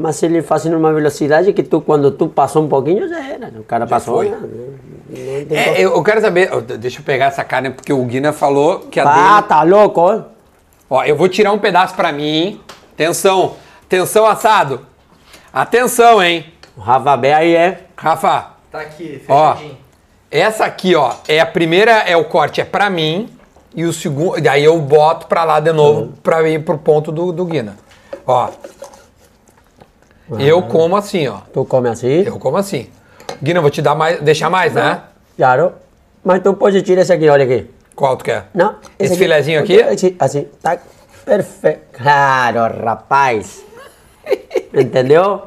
mas 0.00 0.22
ele 0.22 0.42
faz 0.42 0.64
numa 0.64 0.92
velocidade 0.92 1.52
que 1.52 1.62
tu, 1.62 1.80
quando 1.80 2.10
tu 2.10 2.26
passou 2.28 2.64
um 2.64 2.68
pouquinho, 2.68 3.08
já 3.08 3.20
era. 3.24 3.48
O 3.58 3.62
cara 3.64 3.86
passou. 3.86 4.16
foi. 4.16 4.28
né? 4.30 4.38
Não 4.40 5.44
tem 5.46 5.58
É, 5.58 5.80
eu, 5.80 5.94
eu 5.94 6.02
quero 6.02 6.20
saber, 6.20 6.50
ó, 6.52 6.60
deixa 6.60 7.00
eu 7.00 7.04
pegar 7.04 7.26
essa 7.26 7.44
carne, 7.44 7.70
porque 7.70 7.92
o 7.92 8.04
Guina 8.04 8.32
falou 8.32 8.80
que 8.90 8.98
a 8.98 9.04
Ah, 9.08 9.34
dele... 9.36 9.48
tá 9.48 9.62
louco, 9.62 10.00
ó. 10.00 10.20
Ó, 10.88 11.04
eu 11.04 11.14
vou 11.16 11.28
tirar 11.28 11.52
um 11.52 11.58
pedaço 11.58 11.94
pra 11.94 12.10
mim. 12.12 12.60
Atenção, 12.94 13.54
atenção 13.84 14.26
assado. 14.26 14.80
Atenção, 15.52 16.22
hein? 16.22 16.46
O 16.76 16.80
Rafa 16.80 17.16
B 17.16 17.32
aí 17.32 17.54
é. 17.54 17.80
Rafa, 17.96 18.50
Tá 18.70 18.80
aqui, 18.80 19.20
ó, 19.28 19.54
fechadinho. 19.54 19.78
essa 20.30 20.64
aqui, 20.64 20.94
ó, 20.94 21.12
é 21.26 21.40
a 21.40 21.46
primeira, 21.46 21.90
é 21.92 22.16
o 22.16 22.24
corte, 22.24 22.60
é 22.60 22.64
pra 22.64 22.88
mim. 22.88 23.28
E 23.74 23.84
o 23.84 23.92
segundo, 23.92 24.40
daí 24.40 24.64
eu 24.64 24.78
boto 24.80 25.26
pra 25.26 25.44
lá 25.44 25.60
de 25.60 25.72
novo 25.72 26.12
pra 26.22 26.48
ir 26.48 26.64
pro 26.64 26.76
ponto 26.78 27.12
do, 27.12 27.32
do 27.32 27.44
Guina. 27.44 27.76
Ó, 28.26 28.48
eu 30.38 30.62
como 30.62 30.96
assim, 30.96 31.26
ó. 31.28 31.38
Tu 31.52 31.64
come 31.64 31.88
assim? 31.88 32.22
Eu 32.26 32.38
como 32.38 32.56
assim. 32.56 32.88
Guina, 33.42 33.58
eu 33.58 33.62
vou 33.62 33.70
te 33.70 33.80
dar 33.82 33.94
mais, 33.94 34.20
deixar 34.20 34.50
mais, 34.50 34.72
né? 34.74 35.00
Claro. 35.36 35.72
Mas 36.24 36.42
tu 36.42 36.52
pode 36.54 36.82
tirar 36.82 37.02
esse 37.02 37.12
aqui, 37.12 37.28
olha 37.28 37.44
aqui. 37.44 37.70
Qual 37.94 38.16
tu 38.16 38.24
quer? 38.24 38.46
Não. 38.54 38.76
Esse 38.98 39.12
aqui. 39.14 39.22
filezinho 39.22 39.60
aqui? 39.60 39.80
Assim, 39.82 40.16
assim, 40.18 40.48
tá 40.62 40.78
perfeito. 41.24 41.80
Claro, 41.92 42.60
rapaz. 42.84 43.62
Entendeu? 44.72 45.42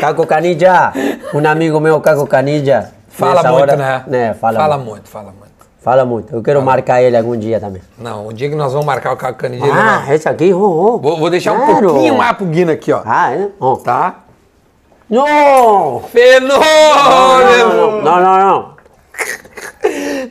Caco 0.00 0.26
Canija. 0.26 0.92
Um 1.34 1.46
amigo 1.46 1.80
meu, 1.80 2.00
Caco 2.00 2.26
Canija. 2.26 2.90
Fala 3.08 3.42
muito, 3.42 3.62
hora- 3.62 3.76
né? 3.76 4.04
né? 4.06 4.34
Fala, 4.34 4.58
fala 4.58 4.76
muito. 4.76 4.90
muito, 4.90 5.08
fala 5.08 5.30
muito. 5.32 5.46
Fala 5.80 6.04
muito. 6.04 6.34
Eu 6.34 6.42
quero 6.42 6.60
marcar 6.62 7.00
ele 7.00 7.16
algum 7.16 7.36
dia 7.36 7.60
também. 7.60 7.80
Não, 7.96 8.26
o 8.26 8.32
dia 8.32 8.48
que 8.48 8.56
nós 8.56 8.72
vamos 8.72 8.84
marcar 8.86 9.12
o 9.12 9.16
Caco 9.16 9.38
Canidinho, 9.38 9.72
Ah, 9.72 10.04
esse 10.12 10.28
aqui, 10.28 10.52
oh, 10.52 10.58
oh. 10.94 10.98
Vou, 10.98 11.16
vou 11.16 11.30
deixar 11.30 11.52
um 11.52 11.64
Claro. 11.64 11.88
pouquinho 11.88 12.16
mais 12.18 12.36
pro 12.36 12.46
Guina 12.46 12.72
aqui, 12.72 12.92
ó. 12.92 13.02
Ah, 13.04 13.32
é? 13.32 13.48
Oh. 13.60 13.76
Tá? 13.76 14.16
Não! 15.08 16.02
Fenômeno! 16.12 18.02
Não, 18.02 18.02
não, 18.02 18.20
não, 18.20 18.38
não. 18.38 18.76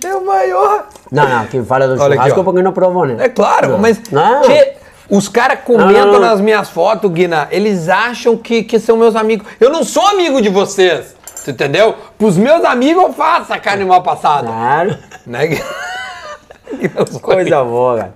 É 0.03 0.15
o 0.15 0.25
maior. 0.25 0.87
Não, 1.11 1.27
não, 1.27 1.45
quem 1.47 1.63
fala 1.63 1.87
do 1.87 1.93
Olha 1.93 2.05
aqui, 2.07 2.15
churrasco 2.15 2.39
ó. 2.41 2.43
porque 2.43 2.61
não 2.61 2.73
provou, 2.73 3.05
né? 3.05 3.15
É 3.25 3.29
claro, 3.29 3.69
Não. 3.69 3.77
mas 3.79 4.01
Não. 4.11 4.41
tchê, 4.41 4.73
os 5.09 5.29
caras 5.29 5.59
comentam 5.63 6.13
Não, 6.13 6.19
nas 6.19 6.41
minhas 6.41 6.69
fotos, 6.69 7.09
Guina, 7.11 7.47
eles 7.51 7.87
acham 7.89 8.35
que, 8.37 8.63
que 8.63 8.79
são 8.79 8.97
meus 8.97 9.15
amigos. 9.15 9.47
Eu 9.59 9.69
não 9.71 9.83
sou 9.83 10.05
amigo 10.07 10.41
de 10.41 10.49
vocês, 10.49 11.15
tu 11.43 11.51
entendeu? 11.51 11.95
Pros 12.17 12.37
meus 12.37 12.63
amigos 12.65 13.01
eu 13.03 13.13
faço 13.13 13.53
a 13.53 13.59
carne 13.59 13.85
mal 13.85 14.03
passada. 14.03 14.47
Claro. 14.47 14.97
Né? 15.25 15.57
Coisa 17.21 17.63
boa, 17.63 17.97
cara. 17.97 18.13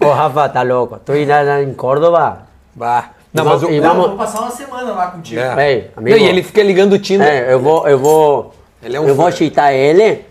Ô, 0.00 0.10
Rafa, 0.12 0.48
tá 0.48 0.62
louco. 0.62 0.98
Tu 1.04 1.12
ir 1.14 1.26
lá 1.26 1.42
lá 1.42 1.62
em 1.62 1.74
Córdoba? 1.74 2.42
Bah. 2.74 3.10
Não, 3.32 3.44
mas 3.44 3.62
e 3.62 3.80
Não, 3.80 3.88
vamos- 3.90 4.06
vou 4.08 4.16
passar 4.16 4.40
uma 4.40 4.50
semana 4.50 4.92
lá 4.92 5.06
contigo. 5.08 5.40
É. 5.40 5.72
Ei, 5.72 5.90
amigo. 5.96 6.16
Não, 6.16 6.24
e 6.24 6.28
ele 6.28 6.42
fica 6.42 6.62
ligando 6.62 6.94
o 6.94 6.98
Tinder. 6.98 7.26
É, 7.28 7.52
eu 7.52 7.60
vou, 7.60 7.86
eu 7.88 7.98
vou, 7.98 8.52
Ele 8.82 8.96
é 8.96 9.00
um 9.00 9.06
eu 9.06 9.14
vou 9.14 9.26
fã. 9.26 9.32
chitar 9.36 9.72
ele. 9.72 10.24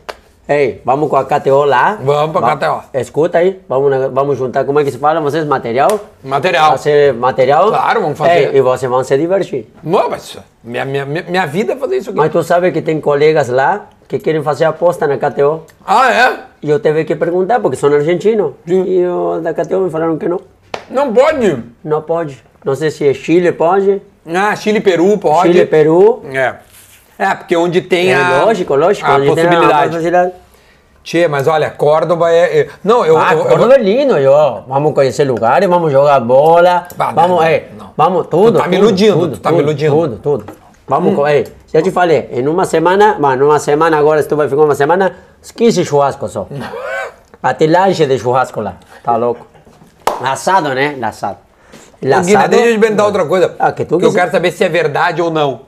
Ei, 0.48 0.82
vamos 0.84 1.10
com 1.12 1.16
a 1.16 1.24
KTO 1.24 1.64
lá. 1.64 2.00
Vamos 2.02 2.32
pra 2.32 2.42
Va- 2.42 2.58
KTO. 2.58 2.84
Escuta 3.00 3.38
aí, 3.38 3.62
vamos, 3.70 4.12
vamos 4.12 4.36
juntar, 4.38 4.66
como 4.66 4.80
é 4.80 4.84
que 4.84 4.92
se 4.92 4.98
fala, 4.98 5.22
vocês, 5.22 5.46
material? 5.46 6.00
Material. 6.24 6.72
Fazer 6.72 7.14
material. 7.14 7.68
Claro, 7.68 8.02
vamos 8.02 8.18
fazer. 8.18 8.52
Ei, 8.52 8.58
e 8.58 8.62
vocês 8.62 8.90
vão 8.90 9.04
se 9.04 9.16
divertir. 9.16 9.72
Não, 9.84 10.10
mas 10.10 10.38
minha, 10.64 10.84
minha, 10.86 11.06
minha 11.06 11.46
vida 11.46 11.74
é 11.74 11.76
fazer 11.76 11.98
isso 11.98 12.10
aqui. 12.10 12.18
Mas 12.18 12.32
tu 12.32 12.42
sabe 12.44 12.72
que 12.72 12.82
tem 12.82 13.00
colegas 13.00 13.48
lá 13.48 13.90
que 14.08 14.18
querem 14.18 14.42
fazer 14.42 14.66
aposta 14.66 15.06
na 15.06 15.18
KTO. 15.20 15.62
Ah, 15.86 16.12
é? 16.12 16.40
E 16.64 16.70
eu 16.72 16.80
tive 16.80 17.06
que 17.06 17.16
perguntar, 17.16 17.60
porque 17.60 17.78
são 17.78 17.94
argentinos. 17.94 18.54
E 18.66 19.06
os 19.06 19.44
da 19.44 19.54
KTO 19.54 19.82
me 19.82 19.92
falaram 19.92 20.18
que 20.18 20.28
não. 20.28 20.42
Não 20.90 21.14
pode. 21.14 21.64
Não 21.84 22.02
pode. 22.02 22.44
Não 22.64 22.76
sei 22.76 22.92
se 22.92 23.08
é 23.08 23.14
Chile, 23.14 23.52
pode. 23.52 24.02
Ah, 24.28 24.56
Chile 24.56 24.78
e 24.78 24.82
Peru 24.82 25.18
pode. 25.18 25.52
Chile, 25.54 25.66
Peru. 25.66 26.22
É. 26.34 26.56
É, 27.18 27.36
porque 27.36 27.56
onde 27.56 27.82
tem 27.82 28.12
É, 28.12 28.16
a. 28.16 28.44
lógico, 28.46 28.76
lógico. 28.76 29.10
A 29.10 29.16
onde 29.16 29.26
tem 29.34 29.36
possibilidade. 29.36 29.92
facilidade. 29.94 30.32
Tchê, 31.04 31.28
mas 31.28 31.48
olha, 31.48 31.70
Córdoba 31.72 32.32
é. 32.32 32.60
é- 32.62 32.68
Não, 32.84 33.06
eu. 33.06 33.18
Ah, 33.18 33.34
eu, 33.34 33.40
eu- 33.40 33.46
Córdoba 33.46 33.76
é 33.76 33.78
lindo, 33.80 34.18
eu. 34.18 34.64
Vamos 34.68 34.94
conhecer 34.94 35.24
lugares, 35.24 35.68
vamos 35.68 35.92
jogar 35.92 36.20
bola, 36.20 36.88
Bah, 36.96 37.12
vamos, 37.12 37.38
não, 37.38 37.44
é, 37.44 37.64
não. 37.78 37.92
vamos 37.98 38.28
tudo. 38.28 38.60
tá 38.60 38.68
me 38.68 38.78
iludindo, 38.78 39.14
tudo, 39.20 39.32
tu 39.38 39.40
tá 39.42 39.52
me 39.52 39.60
iludindo. 39.60 39.94
Tudo, 39.96 40.18
tudo. 40.18 40.46
Vamos, 40.88 41.16
com, 41.16 41.26
é, 41.26 41.44
já 41.74 41.82
te 41.82 41.92
falei, 41.92 42.28
em 42.32 42.48
uma 42.48 42.66
semana, 42.66 43.16
mas 43.20 43.40
numa 43.40 43.60
semana 43.60 43.98
agora, 43.98 44.22
se 44.22 44.28
tu 44.28 44.36
vai 44.36 44.50
ficar 44.50 44.64
uma 44.64 44.76
semana, 44.76 45.16
uns 45.42 45.52
15 45.52 45.86
churrascos 45.86 46.32
só. 46.32 46.48
Até 47.42 47.68
lanche 47.68 48.06
de 48.06 48.18
churrasco 48.20 48.60
lá, 48.60 48.76
tá 49.04 49.16
louco. 49.16 49.46
Assado, 50.22 50.70
né? 50.74 50.98
Assado. 51.02 51.38
Ô, 52.02 52.22
Guina, 52.22 52.48
deixa 52.48 52.66
eu 52.68 52.74
te 52.76 52.80
perguntar 52.80 53.06
outra 53.06 53.26
coisa. 53.26 53.56
Ah, 53.60 53.72
que 53.72 53.84
tu 53.86 54.00
eu 54.00 54.14
quero 54.14 54.32
saber 54.32 54.52
se 54.52 54.64
é 54.64 54.70
verdade 54.70 55.22
ou 55.22 55.30
não. 55.30 55.62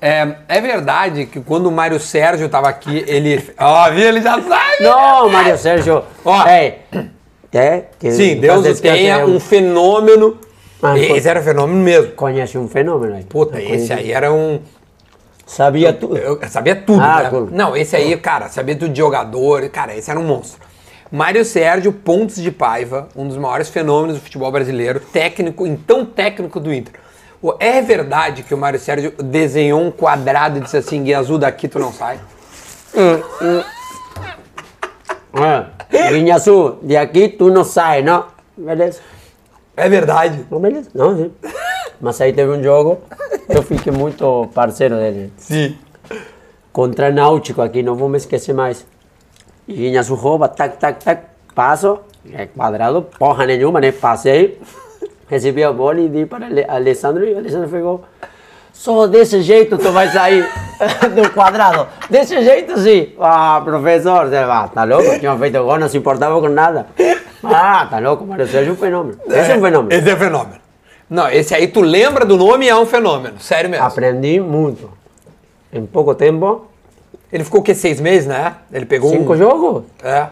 É, 0.00 0.36
é 0.48 0.60
verdade 0.60 1.26
que 1.26 1.40
quando 1.40 1.66
o 1.66 1.72
Mário 1.72 1.98
Sérgio 1.98 2.48
tava 2.48 2.68
aqui, 2.68 3.04
ele. 3.06 3.42
Ó, 3.58 3.90
viu? 3.92 4.08
Ele 4.08 4.20
já 4.20 4.40
sabe! 4.42 4.82
Não, 4.82 5.28
Mário 5.30 5.56
Sérgio. 5.56 6.02
Ó. 6.24 6.46
Ei, 6.46 6.80
É? 7.52 7.84
Que 7.98 8.10
Sim, 8.10 8.36
Deus 8.36 8.80
tenha, 8.80 9.18
é 9.18 9.24
um 9.24 9.40
fenômeno. 9.40 10.38
Ah, 10.82 10.98
esse 10.98 11.26
era 11.26 11.42
fenômeno 11.42 11.82
mesmo. 11.82 12.12
Conhece 12.12 12.58
um 12.58 12.68
fenômeno 12.68 13.14
aí. 13.14 13.24
Puta, 13.24 13.56
Eu 13.58 13.62
esse 13.74 13.88
conheço. 13.88 13.92
aí 13.94 14.12
era 14.12 14.30
um. 14.32 14.60
Sabia 15.46 15.92
tudo. 15.92 16.18
Eu 16.18 16.38
sabia 16.48 16.76
tudo, 16.76 17.00
Ah, 17.00 17.22
né? 17.22 17.46
Não, 17.52 17.74
esse 17.76 17.96
aí, 17.96 18.14
cara, 18.18 18.48
sabia 18.48 18.76
tudo 18.76 18.90
de 18.92 18.98
jogador. 18.98 19.66
Cara, 19.70 19.96
esse 19.96 20.10
era 20.10 20.20
um 20.20 20.24
monstro. 20.24 20.60
Mário 21.10 21.44
Sérgio 21.44 21.92
Pontes 21.92 22.42
de 22.42 22.50
Paiva, 22.50 23.08
um 23.14 23.28
dos 23.28 23.36
maiores 23.36 23.68
fenômenos 23.68 24.16
do 24.16 24.22
futebol 24.22 24.50
brasileiro, 24.50 25.00
técnico, 25.00 25.66
então 25.66 26.04
técnico 26.04 26.58
do 26.58 26.72
Inter. 26.72 26.94
É 27.60 27.80
verdade 27.80 28.42
que 28.42 28.52
o 28.52 28.58
Mário 28.58 28.80
Sérgio 28.80 29.12
desenhou 29.22 29.80
um 29.80 29.90
quadrado 29.90 30.58
e 30.58 30.60
disse 30.62 30.76
assim, 30.76 31.02
Guiazul, 31.04 31.38
daqui 31.38 31.68
tu 31.68 31.78
não 31.78 31.92
sai? 31.92 32.18
Ah, 35.32 35.70
Guinhaçu, 36.10 36.78
de 36.82 36.96
aqui 36.96 37.28
tu 37.28 37.50
não 37.50 37.62
sai, 37.62 38.02
não? 38.02 38.26
Beleza. 38.56 39.00
É 39.76 39.88
verdade. 39.88 40.46
Não, 40.50 40.58
beleza. 40.58 40.90
Não, 40.94 41.16
sim. 41.16 41.30
Mas 42.00 42.20
aí 42.20 42.32
teve 42.32 42.50
um 42.50 42.62
jogo, 42.62 43.00
eu 43.48 43.62
fiquei 43.62 43.92
muito 43.92 44.48
parceiro 44.54 44.96
dele. 44.96 45.32
Sim. 45.36 45.76
Contra 46.72 47.12
Náutico 47.12 47.62
aqui, 47.62 47.82
não 47.82 47.94
vou 47.94 48.08
me 48.08 48.16
esquecer 48.16 48.54
mais. 48.54 48.86
E 49.68 49.74
Guinhaçu 49.74 50.14
rouba, 50.14 50.48
tac, 50.48 50.76
tac, 50.78 51.02
tac, 51.04 51.22
passo, 51.54 51.98
é 52.32 52.46
quadrado, 52.46 53.02
porra 53.18 53.46
nenhuma, 53.46 53.80
né? 53.80 53.90
Passei, 53.92 54.60
recebi 55.28 55.64
a 55.64 55.72
bola 55.72 56.00
e 56.00 56.08
dei 56.08 56.24
para 56.26 56.46
Ale- 56.46 56.64
Alessandro 56.68 57.24
e 57.24 57.32
o 57.34 57.38
Alessandro 57.38 57.68
pegou. 57.68 58.04
Só 58.72 59.06
desse 59.06 59.40
jeito 59.40 59.78
tu 59.78 59.90
vai 59.90 60.06
sair 60.08 60.46
do 61.14 61.30
quadrado. 61.30 61.88
Desse 62.10 62.42
jeito 62.42 62.78
sim. 62.78 63.14
Ah, 63.18 63.60
professor, 63.64 64.26
você 64.28 64.44
vai, 64.44 64.68
tá 64.68 64.84
louco? 64.84 65.18
Tinha 65.18 65.34
feito 65.38 65.62
gol, 65.64 65.78
não 65.78 65.88
se 65.88 65.96
importava 65.96 66.38
com 66.40 66.48
nada. 66.50 66.86
Ah, 67.42 67.86
tá 67.88 67.98
louco, 67.98 68.26
Mário 68.26 68.46
Sérgio 68.46 68.70
é 68.70 68.72
um 68.74 68.76
fenômeno. 68.76 69.18
Esse 69.28 69.52
é 69.52 69.56
um 69.56 69.62
fenômeno. 69.62 69.92
Esse 69.92 70.10
é 70.10 70.16
fenômeno. 70.16 70.60
Não, 71.08 71.28
esse 71.30 71.54
aí 71.54 71.68
tu 71.68 71.80
lembra 71.80 72.26
do 72.26 72.36
nome 72.36 72.66
e 72.66 72.68
é 72.68 72.76
um 72.76 72.84
fenômeno. 72.84 73.40
Sério 73.40 73.70
mesmo. 73.70 73.86
Aprendi 73.86 74.40
muito. 74.40 74.90
Em 75.72 75.86
pouco 75.86 76.14
tempo, 76.14 76.66
Ele 77.32 77.44
ficou 77.44 77.60
o 77.60 77.62
quê? 77.62 77.74
Seis 77.74 78.00
meses, 78.00 78.26
né? 78.26 78.54
Ele 78.72 78.86
pegou 78.86 79.10
cinco 79.10 79.32
um... 79.32 79.36
jogos. 79.36 79.84
É, 80.02 80.26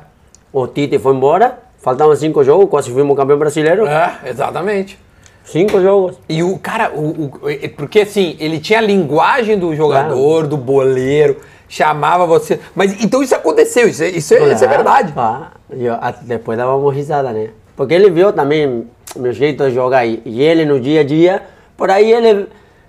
O 0.53 0.67
Tite 0.67 0.99
foi 0.99 1.15
embora, 1.15 1.59
faltavam 1.79 2.15
cinco 2.15 2.43
jogos, 2.45 2.69
quase 2.71 2.91
fomos 2.91 3.17
campeão 3.17 3.39
brasileiro. 3.39 3.87
é, 3.87 4.19
exatamente. 4.27 4.99
Cinco 5.45 5.81
jogos. 5.83 6.17
E 6.29 6.43
o 6.43 6.59
cara, 6.59 6.91
o, 6.95 7.31
o- 7.43 7.51
e- 7.51 7.69
porque 7.69 8.01
assim, 8.01 8.35
ele 8.41 8.59
tinha 8.61 8.79
a 8.79 8.83
linguagem 8.83 9.59
do 9.59 9.75
jogador, 9.77 10.47
do 10.47 10.57
boleiro, 10.57 11.37
chamava 11.69 12.25
você. 12.25 12.59
Mas 12.75 13.03
então 13.05 13.23
isso 13.23 13.35
aconteceu, 13.35 13.87
isso, 13.87 14.03
é- 14.03 14.09
isso, 14.09 14.33
é, 14.33 14.53
isso 14.55 14.65
é 14.65 14.69
verdade. 14.69 15.13
Ah, 15.17 15.49
eu, 15.71 15.95
depois 16.23 16.57
dávamos 16.57 16.95
risada, 16.95 17.31
né? 17.33 17.51
Porque 17.77 17.93
ele 17.93 18.09
viu 18.09 18.33
também 18.33 18.87
meu 19.17 19.33
jeito 19.35 19.65
de 19.69 19.75
jogar 19.75 20.07
e 20.07 20.23
ele 20.41 20.65
no 20.65 20.81
dia 20.81 21.01
a 21.01 21.05
dia, 21.05 21.43
por 21.77 21.91
aí 21.91 22.11
ele 22.11 22.47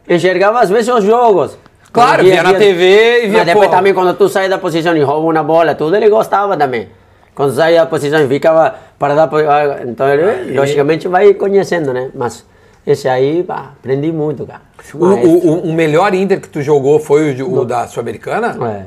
enxergava 0.08 0.60
às 0.62 0.70
vezes 0.70 0.88
os 0.94 1.04
jogos. 1.04 1.58
Claro, 1.96 2.24
No 2.24 2.30
dia 2.30 2.40
a 2.42 2.44
via 2.44 2.52
na. 2.54 2.60
TV 2.60 2.84
e 3.24 3.28
via, 3.30 3.38
Mas 3.40 3.46
depois 3.48 3.70
pô. 3.70 3.76
também 3.76 3.94
quando 3.94 4.14
tu 4.18 4.28
sai 4.30 4.48
da 4.50 4.58
posição 4.58 4.96
e 4.96 5.02
rouba 5.02 5.28
uma 5.32 5.44
bola, 5.44 5.74
tudo 5.74 5.96
ele 5.96 6.10
gostava 6.10 6.56
também. 6.58 6.90
Quando 7.34 7.54
sai 7.56 7.76
da 7.76 7.86
posição 7.86 8.24
e 8.24 8.28
ficava 8.28 8.76
para 9.00 9.16
dar. 9.16 9.30
ah, 9.34 9.82
Então 9.88 10.08
ele, 10.08 10.58
logicamente, 10.58 11.08
vai 11.08 11.34
conhecendo, 11.34 11.94
né? 11.94 12.12
Mas 12.14 12.46
esse 12.86 13.08
aí, 13.08 13.44
pá, 13.44 13.72
aprendi 13.80 14.12
muito, 14.12 14.46
cara. 14.46 14.62
O, 14.94 15.06
o- 15.06 15.70
o- 15.70 15.74
melhor 15.74 16.14
Inter 16.14 16.40
que 16.40 16.48
tu 16.50 16.62
jogou 16.62 17.00
foi 17.00 17.32
o, 17.32 17.34
de- 17.36 17.44
o 17.44 17.66
da 17.66 17.88
Sul-Americana? 17.88 18.56
é. 18.68 18.86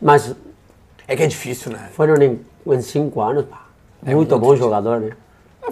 Mas 0.00 0.34
É 1.08 1.16
que 1.16 1.22
é 1.22 1.26
difícil, 1.26 1.72
né? 1.72 1.88
foram 1.94 2.14
em, 2.22 2.38
em 2.66 2.80
cinco 2.82 3.20
anos, 3.20 3.44
pá. 3.46 3.62
muito, 4.04 4.38
bom 4.38 4.54
jogador, 4.54 5.00
né? 5.00 5.10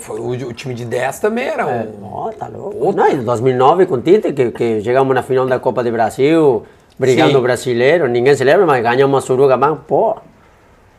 Foi, 0.00 0.20
o, 0.20 0.28
o 0.48 0.52
time 0.52 0.74
de 0.74 0.84
10 0.84 1.18
também 1.20 1.46
era 1.46 1.62
É, 1.62 1.88
um. 2.00 2.04
ó, 2.04 2.30
tá 2.30 2.48
louco. 2.48 2.92
Não, 2.92 3.08
em 3.08 3.22
2009 3.24 3.86
com 3.86 3.94
o 3.94 4.00
Tite, 4.00 4.32
que, 4.32 4.50
que 4.50 4.80
chegamos 4.82 5.14
na 5.14 5.22
final 5.22 5.46
da 5.46 5.58
Copa 5.58 5.82
do 5.82 5.90
Brasil, 5.92 6.64
brigando 6.98 7.32
Sim. 7.32 7.36
o 7.36 7.42
brasileiro, 7.42 8.08
ninguém 8.08 8.34
se 8.34 8.44
lembra, 8.44 8.66
mas 8.66 8.82
ganhamos 8.82 9.22
a 9.22 9.26
Suruga 9.26 9.56
pô. 9.86 10.16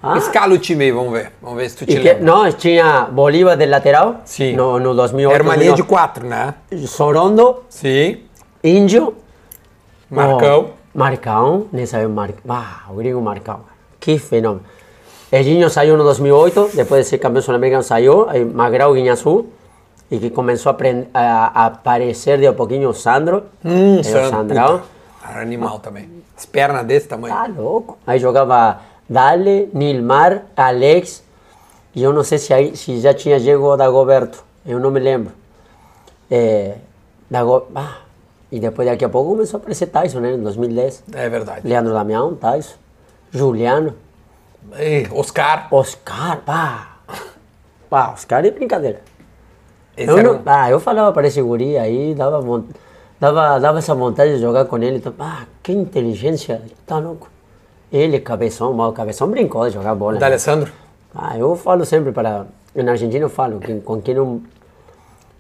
Ah, 0.02 0.18
Escala 0.18 0.54
o 0.54 0.58
time 0.60 0.86
aí, 0.86 0.92
vamos 0.92 1.12
ver. 1.12 1.32
Vamos 1.42 1.58
ver 1.58 1.70
se 1.70 1.78
tu 1.78 1.86
te 1.86 1.94
e 1.98 2.00
que, 2.00 2.08
lembra. 2.10 2.24
nós 2.24 2.54
tinha 2.56 3.06
Bolívar 3.12 3.58
de 3.58 3.66
lateral, 3.66 4.22
Sim. 4.26 4.56
no, 4.56 4.80
no 4.80 4.94
2008. 4.94 5.34
Era 5.34 5.44
uma 5.44 5.56
linha 5.56 5.74
de 5.74 5.82
2009. 5.82 5.90
quatro, 5.90 6.28
né? 6.28 6.54
Sorondo, 6.88 7.64
Sim. 7.68 8.20
Índio, 8.64 9.16
Marcão. 10.10 10.70
oh, 10.74 10.98
Marcão, 10.98 11.66
nessa 11.72 11.98
época, 11.98 12.14
Mar... 12.14 12.30
ah, 12.48 12.92
o 12.92 12.96
gringo 12.96 13.22
Marcão, 13.22 13.62
que 14.00 14.20
fenômeno. 14.20 14.64
Edinho 15.32 15.70
saiu 15.70 15.98
no 15.98 16.04
2008, 16.04 16.72
depois 16.74 17.04
de 17.06 17.10
ser 17.10 17.18
campeão 17.18 17.42
sul-americano 17.42 17.84
saiu, 17.84 18.30
aí 18.30 18.46
Magrão 18.46 18.94
Guinhaçu, 18.94 19.46
e 20.10 20.18
que 20.20 20.30
começou 20.30 20.72
a, 21.14 21.20
a, 21.54 21.66
aparecer 21.66 22.38
de 22.38 22.48
a 22.48 22.54
pouquinho 22.54 22.90
o 22.90 22.94
Sandro, 22.94 23.44
Hum, 23.64 23.98
é 23.98 24.00
o 24.00 24.04
Sandro, 24.04 24.30
Sandrão. 24.30 24.80
puta, 24.80 25.40
animal 25.40 25.80
também. 25.80 26.10
As 26.38 26.46
pernas 26.46 26.86
desse 26.86 27.08
tamanho. 27.10 27.34
Tá 27.34 27.46
louco. 27.46 27.98
Aí 28.08 28.20
jogava 28.20 28.80
Dale, 29.10 29.70
Nilmar, 29.74 30.44
Alex, 30.56 31.24
e 31.94 32.04
eu 32.04 32.14
não 32.14 32.24
sei 32.24 32.38
se, 32.38 32.54
aí, 32.54 32.78
se 32.78 33.00
já 33.02 33.14
tinha 33.14 33.38
chegado 33.38 33.66
o 33.66 33.76
Dagoberto, 33.76 34.44
eu 34.66 34.80
não 34.80 34.92
me 34.92 35.00
lembro. 35.00 35.34
É, 36.32 36.76
Dago... 37.30 37.68
ah, 37.76 37.98
e 38.50 38.62
depois 38.62 38.88
daqui 38.88 39.04
a 39.04 39.10
pouco 39.10 39.32
começou 39.32 39.58
a 39.58 39.60
aparecer 39.60 39.88
Tyson, 39.88 40.22
né, 40.22 40.34
em 40.34 40.40
2010. 40.42 41.04
É 41.14 41.28
verdade. 41.28 41.68
Leandro 41.68 41.94
Damião, 41.94 42.34
Tyson, 42.36 42.76
Juliano, 43.32 43.94
Ei, 44.76 45.08
Oscar. 45.12 45.68
Oscar, 45.72 46.38
pá. 46.46 46.98
Pá, 47.90 48.12
Oscar 48.12 48.46
é 48.46 48.52
brincadeira. 48.52 49.02
Esse 49.96 50.12
Eu, 50.12 50.22
não, 50.24 50.36
um- 50.36 50.42
ah, 50.46 50.70
eu 50.70 50.80
falava 50.80 51.12
para 51.14 51.28
esse 51.28 51.42
guri 51.42 51.78
aí, 51.78 52.14
dava, 52.14 52.42
dava, 53.20 53.60
dava 53.60 53.80
essa 53.80 53.96
vontade 53.96 54.36
de 54.36 54.42
jogar 54.42 54.66
com 54.66 54.78
ele. 54.78 54.98
Então, 54.98 55.14
ah, 55.20 55.44
que 55.64 55.72
inteligência, 55.72 56.62
tá 56.86 57.00
louco. 57.00 57.30
Ele, 57.92 58.20
cabeção, 58.20 58.74
mal, 58.74 58.92
cabeção 58.92 59.30
brincou 59.30 59.66
de 59.68 59.74
jogar 59.74 59.96
bola. 59.96 60.18
Da 60.20 60.26
Alessandro? 60.26 60.72
Ah, 61.16 61.38
eu 61.38 61.56
falo 61.56 61.86
sempre 61.86 62.12
para. 62.12 62.46
Na 62.76 62.92
Argentina 62.92 63.24
eu 63.26 63.30
falo 63.30 63.60
que 63.60 63.80
com 63.80 64.02
quem 64.02 64.14
não 64.14 64.42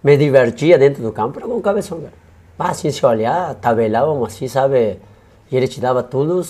me 0.04 0.18
divertia 0.18 0.78
dentro 0.78 1.04
do 1.04 1.12
campo 1.12 1.38
era 1.38 1.48
com 1.48 1.58
o 1.58 1.62
cabeção, 1.62 2.00
cara. 2.00 2.14
Ah, 2.58 2.70
assim, 2.72 2.90
se 2.90 3.06
olhar, 3.06 3.54
tabelávamos 3.56 4.30
assim, 4.34 4.48
sabe? 4.48 4.98
E 5.52 5.56
ele 5.56 5.68
te 5.68 5.80
dava 5.80 6.02
tudo 6.02 6.42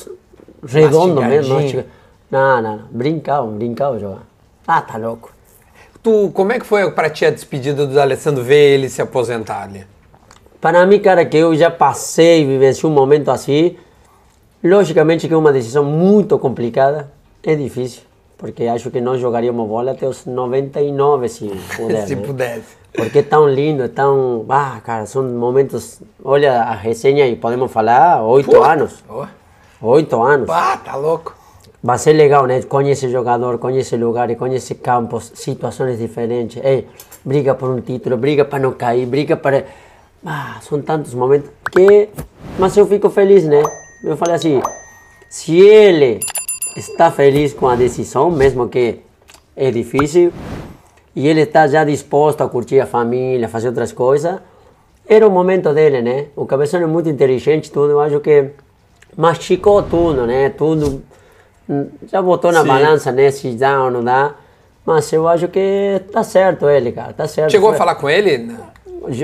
redondo 0.66 1.22
mesmo. 1.30 1.56
Não, 2.30 2.62
não, 2.62 2.78
não. 2.78 2.86
Brincava, 2.92 3.48
brincava 3.48 4.00
jogar. 4.00 4.24
Ah, 4.68 4.82
tá 4.82 4.98
louco. 4.98 5.32
Tu, 6.04 6.32
como 6.34 6.52
é 6.52 6.60
que 6.60 6.66
foi 6.66 6.90
pra 6.92 7.10
ti 7.10 7.26
a 7.26 7.30
despedida 7.32 7.86
do 7.86 8.00
Alessandro 8.00 8.44
ver 8.44 8.74
ele 8.74 8.90
se 8.90 9.02
aposentar 9.02 9.64
ali? 9.64 9.86
Para 10.60 10.86
mim, 10.86 11.00
cara, 11.00 11.26
que 11.26 11.38
eu 11.38 11.56
já 11.56 11.70
passei, 11.70 12.46
vivenciei 12.46 12.90
um 12.90 12.94
momento 12.94 13.30
assim, 13.30 13.78
logicamente 14.64 15.28
que 15.28 15.34
é 15.34 15.38
uma 15.38 15.54
decisão 15.54 15.84
muito 15.84 16.38
complicada, 16.40 17.12
é 17.44 17.56
difícil, 17.56 18.02
porque 18.38 18.66
acho 18.66 18.90
que 18.90 19.00
nós 19.00 19.22
jogaríamos 19.22 19.68
bola 19.68 19.92
até 19.92 20.08
os 20.08 20.26
99 20.26 21.30
se 21.30 21.48
puder. 21.78 22.08
se 22.08 22.16
né? 22.16 22.26
pudesse. 22.26 22.78
Porque 22.94 23.20
é 23.20 23.24
tão 23.24 23.48
lindo, 23.48 23.84
é 23.84 23.88
tão. 23.88 24.44
Ah, 24.50 24.82
cara, 24.84 25.06
são 25.06 25.22
momentos. 25.22 26.02
Olha 26.24 26.64
a 26.64 26.74
resenha 26.74 27.28
e 27.28 27.36
podemos 27.36 27.72
falar, 27.72 28.24
oito 28.24 28.62
anos. 28.64 29.04
Oito 29.80 30.22
anos. 30.24 30.50
Ah, 30.50 30.78
tá 30.84 30.96
louco. 30.96 31.37
Vai 31.88 31.98
ser 31.98 32.12
legal, 32.12 32.46
né? 32.46 32.62
Conhece 32.64 33.08
jogador, 33.08 33.60
conhece 33.60 33.96
lugares, 33.96 34.38
conhece 34.38 34.76
campos, 34.76 35.32
situações 35.36 35.98
diferentes. 35.98 36.62
Ei, 36.62 36.86
briga 37.24 37.56
por 37.56 37.70
um 37.70 37.80
título, 37.80 38.18
briga 38.18 38.44
para 38.44 38.60
não 38.60 38.74
cair, 38.74 39.06
briga 39.06 39.38
para. 39.38 39.64
Ah, 40.26 40.60
são 40.62 40.82
tantos 40.82 41.14
momentos 41.14 41.50
que. 41.72 42.10
Mas 42.60 42.76
eu 42.76 42.86
fico 42.86 43.10
feliz, 43.10 43.46
né? 43.46 43.64
Eu 44.04 44.18
falei 44.18 44.36
assim: 44.36 44.62
se 45.30 45.58
ele 45.58 46.20
está 46.76 47.10
feliz 47.10 47.54
com 47.54 47.70
a 47.70 47.76
decisão, 47.78 48.30
mesmo 48.30 48.68
que 48.68 49.00
é 49.56 49.72
difícil, 49.72 50.34
e 51.16 51.26
ele 51.26 51.44
está 51.44 51.68
já 51.68 51.86
disposto 51.86 52.42
a 52.42 52.50
curtir 52.50 52.82
a 52.82 52.86
família, 52.86 53.48
fazer 53.48 53.70
outras 53.70 53.94
coisas, 53.94 54.38
era 55.08 55.26
o 55.26 55.32
momento 55.32 55.74
dele, 55.74 56.02
né? 56.02 56.26
O 56.36 56.46
Cabeção 56.46 56.82
é 56.82 56.86
muito 56.86 57.08
inteligente, 57.08 57.72
tudo, 57.72 57.92
eu 57.92 58.02
acho 58.02 58.20
que 58.20 58.50
masticou 59.16 59.82
tudo, 59.84 60.28
né? 60.28 60.50
Tudo, 60.50 61.02
já 62.08 62.22
botou 62.22 62.52
na 62.52 62.62
Sim. 62.62 62.68
balança, 62.68 63.12
né? 63.12 63.30
Se 63.32 63.52
dá 63.52 63.84
ou 63.84 63.92
não 63.92 64.04
dá, 64.04 64.34
mas 64.86 65.12
eu 65.12 65.28
acho 65.28 65.48
que 65.48 66.02
tá 66.12 66.24
certo 66.24 66.70
ele, 66.70 66.92
cara, 66.92 67.14
tá 67.14 67.28
certo. 67.28 67.52
Chegou 67.52 67.72
a 67.72 67.74
falar 67.74 67.96
com 67.96 68.10
ele? 68.10 68.56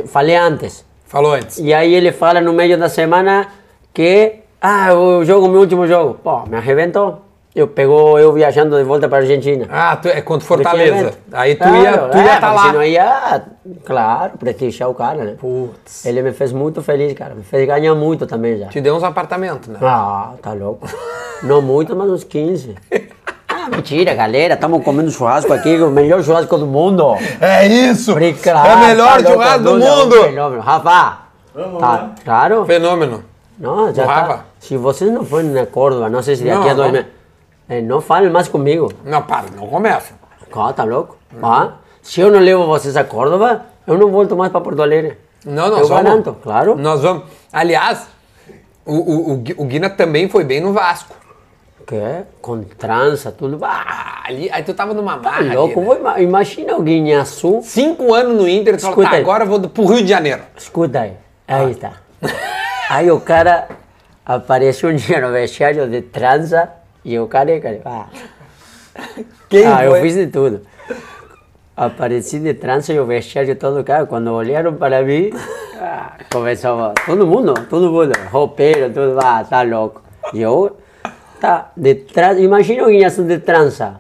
Falei 0.08 0.36
antes. 0.36 0.86
Falou 1.06 1.34
antes. 1.34 1.60
E 1.60 1.74
aí 1.74 1.94
ele 1.94 2.12
fala 2.12 2.42
no 2.42 2.54
meio 2.54 2.78
da 2.78 2.90
semana 2.90 3.48
que, 3.94 4.40
ah, 4.62 4.90
eu 4.90 5.24
jogo 5.24 5.48
meu 5.48 5.62
último 5.62 5.88
jogo. 5.88 6.20
Pô, 6.24 6.46
me 6.46 6.58
arrebentou. 6.58 7.22
Eu 7.56 7.68
pegou 7.68 8.18
eu 8.18 8.34
viajando 8.34 8.76
de 8.78 8.84
volta 8.84 9.08
para 9.08 9.20
Argentina. 9.20 9.68
Ah, 9.70 9.96
tu, 9.96 10.08
é 10.08 10.22
contra 10.22 10.48
Fortaleza. 10.48 11.14
Aí 11.32 11.54
tu 11.54 11.60
Claro, 11.60 11.78
ia 11.78 11.98
tu 12.10 12.18
ia 12.18 12.24
é, 12.24 12.40
tá 12.40 12.48
porque 12.48 12.56
lá. 12.56 12.66
Senão 12.68 12.84
ia, 12.84 13.44
claro, 13.86 14.38
prestigiar 14.40 14.90
o 14.90 14.96
cara, 14.96 15.24
né? 15.24 15.36
Putz. 15.40 16.04
Ele 16.04 16.24
me 16.24 16.32
fez 16.32 16.52
muito 16.52 16.82
feliz, 16.82 17.14
cara. 17.14 17.36
Me 17.36 17.44
fez 17.44 17.68
ganhar 17.68 17.94
muito 17.94 18.26
também 18.26 18.58
já. 18.58 18.68
Te 18.70 18.82
deu 18.82 18.96
uns 18.96 19.04
apartamentos, 19.04 19.68
né? 19.70 19.78
Ah, 19.84 20.32
tá 20.42 20.52
louco. 20.54 20.88
Não 21.44 21.62
muito, 21.62 21.96
mas 21.96 22.10
uns 22.10 22.24
15. 22.24 22.76
Ah, 23.66 23.70
mentira, 23.70 24.14
galera. 24.14 24.56
Estamos 24.56 24.84
comendo 24.84 25.10
churrasco 25.10 25.54
aqui, 25.54 25.78
o 25.82 25.90
melhor 25.90 26.22
churrasco 26.22 26.58
do 26.58 26.66
mundo. 26.68 27.16
É 27.40 27.66
isso! 27.66 28.14
Brincar, 28.14 28.68
é 28.68 28.76
o 28.76 28.80
melhor 28.80 29.08
tá 29.24 29.30
louco, 29.30 29.32
churrasco 29.32 29.64
do 29.64 29.72
um 29.72 29.80
mundo! 29.80 30.24
Fenômeno. 30.24 30.62
Rafa, 30.62 31.18
tá, 31.80 32.12
claro. 32.26 32.66
Fenômeno. 32.66 33.24
Não, 33.58 33.94
já 33.94 34.04
O 34.04 34.08
tá. 34.08 34.14
Rafa? 34.14 34.46
Se 34.60 34.76
vocês 34.76 35.10
não 35.10 35.24
forem 35.24 35.52
na 35.52 35.66
Córdoba, 35.66 36.10
não 36.10 36.22
sei 36.22 36.36
se 36.36 36.44
daqui 36.44 36.58
Não, 36.58 36.70
a 36.72 36.74
dois 36.74 36.92
meses. 36.92 37.08
Eh, 37.70 37.82
não 37.82 38.02
falem 38.02 38.30
mais 38.30 38.48
comigo. 38.48 38.92
Não, 39.04 39.22
para, 39.24 39.46
não 39.56 39.68
começa. 39.68 40.14
Ah, 40.56 40.72
tá 40.74 40.84
louco? 40.84 41.18
Ah, 41.42 41.74
se 42.02 42.22
eu 42.22 42.32
não 42.32 42.40
levo 42.40 42.66
vocês 42.68 42.96
a 42.96 43.04
Córdoba, 43.04 43.66
eu 43.88 43.98
não 43.98 44.12
volto 44.12 44.36
mais 44.36 44.52
para 44.52 44.62
Porto 44.62 44.82
Alegre. 44.82 45.18
Não, 45.46 45.70
nós 45.70 45.82
eu 45.82 45.88
vamos. 45.88 46.04
garanto, 46.04 46.38
claro. 46.42 46.76
Nós 46.76 47.02
vamos. 47.02 47.24
Aliás, 47.52 48.08
o, 48.86 48.94
o, 48.96 49.32
o, 49.34 49.38
Gui- 49.38 49.56
o 49.58 49.66
Guina 49.66 49.90
também 49.90 50.30
foi 50.30 50.44
bem 50.44 50.62
no 50.62 50.72
Vasco. 50.74 51.16
Que? 51.86 52.24
Com 52.42 52.64
trança, 52.64 53.32
tudo. 53.32 53.60
Ah, 53.64 53.84
Ah, 53.86 54.24
ali, 54.30 54.50
aí 54.52 54.64
tu 54.64 54.74
tava 54.74 54.94
numa 54.94 55.18
tá 55.18 55.32
marra. 55.32 55.40
ali, 55.40 55.56
louco. 55.56 55.80
né? 55.82 55.86
Vou 55.86 55.98
ima- 55.98 56.20
Imagina 56.22 56.78
o 56.78 56.82
Guinhaçu. 56.82 57.60
Cinco 57.64 58.14
anos 58.14 58.38
no 58.38 58.48
Inter, 58.48 58.78
tu 58.78 58.84
falou, 58.84 59.04
tá, 59.04 59.18
agora 59.18 59.44
eu 59.44 59.50
vou 59.50 59.60
pro 59.68 59.86
Rio 59.86 60.02
de 60.02 60.08
Janeiro. 60.08 60.42
Escuta 60.56 61.02
aí. 61.02 61.14
Ah. 61.48 61.58
Aí 61.58 61.76
tá. 61.76 61.92
Aí 62.90 63.12
o 63.12 63.20
cara 63.20 63.68
aparece 64.26 64.86
um 64.86 64.96
dia 64.96 65.20
no 65.26 65.34
vestiário 65.34 65.90
de 65.90 66.02
trança 66.04 66.72
e 67.04 67.18
o 67.20 67.28
careca. 67.28 67.80
Ah, 67.86 68.06
Quem 69.50 69.66
ah 69.66 69.84
eu 69.84 69.92
foi? 69.92 70.02
fiz 70.02 70.16
de 70.16 70.28
tudo. 70.28 70.62
Apareci 71.76 72.40
de 72.40 72.54
trança 72.54 72.94
e 72.94 73.00
o 73.00 73.06
vestiário 73.06 73.56
todo 73.56 73.84
cara. 73.84 74.06
Quando 74.06 74.32
olharam 74.32 74.76
para 74.76 75.02
mim, 75.02 75.32
ah, 75.82 76.14
começava 76.32 76.94
todo 77.06 77.26
mundo, 77.26 77.54
todo 77.70 77.92
mundo, 77.92 78.14
roupeiro, 78.32 78.94
tudo, 78.94 79.20
ah, 79.22 79.44
tá 79.48 79.64
louco. 79.64 80.02
E 80.34 80.42
eu, 80.42 80.78
tá, 81.42 81.72
de 81.76 81.96
trança, 81.96 82.40
imagina 82.40 82.84
o 82.84 82.88
Guinhaçu 82.88 83.24
de 83.24 83.40
trança, 83.40 83.96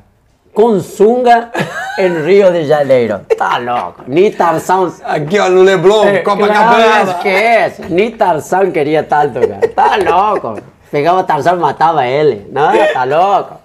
com 0.53 0.79
sunga 0.79 1.51
em 1.97 2.23
Rio 2.23 2.51
de 2.51 2.65
Janeiro. 2.65 3.21
Tá 3.37 3.57
louco. 3.57 4.03
Nem 4.07 4.31
Tarzan 4.31 4.91
Aqui, 5.03 5.39
ó, 5.39 5.49
no 5.49 5.63
Leblon, 5.63 6.05
é, 6.05 6.19
Copacabana. 6.19 6.83
Claro, 6.83 7.09
esquece. 7.09 7.81
Nem 7.89 8.11
Tarzan 8.11 8.71
queria 8.71 9.03
tanto, 9.03 9.39
cara. 9.47 9.67
Tá 9.69 9.97
louco. 9.97 10.72
Pegava 10.93 11.23
Tarzan 11.23 11.53
e 11.53 11.55
matava 11.55 12.05
ele. 12.05 12.47
Não, 12.51 12.71
tá 12.93 13.03
louco. 13.03 13.55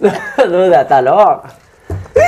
Duda, 0.00 0.82
tá 0.88 1.00
louco. 1.00 1.46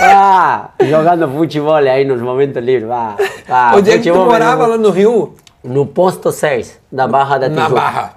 Ah, 0.02 0.68
jogando 0.82 1.26
futebol 1.30 1.76
aí 1.76 2.04
nos 2.04 2.20
momentos 2.20 2.62
livres. 2.62 2.90
Ah, 2.90 3.16
ah, 3.48 3.72
Onde 3.74 3.90
é 3.90 3.98
que 3.98 4.12
tu 4.12 4.18
morava 4.18 4.66
lá 4.66 4.76
no 4.76 4.90
Rio? 4.90 5.34
No 5.64 5.86
posto 5.86 6.30
6 6.30 6.78
da 6.92 7.08
Barra 7.08 7.38
da 7.38 7.48
Na 7.48 7.62
Tijuca. 7.62 7.80
Barra. 7.80 8.12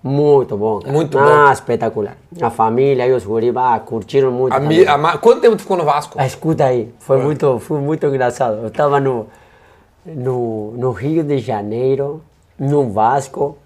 Muito 0.00 0.56
bom. 0.56 0.78
cara. 0.78 0.92
Muito 0.92 1.18
ah, 1.18 1.50
espetacular. 1.52 2.16
A 2.40 2.50
família 2.50 3.08
e 3.08 3.12
os 3.12 3.24
guris, 3.24 3.52
ah, 3.56 3.80
curtiram 3.84 4.30
muito. 4.30 4.54
A 4.54 4.60
mi- 4.60 4.86
a 4.86 5.18
Quanto 5.18 5.40
tempo 5.40 5.56
tu 5.56 5.62
ficou 5.62 5.76
no 5.76 5.84
Vasco? 5.84 6.14
Ah, 6.16 6.24
escuta 6.24 6.66
aí, 6.66 6.94
foi 7.00 7.20
muito, 7.20 7.58
foi 7.58 7.80
muito 7.80 8.06
engraçado. 8.06 8.58
Eu 8.62 8.68
estava 8.68 9.00
no, 9.00 9.26
no, 10.06 10.70
no 10.76 10.92
Rio 10.92 11.24
de 11.24 11.38
Janeiro, 11.38 12.22
no 12.56 12.92
Vasco. 12.92 13.58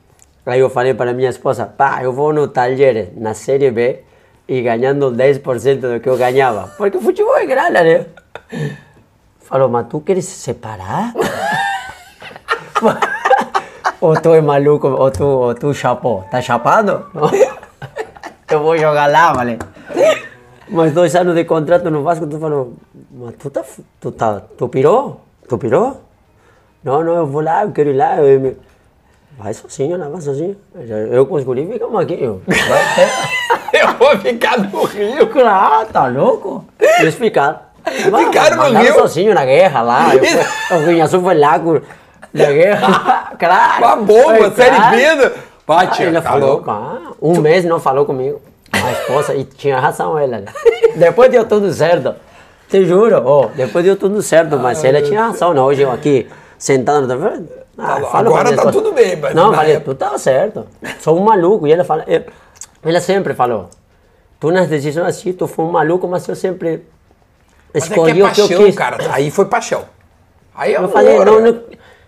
Aí 0.49 0.61
eu 0.61 0.71
falei 0.71 0.95
para 0.95 1.13
minha 1.13 1.29
esposa, 1.29 1.67
pá, 1.67 2.03
eu 2.03 2.11
vou 2.11 2.33
no 2.33 2.49
Talheres, 2.49 3.11
na 3.15 3.35
Série 3.35 3.71
B, 3.71 4.01
e 4.49 4.63
ganhando 4.63 5.13
10% 5.13 5.77
do 5.77 6.01
que 6.01 6.09
eu 6.09 6.17
ganhava. 6.17 6.73
Porque 6.79 6.97
o 6.97 7.03
futebol 7.03 7.37
é 7.37 7.45
grana, 7.45 7.83
né? 7.83 8.07
Falou, 9.41 9.69
mas 9.69 9.89
tu 9.89 10.01
queres 10.01 10.25
se 10.25 10.41
separar? 10.41 11.13
ou 14.01 14.15
tu 14.19 14.33
é 14.33 14.41
maluco, 14.41 14.89
ou 14.89 15.11
tu, 15.11 15.25
ou 15.25 15.55
tu 15.55 15.75
chapou. 15.75 16.25
Tá 16.31 16.41
chapado? 16.41 17.05
eu 18.51 18.63
vou 18.63 18.79
jogar 18.79 19.07
lá, 19.11 19.35
vale? 19.35 19.59
Mas 20.71 20.95
dois 20.95 21.15
anos 21.15 21.35
de 21.35 21.45
contrato 21.45 21.91
no 21.91 22.03
Vasco, 22.03 22.27
tu 22.27 22.39
falou, 22.39 22.73
mas 23.13 23.35
tu 23.37 23.51
tá, 23.51 23.63
tu 24.01 24.11
tá, 24.13 24.41
tu 24.57 24.67
pirou? 24.69 25.21
Tu 25.47 25.59
pirou? 25.59 26.01
Não, 26.83 27.05
não, 27.05 27.17
eu 27.17 27.27
vou 27.27 27.43
lá, 27.43 27.65
eu 27.65 27.73
quero 27.73 27.91
ir 27.91 27.97
lá. 27.97 28.17
Eu, 28.17 28.57
vai 29.39 29.55
sozinho, 29.55 29.97
lá, 29.97 30.09
vai 30.09 30.21
sozinho. 30.21 30.57
Eu 31.11 31.25
com 31.27 31.35
os 31.37 31.45
guris 31.45 31.69
ficamos 31.71 32.01
aqui. 32.01 32.19
Eu, 32.21 32.43
Eu 33.73 33.95
vou 33.99 34.17
ficar 34.19 34.59
no 34.59 34.85
Rio. 34.85 35.27
claro, 35.29 35.87
tá 35.93 36.07
louco? 36.07 36.65
Eles 37.01 37.15
ficaram. 37.15 37.59
Ficaram 37.85 38.57
no 38.57 38.63
Mandaram 38.65 38.85
Rio? 38.85 38.95
sozinho 38.95 39.35
na 39.35 39.45
guerra 39.45 39.83
lá. 39.83 40.15
Eu, 40.15 40.25
fui- 40.25 40.77
o 40.77 40.87
Guinhaçu 40.87 41.21
foi 41.21 41.35
lá 41.39 41.59
com, 41.59 41.81
na 42.35 42.45
guerra. 42.47 43.33
claro. 43.39 43.85
Uma 43.85 43.97
bomba, 43.97 44.51
série 44.53 44.77
claro. 44.77 44.97
B. 44.97 45.17
do- 45.17 45.49
Pá, 45.67 45.83
Ah, 45.83 46.03
ele 46.03 46.13
tá 46.13 46.23
falou, 46.23 46.63
pá, 46.63 46.99
um 47.21 47.41
mês 47.43 47.63
não 47.67 47.79
falou 47.79 48.07
comigo. 48.07 48.41
A 48.73 48.91
esposa, 48.93 49.35
e 49.35 49.45
tinha 49.45 49.79
razão 49.79 50.19
ela, 50.19 50.39
né? 50.39 50.47
Depois 50.97 51.31
deu 51.31 51.45
tudo 51.45 51.71
certo. 51.73 52.15
Te 52.71 52.85
juro, 52.87 53.23
ó, 53.25 53.47
depois 53.55 53.83
deu 53.85 53.97
tudo 53.97 54.21
certo, 54.23 54.59
mas 54.59 54.85
ela 54.85 55.01
tinha 55.01 55.27
razão, 55.29 55.55
né? 55.55 55.61
Hoje 55.61 55.81
eu 55.83 55.91
aqui, 55.91 56.27
sentado, 56.59 57.09
tá 57.09 57.17
vendo? 57.17 57.49
Ah, 57.79 58.01
Tá, 58.01 58.19
agora 58.19 58.57
tá 58.57 58.73
tudo 58.73 58.93
bem, 58.93 59.15
mas 59.17 59.35
Não, 59.35 59.55
falei, 59.55 59.75
época- 59.77 59.95
tu 59.95 59.99
tava 59.99 60.19
certo. 60.19 60.67
Sou 61.01 61.17
um 61.17 61.23
maluco. 61.23 61.67
E 61.67 61.73
ela 61.73 61.85
fala, 61.85 62.05
ela 62.83 63.01
sempre 63.01 63.35
falou, 63.35 63.69
tu 64.41 64.51
nas 64.51 64.67
decisões 64.69 65.07
assim, 65.07 65.33
tu 65.33 65.47
foi 65.47 65.65
um 65.65 65.71
maluco, 65.71 66.09
mas 66.09 66.27
eu 66.29 66.35
sempre 66.35 66.83
Mas 67.73 67.85
é 67.85 67.87
que 67.87 67.93
escolhi 67.95 68.21
é 68.21 68.25
o 68.25 68.33
que 68.33 68.41
eu 68.41 68.49
paixão, 68.49 68.65
quis. 68.67 68.75
cara. 68.75 68.97
Aí 69.13 69.31
foi 69.31 69.45
paixão. 69.47 69.85
Aí 70.55 70.73
é 70.73 70.75
Eu 70.75 70.81
amor. 70.81 70.91
falei, 70.91 71.19
não, 71.25 71.41
não, 71.41 71.61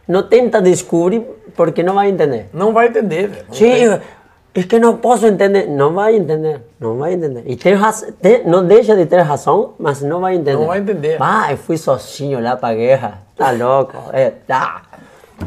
não 0.08 0.22
tenta 0.24 0.60
descobrir, 0.60 1.20
porque 1.54 1.82
não 1.84 1.94
vai 1.94 2.08
entender. 2.10 2.48
Não 2.52 2.72
vai 2.72 2.88
entender, 2.88 3.28
velho. 3.28 3.44
Não 3.48 3.54
Sim, 3.54 3.70
tem. 3.72 4.00
es 4.52 4.64
que 4.66 4.80
no 4.80 4.96
puedo 4.96 5.24
entender. 5.28 5.68
No 5.68 5.92
va 5.92 6.06
a 6.06 6.12
entender, 6.12 6.62
no 6.80 6.96
va 6.98 7.06
a 7.06 7.12
entender. 7.12 7.44
Y 7.46 7.56
tem 7.56 7.74
raz- 7.74 8.12
te- 8.20 8.42
não 8.44 8.66
deixa 8.66 8.96
de 8.96 9.06
ter 9.06 9.20
razão, 9.20 9.74
mas 9.78 10.02
não 10.02 10.20
vai 10.20 10.34
entender. 10.34 10.56
Não 10.58 10.66
vai 10.66 10.80
entender. 10.80 11.16
Ah, 11.20 11.52
eu 11.52 11.56
fui 11.56 11.76
sozinho 11.78 12.40
lá 12.42 12.56
pra 12.56 12.74
guerra. 12.74 13.22
Tá 13.36 13.52
louco. 13.52 13.96
É, 14.12 14.30
tá. 14.48 14.82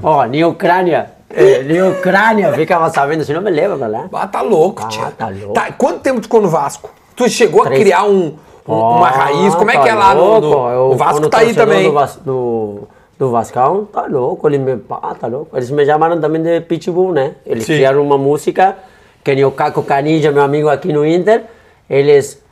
Ó, 0.01 0.25
nem 0.25 0.43
Ucrânia. 0.43 1.11
É, 1.29 1.63
nem 1.63 1.81
Ucrânia 1.81 2.53
ficava 2.53 2.89
sabendo, 2.89 3.23
senão 3.23 3.41
me 3.41 3.49
leva 3.49 3.75
pra 3.77 3.87
lá. 3.87 4.07
Ah, 4.13 4.27
tá 4.27 4.41
louco, 4.41 4.83
Ah, 4.83 4.87
tia. 4.87 5.11
tá 5.17 5.29
louco. 5.29 5.53
quanto 5.77 5.99
tempo 6.01 6.19
tu 6.19 6.23
ficou 6.23 6.41
no 6.41 6.49
Vasco? 6.49 6.89
Tu 7.15 7.27
chegou 7.29 7.63
Três. 7.63 7.79
a 7.79 7.83
criar 7.83 8.03
um, 8.05 8.35
um- 8.67 8.73
uma 8.73 9.09
raiz? 9.09 9.55
Como 9.55 9.71
é 9.71 9.73
que 9.77 9.87
é 9.89 9.93
tá 9.93 9.95
lá 9.97 10.15
no, 10.15 10.39
no- 10.41 10.69
Eu, 10.69 10.89
O 10.91 10.95
Vasco 10.95 11.27
tá 11.29 11.39
aí 11.39 11.53
também. 11.53 11.85
Do, 11.87 11.93
Vas- 11.93 12.15
do, 12.17 12.79
do 13.17 13.31
Vascão, 13.31 13.85
tá 13.91 14.05
louco. 14.07 14.47
Ele 14.47 14.59
me, 14.59 14.77
pá, 14.77 15.15
tá 15.19 15.27
louco. 15.27 15.55
Eles 15.57 15.71
me 15.71 15.85
chamaram 15.85 16.19
também 16.21 16.41
de 16.41 16.61
Pitbull, 16.61 17.11
né? 17.11 17.33
Eles 17.45 17.65
Sim. 17.65 17.73
criaram 17.75 18.03
uma 18.03 18.17
música 18.17 18.75
que 19.23 19.33
nem 19.33 19.45
o 19.45 19.51
Caco 19.51 19.81
Canija, 19.83 20.31
meu 20.31 20.43
amigo 20.43 20.67
aqui 20.69 20.91
no 20.93 21.05
Inter, 21.05 21.45
eles 21.89 22.43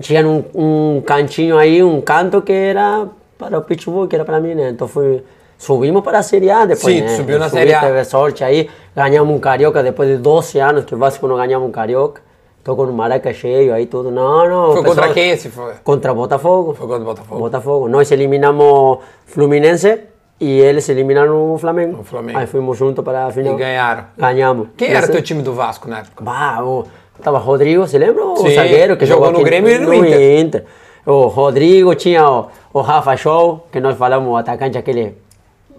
tinham 0.00 0.44
um, 0.54 0.96
um 0.96 1.00
cantinho 1.00 1.56
aí, 1.58 1.82
um 1.82 2.00
canto 2.00 2.42
que 2.42 2.52
era 2.52 3.08
para 3.38 3.58
o 3.58 3.62
Pitbull, 3.62 4.06
que 4.06 4.14
era 4.14 4.24
para 4.24 4.38
mim, 4.38 4.54
né? 4.54 4.68
Então 4.70 4.86
foi, 4.86 5.24
subimos 5.60 6.02
para 6.02 6.18
a 6.18 6.22
Série 6.22 6.50
A 6.50 6.64
depois, 6.64 6.94
Sim, 6.96 7.02
né? 7.02 7.16
subiu 7.16 7.38
na 7.38 7.48
Série 7.50 7.74
A. 7.74 7.80
Teve 7.80 8.04
sorte 8.04 8.42
aí, 8.42 8.68
ganhamos 8.96 9.34
um 9.36 9.38
Carioca 9.38 9.82
depois 9.82 10.08
de 10.08 10.16
12 10.16 10.58
anos 10.58 10.84
que 10.86 10.94
o 10.94 10.98
Vasco 10.98 11.28
não 11.28 11.36
ganhava 11.36 11.64
um 11.64 11.70
Carioca. 11.70 12.22
Tô 12.64 12.76
com 12.76 12.84
o 12.84 12.92
Maraca 12.92 13.32
cheio 13.32 13.72
aí 13.72 13.86
tudo. 13.86 14.10
Não, 14.10 14.48
não. 14.48 14.72
Foi 14.72 14.84
contra 14.84 15.12
quem 15.12 15.30
esse 15.30 15.48
foi? 15.48 15.72
Contra 15.82 16.12
Botafogo. 16.12 16.74
Foi 16.74 16.86
contra 16.86 17.04
Botafogo. 17.04 17.40
Botafogo. 17.40 17.88
Nós 17.88 18.10
eliminamos 18.10 18.98
Fluminense 19.24 20.00
e 20.38 20.58
eles 20.60 20.86
eliminaram 20.88 21.54
o 21.54 21.58
Flamengo. 21.58 22.00
O 22.00 22.04
Flamengo. 22.04 22.38
Aí 22.38 22.46
fomos 22.46 22.76
juntos 22.76 23.02
para 23.04 23.26
a 23.26 23.30
final. 23.30 23.54
E 23.54 23.56
ganharam. 23.56 24.04
Ganhamos. 24.16 24.68
Quem 24.76 24.88
era 24.90 25.00
Esse- 25.00 25.12
teu 25.12 25.22
time 25.22 25.42
do 25.42 25.54
Vasco 25.54 25.88
na 25.88 26.00
época? 26.00 26.22
Bah, 26.22 26.62
o, 26.62 26.84
tava 27.22 27.38
Rodrigo, 27.38 27.86
você 27.86 27.98
lembra? 27.98 28.24
O 28.26 28.36
Sim, 28.36 28.54
zagueiro 28.54 28.96
que 28.96 29.06
jogou 29.06 29.26
jogou 29.26 29.40
no 29.40 29.44
Grêmio 29.44 29.70
e 29.70 29.78
no 29.78 29.94
Inter. 29.94 30.64
O 31.06 31.28
Rodrigo 31.28 31.94
tinha 31.94 32.28
o, 32.28 32.46
o 32.74 32.80
Rafa 32.82 33.16
Show, 33.16 33.66
que 33.72 33.80
nós 33.80 33.96
falamos, 33.96 34.28
o 34.30 34.36
atacante 34.36 34.76
aquele. 34.76 35.16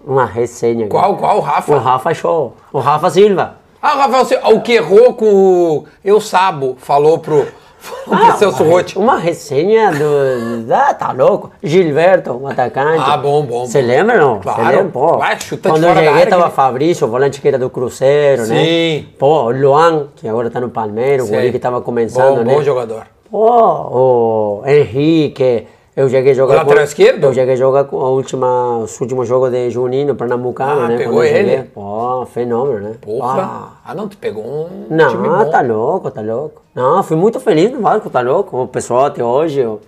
Uma 0.04 0.24
resenha. 0.26 0.86
Qual, 0.88 1.16
qual, 1.16 1.40
Rafa? 1.40 1.72
O 1.74 1.78
Rafa 1.78 2.14
Show. 2.14 2.54
O 2.72 2.78
Rafa 2.80 3.08
Silva. 3.10 3.56
Ah, 3.80 3.94
o 3.94 3.98
Rafael, 3.98 4.24
você- 4.24 4.40
o 4.44 4.60
que 4.60 4.72
errou 4.74 5.14
com 5.14 5.26
o 5.26 5.84
Eu 6.04 6.20
Sabo, 6.20 6.76
falou 6.78 7.18
pro, 7.18 7.46
falou 7.78 8.26
pro 8.28 8.38
Celso 8.38 8.62
uma, 8.62 8.72
Rotti. 8.72 8.98
uma 8.98 9.16
resenha 9.18 9.90
do. 9.90 10.72
Ah, 10.72 10.94
tá 10.94 11.12
louco. 11.12 11.50
Gilberto, 11.62 12.32
um 12.32 12.46
atacante. 12.46 13.02
Ah, 13.04 13.16
bom, 13.16 13.44
bom, 13.44 13.66
Você 13.66 13.80
lembra, 13.80 14.18
não? 14.18 14.36
Você 14.36 14.42
Claro. 14.42 14.64
lembra? 14.76 14.84
Pô, 14.92 15.18
Vai, 15.18 15.40
chuta 15.40 15.70
Quando 15.70 15.84
eu 15.84 15.94
cheguei, 15.94 16.26
tava 16.26 16.44
que- 16.48 16.54
Fabrício, 16.56 17.06
o 17.06 17.10
volante 17.10 17.40
que 17.40 17.48
era 17.48 17.58
do 17.58 17.68
Cruzeiro, 17.70 18.46
né? 18.46 18.64
Sim. 18.64 19.06
Pô, 19.18 19.44
o 19.44 19.50
Luan, 19.50 20.08
que 20.16 20.28
agora 20.28 20.48
tá 20.50 20.60
no 20.60 20.68
Palmeiras, 20.70 21.28
o 21.28 21.32
guri 21.32 21.50
que 21.50 21.58
tava 21.58 21.80
começando, 21.80 22.38
Bom, 22.38 22.44
né? 22.44 22.54
bom 22.54 22.62
jogador. 22.62 23.02
Pô, 23.30 24.60
o 24.60 24.62
Henrique, 24.66 25.66
eu 25.94 26.08
cheguei 26.08 26.32
a 26.32 26.34
jogar 26.34 26.54
lateral 26.56 26.84
esquerdo? 26.84 27.24
Eu 27.24 27.34
cheguei 27.34 27.54
a 27.54 27.56
jogar 27.56 27.84
com 27.84 28.00
a 28.00 28.08
última, 28.08 28.78
os 28.78 29.00
últimos 29.00 29.28
jogos 29.28 29.50
de 29.50 29.70
Juninho, 29.70 30.14
Pernambucano, 30.14 30.82
Ah, 30.82 30.88
né? 30.88 30.96
pegou 30.96 31.22
ele? 31.22 31.64
Pô, 31.64 32.24
fenômeno, 32.26 32.80
né? 32.80 32.94
Porra. 33.00 33.42
Ah. 33.42 33.68
Ah, 33.84 33.94
não, 33.94 34.08
tu 34.08 34.16
pegou 34.16 34.42
um 34.44 34.86
Não, 34.88 35.44
bom. 35.44 35.50
tá 35.50 35.60
louco, 35.60 36.10
tá 36.10 36.20
louco. 36.22 36.62
Não, 36.74 37.02
fui 37.02 37.16
muito 37.16 37.38
feliz 37.40 37.70
no 37.70 37.80
Vasco, 37.80 38.08
tá 38.08 38.20
louco. 38.20 38.62
O 38.62 38.66
pessoal 38.68 39.04
até 39.06 39.22
hoje, 39.22 39.60
eu- 39.60 39.80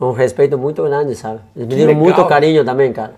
um 0.00 0.10
respeito 0.12 0.58
muito 0.58 0.82
grande, 0.82 1.14
sabe? 1.14 1.40
Eles 1.56 1.68
me 1.68 1.74
deram 1.76 1.94
muito 1.94 2.22
carinho 2.26 2.64
também, 2.64 2.92
cara. 2.92 3.14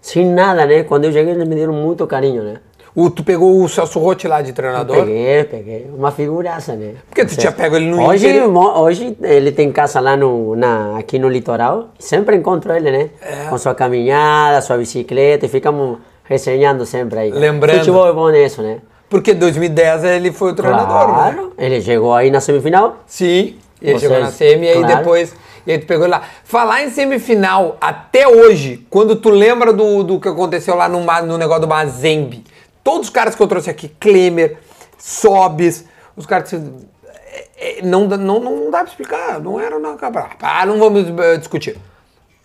Sem 0.00 0.26
nada, 0.26 0.64
né? 0.66 0.82
Quando 0.82 1.04
eu 1.04 1.12
cheguei, 1.12 1.32
eles 1.34 1.46
me 1.46 1.54
deram 1.54 1.72
muito 1.74 2.06
carinho, 2.06 2.42
né? 2.42 2.54
O, 2.94 3.08
tu 3.08 3.24
pegou 3.24 3.62
o 3.62 3.68
Celso 3.70 3.98
Rotti 3.98 4.28
lá 4.28 4.42
de 4.42 4.52
treinador? 4.52 4.96
Peguei, 4.98 5.44
peguei. 5.44 5.90
Uma 5.96 6.10
figuraça, 6.10 6.74
né? 6.74 6.94
Porque 7.08 7.24
tu 7.24 7.36
tinha 7.36 7.50
pego 7.50 7.76
ele 7.76 7.86
no 7.86 8.06
hoje, 8.06 8.28
Inter. 8.28 8.50
Hoje 8.50 9.16
ele 9.22 9.50
tem 9.50 9.72
casa 9.72 9.98
lá 9.98 10.14
no, 10.14 10.54
na, 10.54 10.98
aqui 10.98 11.18
no 11.18 11.28
litoral. 11.28 11.88
Sempre 11.98 12.36
encontro 12.36 12.70
ele, 12.74 12.90
né? 12.90 13.10
É. 13.22 13.48
Com 13.48 13.56
sua 13.56 13.74
caminhada, 13.74 14.60
sua 14.60 14.76
bicicleta. 14.76 15.46
E 15.46 15.48
ficamos 15.48 15.98
resenhando 16.24 16.84
sempre 16.84 17.18
aí. 17.18 17.30
Lembrando. 17.30 17.78
Futebol 17.78 18.06
é 18.06 18.12
bom 18.12 18.28
nisso, 18.28 18.60
né? 18.60 18.78
Porque 19.08 19.32
em 19.32 19.36
2010 19.36 20.04
ele 20.04 20.30
foi 20.30 20.52
o 20.52 20.54
treinador, 20.54 21.08
né? 21.08 21.14
Claro. 21.14 21.52
Ele 21.56 21.80
chegou 21.80 22.12
aí 22.14 22.30
na 22.30 22.40
semifinal. 22.40 22.96
Sim, 23.06 23.56
ele 23.80 23.92
Vocês- 23.92 24.00
chegou 24.02 24.20
na 24.20 24.30
semi 24.30 24.66
e 24.66 24.68
aí 24.70 24.78
claro. 24.80 24.96
depois. 24.96 25.34
E 25.66 25.72
aí 25.72 25.78
tu 25.78 25.86
pegou 25.86 26.04
ele 26.04 26.10
lá. 26.12 26.22
Falar 26.44 26.82
em 26.82 26.90
semifinal, 26.90 27.76
até 27.80 28.26
hoje, 28.28 28.86
quando 28.90 29.16
tu 29.16 29.30
lembra 29.30 29.72
do, 29.72 30.02
do 30.02 30.20
que 30.20 30.28
aconteceu 30.28 30.74
lá 30.74 30.88
no, 30.88 31.00
no 31.26 31.38
negócio 31.38 31.62
do 31.62 31.68
Mazembe, 31.68 32.42
todos 32.84 33.08
os 33.08 33.10
caras 33.10 33.34
que 33.34 33.42
eu 33.42 33.46
trouxe 33.46 33.70
aqui, 33.70 33.88
Klemer, 33.88 34.58
Sobis, 34.98 35.84
os 36.16 36.26
caras 36.26 36.48
que. 36.50 36.56
é, 36.56 37.78
é, 37.78 37.82
Não, 37.82 38.06
dá- 38.06 38.16
não, 38.16 38.40
não 38.40 38.70
dá 38.70 38.78
pra 38.78 38.88
explicar, 38.88 39.40
não 39.40 39.58
era 39.60 39.78
não. 39.78 39.96
Ah, 40.40 40.64
não 40.66 40.78
vamos 40.78 41.06
eh, 41.18 41.36
discutir. 41.38 41.76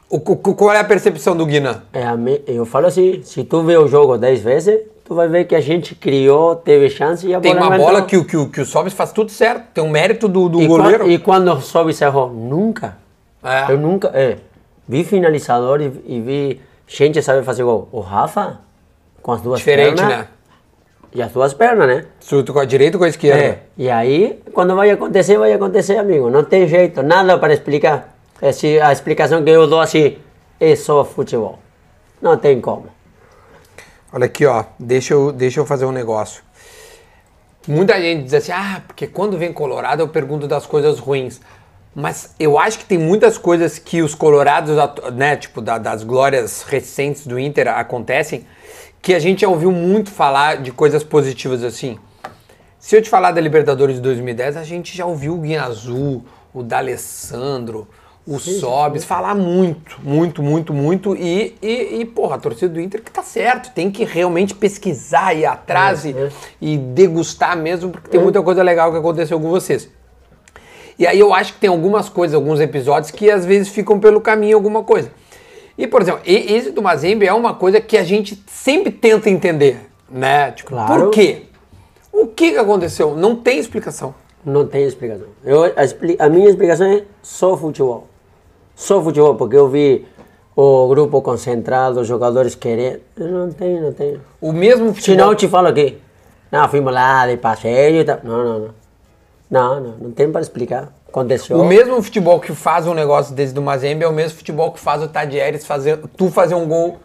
O, 0.09 0.17
o- 0.17 0.37
qual 0.55 0.73
é 0.73 0.79
a 0.79 0.83
percepção 0.83 1.35
do 1.35 1.45
Guinan? 1.45 1.83
É, 1.93 2.05
eu 2.47 2.65
falo 2.65 2.87
assim, 2.87 3.21
se 3.23 3.43
tu 3.43 3.61
vê 3.63 3.77
o 3.77 3.87
jogo 3.87 4.17
10 4.17 4.41
vezes, 4.41 4.79
tu 5.03 5.13
vai 5.13 5.27
ver 5.27 5.45
que 5.45 5.53
a 5.55 5.59
gente 5.59 5.93
criou, 5.95 6.55
teve 6.55 6.89
chance 6.89 7.27
e 7.27 7.35
a 7.35 7.41
Tem 7.41 7.53
bola 7.53 7.67
uma 7.67 7.77
bola 7.77 7.99
entrou. 7.99 8.05
que, 8.07 8.17
o- 8.17 8.25
que, 8.25 8.37
o- 8.37 8.49
que 8.49 8.61
o 8.61 8.65
Sobis 8.65 8.93
faz 8.93 9.11
tudo 9.11 9.29
certo, 9.31 9.65
tem 9.73 9.83
um 9.83 9.89
mérito 9.89 10.27
do, 10.29 10.47
do 10.47 10.61
e, 10.61 10.67
goleiro. 10.67 10.99
Quando, 10.99 11.11
e 11.11 11.19
quando 11.19 11.61
sobe 11.61 11.91
e 11.91 12.03
errou? 12.03 12.29
Nunca. 12.31 12.97
É. 13.43 13.71
Eu 13.71 13.77
nunca. 13.77 14.07
É, 14.13 14.37
vi 14.87 15.03
finalizador 15.03 15.81
e, 15.81 15.91
e 16.05 16.21
vi 16.21 16.61
gente 16.87 17.21
saber 17.21 17.43
fazer 17.43 17.63
gol. 17.63 17.89
O 17.91 17.99
Rafa, 17.99 18.61
com 19.27 19.33
as 19.33 19.41
duas 19.41 19.59
Diferente, 19.59 19.97
pernas. 19.97 20.19
né? 20.19 20.27
E 21.13 21.21
as 21.21 21.33
duas 21.33 21.53
pernas, 21.53 21.85
né? 21.85 22.05
Surto 22.21 22.53
com 22.53 22.59
a 22.59 22.65
direita 22.65 22.95
ou 22.95 22.99
com 22.99 23.03
a 23.05 23.09
esquerda? 23.09 23.43
É. 23.43 23.59
E 23.77 23.89
aí, 23.89 24.41
quando 24.53 24.73
vai 24.73 24.89
acontecer, 24.89 25.37
vai 25.37 25.51
acontecer, 25.51 25.97
amigo. 25.97 26.29
Não 26.29 26.45
tem 26.45 26.65
jeito, 26.65 27.03
nada 27.03 27.37
para 27.37 27.53
explicar. 27.53 28.15
Esse, 28.41 28.79
a 28.79 28.89
explicação 28.93 29.43
que 29.43 29.49
eu 29.49 29.67
dou 29.67 29.81
assim 29.81 30.17
é 30.61 30.73
só 30.77 31.03
futebol. 31.03 31.59
Não 32.21 32.37
tem 32.37 32.61
como. 32.61 32.85
Olha 34.13 34.27
aqui, 34.27 34.45
ó. 34.45 34.63
Deixa 34.79 35.13
eu, 35.13 35.33
deixa 35.33 35.59
eu 35.59 35.65
fazer 35.65 35.83
um 35.85 35.91
negócio. 35.91 36.41
Muita 37.67 37.99
gente 37.99 38.23
diz 38.23 38.33
assim, 38.33 38.53
ah, 38.53 38.81
porque 38.87 39.07
quando 39.07 39.37
vem 39.37 39.51
Colorado 39.51 40.01
eu 40.03 40.07
pergunto 40.07 40.47
das 40.47 40.65
coisas 40.65 40.99
ruins. 40.99 41.41
Mas 41.93 42.33
eu 42.39 42.57
acho 42.57 42.79
que 42.79 42.85
tem 42.85 42.97
muitas 42.97 43.37
coisas 43.37 43.77
que 43.77 44.01
os 44.01 44.15
colorados, 44.15 44.77
né, 45.15 45.35
tipo, 45.35 45.59
da- 45.61 45.77
das 45.77 46.01
glórias 46.03 46.61
recentes 46.63 47.27
do 47.27 47.37
Inter 47.37 47.67
acontecem, 47.67 48.45
que 49.01 49.13
a 49.13 49.19
gente 49.19 49.41
já 49.41 49.47
ouviu 49.47 49.71
muito 49.71 50.09
falar 50.09 50.57
de 50.57 50.71
coisas 50.71 51.03
positivas 51.03 51.63
assim. 51.63 51.97
Se 52.79 52.95
eu 52.95 53.01
te 53.01 53.09
falar 53.09 53.31
da 53.31 53.41
Libertadores 53.41 53.95
de 53.95 54.01
2010, 54.01 54.57
a 54.57 54.63
gente 54.63 54.95
já 54.95 55.05
ouviu 55.05 55.33
o 55.33 55.37
Guinha 55.39 55.63
Azul, 55.63 56.23
o 56.53 56.63
D'Alessandro, 56.63 57.87
o 58.27 58.39
Sobis 58.39 59.05
falar 59.05 59.33
muito, 59.33 59.97
muito, 60.03 60.43
muito, 60.43 60.73
muito. 60.73 61.15
E, 61.15 61.55
e, 61.61 62.01
e, 62.01 62.05
porra, 62.05 62.35
a 62.35 62.37
torcida 62.37 62.73
do 62.73 62.81
Inter 62.81 63.01
que 63.01 63.09
tá 63.09 63.23
certo, 63.23 63.73
tem 63.73 63.89
que 63.89 64.03
realmente 64.03 64.53
pesquisar, 64.53 65.33
ir 65.33 65.45
atrás 65.45 66.03
e, 66.03 66.13
e 66.61 66.77
degustar 66.77 67.55
mesmo, 67.55 67.89
porque 67.89 68.09
tem 68.09 68.19
muita 68.19 68.41
coisa 68.41 68.61
legal 68.61 68.91
que 68.91 68.97
aconteceu 68.97 69.39
com 69.39 69.49
vocês. 69.49 69.89
E 70.99 71.07
aí 71.07 71.19
eu 71.19 71.33
acho 71.33 71.53
que 71.53 71.59
tem 71.59 71.69
algumas 71.69 72.09
coisas, 72.09 72.35
alguns 72.35 72.59
episódios 72.59 73.11
que 73.11 73.31
às 73.31 73.45
vezes 73.45 73.69
ficam 73.69 73.99
pelo 73.99 74.19
caminho 74.19 74.57
alguma 74.57 74.83
coisa. 74.83 75.09
E, 75.77 75.85
por 75.85 76.01
exemplo, 76.01 76.21
esse 76.25 76.71
do 76.71 76.81
Mazembe 76.81 77.25
é 77.27 77.33
uma 77.33 77.53
coisa 77.53 77.79
que 77.79 77.95
a 77.97 78.03
gente 78.03 78.41
sempre 78.47 78.91
tenta 78.91 79.29
entender, 79.29 79.79
né? 80.09 80.51
Tipo, 80.51 80.69
Claro. 80.71 81.03
por 81.03 81.11
quê? 81.11 81.43
O 82.11 82.25
que, 82.27 82.51
que 82.51 82.57
aconteceu? 82.57 83.15
Não 83.15 83.35
tem 83.35 83.59
explicação. 83.59 84.15
Não 84.43 84.65
tem 84.65 84.85
explicação. 84.85 85.27
Eu, 85.43 85.65
a, 85.65 86.25
a 86.25 86.29
minha 86.29 86.49
explicação 86.49 86.87
é 86.87 87.03
só 87.21 87.55
futebol. 87.55 88.07
Só 88.75 89.01
futebol, 89.03 89.35
porque 89.35 89.55
eu 89.55 89.67
vi 89.69 90.05
o 90.55 90.87
grupo 90.87 91.21
concentrado, 91.21 91.99
os 91.99 92.07
jogadores 92.07 92.55
querendo. 92.55 93.01
Não 93.15 93.51
tem, 93.51 93.79
não 93.79 93.93
tem. 93.93 94.19
O 94.41 94.51
mesmo 94.51 94.87
Se 94.89 94.95
futebol. 94.95 95.25
não, 95.25 95.31
eu 95.33 95.35
te 95.35 95.47
falo 95.47 95.67
aqui. 95.67 95.97
Não, 96.51 96.67
fomos 96.69 96.91
lá 96.93 97.27
de 97.27 97.37
passeio 97.37 98.01
e 98.01 98.03
tal. 98.05 98.19
Não, 98.23 98.43
não, 98.43 98.59
não. 98.59 98.69
Não, 99.49 99.79
não, 99.79 99.97
não 99.97 100.11
tem 100.11 100.31
para 100.31 100.41
explicar. 100.41 100.91
Aconteceu. 101.09 101.57
O 101.57 101.65
mesmo 101.65 102.01
futebol 102.01 102.39
que 102.39 102.53
faz 102.53 102.85
um 102.87 102.93
negócio 102.93 103.33
desse 103.33 103.53
do 103.53 103.61
Mazembe 103.61 104.03
é 104.03 104.07
o 104.07 104.11
mesmo 104.13 104.37
futebol 104.37 104.71
que 104.71 104.79
faz 104.79 105.01
o 105.01 105.07
Tadieres 105.07 105.65
fazer, 105.65 105.97
tu 106.15 106.29
fazer 106.29 106.55
um 106.55 106.67
gol. 106.67 106.97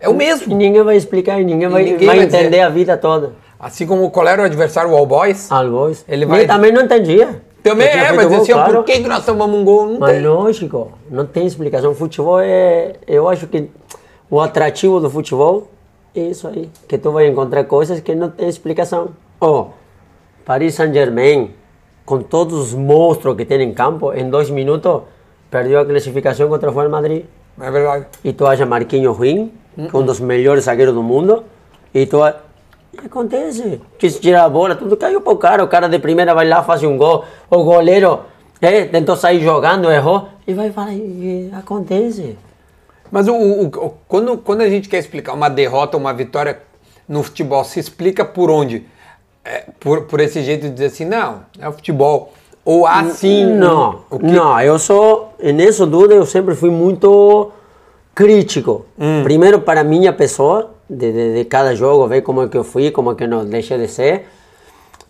É 0.00 0.08
o 0.08 0.12
E 0.12 0.16
mesmo. 0.16 0.54
ninguém 0.54 0.82
vai 0.82 0.96
explicar 0.96 1.40
e 1.40 1.44
ninguém 1.44 1.68
vai, 1.68 1.84
ninguém 1.84 2.06
vai 2.06 2.16
vai 2.16 2.26
dizer. 2.26 2.38
entender 2.40 2.60
a 2.60 2.68
vida 2.68 2.96
toda. 2.96 3.32
Assim 3.58 3.86
como 3.86 4.10
qual 4.10 4.26
era 4.28 4.42
o 4.42 4.44
adversário, 4.44 4.90
o 4.90 4.96
All 4.96 5.06
Boys. 5.06 5.50
All 5.50 5.70
Boys. 5.70 6.04
Ele 6.08 6.24
E 6.24 6.26
vai- 6.28 6.46
também 6.46 6.72
não 6.72 6.82
entendia. 6.82 7.40
Também 7.62 7.88
é, 7.88 8.12
mas 8.12 8.26
gol, 8.26 8.42
assim, 8.42 8.52
ó, 8.52 8.56
claro. 8.56 8.74
por 8.74 8.84
que, 8.84 8.98
nós 8.98 9.24
tomamos 9.24 9.58
um 9.58 9.64
gol? 9.64 9.86
Não 9.86 9.98
Mas 9.98 10.12
tem. 10.16 10.26
lógico, 10.26 10.92
não 11.10 11.24
tem 11.24 11.46
explicação. 11.46 11.94
Futebol 11.94 12.38
é. 12.40 12.96
Eu 13.08 13.26
acho 13.26 13.46
que 13.46 13.70
o 14.28 14.38
atrativo 14.38 15.00
do 15.00 15.08
futebol 15.08 15.68
é 16.14 16.20
isso 16.20 16.46
aí. 16.46 16.68
Que 16.86 16.98
tu 16.98 17.10
vai 17.10 17.26
encontrar 17.26 17.64
coisas 17.64 18.00
que 18.00 18.14
não 18.14 18.28
tem 18.28 18.46
explicação. 18.50 19.10
Oh, 19.40 19.68
Paris 20.44 20.74
Saint-Germain, 20.74 21.54
com 22.04 22.20
todos 22.22 22.54
os 22.58 22.74
monstros 22.74 23.36
que 23.36 23.44
tem 23.44 23.62
em 23.62 23.72
campo, 23.72 24.12
em 24.12 24.28
dois 24.28 24.50
minutos 24.50 25.02
perdeu 25.50 25.80
a 25.80 25.84
classificação 25.84 26.48
contra 26.48 26.70
o 26.70 26.74
Real 26.74 26.90
Madrid. 26.90 27.24
É 27.60 27.70
verdade. 27.70 28.06
E 28.24 28.32
tu 28.32 28.46
acha 28.46 28.66
Marquinhos 28.66 29.16
ruim, 29.16 29.52
que 29.74 29.94
é 29.94 29.98
um 29.98 30.04
dos 30.04 30.20
melhores 30.20 30.64
zagueiros 30.64 30.94
do 30.94 31.02
mundo, 31.02 31.44
e 31.94 32.04
tu 32.06 32.22
a- 32.22 32.34
acontece? 33.04 33.80
Quis 33.98 34.18
tirar 34.18 34.44
a 34.44 34.48
bola, 34.48 34.74
tudo 34.74 34.96
caiu 34.96 35.20
pro 35.20 35.36
cara, 35.36 35.62
o 35.64 35.68
cara 35.68 35.88
de 35.88 35.98
primeira 35.98 36.34
vai 36.34 36.46
lá, 36.48 36.62
faz 36.62 36.82
um 36.82 36.96
gol, 36.96 37.24
o 37.50 37.62
goleiro 37.62 38.20
é, 38.60 38.84
tentou 38.84 39.16
sair 39.16 39.40
jogando, 39.42 39.90
errou, 39.90 40.28
e 40.46 40.52
vai 40.54 40.70
falar, 40.72 40.92
acontece. 41.56 42.36
Mas 43.10 43.28
o, 43.28 43.34
o- 43.34 43.66
o- 43.66 43.94
quando, 44.08 44.36
quando 44.38 44.62
a 44.62 44.68
gente 44.68 44.88
quer 44.88 44.98
explicar 44.98 45.32
uma 45.34 45.48
derrota, 45.48 45.96
uma 45.96 46.12
vitória 46.12 46.60
no 47.08 47.22
futebol, 47.22 47.62
se 47.64 47.78
explica 47.78 48.24
por 48.24 48.50
onde? 48.50 48.86
É, 49.44 49.64
por, 49.78 50.02
por 50.02 50.20
esse 50.20 50.42
jeito 50.42 50.62
de 50.62 50.70
dizer 50.70 50.86
assim, 50.86 51.04
não, 51.04 51.40
é 51.58 51.68
o 51.68 51.72
futebol. 51.72 52.32
Ou 52.64 52.86
assim. 52.86 53.44
Não, 53.44 54.00
que- 54.10 54.22
não, 54.22 54.58
eu 54.60 54.78
sou, 54.78 55.34
nisso 55.42 55.86
tudo 55.86 56.14
eu 56.14 56.24
sempre 56.24 56.54
fui 56.54 56.70
muito 56.70 57.50
crítico. 58.14 58.86
Primeiro 59.22 59.60
para 59.60 59.80
a 59.80 59.84
minha 59.84 60.12
pessoa, 60.12 60.70
de, 60.88 61.12
de, 61.12 61.34
de 61.34 61.44
cada 61.44 61.74
jogo, 61.74 62.06
ver 62.06 62.22
como 62.22 62.42
é 62.42 62.48
que 62.48 62.56
eu 62.56 62.64
fui, 62.64 62.90
como 62.90 63.12
é 63.12 63.14
que 63.14 63.26
não 63.26 63.44
deixei 63.44 63.76
de 63.76 63.88
ser. 63.88 64.26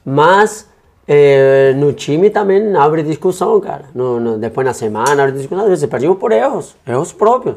Mas 0.05 0.69
eh, 1.07 1.73
no 1.77 1.93
time 1.93 2.29
também 2.31 2.75
abre 2.77 3.03
discussão, 3.03 3.61
cara. 3.61 3.85
No, 3.95 4.19
no- 4.19 4.39
depois 4.39 4.67
na 4.67 4.73
semana 4.75 5.23
abre 5.23 5.37
discussão. 5.37 5.69
Vezes 5.69 5.89
perdimos 5.89 6.19
por 6.19 6.33
erros, 6.33 6.75
erros 6.87 7.13
próprios. 7.13 7.57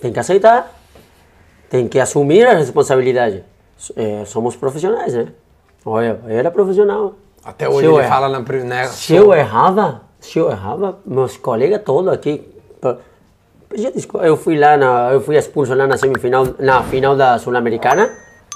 Tem 0.00 0.12
que 0.12 0.18
aceitar, 0.18 0.72
tem 1.70 1.86
que 1.88 1.98
assumir 2.00 2.46
a 2.46 2.54
responsabilidade. 2.54 3.44
Eh, 3.96 4.24
somos 4.26 4.56
profissionais, 4.56 5.14
né? 5.14 5.28
Olha, 5.84 6.18
era 6.28 6.50
profissional. 6.50 7.14
Até 7.44 7.66
Se 7.66 7.72
hoje 7.72 7.86
eu 7.86 7.92
ele 7.94 8.00
errar- 8.04 8.14
fala 8.14 8.28
na. 8.28 8.42
pri- 8.44 8.64
Né, 8.64 8.86
se 8.86 9.14
eu 9.14 9.32
errava, 9.32 10.02
se 10.20 10.38
eu 10.38 10.50
errava, 10.50 10.98
meus 11.06 11.36
colegas 11.36 11.80
todos 11.82 12.12
aqui. 12.12 12.46
Eu 14.24 14.36
fui 14.36 14.58
lá, 14.58 14.76
na, 14.76 15.12
eu 15.12 15.20
fui 15.20 15.36
expulso 15.36 15.74
lá 15.74 15.86
na 15.86 15.96
semifinal, 15.98 16.46
na 16.58 16.82
final 16.84 17.14
da 17.14 17.38
Sul-Americana, 17.38 18.08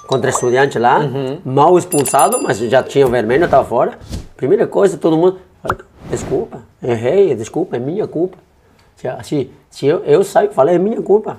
contra 0.06 0.30
estudiante 0.30 0.78
lá, 0.78 1.00
mal 1.44 1.76
expulsado, 1.76 2.42
mas 2.42 2.58
já 2.58 2.82
tinha 2.82 3.06
o 3.06 3.10
vermelho, 3.10 3.44
estava 3.44 3.64
fora. 3.64 3.98
Primeira 4.36 4.66
coisa, 4.66 4.96
todo 4.96 5.16
mundo, 5.16 5.38
"Olha, 5.62 5.76
desculpa, 6.10 6.60
errei, 6.82 7.34
desculpa, 7.34 7.76
é 7.76 7.78
minha 7.78 8.06
culpa. 8.06 8.38
Se, 8.96 9.06
se, 9.22 9.50
se 9.70 9.86
eu, 9.86 9.98
eu 10.04 10.24
saio 10.24 10.50
e 10.50 10.54
falei, 10.54 10.76
é 10.76 10.78
minha 10.78 11.02
culpa. 11.02 11.36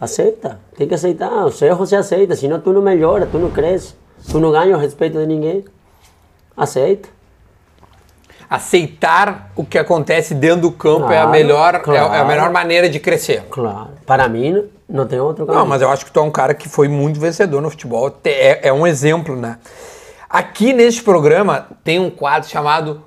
Aceita, 0.00 0.60
tem 0.76 0.86
que 0.86 0.94
aceitar, 0.94 1.44
os 1.46 1.60
erros 1.62 1.88
se 1.88 1.96
aceita, 1.96 2.36
senão 2.36 2.60
tu 2.60 2.72
não 2.72 2.82
melhora, 2.82 3.26
tu 3.30 3.38
não 3.38 3.50
cresce, 3.50 3.94
tu 4.30 4.38
não 4.40 4.50
ganha 4.52 4.76
o 4.76 4.80
respeito 4.80 5.18
de 5.18 5.26
ninguém. 5.26 5.64
Aceita. 6.56 7.08
Aceitar 8.48 9.50
o 9.56 9.64
que 9.64 9.76
acontece 9.76 10.32
dentro 10.34 10.62
do 10.62 10.72
campo 10.72 11.04
é 11.10 11.16
a 11.18 11.22
Claro, 11.22 11.30
melhor, 11.30 11.74
é 11.74 11.76
a- 11.76 11.94
é, 11.94 11.98
a 11.98 12.06
claro. 12.08 12.26
melhor 12.28 12.50
maneira 12.50 12.88
de 12.88 13.00
crescer. 13.00 13.42
Claro. 13.50 13.88
Para 14.06 14.28
mim, 14.28 14.64
não- 14.88 15.06
tem 15.06 15.18
outro 15.18 15.44
caminho. 15.44 15.62
Não, 15.64 15.68
mas 15.68 15.82
eu 15.82 15.90
acho 15.90 16.04
que 16.04 16.12
tu 16.12 16.20
é 16.20 16.22
um 16.22 16.30
cara 16.30 16.54
que 16.54 16.68
foi 16.68 16.86
muito 16.86 17.18
vencedor 17.18 17.60
no 17.60 17.68
futebol. 17.70 18.08
Te- 18.08 18.30
É, 18.30 18.68
é 18.68 18.72
um 18.72 18.86
exemplo, 18.86 19.34
né? 19.34 19.58
Aqui 20.30 20.72
neste 20.72 21.02
programa 21.02 21.66
tem 21.82 21.98
um 21.98 22.10
quadro 22.10 22.48
chamado 22.48 23.02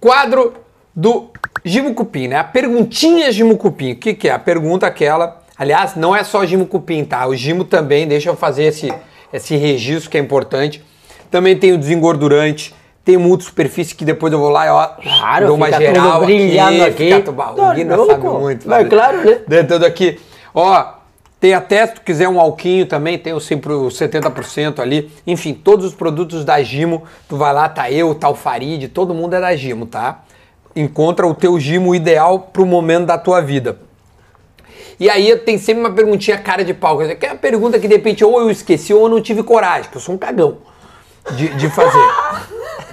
Quadro 0.00 0.54
do 0.94 1.30
Gimo 1.64 1.92
Cupim, 1.94 2.28
né? 2.28 2.36
A 2.36 2.44
perguntinha 2.44 3.32
Gimo 3.32 3.56
Cupim. 3.56 3.92
O 3.92 3.96
que, 3.96 4.14
que 4.14 4.28
é? 4.28 4.32
A 4.32 4.38
pergunta 4.38 4.86
aquela. 4.86 5.42
Aliás, 5.58 5.96
não 5.96 6.14
é 6.14 6.22
só 6.22 6.44
Gimo 6.46 6.66
Cupim, 6.66 7.04
tá? 7.04 7.26
O 7.26 7.34
Gimo 7.34 7.64
também, 7.64 8.06
deixa 8.06 8.28
eu 8.28 8.36
fazer 8.36 8.64
esse, 8.64 8.92
esse 9.36 9.56
registro 9.56 10.10
que 10.10 10.16
é 10.16 10.20
importante. 10.20 10.82
Também 11.30 11.56
tem 11.56 11.72
o 11.72 11.78
desengordurante, 11.78 12.74
tem 13.04 13.16
o 13.16 13.20
multisuperfície 13.20 13.94
que 13.94 14.04
depois 14.04 14.32
eu 14.32 14.38
vou 14.38 14.48
lá 14.48 14.66
e 14.66 14.70
ó, 14.70 14.86
Claro, 15.02 15.46
dou 15.46 15.56
uma 15.56 15.66
fica 15.66 15.78
geral 15.78 16.24
brilhando 16.24 16.82
aqui. 16.84 17.04
Fica, 17.04 17.20
tu, 17.20 17.32
bah, 17.32 17.52
Tá 17.52 17.74
sabe 17.74 18.28
muito. 18.28 18.68
Vai, 18.68 18.78
sabe? 18.80 18.90
claro, 18.90 19.24
né? 19.24 19.40
De 19.46 19.64
tudo 19.64 19.84
aqui. 19.86 20.18
Ó, 20.54 20.94
Tem 21.38 21.52
até, 21.52 21.86
se 21.86 21.94
tu 21.94 22.00
quiser 22.00 22.28
um 22.28 22.40
alquinho 22.40 22.86
também, 22.86 23.18
tem 23.18 23.32
o 23.34 23.40
sempre 23.40 23.72
o 23.72 23.88
70% 23.88 24.80
ali. 24.80 25.12
Enfim, 25.26 25.52
todos 25.52 25.84
os 25.84 25.94
produtos 25.94 26.44
da 26.44 26.60
Gimo, 26.62 27.04
tu 27.28 27.36
vai 27.36 27.52
lá, 27.52 27.68
tá 27.68 27.90
eu, 27.90 28.14
tá 28.14 28.28
o 28.28 28.34
Farid, 28.34 28.88
todo 28.88 29.14
mundo 29.14 29.34
é 29.34 29.40
da 29.40 29.54
Gimo, 29.54 29.86
tá? 29.86 30.24
Encontra 30.74 31.26
o 31.26 31.34
teu 31.34 31.60
Gimo 31.60 31.94
ideal 31.94 32.40
pro 32.40 32.64
momento 32.64 33.06
da 33.06 33.18
tua 33.18 33.40
vida. 33.40 33.78
E 34.98 35.10
aí 35.10 35.36
tem 35.36 35.58
sempre 35.58 35.80
uma 35.80 35.92
perguntinha 35.92 36.38
cara 36.38 36.64
de 36.64 36.72
pau, 36.72 36.98
que 36.98 37.26
é 37.26 37.30
uma 37.30 37.38
pergunta 37.38 37.78
que 37.78 37.86
de 37.86 37.94
repente 37.94 38.24
ou 38.24 38.40
eu 38.40 38.50
esqueci 38.50 38.94
ou 38.94 39.02
eu 39.02 39.08
não 39.08 39.20
tive 39.20 39.42
coragem, 39.42 39.90
que 39.90 39.96
eu 39.96 40.00
sou 40.00 40.14
um 40.14 40.18
cagão 40.18 40.58
de, 41.32 41.48
de 41.54 41.68
fazer. 41.68 42.08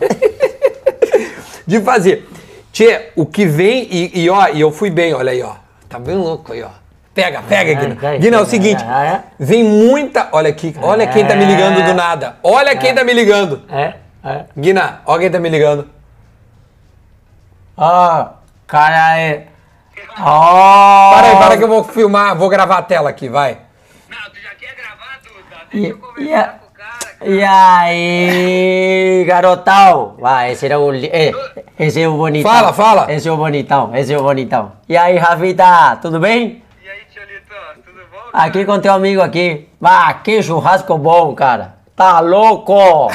de 1.65 1.79
fazer. 1.81 2.27
Tchê, 2.71 3.11
o 3.15 3.25
que 3.25 3.45
vem, 3.45 3.87
e, 3.89 4.23
e 4.23 4.29
ó, 4.29 4.47
e 4.49 4.59
eu 4.59 4.71
fui 4.71 4.89
bem, 4.89 5.13
olha 5.13 5.31
aí, 5.31 5.41
ó. 5.41 5.55
Tá 5.87 5.99
bem 5.99 6.15
louco 6.15 6.51
aí, 6.51 6.63
ó. 6.63 6.69
Pega, 7.13 7.43
pega, 7.43 7.69
Ai, 7.69 7.75
Guina. 7.75 8.17
Guina, 8.17 8.37
é 8.37 8.39
o 8.39 8.43
ai, 8.43 8.49
seguinte, 8.49 8.83
ai. 8.83 9.23
vem 9.39 9.63
muita. 9.63 10.29
Olha 10.31 10.49
aqui, 10.49 10.75
olha 10.81 11.05
quem 11.05 11.23
tá 11.25 11.35
me 11.35 11.45
ligando 11.45 11.85
do 11.85 11.93
nada. 11.93 12.37
Olha 12.41 12.75
quem 12.75 12.93
tá 12.95 13.03
me 13.03 13.13
ligando. 13.13 13.61
É, 13.69 13.93
é. 14.23 14.45
Guina, 14.57 15.01
olha 15.05 15.21
quem 15.21 15.29
tá 15.29 15.39
me 15.39 15.49
ligando. 15.49 15.87
Ó, 17.77 18.29
cara 18.65 19.52
Ó. 20.19 21.13
Para 21.15 21.27
aí, 21.27 21.35
para 21.37 21.57
que 21.57 21.63
eu 21.63 21.67
vou 21.67 21.83
filmar, 21.83 22.35
vou 22.35 22.49
gravar 22.49 22.77
a 22.77 22.81
tela 22.83 23.09
aqui, 23.09 23.29
vai. 23.29 23.57
Não, 24.09 24.17
tu 24.31 24.39
já 24.41 24.49
quer 24.55 24.75
gravar, 24.75 25.19
Duda? 25.23 25.61
E, 25.71 25.79
Deixa 25.81 25.87
eu 25.91 25.97
e, 25.97 25.99
conversar 25.99 26.39
a- 26.39 26.47
com 26.49 26.65
o 26.67 26.69
cara, 26.71 26.99
cara. 27.19 27.31
e 27.31 27.43
aí, 27.43 29.25
garotão? 29.25 30.15
Vai, 30.19 30.51
esse 30.51 30.65
era 30.65 30.79
o. 30.79 30.93
é, 30.93 31.31
esse 31.79 32.01
é 32.01 32.07
o 32.07 32.13
bonitão. 32.17 32.51
Fala, 32.51 32.73
fala. 32.73 33.11
Esse 33.11 33.27
é 33.27 33.31
o 33.31 33.37
bonitão, 33.37 33.95
esse 33.95 34.13
é 34.13 34.17
o 34.17 34.23
bonitão. 34.23 34.73
E 34.87 34.95
aí, 34.97 35.17
Rafita, 35.17 35.97
tudo 36.01 36.19
bem? 36.19 36.63
E 36.83 36.89
aí, 36.89 36.99
Tcholito, 37.11 37.53
tudo 37.83 38.01
bom? 38.11 38.17
Aqui 38.33 38.65
com 38.65 38.79
teu 38.79 38.93
amigo 38.93 39.21
aqui. 39.21 39.69
Vá, 39.79 40.13
que 40.15 40.41
churrasco 40.43 40.97
bom, 40.97 41.33
cara. 41.35 41.75
Tá 41.95 42.19
louco? 42.19 42.73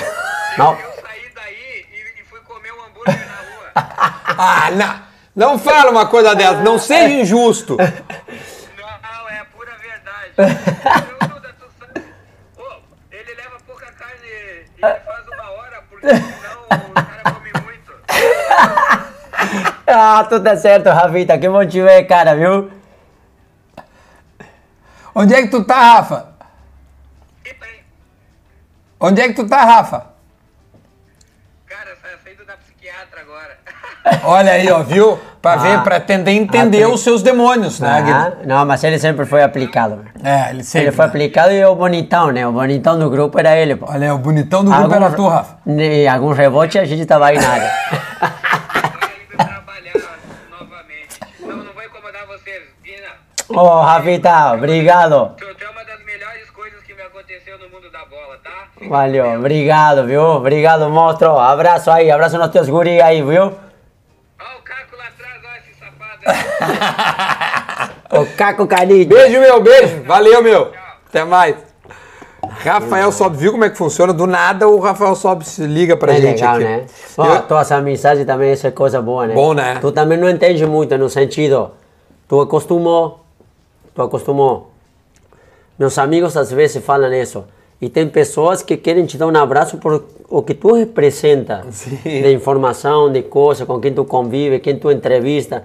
Não. 0.59 0.73
Eu 0.73 0.79
saí 1.03 1.31
daí 1.35 1.85
e, 1.93 2.21
e 2.21 2.25
fui 2.25 2.41
comer 2.41 2.73
um 2.73 2.85
hambúrguer 2.87 3.27
na 3.27 3.37
rua. 3.37 4.09
Ah, 4.41 4.71
não. 4.71 5.08
Não 5.39 5.57
fala 5.57 5.93
uma 5.93 6.05
coisa 6.05 6.35
dessa, 6.35 6.63
não 6.63 6.81
seja 6.81 7.15
injusto. 7.15 7.77
Não, 7.79 9.29
é 9.29 9.45
pura 9.57 9.71
verdade. 9.79 10.33
Ele 13.13 13.35
leva 13.35 13.57
pouca 13.65 13.87
carne 13.93 14.27
e 14.27 14.85
ele 14.85 15.01
faz 15.07 15.29
uma 15.29 15.51
hora, 15.53 15.85
porque 15.89 16.09
senão 16.09 16.63
o 16.89 16.93
cara 16.93 17.23
come 17.23 17.53
muito. 17.63 17.93
Ah, 19.87 20.27
tudo 20.29 20.47
é 20.49 20.57
certo, 20.57 20.91
Rafita. 20.91 21.39
Que 21.39 21.67
te 21.69 21.83
ver, 21.83 22.05
cara, 22.05 22.35
viu? 22.35 22.71
Onde 25.15 25.35
é 25.35 25.43
que 25.43 25.49
tu 25.49 25.65
tá, 25.65 25.95
Rafa? 25.95 26.35
E 27.47 27.55
Onde 29.01 29.21
é 29.21 29.29
que 29.29 29.35
tu 29.35 29.49
tá, 29.49 29.65
Rafa? 29.65 30.18
Olha 34.25 34.53
aí, 34.53 34.71
ó, 34.71 34.83
viu? 34.83 35.19
Pra 35.41 35.53
Ah. 35.53 35.57
ver, 35.57 35.83
pra 35.83 36.01
tentar 36.01 36.33
entender 36.33 36.87
os 36.87 37.01
seus 37.03 37.23
demônios, 37.23 37.79
né? 37.79 38.05
Ah, 38.13 38.33
não, 38.45 38.65
mas 38.67 38.83
ele 38.83 38.99
sempre 38.99 39.25
foi 39.25 39.43
aplicado. 39.43 40.05
É, 40.25 40.51
ele 40.51 40.65
sempre. 40.65 40.89
Ele 40.89 40.97
foi 40.97 41.05
aplicado 41.05 41.53
e 41.53 41.65
o 41.65 41.75
bonitão, 41.77 42.33
né? 42.33 42.47
O 42.47 42.53
bonitão 42.53 42.99
do 42.99 43.09
grupo 43.09 43.39
era 43.39 43.57
ele, 43.57 43.77
pô. 43.77 43.87
Olha 43.89 44.07
aí, 44.09 44.11
o 44.13 44.19
bonitão 44.19 44.65
do 44.65 44.71
grupo 44.73 44.95
era 44.95 45.11
tu, 45.13 45.29
Rafa. 45.29 45.57
E 45.67 46.09
algum 46.09 46.33
rebote 46.33 46.79
a 46.79 46.85
gente 46.85 47.07
tava 47.07 47.27
aí 47.27 47.39
nada. 47.39 47.71
Tô 48.21 48.27
indo 48.27 49.37
trabalhar 49.37 49.95
novamente. 50.51 51.21
Não, 51.41 51.57
não 51.57 51.73
vou 51.73 51.83
incomodar 51.85 52.27
vocês. 52.27 52.63
Dina, 52.83 53.61
Ô, 53.61 53.81
Rafita, 53.81 54.53
obrigado. 54.55 55.35
tu, 55.37 55.45
tu 55.55 55.65
é 55.65 55.69
uma 55.71 55.85
das 55.85 56.05
melhores 56.05 56.51
coisas 56.51 56.83
que 56.83 56.95
me 56.95 57.03
aconteceu 57.03 57.57
no 57.59 57.69
mundo 57.69 57.91
da 57.93 58.01
bola, 58.01 58.37
tá? 58.43 58.51
Fica 58.77 58.89
Valeu, 58.91 59.39
obrigado, 59.39 60.05
viu? 60.05 60.23
Obrigado, 60.23 60.91
monstro. 60.91 61.39
Abraço 61.39 61.91
aí, 61.93 62.11
abraço 62.11 62.37
nos 62.39 62.49
teus 62.49 62.69
guri 62.69 63.01
aí, 63.01 63.23
viu? 63.23 63.53
O 68.11 68.25
Caco 68.37 68.67
Caninho. 68.67 69.07
Beijo, 69.07 69.39
meu, 69.39 69.61
beijo. 69.63 70.03
Valeu, 70.05 70.43
meu. 70.43 70.73
Até 71.09 71.25
mais. 71.25 71.57
Rafael 72.65 73.13
Sobe, 73.13 73.37
viu 73.37 73.53
como 73.53 73.65
é 73.65 73.71
que 73.71 73.77
funciona? 73.77 74.13
Do 74.13 74.27
nada 74.27 74.67
o 74.67 74.79
Rafael 74.79 75.15
Sobe 75.15 75.45
se 75.47 75.63
liga 75.67 75.97
pra 75.97 76.13
É 76.15 76.21
gente 76.21 76.37
legal, 76.41 76.55
aqui. 76.55 76.65
né? 76.65 76.87
Ó, 77.19 77.27
Eu- 77.35 77.43
tuas 77.43 77.71
amizades 77.71 78.25
também, 78.25 78.53
isso 78.53 78.67
é 78.67 78.71
coisa 78.71 79.03
boa, 79.03 79.27
né? 79.27 79.35
Bom, 79.35 79.53
né? 79.53 79.77
Tu 79.81 79.93
também 79.93 80.17
não 80.17 80.29
entende 80.31 80.65
muito 80.67 80.97
no 80.97 81.11
sentido. 81.11 81.73
Tu 82.27 82.41
acostumou. 82.41 83.21
Tu 83.95 84.01
acostumou. 84.03 84.71
Meus 85.79 85.99
amigos 85.99 86.37
às 86.37 86.51
vezes 86.51 86.83
falam 86.83 87.13
isso. 87.13 87.45
E 87.81 87.89
tem 87.89 88.09
pessoas 88.09 88.63
que 88.63 88.77
querem 88.77 89.05
te 89.07 89.17
dar 89.19 89.27
um 89.27 89.37
abraço 89.37 89.77
por 89.79 90.03
o 90.29 90.43
que 90.43 90.55
tu 90.55 90.73
representa. 90.75 91.65
Sim. 91.71 91.97
De 92.03 92.33
informação, 92.33 93.13
de 93.13 93.23
coisa, 93.23 93.67
com 93.67 93.79
quem 93.79 93.93
tu 93.93 94.05
convive, 94.05 94.59
quem 94.61 94.79
tu 94.79 94.91
entrevista. 94.91 95.65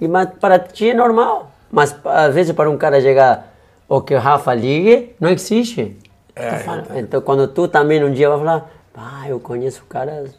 E, 0.00 0.06
mas 0.08 0.28
para 0.40 0.58
ti 0.58 0.90
é 0.90 0.94
normal. 0.94 1.50
Mas 1.70 1.94
às 2.04 2.34
vezes 2.34 2.52
para 2.52 2.70
um 2.70 2.76
cara 2.78 3.00
chegar, 3.00 3.54
o 3.88 4.00
que 4.00 4.14
o 4.14 4.18
Rafa 4.18 4.54
ligue, 4.54 5.14
não 5.20 5.28
existe. 5.28 5.96
É, 6.34 6.50
fala- 6.58 6.84
então 6.96 7.20
quando 7.20 7.48
tu 7.48 7.66
também 7.68 8.02
um 8.04 8.12
dia 8.12 8.28
vai 8.28 8.38
falar, 8.38 8.70
ah, 8.94 9.28
eu 9.28 9.38
conheço 9.40 9.82
caras 9.88 10.30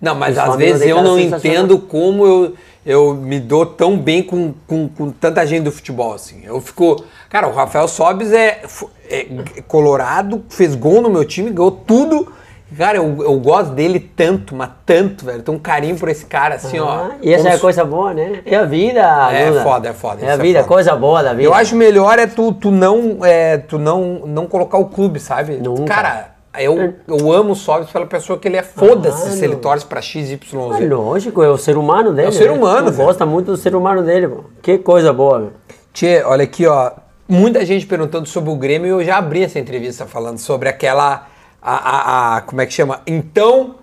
Não, 0.00 0.14
mas 0.14 0.38
às 0.38 0.56
vezes 0.56 0.86
eu 0.86 0.96
tá 0.96 1.02
não 1.02 1.18
entendo 1.18 1.78
como 1.78 2.24
eu, 2.26 2.54
eu 2.86 3.14
me 3.14 3.38
dou 3.40 3.66
tão 3.66 3.98
bem 3.98 4.22
com, 4.22 4.54
com, 4.66 4.88
com 4.88 5.10
tanta 5.10 5.44
gente 5.46 5.64
do 5.64 5.72
futebol, 5.72 6.14
assim. 6.14 6.42
Eu 6.44 6.60
fico... 6.60 7.04
Cara, 7.28 7.46
o 7.48 7.52
Rafael 7.52 7.86
Sobes 7.88 8.32
é, 8.32 8.62
fu- 8.66 8.90
é 9.08 9.26
colorado, 9.68 10.44
fez 10.48 10.74
gol 10.74 11.02
no 11.02 11.10
meu 11.10 11.24
time, 11.24 11.50
ganhou 11.50 11.70
tudo. 11.70 12.32
Cara, 12.76 12.98
eu, 12.98 13.22
eu 13.22 13.38
gosto 13.40 13.72
dele 13.72 13.98
tanto, 13.98 14.54
mas 14.54 14.70
tanto, 14.86 15.24
velho. 15.24 15.42
Tenho 15.42 15.56
um 15.58 15.60
carinho 15.60 15.96
por 15.98 16.08
esse 16.08 16.24
cara, 16.26 16.54
assim, 16.54 16.78
ó. 16.78 16.88
Ah, 16.88 17.10
e 17.20 17.32
essa 17.32 17.48
é 17.48 17.52
a 17.52 17.54
se- 17.56 17.60
coisa 17.60 17.84
boa, 17.84 18.14
né? 18.14 18.40
É 18.46 18.56
a 18.56 18.64
vida, 18.64 19.00
É 19.32 19.48
Duda. 19.50 19.62
foda, 19.62 19.88
é 19.88 19.92
foda, 19.92 20.24
É 20.24 20.30
a 20.30 20.34
é 20.34 20.36
vida, 20.38 20.60
foda. 20.60 20.68
coisa 20.74 20.94
boa 20.96 21.22
da 21.22 21.32
vida. 21.32 21.42
Eu 21.48 21.54
acho 21.54 21.74
melhor 21.74 22.18
é 22.18 22.26
tu, 22.26 22.52
tu 22.52 22.70
não 22.70 23.24
é, 23.24 23.58
tu 23.58 23.78
não, 23.78 24.22
não 24.26 24.46
colocar 24.46 24.78
o 24.78 24.86
clube, 24.86 25.18
sabe? 25.18 25.56
Nunca. 25.56 25.84
Cara, 25.84 26.30
eu, 26.58 26.94
eu 27.08 27.32
amo 27.32 27.52
o 27.52 27.56
Sobis 27.56 27.90
pela 27.90 28.06
pessoa 28.06 28.38
que 28.38 28.46
ele 28.48 28.56
é. 28.56 28.62
Foda-se 28.62 29.20
Claro. 29.22 29.36
se 29.36 29.44
ele 29.44 29.56
torce 29.56 29.84
pra 29.86 30.00
XYZ. 30.00 30.38
É 30.80 30.84
lógico, 30.86 31.42
é 31.42 31.48
o 31.48 31.56
ser 31.58 31.76
humano 31.76 32.12
dele. 32.12 32.26
É 32.28 32.30
o 32.30 32.32
ser 32.32 32.50
né? 32.50 32.56
humano, 32.56 32.90
velho. 32.90 33.04
gosta 33.06 33.26
muito 33.26 33.46
do 33.52 33.56
ser 33.56 33.74
humano 33.74 34.02
dele, 34.02 34.28
pô. 34.28 34.44
Que 34.62 34.78
coisa 34.78 35.12
boa, 35.12 35.38
meu. 35.38 35.52
Tchê, 35.92 36.22
olha 36.24 36.44
aqui, 36.44 36.66
ó. 36.66 36.92
Muita 37.28 37.64
gente 37.64 37.86
perguntando 37.86 38.28
sobre 38.28 38.50
o 38.50 38.56
Grêmio 38.56 38.86
e 38.86 38.90
eu 38.90 39.04
já 39.04 39.16
abri 39.16 39.44
essa 39.44 39.58
entrevista 39.58 40.06
falando 40.06 40.38
sobre 40.38 40.68
aquela. 40.68 41.26
A, 41.62 41.74
a- 41.74 42.36
a- 42.36 42.40
como 42.42 42.60
é 42.60 42.66
que 42.66 42.72
chama? 42.72 43.00
Então. 43.06 43.76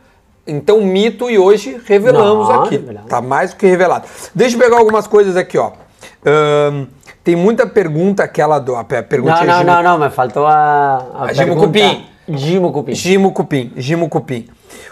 Então, 0.49 0.79
mito 0.81 1.29
e 1.29 1.37
hoje 1.37 1.77
revelamos 1.85 2.47
Não, 2.47 2.61
aqui. 2.63 2.77
revelamos. 2.77 3.09
Tá 3.09 3.21
mais 3.21 3.51
do 3.51 3.57
que 3.57 3.67
revelado. 3.67 4.07
Deixa 4.33 4.55
eu 4.55 4.59
pegar 4.61 4.77
algumas 4.77 5.05
coisas 5.05 5.35
aqui, 5.35 5.57
ó. 5.57 5.73
Ahn, 6.25 6.85
tem 7.21 7.35
muita 7.35 7.67
pergunta, 7.67 8.23
aquela 8.23 8.57
do. 8.57 8.73
A 8.75 8.83
pe- 8.85 9.01
perguntinha 9.03 9.45
Não, 9.45 9.53
não, 9.55 9.59
de- 9.59 9.65
não, 9.65 9.83
não, 9.83 9.99
mas 9.99 10.13
faltou 10.13 10.45
a. 10.47 11.05
A, 11.13 11.23
A 11.25 11.33
Gimo 11.33 11.47
pergunta- 11.47 11.67
Cupim. 11.67 12.05
Gimo 12.29 12.71
Cupim. 12.71 12.93
Gimo 12.95 13.31
Cupim, 13.33 13.73
Gimo 13.75 14.09
Cupim. 14.09 14.47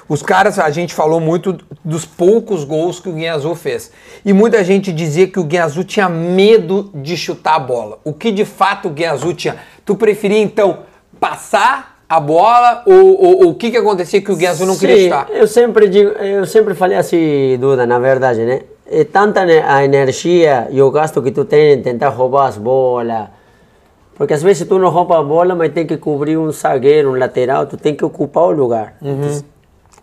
Os 0.10 0.22
caras, 0.22 0.60
a 0.60 0.70
gente 0.70 0.94
falou 0.94 1.20
muito 1.22 1.58
dos 1.84 2.06
poucos 2.06 2.64
gols 2.66 3.00
que 3.00 3.08
o 3.10 3.14
Guinha 3.14 3.34
Azul 3.34 3.56
fez. 3.56 3.92
E 4.26 4.34
muita 4.34 4.62
gente 4.64 4.92
dizia 4.92 5.26
que 5.28 5.40
o 5.40 5.44
Guinha 5.46 5.64
Azul 5.64 5.84
tinha 5.86 6.08
medo 6.10 6.92
de 6.94 7.16
chutar 7.18 7.56
a 7.56 7.60
bola. 7.60 7.98
O 8.04 8.14
que 8.14 8.30
de 8.32 8.44
fato 8.46 8.90
o 8.90 8.92
Guinha 8.92 9.12
Azul 9.14 9.34
tinha? 9.34 9.56
Tu 9.86 9.96
preferia 9.96 10.40
então 10.40 10.80
passar 11.20 11.95
a 12.08 12.20
bola 12.20 12.84
ou, 12.86 12.94
ou- 13.24 13.44
ou 13.46 13.50
o 13.50 13.56
que 13.56 13.72
que 13.72 13.78
acontecia 13.78 14.22
que 14.22 14.32
o 14.32 14.36
Guinha 14.36 14.52
Azul 14.52 14.68
não 14.68 14.78
queria 14.78 14.96
Sim, 14.98 15.04
chutar? 15.06 15.28
eu 15.32 15.48
sempre 15.48 15.88
digo, 15.90 16.10
eu 16.12 16.46
sempre 16.46 16.74
falei 16.76 16.98
assim, 16.98 17.58
Duda, 17.60 17.86
na 17.86 17.98
verdade, 18.00 18.42
né? 18.46 18.62
É 18.90 19.04
tanta 19.04 19.42
a 19.42 19.84
energia 19.84 20.68
e 20.70 20.80
o 20.82 20.92
gasto 20.92 21.22
que 21.22 21.32
tu 21.32 21.44
tem 21.46 21.74
em 21.74 21.82
tentar 21.82 22.10
roubar 22.10 22.46
as 22.48 22.58
bolas. 22.58 23.26
Porque 24.16 24.34
às 24.34 24.44
vezes 24.44 24.68
tu 24.68 24.78
não 24.78 24.90
rouba 24.90 25.20
a 25.20 25.24
bola, 25.24 25.56
mas 25.56 25.74
tem 25.74 25.86
que 25.88 25.98
cobrir 25.98 26.38
um 26.38 26.52
zagueiro, 26.52 27.10
um 27.12 27.16
lateral, 27.18 27.66
tu 27.66 27.76
tem 27.78 27.96
que 27.96 28.06
ocupar 28.06 28.44
o 28.44 28.52
lugar. 28.52 28.94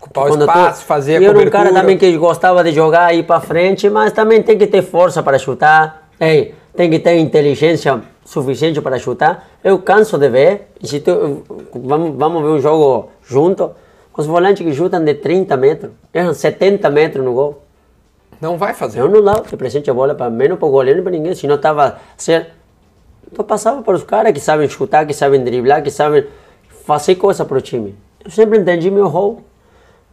Ocupar 0.01 0.25
o 0.25 0.37
espaço, 0.41 0.83
tu- 0.83 0.87
fazer 0.87 1.13
a 1.13 1.17
eu 1.19 1.23
era 1.23 1.31
um 1.31 1.35
cobertura. 1.35 1.65
cara 1.65 1.73
também 1.73 1.97
que 1.97 2.17
gostava 2.19 2.65
de 2.65 2.73
jogar 2.73 3.15
ir 3.15 3.23
para 3.23 3.41
frente, 3.41 3.89
mas 3.89 4.13
também 4.13 4.43
tem 4.43 4.59
que 4.59 4.67
ter 4.67 4.83
força 4.83 5.23
para 5.23 5.39
chutar. 5.39 6.09
Ei, 6.21 6.53
tem 6.77 6.91
que 6.91 6.99
ter 6.99 7.17
inteligência 7.19 8.03
suficiente 8.25 8.81
para 8.81 8.99
chutar. 8.99 9.49
Eu 9.63 9.79
canso 9.79 10.19
de 10.19 10.29
ver. 10.29 10.69
e 10.83 10.87
Se 10.87 11.01
tu, 11.01 11.43
vamos, 11.75 12.17
vamos 12.17 12.43
ver 12.43 12.49
um 12.49 12.61
jogo 12.61 13.11
junto. 13.23 13.71
Os 14.17 14.27
volantes 14.27 14.65
que 14.65 14.75
chutam 14.75 15.03
de 15.05 15.15
30 15.15 15.57
metros, 15.57 15.93
erram 16.13 16.35
70 16.35 16.91
metros 16.91 17.25
no 17.25 17.33
gol. 17.33 17.63
Não 18.41 18.59
vai 18.59 18.75
fazer. 18.75 19.01
Eu 19.01 19.09
não 19.09 19.23
dava 19.23 19.43
de 19.43 19.57
presente 19.57 19.91
a 19.91 19.95
bola 19.95 20.15
para 20.15 20.29
menos 20.29 20.59
para 20.59 20.69
o 20.69 20.71
goleiro 20.71 20.97
nem 20.97 21.05
para 21.05 21.13
ninguém. 21.13 21.35
Se 21.35 21.47
não 21.47 21.55
estava 21.55 21.99
certo, 22.17 22.53
eu 23.37 23.45
passava 23.45 23.83
para 23.83 23.95
os 23.95 24.03
caras 24.03 24.33
que 24.33 24.41
sabem 24.41 24.69
chutar, 24.69 25.07
que 25.07 25.15
sabem 25.15 25.43
driblar, 25.43 25.83
que 25.83 25.91
sabem 25.91 26.27
fazer 26.85 27.15
coisa 27.15 27.45
para 27.45 27.57
o 27.57 27.61
time. 27.61 27.95
Eu 28.25 28.31
sempre 28.31 28.59
entendi 28.59 28.91
meu 28.91 29.09
rol. 29.09 29.43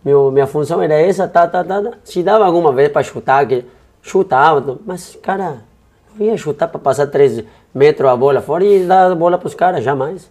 Meu, 0.03 0.31
minha 0.31 0.47
função 0.47 0.81
era 0.81 0.93
essa, 0.93 1.27
tá, 1.27 1.45
tá, 1.45 1.63
tá, 1.63 1.81
tá. 1.81 1.91
Se 2.03 2.23
dava 2.23 2.45
alguma 2.45 2.71
vez 2.71 2.89
para 2.89 3.03
chutar, 3.03 3.45
que 3.45 3.65
chutava, 4.01 4.79
mas, 4.85 5.17
cara, 5.21 5.57
Eu 6.19 6.25
ia 6.25 6.37
chutar 6.37 6.67
para 6.67 6.79
passar 6.79 7.07
3 7.07 7.43
metros 7.73 8.09
a 8.09 8.15
bola 8.15 8.41
fora 8.41 8.63
e 8.63 8.83
dar 8.85 9.11
a 9.11 9.15
bola 9.15 9.37
para 9.37 9.47
os 9.47 9.55
caras, 9.55 9.83
jamais. 9.83 10.29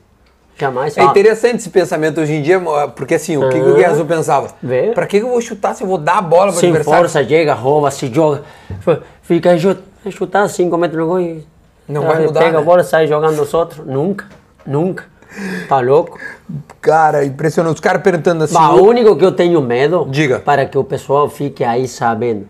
Jamais. 0.57 0.97
É 0.99 1.01
Ah, 1.03 1.05
interessante 1.05 1.57
esse 1.59 1.71
pensamento 1.71 2.21
hoje 2.21 2.35
em 2.35 2.43
dia, 2.43 2.61
porque 2.97 3.15
assim, 3.15 3.37
o 3.37 3.49
que, 3.49 3.61
que 3.61 3.65
o 3.65 3.75
Ah. 3.75 3.77
Guiazul 3.77 4.05
pensava? 4.05 4.49
Vê. 4.63 4.91
Pra 4.93 5.07
que 5.07 5.19
eu 5.19 5.29
vou 5.29 5.41
chutar 5.41 5.75
se 5.75 5.85
eu 5.85 5.89
vou 5.89 5.99
dar 5.99 6.19
a 6.19 6.23
bola 6.23 6.51
pro 6.51 6.61
Sem 6.61 6.71
adversário? 6.71 7.01
força, 7.09 7.25
chega, 7.25 7.55
rouba, 7.55 7.91
se 7.93 8.13
joga. 8.13 8.43
Fica 9.23 9.51
chutar 10.11 10.49
5 10.49 10.77
metros 10.77 11.01
no 11.01 11.07
gol 11.07 11.21
e. 11.21 11.47
Não 11.89 12.03
Ah, 12.03 12.09
vai 12.15 12.27
mudar, 12.27 12.41
Pega 12.41 12.53
né? 12.53 12.59
a 12.59 12.63
bola, 12.63 12.83
sai 12.85 13.07
jogando 13.07 13.41
os 13.41 13.55
outros. 13.55 13.87
Nunca, 13.87 14.27
nunca. 14.67 15.05
Tá 15.69 15.79
louco? 15.81 16.19
Cara, 16.81 17.25
impressionante. 17.25 17.75
Os 17.77 17.81
caras 17.81 18.03
perguntando 18.03 18.45
assim. 18.45 18.55
Mas 18.55 18.79
o 18.81 18.85
único 18.85 19.17
que 19.17 19.25
eu 19.25 19.33
tenho 19.33 19.61
medo, 19.63 20.07
Diga. 20.11 20.41
para 20.41 20.67
que 20.67 20.77
o 20.77 20.83
pessoal 20.85 21.29
fique 21.31 21.63
aí 21.63 21.87
sabendo, 21.87 22.47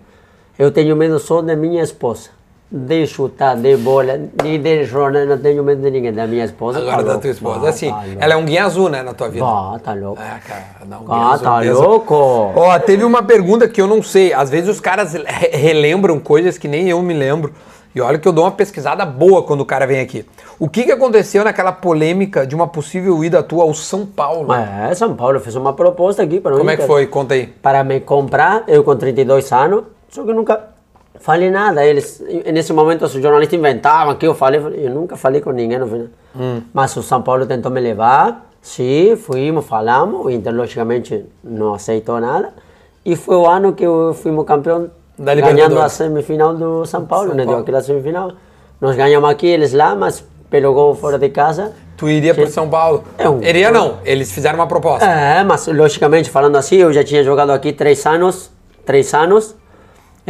eu 0.58 0.70
tenho 0.70 0.96
medo 0.96 1.18
só 1.18 1.42
da 1.42 1.54
minha 1.54 1.82
esposa. 1.82 2.30
De 2.70 3.06
chutar, 3.06 3.56
de 3.56 3.78
bola, 3.78 4.20
e 4.44 4.58
de 4.58 4.84
jornal, 4.84 5.24
não 5.24 5.38
tenho 5.38 5.64
medo 5.64 5.80
de 5.80 5.90
ninguém. 5.90 6.12
Da 6.12 6.26
minha 6.26 6.44
esposa. 6.44 6.78
Agora 6.78 6.96
tá 6.98 7.02
da 7.02 7.08
louco. 7.12 7.20
tua 7.22 7.30
esposa. 7.30 7.60
Ah, 7.66 7.68
assim, 7.70 7.90
tá 7.90 8.04
ela 8.20 8.34
é 8.34 8.36
um 8.36 8.44
guia 8.44 8.64
azul, 8.66 8.90
né, 8.90 9.02
na 9.02 9.14
tua 9.14 9.30
vida. 9.30 9.44
Ah, 9.46 9.80
tá 9.82 9.94
louco. 9.94 10.20
É, 10.20 10.38
cara, 10.46 10.64
não, 10.86 10.98
Ah, 11.08 11.14
Guia 11.18 11.26
Azul 11.32 11.44
tá 11.46 11.60
mesmo. 11.60 11.80
louco. 11.82 12.14
Ó, 12.14 12.78
teve 12.80 13.04
uma 13.04 13.22
pergunta 13.22 13.66
que 13.66 13.80
eu 13.80 13.86
não 13.86 14.02
sei. 14.02 14.34
Às 14.34 14.50
vezes 14.50 14.68
os 14.68 14.80
caras 14.80 15.14
re- 15.14 15.48
relembram 15.54 16.20
coisas 16.20 16.58
que 16.58 16.68
nem 16.68 16.90
eu 16.90 17.00
me 17.00 17.14
lembro. 17.14 17.54
E 17.94 18.02
olha 18.02 18.18
que 18.18 18.28
eu 18.28 18.32
dou 18.32 18.44
uma 18.44 18.50
pesquisada 18.50 19.06
boa 19.06 19.42
quando 19.42 19.62
o 19.62 19.64
cara 19.64 19.86
vem 19.86 20.00
aqui. 20.00 20.26
O 20.58 20.68
que, 20.68 20.84
que 20.84 20.92
aconteceu 20.92 21.42
naquela 21.42 21.72
polêmica 21.72 22.46
de 22.46 22.54
uma 22.54 22.66
possível 22.68 23.24
ida 23.24 23.42
tua 23.42 23.64
ao 23.64 23.72
São 23.72 24.04
Paulo? 24.04 24.52
É, 24.52 24.94
São 24.94 25.16
Paulo 25.16 25.40
fez 25.40 25.56
uma 25.56 25.72
proposta 25.72 26.22
aqui 26.22 26.38
para 26.38 26.54
Como 26.54 26.68
é 26.68 26.76
que 26.76 26.86
foi? 26.86 27.06
Conta 27.06 27.32
aí. 27.32 27.46
para 27.46 27.82
me 27.82 27.98
comprar, 27.98 28.64
eu 28.68 28.84
com 28.84 28.94
32 28.94 29.50
anos, 29.52 29.84
só 30.10 30.22
que 30.22 30.34
nunca 30.34 30.76
falei 31.20 31.50
nada. 31.50 31.84
Eles, 31.84 32.22
nesse 32.52 32.72
momento, 32.72 33.04
os 33.04 33.12
jornalistas 33.12 33.58
inventavam 33.58 34.14
que 34.14 34.26
eu 34.26 34.34
falei, 34.34 34.60
eu 34.76 34.90
nunca 34.90 35.16
falei 35.16 35.40
com 35.40 35.50
ninguém 35.50 35.78
no 35.78 35.86
final. 35.86 36.06
Mas 36.72 36.96
o 36.96 37.02
São 37.02 37.22
Paulo 37.22 37.46
tentou 37.46 37.70
me 37.70 37.80
levar, 37.80 38.50
sim, 38.60 39.16
fomos, 39.16 39.64
falamos, 39.66 40.24
o 40.24 40.30
Inter, 40.30 40.54
logicamente, 40.54 41.24
não 41.42 41.74
aceitou 41.74 42.20
nada. 42.20 42.50
E 43.04 43.16
foi 43.16 43.36
o 43.36 43.46
ano 43.46 43.72
que 43.72 43.84
eu 43.84 44.14
fomos 44.14 44.44
campeão, 44.44 44.90
ganhando 45.18 45.80
a 45.80 45.88
semifinal 45.88 46.54
do 46.54 46.84
São 46.86 47.04
Paulo, 47.06 47.28
São 47.28 47.36
né? 47.36 47.42
Deu 47.42 47.52
Paulo. 47.52 47.62
aquela 47.62 47.80
semifinal. 47.82 48.32
Nós 48.80 48.94
ganhamos 48.96 49.28
aqui, 49.28 49.46
eles 49.46 49.72
lá, 49.72 49.94
mas 49.94 50.24
pelo 50.50 50.72
gol 50.72 50.94
fora 50.94 51.18
de 51.18 51.28
casa. 51.30 51.72
Tu 51.96 52.08
iria 52.08 52.32
Sim. 52.32 52.46
São 52.46 52.68
Paulo? 52.68 53.02
É 53.18 53.28
um- 53.28 53.42
Iria 53.42 53.72
não, 53.72 53.96
eles 54.04 54.30
fizeram 54.30 54.56
uma 54.58 54.68
proposta. 54.68 55.04
É, 55.04 55.42
mas 55.42 55.66
logicamente 55.66 56.30
falando 56.30 56.54
assim, 56.56 56.76
eu 56.76 56.92
já 56.92 57.02
tinha 57.02 57.24
jogado 57.24 57.50
aqui 57.50 57.72
três 57.72 58.06
anos, 58.06 58.50
três 58.86 59.12
anos. 59.14 59.56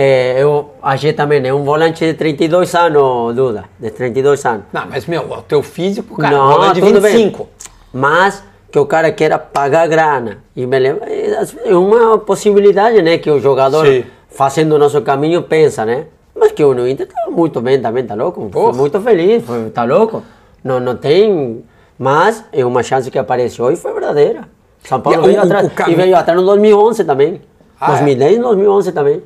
É, 0.00 0.40
eu, 0.40 0.70
a 0.80 0.94
gente 0.94 1.16
também 1.16 1.44
é 1.44 1.52
um 1.52 1.64
volante 1.64 2.04
de 2.06 2.14
32 2.14 2.72
anos, 2.76 3.34
Duda, 3.34 3.64
de 3.80 3.90
32 3.90 4.44
anos. 4.46 4.62
Não, 4.72 4.86
mas 4.88 5.06
meu, 5.06 5.22
o 5.22 5.42
teu 5.42 5.60
físico, 5.60 6.16
cara, 6.16 6.36
Não, 6.36 6.52
volante 6.52 6.74
de 6.74 6.80
tudo 6.82 7.00
25. 7.00 7.38
bem. 7.38 7.48
Mas 7.92 8.44
que 8.70 8.78
o 8.78 8.86
cara 8.86 9.10
queira 9.10 9.40
pagar 9.40 9.88
grana 9.88 10.38
e 10.54 10.64
me 10.66 10.78
leva, 10.78 11.00
é 11.04 11.74
uma 11.74 12.16
possibilidade, 12.18 13.02
né, 13.02 13.18
que 13.18 13.28
o 13.28 13.40
jogador 13.40 13.84
Sim. 13.86 14.04
fazendo 14.30 14.76
o 14.76 14.78
nosso 14.78 15.02
caminho 15.02 15.42
pensa, 15.42 15.84
né? 15.84 16.04
Mas 16.32 16.52
que 16.52 16.62
o 16.62 16.72
no 16.74 16.86
Inter 16.86 17.08
tá 17.08 17.28
muito 17.28 17.60
bem 17.60 17.80
também, 17.80 18.06
tá 18.06 18.14
louco? 18.14 18.48
Foi 18.52 18.72
muito 18.74 19.00
feliz, 19.00 19.44
foi, 19.44 19.68
tá 19.70 19.82
louco? 19.82 20.22
Não, 20.62 20.78
não 20.78 20.94
tem, 20.96 21.64
mas 21.98 22.44
é 22.52 22.64
uma 22.64 22.84
chance 22.84 23.10
que 23.10 23.18
apareceu 23.18 23.68
e 23.72 23.74
foi 23.74 23.92
verdadeira. 23.94 24.42
São 24.84 25.00
Paulo 25.00 25.22
E 25.22 25.26
veio 25.26 25.40
o- 25.40 25.42
atrás, 25.42 25.66
o 25.66 25.90
e 25.90 25.94
veio 25.96 26.16
atrás 26.16 26.38
no 26.38 26.46
2011 26.46 27.02
também. 27.02 27.40
Ah, 27.80 27.86
é? 27.86 27.88
2010 27.96 28.36
e 28.36 28.38
2011 28.40 28.92
também. 28.92 29.22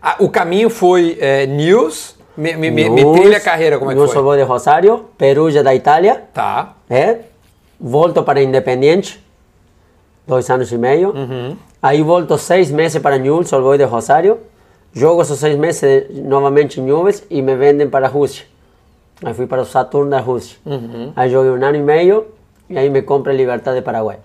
Ah, 0.00 0.16
o 0.20 0.28
caminho 0.28 0.70
foi 0.70 1.16
é, 1.20 1.46
News, 1.46 2.16
me, 2.36 2.54
me, 2.56 2.70
me, 2.70 2.90
me 2.90 3.02
News, 3.02 3.18
trilha 3.18 3.38
a 3.38 3.40
carreira, 3.40 3.78
como 3.78 3.90
é 3.90 3.94
que 3.94 4.00
News 4.00 4.12
foi? 4.12 4.22
vou 4.22 4.36
de 4.36 4.42
Rosário, 4.42 5.06
Perugia 5.16 5.62
da 5.62 5.74
Itália. 5.74 6.24
Tá. 6.32 6.74
É, 6.88 7.18
volto 7.80 8.22
para 8.22 8.42
Independiente, 8.42 9.24
dois 10.26 10.48
anos 10.50 10.70
e 10.70 10.78
meio. 10.78 11.14
Aí 11.82 12.02
volto 12.02 12.36
seis 12.36 12.70
meses 12.70 13.00
para 13.00 13.16
Old 13.16 13.48
Boys 13.50 13.78
de 13.78 13.84
Rosário. 13.84 14.38
Jogo 14.92 15.22
esses 15.22 15.38
seis 15.38 15.56
meses 15.58 16.08
novamente 16.10 16.80
em 16.80 16.84
Newell's 16.84 17.22
e 17.28 17.42
me 17.42 17.54
vendem 17.54 17.88
para 17.88 18.06
a 18.06 18.08
Rússia. 18.08 18.46
Aí 19.22 19.34
fui 19.34 19.46
para 19.46 19.62
o 19.62 19.64
Saturno 19.64 20.10
da 20.10 20.20
Rússia. 20.20 20.58
Aí 21.14 21.30
joguei 21.30 21.50
um 21.50 21.64
ano 21.64 21.76
e 21.76 21.82
meio 21.82 22.26
e 22.68 22.78
aí 22.78 22.88
me 22.90 23.02
compra 23.02 23.32
Libertad 23.32 23.74
de 23.74 23.82
Paraguai. 23.82 24.18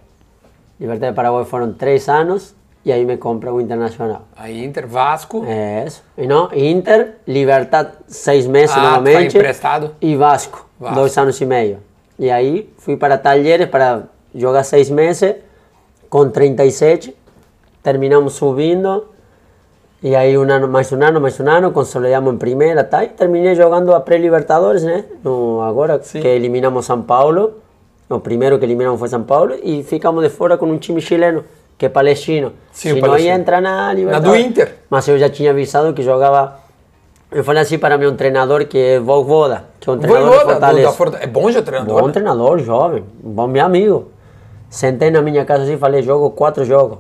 Libertad 0.79 1.09
de 1.09 1.15
Paraguai 1.15 1.45
foram 1.45 1.73
três 1.73 2.09
anos 2.09 2.55
e 2.83 2.91
aí 2.91 3.05
me 3.05 3.17
compra 3.17 3.53
o 3.53 3.61
Internacional. 3.61 4.23
Aí 4.35 4.63
Inter, 4.63 4.87
Vasco. 4.87 5.43
É 5.47 5.85
isso. 5.85 6.03
E 6.17 6.25
não, 6.25 6.49
Inter, 6.53 7.15
Libertad, 7.27 7.89
seis 8.07 8.47
meses 8.47 8.75
Ah, 8.75 8.79
vai 8.81 8.89
novamente. 8.91 9.37
emprestado? 9.37 9.95
E 10.01 10.15
Vasco, 10.15 10.67
Vasco. 10.79 10.95
dois 10.95 11.17
anos 11.17 11.39
e 11.39 11.45
meio. 11.45 11.77
E 12.17 12.29
aí 12.29 12.71
fui 12.77 12.97
para 12.97 13.17
Talheres 13.17 13.67
para 13.69 14.03
jogar 14.33 14.63
seis 14.63 14.89
meses, 14.89 15.35
com 16.09 16.29
37. 16.29 17.15
Terminamos 17.83 18.33
subindo. 18.33 19.05
E 20.03 20.15
aí 20.15 20.35
um 20.37 20.41
ano, 20.43 20.67
mais 20.67 20.91
um 20.91 21.01
ano, 21.03 21.21
mais 21.21 21.39
um 21.39 21.47
ano, 21.47 21.71
consolidamos 21.71 22.33
em 22.33 22.37
primeira, 22.37 22.83
tá? 22.83 23.03
E 23.03 23.09
terminei 23.09 23.53
jogando 23.55 23.93
a 23.93 23.99
pré-Libertadores, 23.99 24.83
né? 24.83 25.05
No, 25.23 25.61
agora 25.61 25.99
que 25.99 26.17
eliminamos 26.27 26.85
São 26.85 27.01
Paulo. 27.03 27.53
O 28.09 28.19
primeiro 28.19 28.57
que 28.59 28.65
eliminamos 28.65 28.99
foi 28.99 29.07
São 29.09 29.23
Paulo. 29.23 29.55
E 29.63 29.83
ficamos 29.83 30.23
de 30.23 30.29
fora 30.29 30.57
com 30.57 30.65
um 30.65 30.77
time 30.77 30.99
chileno, 30.99 31.43
que 31.81 31.87
é 31.87 31.89
palestino. 31.89 32.53
Sim, 32.71 32.93
Se 32.93 33.01
não 33.01 33.17
ia 33.17 33.33
entrar 33.33 33.59
na 33.59 33.91
Libertadores. 33.91 34.45
Inter. 34.45 34.75
Mas 34.87 35.07
eu 35.07 35.17
já 35.17 35.27
tinha 35.31 35.49
avisado 35.49 35.91
que 35.95 36.03
jogava. 36.03 36.59
Eu 37.31 37.43
falei 37.43 37.63
assim 37.63 37.79
para 37.79 37.97
meu 37.97 38.15
treinador, 38.15 38.67
que 38.67 38.77
é 38.77 38.99
Voivoda, 38.99 39.65
que 39.79 39.89
é 39.89 39.93
um 39.93 39.97
treinador 39.97 40.29
de 40.29 40.35
Voivoda, 40.35 40.45
do, 40.45 40.59
Fortaleza. 40.59 40.87
da 40.89 40.93
Forta- 40.93 41.17
É 41.19 41.25
bom 41.25 41.49
já 41.49 41.63
treinador, 41.63 41.99
Bom 42.01 42.05
né? 42.05 42.13
treinador, 42.13 42.59
jovem, 42.59 43.03
bom 43.23 43.47
meu 43.47 43.65
amigo. 43.65 44.11
Sentei 44.69 45.09
na 45.09 45.23
minha 45.23 45.43
casa 45.43 45.63
assim 45.63 45.73
e 45.73 45.77
falei, 45.77 46.03
jogo 46.03 46.29
quatro 46.29 46.63
jogos. 46.65 46.99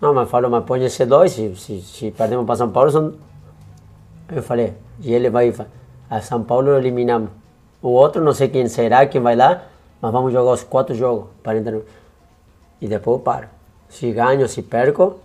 Não, 0.00 0.14
mas 0.14 0.30
falou, 0.30 0.50
mas 0.50 0.64
põe 0.64 0.82
esse 0.82 1.04
dois, 1.04 1.32
se, 1.32 1.54
se, 1.56 1.82
se 1.82 2.10
perdemos 2.10 2.46
para 2.46 2.56
São 2.56 2.70
Paulo, 2.70 2.90
são... 2.90 3.12
Eu 4.34 4.42
falei, 4.42 4.72
e 5.02 5.12
ele 5.12 5.28
vai, 5.28 5.52
a 6.08 6.20
São 6.22 6.42
Paulo 6.42 6.74
eliminamos. 6.78 7.28
O 7.82 7.90
outro, 7.90 8.24
não 8.24 8.32
sei 8.32 8.48
quem 8.48 8.66
será, 8.66 9.04
quem 9.04 9.20
vai 9.20 9.36
lá, 9.36 9.60
mas 10.00 10.10
vamos 10.10 10.32
jogar 10.32 10.52
os 10.52 10.64
quatro 10.64 10.94
jogos. 10.94 11.26
Para 11.42 11.58
entrar 11.58 11.80
E 12.80 12.88
depois 12.88 13.18
eu 13.18 13.22
paro. 13.22 13.46
Se 13.92 14.10
ganho, 14.10 14.48
se 14.48 14.62
perco, 14.62 15.20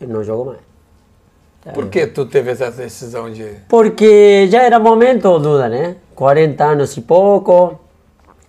eu 0.00 0.06
não 0.06 0.22
jogo 0.22 0.44
mais. 0.44 1.74
Por 1.74 1.88
que 1.88 2.06
tu 2.06 2.24
teve 2.24 2.52
essa 2.52 2.70
decisão 2.70 3.30
de... 3.30 3.44
Porque 3.68 4.48
já 4.48 4.62
era 4.62 4.78
momento, 4.78 5.38
Duda, 5.40 5.68
né? 5.68 5.96
40 6.14 6.64
anos 6.64 6.96
e 6.96 7.00
pouco, 7.00 7.78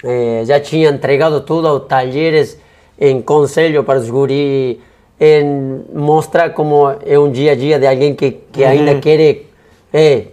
eh, 0.03 0.43
já 0.45 0.59
tinha 0.59 0.89
entregado 0.89 1.41
tudo 1.41 1.67
aos 1.67 1.87
talheres 1.87 2.57
em 2.99 3.19
conselho 3.21 3.83
para 3.83 3.97
os 3.97 4.09
guri, 4.09 4.79
em 5.19 5.83
mostrar 5.91 6.51
como 6.51 6.89
é 7.03 7.17
um 7.17 7.31
dia 7.31 7.53
a 7.53 7.55
dia 7.55 7.79
de 7.79 7.87
alguém 7.87 8.13
que, 8.15 8.31
que 8.51 8.63
ainda 8.63 8.99
quer 8.99 9.43
eh, 9.91 10.27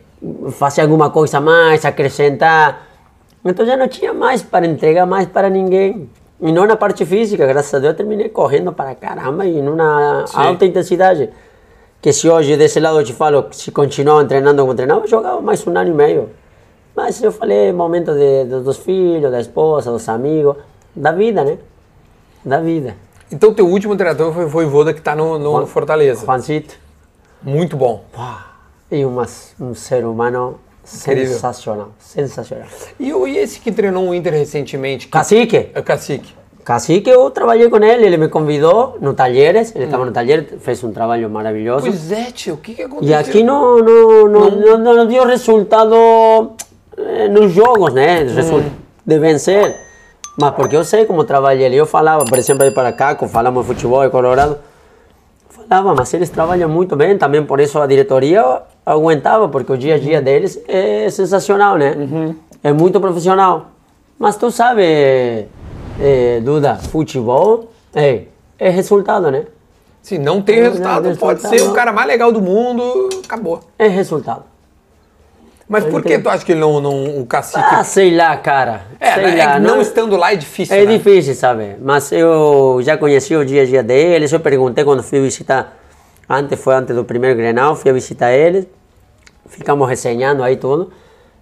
fazer 0.53 0.83
alguma 0.83 1.09
coisa 1.11 1.41
mais, 1.41 1.87
acrescentar. 1.87 2.87
Então 3.43 3.65
já 3.65 3.77
não 3.77 3.89
tinha 3.89 4.13
mais 4.13 4.43
para 4.43 4.67
entregar 4.67 5.07
mais 5.07 5.27
para 5.27 5.49
ninguém. 5.49 6.11
E 6.43 6.51
não 6.53 6.67
na 6.67 6.77
parte 6.77 7.05
física, 7.05 7.47
graças 7.47 7.73
a 7.75 7.79
Deus 7.79 7.93
eu 7.93 7.97
terminei 7.97 8.29
correndo 8.29 8.73
para 8.73 8.95
caramba 8.95 9.45
e 9.45 9.61
numa 9.61 10.25
alta 10.35 10.65
intensidade. 10.65 11.29
Que 12.01 12.13
se 12.15 12.29
hoje 12.29 12.57
desse 12.57 12.81
lado 12.81 12.99
eu 13.01 13.05
te 13.05 13.13
falo, 13.13 13.47
se 13.53 13.71
continuava 13.71 14.25
treinando 14.25 14.63
como 14.63 14.75
treinava, 14.75 15.03
eu 15.03 15.09
jogava 15.09 15.41
mais 15.43 15.67
um 15.67 15.77
ano 15.77 15.91
e 15.91 15.95
meio. 15.95 16.31
Mas 16.97 17.23
eu 17.23 17.31
falei, 17.31 17.73
momento 17.73 18.13
de, 18.15 18.45
de- 18.45 18.61
dos 18.63 18.79
filhos, 18.79 19.31
da 19.31 19.39
esposa, 19.39 19.91
dos 19.93 20.09
amigos, 20.09 20.57
da 20.97 21.13
vida, 21.13 21.45
né? 21.45 21.59
Da 22.45 22.59
vida. 22.59 22.97
Então 23.31 23.53
teu 23.53 23.67
último 23.69 23.95
treinador 23.97 24.33
foi 24.33 24.47
o 24.47 24.49
Voivoda 24.49 24.95
que 24.95 25.01
tá 25.03 25.15
no, 25.15 25.39
no 25.39 25.67
Fortaleza. 25.67 26.25
Juancito. 26.25 26.75
Muito 27.43 27.77
bom. 27.77 28.03
E 28.91 29.05
uma, 29.05 29.27
um 29.61 29.75
ser 29.75 30.05
humano 30.07 30.59
Incrível. 30.85 31.35
sensacional, 31.35 31.89
sensacional. 31.99 32.67
E, 32.99 33.11
e 33.11 33.39
esse 33.39 33.61
que 33.61 33.71
treinou 33.71 34.09
o 34.09 34.15
Inter 34.15 34.33
recentemente? 34.33 35.07
Que, 35.07 35.13
Cacique. 35.13 35.71
é 35.75 35.83
Cacique. 35.83 36.35
Cacique, 36.65 37.09
eu 37.09 37.31
trabalhei 37.31 37.69
com 37.71 37.79
ele, 37.79 38.05
ele 38.05 38.17
me 38.17 38.29
convidou 38.29 38.97
no 39.01 39.15
Talheres, 39.15 39.75
ele 39.75 39.87
estava 39.87 40.05
no 40.05 40.13
Talheres, 40.13 40.47
fez 40.61 40.85
um 40.85 40.93
trabalho 40.93 41.29
maravilhoso. 41.31 41.87
Pois 41.87 42.13
é, 42.13 42.25
tio, 42.31 42.55
o 42.55 42.57
que 42.59 42.75
que 42.75 42.83
aconteceu? 42.83 43.09
E 43.09 43.15
aqui 43.15 43.43
não, 43.43 43.79
não, 43.79 44.29
não, 44.29 44.51
não, 44.79 44.95
não 44.97 45.07
deu 45.07 45.25
resultado 45.27 45.95
eh, 46.97 47.29
nos 47.29 47.53
jogos, 47.53 47.95
né? 47.95 48.23
Resul- 48.25 48.63
De 49.05 49.19
vencer. 49.19 49.75
Mas 50.39 50.55
porque 50.55 50.77
eu 50.77 50.85
sei 50.85 51.05
como 51.07 51.25
trabalha 51.25 51.65
ele. 51.65 51.77
Eu 51.77 51.87
falava, 51.87 52.25
por 52.25 52.39
exemplo, 52.39 52.63
aí 52.63 52.71
para 52.71 52.93
quando 53.15 53.31
falamos 53.31 53.63
de 53.67 53.73
futebol 53.75 54.05
em 54.05 54.11
Colorado, 54.11 54.59
falava, 55.71 55.95
mas 55.95 56.13
eles 56.13 56.29
trabalham 56.29 56.69
muito 56.69 56.97
bem, 56.97 57.17
também 57.17 57.45
por 57.45 57.61
isso 57.61 57.79
a 57.79 57.87
diretoria 57.87 58.63
aguentava, 58.85 59.49
porque 59.49 59.73
o 59.73 59.79
dia 59.79 59.95
a 59.95 59.99
dia 59.99 60.21
deles 60.21 60.61
é 60.67 61.09
sensacional, 61.11 61.77
né? 61.77 61.95
É 62.63 62.73
muito 62.73 63.01
profissional. 63.01 63.69
Mas 64.19 64.37
tu 64.37 64.51
sabe, 64.51 64.83
eh, 66.01 66.41
Duda, 66.43 66.75
futebol 66.75 67.71
é, 67.95 68.23
é 68.59 68.69
resultado, 68.69 69.31
né? 69.31 69.45
Se 70.03 70.19
não 70.19 70.43
tem 70.43 70.57
Não, 70.57 70.65
resultado, 70.65 71.09
não, 71.09 71.17
pode 71.17 71.43
resultado 71.43 71.59
ser 71.59 71.63
o 71.63 71.67
não. 71.69 71.75
cara 71.75 71.93
mais 71.93 72.09
legal 72.09 72.33
do 72.33 72.41
mundo, 72.41 73.09
acabou. 73.25 73.61
É 73.79 73.87
resultado. 73.87 74.43
Mas 75.71 75.85
por 75.85 76.03
que 76.03 76.19
tu 76.19 76.29
acha 76.29 76.45
que 76.45 76.51
ele 76.51 76.61
não, 76.61 76.81
não 76.81 77.21
o 77.21 77.25
cacique... 77.25 77.61
Ah, 77.63 77.85
sei 77.85 78.17
lá, 78.17 78.37
cara. 78.37 78.83
é, 78.99 79.15
sei 79.15 79.23
né, 79.23 79.39
é 79.39 79.47
lá, 79.47 79.53
que 79.55 79.61
não, 79.61 79.81
estando 79.81 80.17
lá 80.17 80.33
é 80.33 80.37
difícil, 80.37 80.75
É 80.75 80.85
né? 80.85 80.97
difícil, 80.99 81.33
sabe? 81.37 81.77
Mas 81.81 82.11
eu 82.11 82.81
já 82.83 82.97
conheci 82.99 83.37
o 83.37 83.45
dia 83.47 83.63
a 83.63 83.65
dia 83.65 83.81
deles, 83.83 84.33
eu 84.33 84.41
perguntei 84.41 84.83
quando 84.83 85.01
fui 85.05 85.21
visitar, 85.21 85.77
antes 86.29 86.61
foi 86.61 86.75
antes 86.75 86.93
do 86.97 87.05
primeiro 87.05 87.37
Grenal, 87.37 87.77
fui 87.77 87.93
visitar 87.93 88.33
eles, 88.33 88.67
ficamos 89.47 89.89
resenhando 89.89 90.43
aí 90.43 90.57
tudo, 90.57 90.91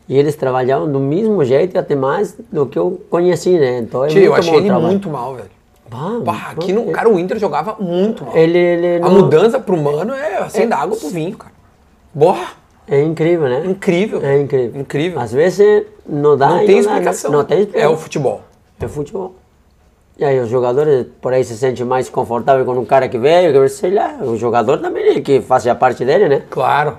e 0.06 0.18
eles 0.18 0.36
trabalhavam 0.36 0.92
do 0.92 1.00
mesmo 1.00 1.42
jeito 1.42 1.74
e 1.74 1.78
até 1.78 1.94
mais 1.94 2.36
do 2.52 2.66
que 2.66 2.78
eu 2.78 3.00
conheci, 3.08 3.58
né? 3.58 3.78
Então 3.78 4.04
é 4.04 4.08
Tio, 4.08 4.22
eu 4.24 4.34
achei 4.34 4.54
ele 4.56 4.66
trabalho. 4.66 4.88
muito 4.88 5.08
mal, 5.08 5.36
velho. 5.36 5.50
Bah, 5.90 6.20
Pá, 6.22 6.48
aqui 6.52 6.70
no, 6.74 6.84
cara, 6.92 7.08
o 7.08 7.18
Inter 7.18 7.38
jogava 7.38 7.76
muito 7.80 8.26
mal. 8.26 8.36
Ele, 8.36 8.58
ele 8.58 8.96
A 9.02 9.08
não- 9.08 9.22
mudança 9.22 9.58
pro 9.58 9.74
Mano 9.74 10.12
é 10.12 10.36
assim, 10.42 10.68
da 10.68 10.76
água 10.76 10.98
pro 10.98 11.08
vinho, 11.08 11.34
cara. 11.34 11.52
Boa, 12.12 12.36
É 12.90 13.00
incrível, 13.02 13.48
né? 13.48 13.62
incrível. 13.66 14.20
É 14.24 14.40
incrível. 14.40 14.80
Incrível. 14.80 15.20
Às 15.20 15.32
vezes 15.32 15.84
não 16.08 16.36
dá 16.36 16.48
Não 16.48 16.58
tem 16.58 16.68
né? 16.76 16.80
explicação. 16.80 17.30
Não 17.30 17.44
tem 17.44 17.58
É 17.58 17.60
explicação. 17.62 17.92
o 17.92 17.96
futebol. 17.98 18.40
É 18.80 18.88
futebol. 18.88 19.34
E 20.18 20.24
aí 20.24 20.40
os 20.40 20.48
jogadores 20.48 21.06
por 21.20 21.32
aí 21.32 21.44
se 21.44 21.56
sentem 21.56 21.84
mais 21.84 22.08
confortáveis 22.08 22.66
com 22.66 22.72
um 22.72 22.84
cara 22.84 23.08
que 23.08 23.18
veio, 23.18 23.52
que 23.52 23.68
sei 23.68 23.92
lá, 23.92 24.16
o 24.22 24.36
jogador 24.36 24.78
também 24.78 25.22
que 25.22 25.40
fazia 25.40 25.74
parte 25.74 26.04
dele, 26.04 26.28
né? 26.28 26.42
Claro. 26.50 26.98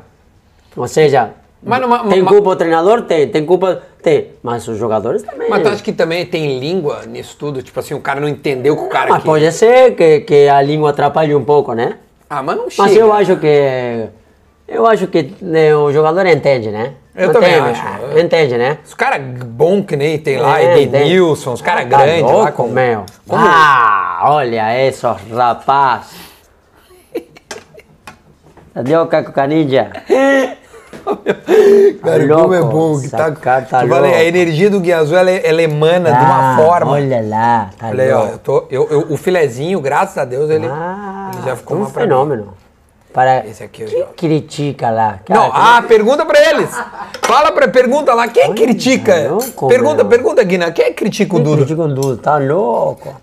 Ou 0.78 0.88
seja, 0.88 1.32
Mas 1.62 1.82
numa- 1.82 2.08
tem 2.08 2.24
culpa 2.24 2.52
o 2.52 2.56
treinador? 2.56 3.02
Tem, 3.02 3.28
tem 3.28 3.46
culpa? 3.46 3.82
Tem, 4.02 4.28
mas 4.42 4.66
os 4.70 4.78
jogadores 4.78 5.24
também. 5.24 5.50
Mas 5.50 5.62
tu 5.64 5.68
acha 5.70 5.84
que 5.84 5.92
também 5.92 6.26
tem 6.26 6.58
língua 6.60 7.02
nisso 7.06 7.36
tudo? 7.38 7.62
Tipo 7.62 7.80
assim, 7.82 7.94
o 7.94 8.00
cara 8.00 8.22
não 8.22 8.30
entendeu 8.30 8.78
que 8.78 8.84
o 8.84 8.88
cara 8.88 9.10
Mas 9.10 9.18
aqui... 9.18 9.26
pode 9.26 9.52
ser 9.52 9.96
que, 9.96 10.22
que 10.22 10.48
a 10.48 10.62
língua 10.62 10.92
atrapalhe 10.92 11.36
um 11.36 11.44
pouco, 11.44 11.74
né? 11.74 11.98
Ah, 12.30 12.42
mas 12.42 12.56
não 12.56 12.70
chega. 12.70 12.84
Mas 12.88 12.96
eu 12.96 13.12
acho 13.12 13.36
que 13.38 14.08
eu 14.70 14.86
acho 14.88 15.08
que 15.08 15.34
né, 15.42 15.76
o 15.76 15.92
jogador 15.92 16.26
entende, 16.26 16.70
né? 16.72 16.94
Eu 17.16 17.28
Não 17.28 17.34
também 17.34 17.52
tem- 17.52 17.60
acho. 17.62 17.82
ah, 17.86 18.20
Entende, 18.20 18.58
né? 18.58 18.78
Os 18.86 18.94
caras 18.94 19.22
bons 19.46 19.86
que 19.86 19.96
nem 19.98 20.18
tem 20.18 20.38
lá, 20.38 20.62
É, 20.62 20.82
Edenilson, 20.82 21.52
os 21.54 21.62
caras 21.62 21.90
Tá 21.90 21.98
grandes 22.06 22.32
lá 22.32 22.52
com... 22.52 22.68
meu. 22.68 23.06
Como- 23.28 23.44
Ah, 23.46 24.22
olha 24.26 24.88
isso, 24.88 25.06
rapaz. 25.36 26.12
Cadê 28.74 28.96
o 28.96 29.08
Caco 29.08 29.32
Canija? 29.34 29.92
Cara, 32.04 32.28
Tá 32.28 32.36
como 32.36 32.54
é 32.54 32.62
bom 32.62 33.00
que 33.02 33.10
tá... 33.10 33.32
cara 33.32 33.62
tá 33.64 33.80
falei, 33.80 33.98
a 34.12 34.16
louco. 34.16 34.16
energia 34.28 34.70
do 34.70 34.80
Guiazul, 34.80 35.18
ela, 35.18 35.32
ela 35.32 35.62
emana 35.62 36.12
de 36.12 36.24
uma 36.24 36.54
Ah, 36.54 36.58
forma. 36.58 36.92
Olha 36.92 37.22
lá, 37.28 37.70
tá 37.78 37.88
aí, 37.88 38.12
ó, 38.12 38.26
eu 38.28 38.38
tô, 38.38 38.66
eu, 38.70 38.88
eu- 38.90 39.06
o 39.10 39.18
filezinho, 39.18 39.80
graças 39.82 40.18
a 40.18 40.26
Deus, 40.26 40.50
ele, 40.50 40.68
Ah, 40.68 41.32
ele 41.34 41.46
já 41.46 41.56
ficou 41.56 41.78
um 41.78 41.82
uma 41.82 41.90
pra 41.90 42.04
mim. 42.06 42.10
Para 43.14 43.46
Esse 43.48 43.64
aqui 43.64 43.82
eu 43.84 43.88
quem 43.88 44.00
já- 44.00 44.06
critica 44.16 44.90
lá? 44.92 45.20
Não, 45.28 45.50
Cara, 45.52 45.78
ah, 45.78 45.82
pergunta 45.82 46.26
pra 46.26 46.40
eles. 46.50 46.70
Fala 47.24 47.52
pra, 47.52 47.68
pergunta 47.68 48.14
lá, 48.14 48.28
quem 48.28 48.54
critica? 48.54 49.28
louco, 49.30 49.68
pergunta, 49.68 49.96
meu. 50.04 50.06
pergunta, 50.06 50.44
Guina, 50.44 50.72
quem 50.72 50.94
critica 50.94 51.34
o 51.34 51.38
quem 51.38 51.44
Duda? 51.44 51.58
critica 51.58 51.82
o 51.82 51.88
Duda? 51.88 52.22
Tá 52.22 52.38
louco? 52.38 53.20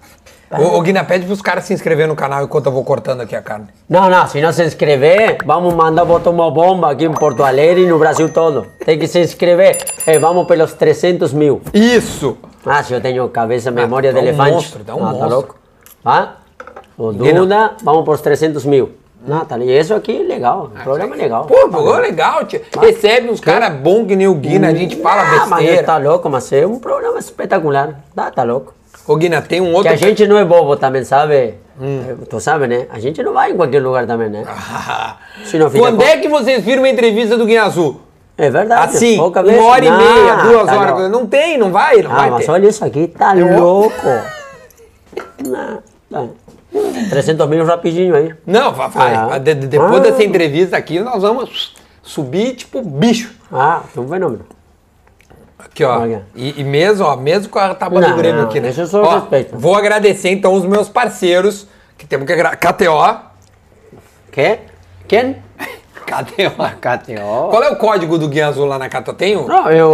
Ô, 0.50 0.76
ô, 0.76 0.80
Guina, 0.80 1.02
pede 1.04 1.26
pros 1.26 1.40
caras 1.42 1.64
se 1.64 1.74
inscreverem 1.74 2.08
no 2.08 2.16
canal 2.16 2.44
enquanto 2.44 2.66
eu 2.66 2.72
vou 2.72 2.84
cortando 2.84 3.20
aqui 3.20 3.34
a 3.36 3.42
carne. 3.42 3.66
Não, 3.88 4.08
não, 4.10 4.26
se 4.28 4.40
não 4.40 4.52
se 4.52 4.64
inscrever, 4.64 5.38
vamos 5.44 5.74
mandar 5.74 6.04
botar 6.04 6.30
uma 6.30 6.50
bomba 6.50 6.90
aqui 6.92 7.04
em 7.04 7.12
Porto 7.12 7.42
Alegre 7.44 7.82
e 7.82 7.86
no 7.86 7.98
Brasil 7.98 8.28
todo. 8.32 8.66
Tem 8.84 8.98
que 8.98 9.06
se 9.08 9.20
inscrever. 9.20 9.78
Eh, 10.06 10.18
vamos 10.18 10.46
pelos 10.46 10.72
300 10.74 11.32
mil. 11.32 11.60
Isso! 11.74 12.36
Ah, 12.64 12.82
se 12.82 12.92
eu 12.92 13.00
tenho 13.00 13.28
cabeça, 13.28 13.70
memória 13.70 14.12
dá 14.12 14.18
de 14.20 14.24
um 14.26 14.28
elefante. 14.28 14.52
monstro, 14.52 14.84
dá 14.84 14.94
um 14.94 14.98
ah, 15.04 15.06
Tá 15.06 15.12
monstro. 15.12 15.28
louco? 15.30 15.56
Ah, 16.04 16.32
o. 16.98 17.12
Duda, 17.12 17.72
vamos 17.82 18.04
por 18.04 18.18
300 18.18 18.64
mil. 18.64 18.90
Não, 19.26 19.44
tá 19.44 19.54
ali. 19.56 19.70
Isso 19.76 19.92
aqui 19.94 20.20
é 20.20 20.22
legal. 20.22 20.70
O 20.74 20.82
programa 20.84 21.14
é 21.14 21.18
legal. 21.18 21.44
Pô, 21.46 21.68
pô, 21.68 21.96
legal, 21.96 22.44
tia. 22.44 22.62
Recebe 22.80 23.28
uns 23.30 23.40
caras 23.40 23.72
bons 23.74 24.06
que 24.06 24.14
nem 24.16 24.28
o 24.28 24.34
Guina, 24.34 24.68
a 24.68 24.74
gente 24.74 24.96
fala 25.02 25.22
Ah, 25.22 25.46
mas 25.46 25.60
besteira. 25.64 25.82
tá 25.82 25.98
louco, 25.98 26.28
mas 26.30 26.52
é 26.52 26.66
um 26.66 26.78
programa 26.78 27.18
espetacular. 27.18 28.00
Tá, 28.14 28.30
tá 28.30 28.42
louco. 28.44 28.72
Ô, 29.06 29.16
Guina, 29.16 29.42
tem 29.42 29.60
um 29.60 29.66
Que 29.70 29.74
outro... 29.76 29.92
a 29.92 29.96
gente 29.96 30.26
não 30.26 30.38
é 30.38 30.44
bobo 30.44 30.76
também, 30.76 31.04
sabe? 31.04 31.54
Hum. 31.80 32.16
Tu 32.28 32.40
sabe, 32.40 32.66
né? 32.66 32.86
A 32.90 32.98
gente 32.98 33.22
não 33.22 33.32
vai 33.32 33.52
em 33.52 33.56
qualquer 33.56 33.80
lugar 33.82 34.06
também, 34.06 34.28
né? 34.30 34.44
Se 35.44 35.58
não 35.58 35.68
fica 35.70 35.84
Quando 35.84 35.96
com- 35.98 36.02
é 36.02 36.16
que 36.18 36.28
vocês 36.28 36.64
viram 36.64 36.82
uma 36.82 36.88
entrevista 36.88 37.36
do 37.36 37.44
Guina 37.46 37.64
Azul? 37.64 38.00
É 38.38 38.50
verdade. 38.50 38.96
Assim, 38.96 39.16
pouca 39.16 39.40
uma 39.40 39.50
vez. 39.50 39.62
hora 39.64 39.84
e 39.84 39.90
Não, 39.90 39.96
meia, 39.98 40.34
duas 40.36 40.66
tá 40.66 40.76
horas. 40.78 40.92
louco. 40.92 41.08
Não 41.08 41.26
tem, 41.26 41.56
não 41.58 41.70
vai, 41.72 42.02
não 42.02 42.10
Ah, 42.12 42.14
vai 42.16 42.30
mas 42.30 42.44
ter. 42.46 42.50
olha 42.52 42.68
isso 42.68 42.84
aqui, 42.84 43.06
tá 43.08 43.36
Eu- 43.36 43.58
louco. 43.58 43.94
Não, 45.46 45.78
tá. 46.10 46.24
300 47.10 47.48
mil 47.48 47.64
rapidinho 47.64 48.14
aí. 48.14 48.34
Não, 48.46 48.72
vai. 48.72 48.88
vai. 48.88 49.14
Ah. 49.14 49.38
De- 49.38 49.54
de- 49.54 49.66
depois 49.66 49.96
Ah. 49.96 50.00
dessa 50.00 50.22
entrevista 50.24 50.76
aqui, 50.76 51.00
nós 51.00 51.22
vamos 51.22 51.74
subir 52.02 52.54
tipo 52.54 52.82
bicho. 52.82 53.34
Ah, 53.52 53.80
é 53.96 54.00
um 54.00 54.08
fenômeno. 54.08 54.44
Aqui, 55.58 55.82
ó. 55.84 56.06
E, 56.34 56.60
e 56.60 56.64
mesmo, 56.64 57.04
ó, 57.06 57.16
mesmo 57.16 57.48
com 57.48 57.58
a 57.58 57.74
tábua 57.74 58.00
do 58.00 58.08
Não, 58.08 58.16
Grêmio 58.16 58.42
não, 58.42 58.48
aqui, 58.48 58.60
né? 58.60 58.68
isso 58.70 58.82
eu 58.82 58.86
só 58.86 59.02
Ó, 59.02 59.14
respeito. 59.20 59.56
Vou 59.58 59.74
agradecer 59.74 60.30
então 60.30 60.52
os 60.54 60.64
meus 60.64 60.88
parceiros, 60.88 61.66
que 61.96 62.06
temos 62.06 62.26
que 62.26 62.32
agradecer. 62.32 62.58
KTO. 62.72 63.16
Que? 64.30 64.58
Quem? 65.08 65.36
KTO. 66.06 66.50
KTO. 66.80 67.48
Qual 67.50 67.62
é 67.62 67.70
o 67.70 67.76
código 67.76 68.18
do 68.18 68.28
Guia 68.28 68.48
Azul 68.48 68.66
lá 68.66 68.78
na 68.78 68.88
KTO? 68.88 69.14
Tem 69.14 69.36
um? 69.36 69.46
Não, 69.48 69.70
eu, 69.70 69.90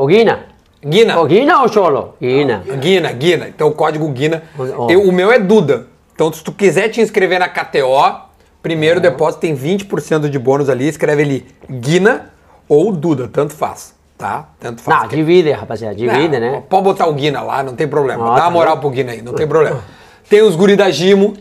o 0.00 0.06
Guina. 0.06 0.40
Guina. 0.84 1.18
O 1.20 1.26
Guina 1.26 1.58
ou 1.60 1.64
o 1.64 1.68
Cholo? 1.72 2.14
Guina. 2.20 2.62
Guina, 2.78 3.10
Guina. 3.12 3.48
Então 3.48 3.68
o 3.68 3.72
código 3.72 4.06
Guina. 4.10 4.42
Ó. 4.76 4.88
Eu- 4.90 5.02
o 5.02 5.10
meu 5.12 5.32
é 5.32 5.38
Duda. 5.38 5.86
Então 6.16 6.32
se 6.32 6.42
tu 6.42 6.50
quiser 6.50 6.88
te 6.88 7.00
inscrever 7.00 7.38
na 7.38 7.46
KTO, 7.48 8.20
primeiro 8.62 8.98
depósito 9.00 9.40
tem 9.42 9.54
20% 9.54 10.28
de 10.30 10.38
bônus 10.38 10.68
ali. 10.70 10.88
Escreve 10.88 11.22
ali 11.22 11.46
Guina 11.70 12.30
ou 12.68 12.90
Duda, 12.90 13.28
tanto 13.28 13.54
faz. 13.54 13.94
Tá? 14.16 14.46
Tanto 14.58 14.80
faz. 14.80 15.02
Não, 15.02 15.08
divide, 15.08 15.50
rapaziada. 15.52 15.94
Divide, 15.94 16.40
Não, 16.40 16.52
né? 16.52 16.62
Pode 16.70 16.84
botar 16.84 17.06
o 17.06 17.12
Guina 17.12 17.42
lá, 17.42 17.62
não 17.62 17.76
tem 17.76 17.86
problema. 17.86 18.24
Ah, 18.24 18.26
Dá 18.28 18.32
uma 18.32 18.40
tá 18.40 18.50
moral 18.50 18.76
bom. 18.76 18.80
pro 18.80 18.90
Guina 18.90 19.12
aí, 19.12 19.20
não 19.20 19.34
tem 19.34 19.46
problema. 19.46 19.84
Tem 20.28 20.40
os 20.40 20.56
guri 20.56 20.74
da 20.74 20.90
Gimo, 20.90 21.36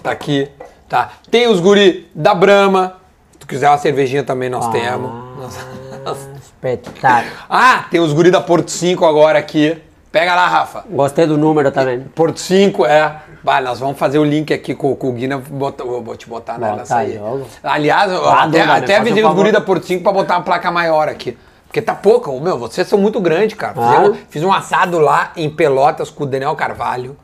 tá 0.00 0.12
aqui, 0.12 0.48
tá? 0.88 1.10
Tem 1.28 1.48
os 1.48 1.58
guri 1.58 2.08
da 2.14 2.32
Brahma. 2.32 2.94
Se 3.32 3.38
tu 3.40 3.46
quiser 3.48 3.68
uma 3.68 3.76
cervejinha 3.78 4.22
também 4.22 4.48
nós 4.48 4.68
temos. 4.68 5.10
Nós- 5.36 6.28
Espetáculo. 6.42 7.32
Ah, 7.50 7.86
tem 7.90 8.00
os 8.00 8.12
guri 8.12 8.30
da 8.30 8.40
Porto 8.40 8.70
5 8.70 9.04
agora 9.04 9.38
aqui. 9.38 9.76
Pega 10.12 10.34
lá, 10.34 10.46
Rafa. 10.46 10.84
Gostei 10.88 11.26
do 11.26 11.36
número 11.36 11.70
também. 11.72 12.00
Porto 12.14 12.38
5 12.38 12.86
é. 12.86 13.16
Vai, 13.42 13.60
nós 13.62 13.80
vamos 13.80 13.98
fazer 13.98 14.18
o 14.18 14.24
link 14.24 14.52
aqui 14.54 14.74
com, 14.74 14.94
com 14.94 15.08
o 15.08 15.12
Guina. 15.12 15.38
Bota, 15.38 15.82
eu 15.82 16.02
vou 16.02 16.16
te 16.16 16.28
botar 16.28 16.58
Bota 16.58 16.76
nessa 16.76 16.98
aí. 16.98 17.18
logo. 17.18 17.46
Aliás, 17.62 18.10
Ah, 18.12 18.44
até, 18.44 18.46
Duda, 18.60 18.64
me 18.66 18.70
até 18.78 18.96
avisei 18.98 19.24
os 19.24 19.34
guri 19.34 19.50
da 19.50 19.60
Porto 19.60 19.84
5 19.86 20.02
pra 20.02 20.12
botar 20.12 20.36
uma 20.36 20.42
placa 20.44 20.70
maior 20.70 21.08
aqui. 21.08 21.36
Porque 21.66 21.82
tá 21.82 21.94
pouca. 21.94 22.30
Meu, 22.32 22.58
vocês 22.58 22.86
são 22.86 22.98
muito 22.98 23.20
grandes, 23.20 23.56
cara. 23.56 23.74
Ah. 23.76 23.90
Fizemos- 23.96 24.18
fiz 24.28 24.44
um 24.44 24.52
assado 24.52 24.98
lá 24.98 25.32
em 25.36 25.50
Pelotas 25.50 26.10
com 26.10 26.24
o 26.24 26.26
Daniel 26.26 26.54
Carvalho. 26.54 27.16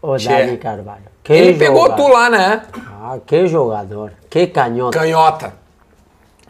O 0.00 0.16
Tchê. 0.16 0.28
Dani 0.28 0.56
Carvalho. 0.56 1.02
Que 1.22 1.32
Ele 1.32 1.58
pegou 1.58 1.82
jogador. 1.82 2.04
tu 2.04 2.08
lá, 2.12 2.30
né? 2.30 2.62
Ah, 3.02 3.18
que 3.26 3.46
jogador. 3.48 4.12
Que 4.30 4.46
canhota. 4.46 4.98
Canhota. 4.98 5.52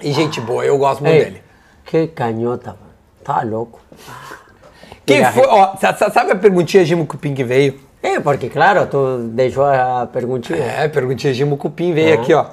E 0.03 0.13
gente 0.13 0.41
boa, 0.41 0.65
eu 0.65 0.77
gosto 0.77 1.03
muito 1.03 1.15
Ei, 1.17 1.25
dele. 1.25 1.43
Que 1.87 2.07
canhota, 2.09 2.71
mano. 2.71 2.93
Tá 3.25 3.43
louco. 3.43 3.81
Quem 5.07 5.25
foi, 5.25 5.47
ó, 5.47 5.77
sa- 5.77 5.95
sa- 5.95 6.11
sabe 6.11 6.33
a 6.33 6.37
perguntinha 6.37 6.85
Gimo 6.85 7.07
que 7.07 7.45
veio? 7.45 7.81
É, 8.07 8.21
porque, 8.21 8.49
claro, 8.49 8.87
tu 8.87 9.19
deixou 9.33 9.65
a 9.65 10.07
perguntinha. 10.07 10.59
É, 10.59 10.87
perguntinha 10.87 11.35
Gimo 11.35 11.57
Cupim 11.57 11.93
veio 11.93 12.15
aqui, 12.15 12.33
ó. 12.33 12.47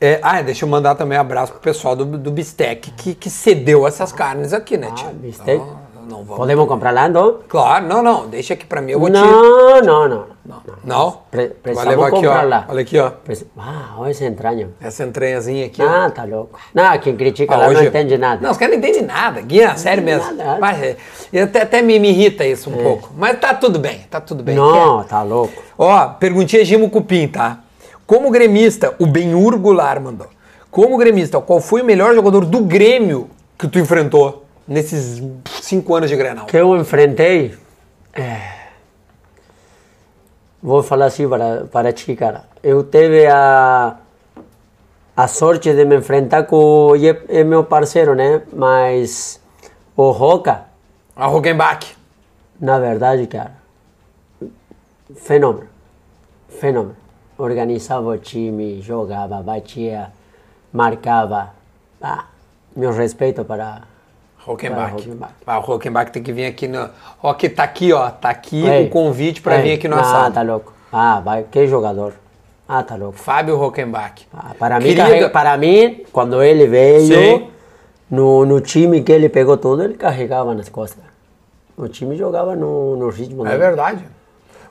É, 0.00 0.20
ah, 0.22 0.42
deixa 0.42 0.64
eu 0.64 0.68
mandar 0.68 0.94
também 0.94 1.16
um 1.18 1.20
abraço 1.20 1.52
pro 1.52 1.60
pessoal 1.60 1.96
do, 1.96 2.04
do 2.04 2.30
Bistec 2.30 2.90
que, 2.92 3.14
que 3.14 3.28
cedeu 3.28 3.86
essas 3.86 4.12
carnes 4.12 4.52
aqui, 4.52 4.76
né, 4.76 4.92
tia? 4.94 5.08
Ah, 5.08 5.12
bistec. 5.12 5.58
Não, 5.58 5.80
não 6.08 6.22
vamos. 6.24 6.36
Podemos 6.36 6.66
comprar 6.66 6.90
lá, 6.92 7.08
então? 7.08 7.38
Claro, 7.48 7.86
não, 7.86 8.02
não, 8.02 8.26
deixa 8.28 8.54
aqui 8.54 8.64
pra 8.66 8.80
mim, 8.80 8.92
eu 8.92 8.98
vou 9.00 9.08
te... 9.08 9.12
Não, 9.14 9.80
não, 9.82 10.08
não. 10.08 10.24
não. 10.44 10.62
Não? 10.84 11.18
Pre- 11.30 11.48
Vai 11.48 11.56
precisamos 11.62 11.90
levar 11.94 12.06
aqui, 12.08 12.16
comprar 12.16 12.44
ó. 12.44 12.48
lá. 12.48 12.64
Olha 12.68 12.80
aqui, 12.80 12.98
ó. 12.98 13.12
Ah, 13.58 13.94
olha 13.98 14.10
essa 14.10 14.24
entranha. 14.24 14.70
Essa 14.80 15.04
entranhazinha 15.04 15.66
aqui, 15.66 15.82
ó. 15.82 15.86
Ah, 15.88 16.10
tá 16.10 16.24
louco. 16.24 16.58
Não, 16.72 16.98
quem 16.98 17.14
critica 17.16 17.54
Ah, 17.54 17.58
lá 17.58 17.64
não 17.68 17.74
hoje- 17.74 17.88
entende 17.88 18.16
nada. 18.16 18.40
Não, 18.42 18.50
os 18.50 18.56
caras 18.56 18.72
não 18.76 18.82
entendem 18.82 19.02
nada. 19.06 19.40
Guia, 19.42 19.76
sério 19.76 20.02
mesmo. 20.02 20.32
nada. 20.34 20.58
Mas, 20.58 20.96
é, 21.32 21.42
até, 21.42 21.62
até 21.62 21.82
me, 21.82 21.98
me 21.98 22.08
irrita 22.08 22.46
isso 22.46 22.70
um 22.70 22.82
pouco. 22.82 23.10
Mas 23.16 23.38
tá 23.38 23.52
tudo 23.52 23.78
bem, 23.78 24.00
tá 24.10 24.20
tudo 24.20 24.42
bem. 24.42 24.56
Não, 24.56 25.04
tá 25.04 25.22
louco. 25.22 25.62
Ó, 25.76 26.06
perguntinha 26.08 26.64
Gimo 26.64 26.88
Cupim, 26.88 27.28
tá? 27.28 27.58
Como 28.06 28.30
gremista, 28.30 28.94
o 28.98 29.06
Benhur 29.06 29.58
Goulart 29.58 30.00
mandou. 30.00 30.28
Como 30.70 30.96
gremista, 30.96 31.38
qual 31.42 31.60
foi 31.60 31.82
o 31.82 31.84
melhor 31.84 32.14
jogador 32.14 32.44
do 32.46 32.60
Grêmio 32.60 33.28
que 33.58 33.68
tu 33.68 33.78
enfrentou 33.78 34.44
nesses 34.68 35.20
cinco 35.62 35.94
anos 35.94 36.08
de 36.10 36.16
Grenal? 36.16 36.46
que 36.46 36.56
eu 36.56 36.76
enfrentei. 36.76 37.56
é, 38.12 38.58
Vou 40.62 40.82
falar 40.82 41.06
assim 41.06 41.28
para, 41.28 41.64
para 41.66 41.92
ti, 41.92 42.14
cara. 42.16 42.44
Eu 42.62 42.82
tive 42.82 43.26
a, 43.28 43.96
a 45.16 45.28
sorte 45.28 45.72
de 45.72 45.84
me 45.84 45.96
enfrentar 45.96 46.44
com. 46.44 46.94
E 46.96 47.08
é, 47.08 47.22
é 47.28 47.44
meu 47.44 47.62
parceiro, 47.64 48.14
né? 48.14 48.42
Mas 48.52 49.40
o 49.96 50.10
Roca, 50.10 50.64
A 51.14 51.26
Roggenbach. 51.26 51.96
na 52.60 52.78
verdade, 52.80 53.26
cara. 53.28 53.52
Fenômeno. 55.16 55.68
Fenômeno. 56.48 56.96
Organizava 57.38 58.08
o 58.08 58.18
time, 58.18 58.82
jogava, 58.82 59.40
batia, 59.40 60.10
marcava. 60.72 61.54
Ah, 62.02 62.24
meu 62.74 62.92
respeito 62.92 63.44
para 63.44 63.82
Para 64.56 64.94
Hockenbach. 64.94 65.32
Ah, 65.46 65.58
o 65.58 65.70
Hockenbach 65.70 66.10
tem 66.10 66.22
que 66.22 66.32
vir 66.32 66.46
aqui 66.46 66.66
no. 66.68 66.88
Ó, 67.22 67.34
que 67.34 67.48
tá 67.48 67.64
aqui, 67.64 67.92
ó. 67.92 68.08
Tá 68.10 68.30
aqui 68.30 68.64
o 68.86 68.88
convite 68.90 69.40
pra 69.42 69.56
ei, 69.56 69.62
vir 69.62 69.72
aqui 69.72 69.88
no 69.88 69.96
Ah, 69.96 70.00
assado. 70.00 70.34
tá 70.34 70.42
louco. 70.42 70.72
Ah, 70.92 71.20
vai, 71.20 71.44
que 71.50 71.66
jogador. 71.66 72.14
Ah, 72.66 72.82
tá 72.82 72.96
louco. 72.96 73.18
Fábio 73.18 73.60
Hockenbach. 73.60 74.26
Ah, 74.32 74.54
para, 74.58 74.78
mim, 74.78 74.84
Querida- 74.86 75.02
carrega- 75.04 75.30
para 75.30 75.56
mim, 75.56 76.04
quando 76.12 76.42
ele 76.42 76.66
veio, 76.66 77.00
Sim. 77.40 77.48
no, 78.10 78.44
no 78.46 78.60
time 78.60 79.02
que 79.02 79.12
ele 79.12 79.28
pegou 79.28 79.56
tudo, 79.56 79.82
ele 79.84 79.94
carregava 79.94 80.54
nas 80.54 80.68
costas. 80.68 81.02
O 81.76 81.88
time 81.88 82.16
jogava 82.16 82.56
no, 82.56 82.96
no 82.96 83.08
ritmo 83.08 83.46
É 83.46 83.50
dele. 83.50 83.58
verdade. 83.60 84.04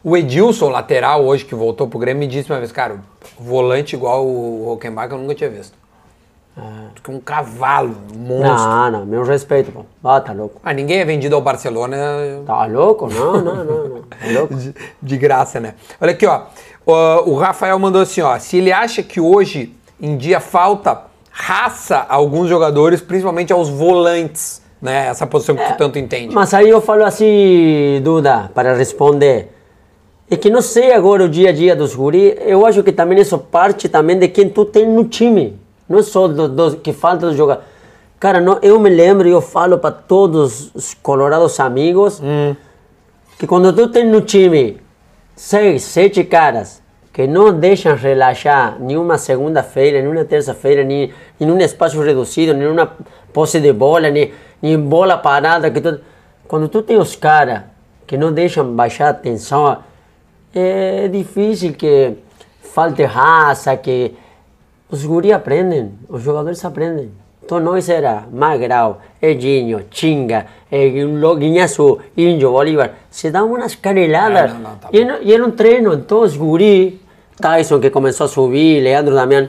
O 0.03 0.15
Edilson, 0.15 0.69
lateral, 0.69 1.23
hoje 1.25 1.43
que 1.45 1.55
voltou 1.55 1.87
pro 1.87 1.97
Grêmio, 1.99 2.19
me 2.19 2.27
disse 2.27 2.51
uma 2.51 2.59
vez, 2.59 2.71
cara, 2.71 2.97
volante 3.39 3.95
igual 3.95 4.25
o 4.25 4.69
Hockenbach 4.71 5.11
eu 5.11 5.17
nunca 5.17 5.33
tinha 5.35 5.49
visto. 5.49 5.77
Porque 6.93 7.11
um 7.11 7.19
cavalo, 7.19 7.95
um 8.15 8.19
monstro. 8.19 8.69
Não, 8.69 8.91
não, 8.91 9.05
meu 9.05 9.23
respeito, 9.23 9.71
pô. 9.71 9.85
Ah, 10.03 10.19
tá 10.19 10.33
louco. 10.33 10.59
Ah, 10.63 10.73
ninguém 10.73 10.99
é 10.99 11.05
vendido 11.05 11.35
ao 11.35 11.41
Barcelona 11.41 11.97
Tá 12.45 12.65
louco? 12.65 13.07
Não, 13.07 13.41
não, 13.41 13.55
não, 13.63 13.87
não. 13.87 14.01
Tá 14.09 14.39
louco? 14.39 14.55
de, 14.55 14.73
de 15.01 15.17
graça, 15.17 15.59
né? 15.59 15.75
Olha 16.01 16.11
aqui, 16.11 16.25
ó. 16.25 16.43
O, 16.85 17.31
o 17.31 17.35
Rafael 17.35 17.77
mandou 17.77 18.01
assim, 18.01 18.21
ó. 18.21 18.37
Se 18.39 18.57
ele 18.57 18.71
acha 18.71 19.03
que 19.03 19.21
hoje 19.21 19.75
em 20.01 20.17
dia 20.17 20.39
falta 20.39 21.03
raça 21.29 21.97
a 22.09 22.15
alguns 22.15 22.49
jogadores, 22.49 23.01
principalmente 23.01 23.53
aos 23.53 23.69
volantes, 23.69 24.61
né? 24.81 25.07
Essa 25.07 25.27
posição 25.27 25.55
que 25.55 25.63
tu 25.63 25.77
tanto 25.77 25.99
entende. 25.99 26.33
Mas 26.33 26.53
aí 26.53 26.69
eu 26.69 26.81
falo 26.81 27.03
assim, 27.03 28.01
Duda, 28.03 28.49
para 28.53 28.73
responder. 28.73 29.53
É 30.29 30.35
que 30.35 30.49
não 30.49 30.61
sei 30.61 30.91
agora 30.91 31.23
o 31.23 31.29
dia 31.29 31.49
a 31.49 31.53
dia 31.53 31.75
dos 31.75 31.95
guri, 31.95 32.37
eu 32.41 32.65
acho 32.65 32.83
que 32.83 32.91
também 32.91 33.19
isso 33.19 33.37
parte 33.37 33.87
também 33.87 34.17
de 34.17 34.27
quem 34.27 34.49
tu 34.49 34.65
tem 34.65 34.85
no 34.85 35.05
time. 35.05 35.57
Não 35.87 35.99
é 35.99 36.03
só 36.03 36.27
do, 36.27 36.47
do- 36.47 36.77
que 36.77 36.91
falta 36.93 37.27
dos 37.27 37.35
jogadores. 37.35 37.67
Cara, 38.19 38.41
não, 38.41 38.57
eu 38.61 38.79
me 38.79 38.89
lembro 38.89 39.27
e 39.27 39.31
eu 39.31 39.41
falo 39.41 39.77
para 39.77 39.91
todos 39.91 40.71
os 40.73 40.93
colorados 40.95 41.59
amigos 41.59 42.19
que 43.37 43.45
quando 43.45 43.71
tu 43.73 43.87
tem 43.89 44.05
no 44.09 44.21
time 44.21 44.81
seis, 45.35 45.83
sete 45.83 46.23
caras 46.23 46.81
que 47.13 47.27
não 47.27 47.53
deixam 47.53 47.95
relaxar 47.95 48.77
nenhuma 48.79 49.17
segunda-feira, 49.19 50.01
nenhuma 50.01 50.25
terça-feira, 50.25 50.83
nem 50.83 51.11
em 51.39 51.51
um 51.51 51.57
espaço 51.59 51.99
reduzido, 52.01 52.53
nenhuma 52.53 52.91
posse 53.33 53.59
de 53.59 53.71
bola, 53.73 54.09
nem, 54.09 54.31
nem 54.61 54.79
bola 54.79 55.17
parada. 55.17 55.69
Que 55.69 55.79
tu, 55.81 55.99
quando 56.47 56.67
tu 56.67 56.81
tem 56.81 56.97
os 56.97 57.15
caras 57.15 57.61
que 58.05 58.17
não 58.17 58.31
deixam 58.31 58.65
baixar 58.75 59.09
a 59.09 59.13
tensão, 59.13 59.77
é 60.53 61.07
difícil 61.07 61.73
que 61.73 62.13
falte 62.61 63.03
raça, 63.03 63.75
que 63.77 64.15
os 64.89 65.05
guri 65.05 65.31
aprendem, 65.31 65.91
os 66.07 66.21
jogadores 66.21 66.63
aprendem. 66.63 67.11
Então 67.43 67.59
nós 67.59 67.87
era 67.87 68.25
Magrau, 68.31 68.99
Edinho, 69.21 69.85
Chinga, 69.89 70.47
eh, 70.69 71.05
Loguinhaçu, 71.05 71.99
Índio, 72.15 72.51
Bolívar. 72.51 72.91
Se 73.09 73.31
dão 73.31 73.53
umas 73.53 73.73
caneladas. 73.73 74.51
É, 74.51 74.53
não, 74.53 74.59
não, 74.59 74.75
tá 74.75 74.89
e, 74.91 74.99
era, 74.99 75.19
e 75.21 75.33
era 75.33 75.45
um 75.45 75.51
treino, 75.51 75.93
então 75.93 76.21
os 76.21 76.35
guri, 76.35 77.01
Tyson 77.39 77.79
que 77.79 77.89
começou 77.89 78.25
a 78.25 78.27
subir, 78.27 78.81
Leandro 78.81 79.15
Damião, 79.15 79.47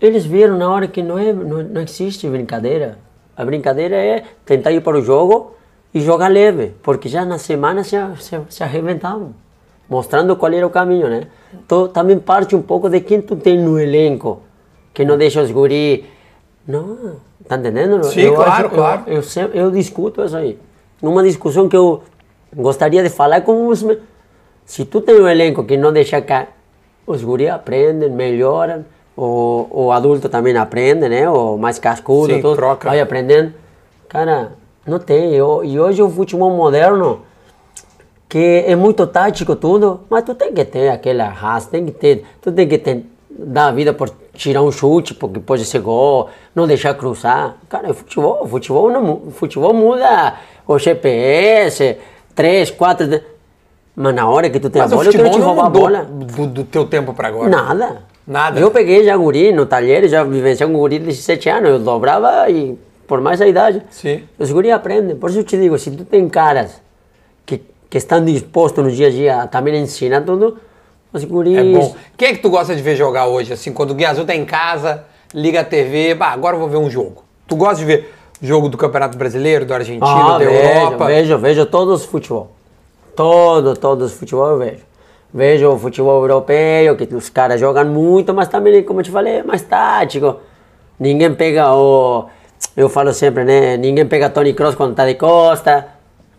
eles 0.00 0.24
viram 0.24 0.56
na 0.56 0.70
hora 0.70 0.86
que 0.86 1.02
não, 1.02 1.18
é, 1.18 1.32
não, 1.32 1.62
não 1.62 1.82
existe 1.82 2.28
brincadeira. 2.28 2.98
A 3.36 3.44
brincadeira 3.44 3.96
é 3.96 4.24
tentar 4.46 4.72
ir 4.72 4.80
para 4.80 4.96
o 4.96 5.02
jogo 5.02 5.54
e 5.92 6.00
jogar 6.00 6.28
leve, 6.28 6.72
porque 6.82 7.08
já 7.08 7.24
na 7.24 7.38
semana 7.38 7.84
se, 7.84 7.96
se, 8.20 8.40
se 8.48 8.62
arrebentavam, 8.62 9.34
mostrando 9.88 10.34
qual 10.36 10.52
era 10.52 10.66
o 10.66 10.70
caminho, 10.70 11.08
né? 11.08 11.26
Então 11.52 11.88
também 11.88 12.18
parte 12.18 12.56
um 12.56 12.62
pouco 12.62 12.88
de 12.88 13.00
quem 13.00 13.20
tu 13.20 13.36
tem 13.36 13.58
no 13.58 13.78
elenco, 13.78 14.42
que 14.98 15.04
não 15.04 15.16
deixa 15.16 15.40
os 15.40 15.52
guri... 15.52 16.04
Não, 16.66 17.16
tá 17.46 17.56
entendendo? 17.56 18.02
Sim, 18.04 18.22
Eu 18.22 18.34
claro, 18.34 18.50
acho- 18.66 18.74
claro. 18.74 19.02
Eu, 19.06 19.14
eu, 19.14 19.22
sempre- 19.22 19.56
eu 19.56 19.70
discuto 19.70 20.24
isso 20.24 20.36
aí. 20.36 20.58
Numa 21.00 21.22
discussão 21.22 21.68
que 21.68 21.76
eu 21.76 22.02
gostaria 22.54 23.00
de 23.04 23.08
falar 23.08 23.42
com 23.42 23.68
os... 23.68 23.86
Se 24.66 24.84
tu 24.84 25.00
tem 25.00 25.14
um 25.20 25.28
elenco 25.28 25.62
que 25.62 25.76
não 25.76 25.92
deixa 25.92 26.20
cá, 26.20 26.48
os 27.06 27.22
guri 27.22 27.48
aprendem, 27.48 28.10
melhoram, 28.10 28.84
o, 29.16 29.66
o 29.70 29.92
adulto 29.92 30.28
também 30.28 30.56
aprende, 30.56 31.08
né? 31.08 31.30
O 31.30 31.56
mais 31.56 31.78
cascudo, 31.78 32.34
Sim, 32.34 32.42
tudo, 32.42 32.56
troca. 32.56 32.88
vai 32.88 33.00
aprendendo. 33.00 33.54
Cara, 34.08 34.50
não 34.84 34.98
tem. 34.98 35.32
Eu, 35.32 35.64
e 35.64 35.78
hoje 35.78 36.02
o 36.02 36.10
futebol 36.10 36.50
moderno, 36.50 37.20
que 38.28 38.64
é 38.66 38.74
muito 38.74 39.06
tático 39.06 39.54
tudo, 39.54 40.00
mas 40.10 40.24
tu 40.24 40.34
tem 40.34 40.52
que 40.52 40.64
ter 40.64 40.88
aquela 40.90 41.28
raça, 41.28 41.70
tem 41.70 41.86
que 41.86 41.92
ter, 41.92 42.24
tu 42.42 42.50
tem 42.52 42.66
que 42.68 42.76
ter, 42.78 43.06
dar 43.30 43.68
a 43.68 43.72
vida 43.72 43.94
por 43.94 44.10
tirar 44.38 44.62
um 44.62 44.70
chute, 44.70 45.12
porque 45.14 45.40
pode 45.40 45.64
ser 45.64 45.80
gol, 45.80 46.30
não 46.54 46.66
deixar 46.66 46.94
cruzar. 46.94 47.56
Cara, 47.68 47.90
é 47.90 47.92
futebol, 47.92 48.46
futebol, 48.46 48.90
não, 48.90 49.30
futebol 49.32 49.74
muda 49.74 50.34
o 50.66 50.78
GPS, 50.78 51.96
três, 52.34 52.70
quatro... 52.70 53.06
de- 53.06 53.22
Mas 53.96 54.14
na 54.14 54.28
hora 54.28 54.48
que 54.48 54.60
tu 54.60 54.70
tem 54.70 54.80
Mas 54.80 54.92
a 54.92 54.96
bola, 54.96 55.08
eu 55.08 55.12
quero 55.12 55.30
te 55.30 55.38
roubar 55.40 55.66
a 55.66 55.70
bola. 55.70 56.04
do, 56.04 56.46
do 56.46 56.64
teu 56.64 56.86
tempo 56.86 57.12
pra 57.12 57.28
agora. 57.28 57.48
Nada. 57.50 58.02
Nada. 58.26 58.60
Eu 58.60 58.70
peguei 58.70 59.04
já 59.04 59.16
guri 59.16 59.52
no 59.52 59.66
talher, 59.66 60.06
já 60.08 60.22
vivenciei 60.22 60.68
um 60.68 60.72
guri 60.74 60.98
de 60.98 61.06
17 61.06 61.48
anos, 61.48 61.70
eu 61.70 61.78
dobrava 61.80 62.48
e 62.50 62.78
por 63.06 63.20
mais 63.20 63.40
a 63.40 63.48
idade. 63.48 63.82
Sim. 63.90 64.22
Os 64.38 64.52
guri 64.52 64.70
aprendem. 64.70 65.16
Por 65.16 65.30
isso 65.30 65.38
eu 65.40 65.44
te 65.44 65.56
digo, 65.58 65.78
se 65.78 65.90
tu 65.90 66.04
tem 66.04 66.28
caras 66.28 66.80
que, 67.46 67.62
que 67.88 67.96
estão 67.98 68.22
dispostos 68.24 68.84
no 68.84 68.90
dia 68.90 69.06
a 69.08 69.10
dia 69.10 69.42
a 69.42 69.46
também 69.46 69.74
ensinar 69.80 70.20
tudo, 70.20 70.58
os 71.12 71.24
guris... 71.24 71.56
É 71.56 71.62
bom. 71.64 71.94
Quem 72.16 72.28
é 72.28 72.32
que 72.34 72.38
tu 72.42 72.50
gosta 72.50 72.74
de 72.74 72.82
ver 72.82 72.96
jogar 72.96 73.26
hoje? 73.26 73.52
Assim, 73.52 73.72
quando 73.72 73.92
o 73.92 73.94
Guiazul 73.94 74.24
tá 74.24 74.34
em 74.34 74.44
casa, 74.44 75.04
liga 75.34 75.60
a 75.60 75.64
TV, 75.64 76.14
bah, 76.14 76.28
agora 76.30 76.56
eu 76.56 76.60
vou 76.60 76.68
ver 76.68 76.76
um 76.76 76.90
jogo. 76.90 77.24
Tu 77.46 77.56
gosta 77.56 77.76
de 77.76 77.84
ver 77.84 78.14
jogo 78.40 78.68
do 78.68 78.76
Campeonato 78.76 79.16
Brasileiro, 79.18 79.64
do 79.64 79.74
Argentino, 79.74 80.06
Ah, 80.06 80.32
da 80.32 80.44
vejo, 80.44 80.50
Europa? 80.50 81.06
vejo, 81.06 81.38
vejo 81.38 81.66
todos 81.66 82.02
os 82.02 82.06
futebol. 82.06 82.50
Todo, 83.16 83.76
todos 83.76 84.12
os 84.12 84.18
futebol 84.18 84.46
eu 84.50 84.58
vejo. 84.58 84.88
Vejo 85.32 85.68
o 85.70 85.78
futebol 85.78 86.20
europeu, 86.22 86.96
que 86.96 87.14
os 87.14 87.28
caras 87.28 87.60
jogam 87.60 87.84
muito, 87.84 88.32
mas 88.32 88.48
também, 88.48 88.82
como 88.82 89.00
eu 89.00 89.04
te 89.04 89.10
falei, 89.10 89.38
é 89.38 89.42
mais 89.42 89.62
tático. 89.62 90.36
Ninguém 90.98 91.34
pega 91.34 91.72
o... 91.74 92.26
Eu 92.76 92.88
falo 92.88 93.12
sempre, 93.12 93.44
né? 93.44 93.76
Ninguém 93.76 94.06
pega 94.06 94.30
Tony 94.30 94.52
Kroos 94.52 94.74
quando 94.74 94.94
tá 94.94 95.04
de 95.06 95.14
costa. 95.14 95.86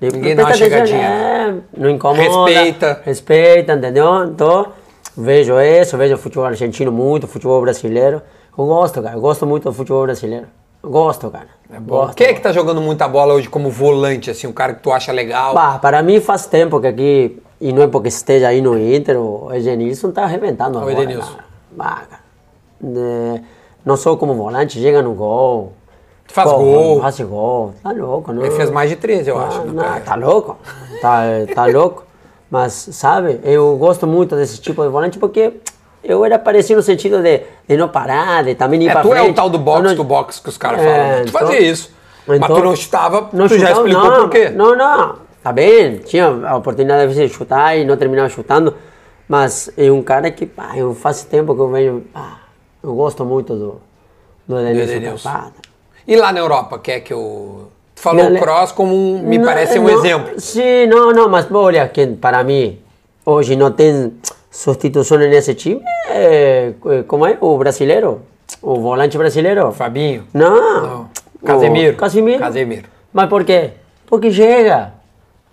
Ninguém 0.02 0.36
dá 0.36 0.44
uma 0.46 0.54
chegadinha. 0.54 0.98
é, 1.02 1.54
não 1.78 1.90
incomoda. 1.90 2.22
Respeita. 2.50 3.02
Respeita, 3.04 3.74
entendeu? 3.74 4.26
Então, 4.26 4.68
vejo 5.18 5.60
isso, 5.60 5.98
vejo 5.98 6.16
o 6.16 6.18
futebol 6.18 6.46
argentino 6.46 6.92
muito, 6.92 7.28
futebol 7.28 7.60
brasileiro. 7.62 8.22
Eu 8.58 8.66
gosto, 8.66 9.02
cara. 9.02 9.16
Eu 9.16 9.22
gosto 9.22 9.46
muito 9.46 9.64
do 9.64 9.74
futebol 9.74 10.04
brasileiro. 10.04 10.48
Eu 10.82 10.90
gosto, 10.90 11.30
cara. 11.30 11.48
É 11.74 11.80
bom. 11.80 12.10
Quem 12.16 12.28
é 12.28 12.34
que 12.34 12.40
tá 12.42 12.52
jogando 12.54 12.82
muita 12.82 13.08
bola 13.08 13.34
hoje 13.34 13.50
como 13.50 13.70
volante, 13.70 14.32
assim, 14.32 14.48
um 14.48 14.54
cara 14.54 14.74
que 14.74 14.82
tu 14.82 14.92
acha 14.92 15.12
legal? 15.12 15.54
Bah, 15.54 15.78
para 15.80 16.02
mim 16.02 16.20
faz 16.22 16.46
tempo 16.46 16.80
que 16.80 16.88
aqui, 16.88 17.44
e 17.60 17.74
não 17.74 17.84
é 17.84 17.88
porque 17.88 18.08
esteja 18.08 18.48
aí 18.48 18.62
no 18.62 18.78
Inter, 18.80 19.18
o 19.20 19.54
Edenilson 19.54 20.12
tá 20.12 20.24
arrebentando 20.24 20.78
agora. 20.78 20.94
Edenilson. 20.94 21.34
cara. 21.34 21.44
Bah, 21.72 22.02
cara. 22.10 22.22
É, 22.82 23.42
não 23.86 23.98
sou 23.98 24.16
como 24.18 24.34
volante, 24.34 24.80
chega 24.80 25.02
no 25.02 25.14
gol. 25.14 25.74
Faz 26.30 26.50
gol. 26.52 27.02
Faz 27.02 27.20
gol. 27.22 27.74
Tá 27.84 27.92
louco, 27.92 28.32
não? 28.32 28.42
Ele 28.46 28.52
fez 28.56 28.70
mais 28.70 28.90
de 28.90 28.96
13, 28.96 29.30
eu 29.30 29.38
Ah, 29.38 29.48
acho. 29.48 29.66
não, 29.66 30.00
tá 30.02 30.16
louco? 30.16 30.58
Tá, 31.02 31.22
tá 31.54 31.66
louco? 31.66 32.04
Mas, 32.52 32.74
sabe, 32.92 33.40
eu 33.44 33.76
gosto 33.78 34.08
muito 34.08 34.36
desse 34.36 34.60
tipo 34.60 34.82
de 34.84 34.90
volante 34.90 35.20
porque 35.20 35.54
eu 36.04 36.24
era 36.26 36.40
parecido 36.40 36.78
no 36.78 36.84
sentido 36.84 37.22
de, 37.22 37.42
de 37.68 37.78
não 37.78 37.88
parar, 37.90 38.44
de 38.44 38.56
também 38.56 38.82
ir 38.84 38.88
É, 38.90 38.92
pra 38.92 39.02
tu 39.02 39.10
frente. 39.10 39.28
é 39.28 39.32
o 39.32 39.34
tal 39.34 39.50
do 39.50 39.60
box 39.60 39.84
não- 39.84 39.96
to 39.96 40.04
box 40.04 40.40
que 40.40 40.50
os 40.50 40.58
caras 40.58 40.82
É, 40.82 40.84
falam. 40.84 40.98
né? 40.98 41.22
Tu 41.24 41.30
então- 41.30 41.42
fazia 41.42 41.60
isso. 41.62 41.92
Mas 42.28 42.40
tu 42.42 42.60
não 42.64 42.76
chutava, 42.76 43.30
não 43.34 43.48
tu 43.48 43.58
já 43.58 43.68
chutava, 43.70 43.88
explicou 43.88 44.12
não, 44.12 44.22
por 44.22 44.30
quê. 44.30 44.50
Não, 44.50 44.76
não, 44.76 45.16
tá 45.44 45.52
bem, 45.52 45.98
tinha 45.98 46.28
a 46.28 46.56
oportunidade 46.58 47.14
de 47.14 47.28
chutar 47.30 47.76
e 47.76 47.84
não 47.86 47.98
terminava 47.98 48.30
chutando, 48.30 48.76
mas 49.28 49.72
é 49.76 49.92
um 49.92 50.02
cara 50.04 50.30
que, 50.30 50.46
pá, 50.46 50.72
eu 50.76 50.94
faz 50.94 51.24
tempo 51.24 51.56
que 51.56 51.62
eu 51.62 51.70
venho, 51.70 52.02
pá, 52.14 52.38
eu 52.84 52.94
gosto 52.94 53.26
muito 53.26 53.56
do, 53.56 53.82
do 54.48 54.60
Edenilson. 54.60 55.30
E 56.10 56.16
lá 56.16 56.34
na 56.34 56.40
Europa, 56.40 56.80
quer 56.80 57.02
que 57.02 57.14
eu... 57.14 57.70
Tu 57.94 58.02
falou 58.02 58.32
Não, 58.32 58.36
o 58.36 58.40
Cross 58.40 58.72
como 58.72 58.96
um, 58.96 59.22
me 59.22 59.38
Não, 59.38 59.46
parece 59.46 59.78
um 59.78 59.84
não, 59.84 59.90
exemplo. 59.92 60.40
Sim, 60.40 60.88
não, 60.88 61.12
não, 61.14 61.30
mas 61.30 61.46
olha, 61.52 61.88
que 61.88 62.08
para 62.08 62.44
mim, 62.44 62.80
hoje 63.24 63.56
não 63.56 63.72
tem 63.72 64.12
substituição 64.50 65.20
nesse 65.20 65.54
time, 65.54 65.80
é, 66.10 66.74
é, 66.84 67.04
como 67.04 67.28
é? 67.28 67.38
O 67.40 67.56
brasileiro, 67.60 68.24
o 68.60 68.80
volante 68.80 69.20
brasileiro. 69.20 69.72
Fabinho? 69.72 70.26
Não. 70.34 71.12
Casemiro. 71.46 71.94
O 71.94 71.98
Casemiro. 71.98 72.40
Casemiro. 72.40 72.90
Mas 73.14 73.30
por 73.30 73.44
quê? 73.44 73.74
Porque 74.08 74.32
chega, 74.32 74.94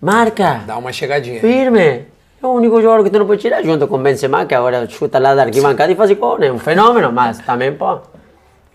marca, 0.01 0.61
Dá 0.65 0.75
uma 0.75 0.91
chegadinha. 0.91 1.39
firme. 1.39 2.05
É 2.41 2.47
o 2.47 2.49
único 2.49 2.81
jogador 2.81 3.03
que 3.03 3.11
tu 3.11 3.19
não 3.19 3.27
pode 3.27 3.41
tirar 3.41 3.61
junto 3.61 3.87
com 3.87 3.95
o 3.97 3.99
Benzema, 3.99 4.43
que 4.47 4.55
agora 4.55 4.89
chuta 4.89 5.19
lá 5.19 5.35
da 5.35 5.43
arquibancada 5.43 5.91
e 5.91 5.95
faz 5.95 6.11
gol, 6.13 6.39
né? 6.39 6.51
Um 6.51 6.57
fenômeno, 6.57 7.11
mas 7.11 7.37
também, 7.39 7.71
pô, 7.73 7.99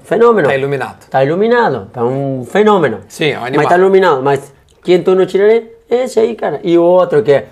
fenômeno. 0.05 0.49
Tá 0.49 0.57
iluminado. 0.57 1.01
Está 1.03 1.25
iluminado, 1.25 1.91
é 1.95 2.03
um 2.03 2.45
fenômeno. 2.45 3.01
Sim, 3.09 3.31
é 3.31 3.39
um 3.39 3.41
Mas 3.41 3.47
animal. 3.49 3.65
está 3.65 3.79
iluminado, 3.79 4.23
mas 4.23 4.53
quem 4.83 5.03
tu 5.03 5.15
não 5.15 5.27
tiraria 5.27 5.73
é 5.91 6.05
esse 6.05 6.19
aí, 6.21 6.35
cara. 6.35 6.61
E 6.63 6.77
o 6.79 6.83
outro 6.83 7.23
que 7.23 7.45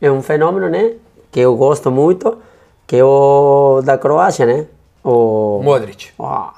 é 0.00 0.10
um 0.10 0.22
fenômeno, 0.22 0.68
né? 0.68 0.92
Que 1.30 1.40
eu 1.40 1.56
gosto 1.56 1.90
muito, 1.90 2.38
que 2.86 2.96
é 2.96 3.04
o 3.04 3.80
da 3.84 3.96
Croácia, 3.96 4.44
né? 4.46 4.66
O 5.04 5.60
Modric. 5.62 6.10
Ah, 6.18 6.52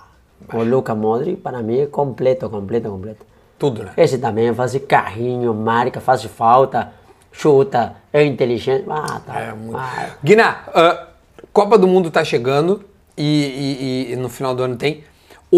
o 0.53 0.63
Luka 0.63 0.95
Modric, 0.95 1.37
para 1.41 1.63
mim, 1.63 1.81
é 1.81 1.87
completo, 1.87 2.49
completo, 2.51 2.91
completo. 2.91 3.25
Tudo, 3.59 3.85
né? 3.85 3.93
Esse 3.97 4.19
também 4.19 4.53
faz 4.53 4.77
carrinho, 4.87 5.55
marca, 5.55 6.01
faz 6.01 6.23
falta, 6.25 6.93
chuta, 7.33 7.95
é 8.13 8.25
inteligente. 8.25 8.85
Ah, 8.91 9.21
tá. 9.25 9.41
É 9.41 9.53
muito. 9.53 9.77
Ah, 9.79 10.09
Guiná, 10.23 10.65
ah, 10.75 11.07
Copa 11.53 11.79
do 11.79 11.87
Mundo 11.87 12.11
tá 12.11 12.25
chegando 12.25 12.83
e, 13.17 14.09
e- 14.09 14.13
e 14.13 14.17
no 14.17 14.29
final 14.29 14.55
do 14.55 14.63
ano 14.65 14.77
tem. 14.77 15.05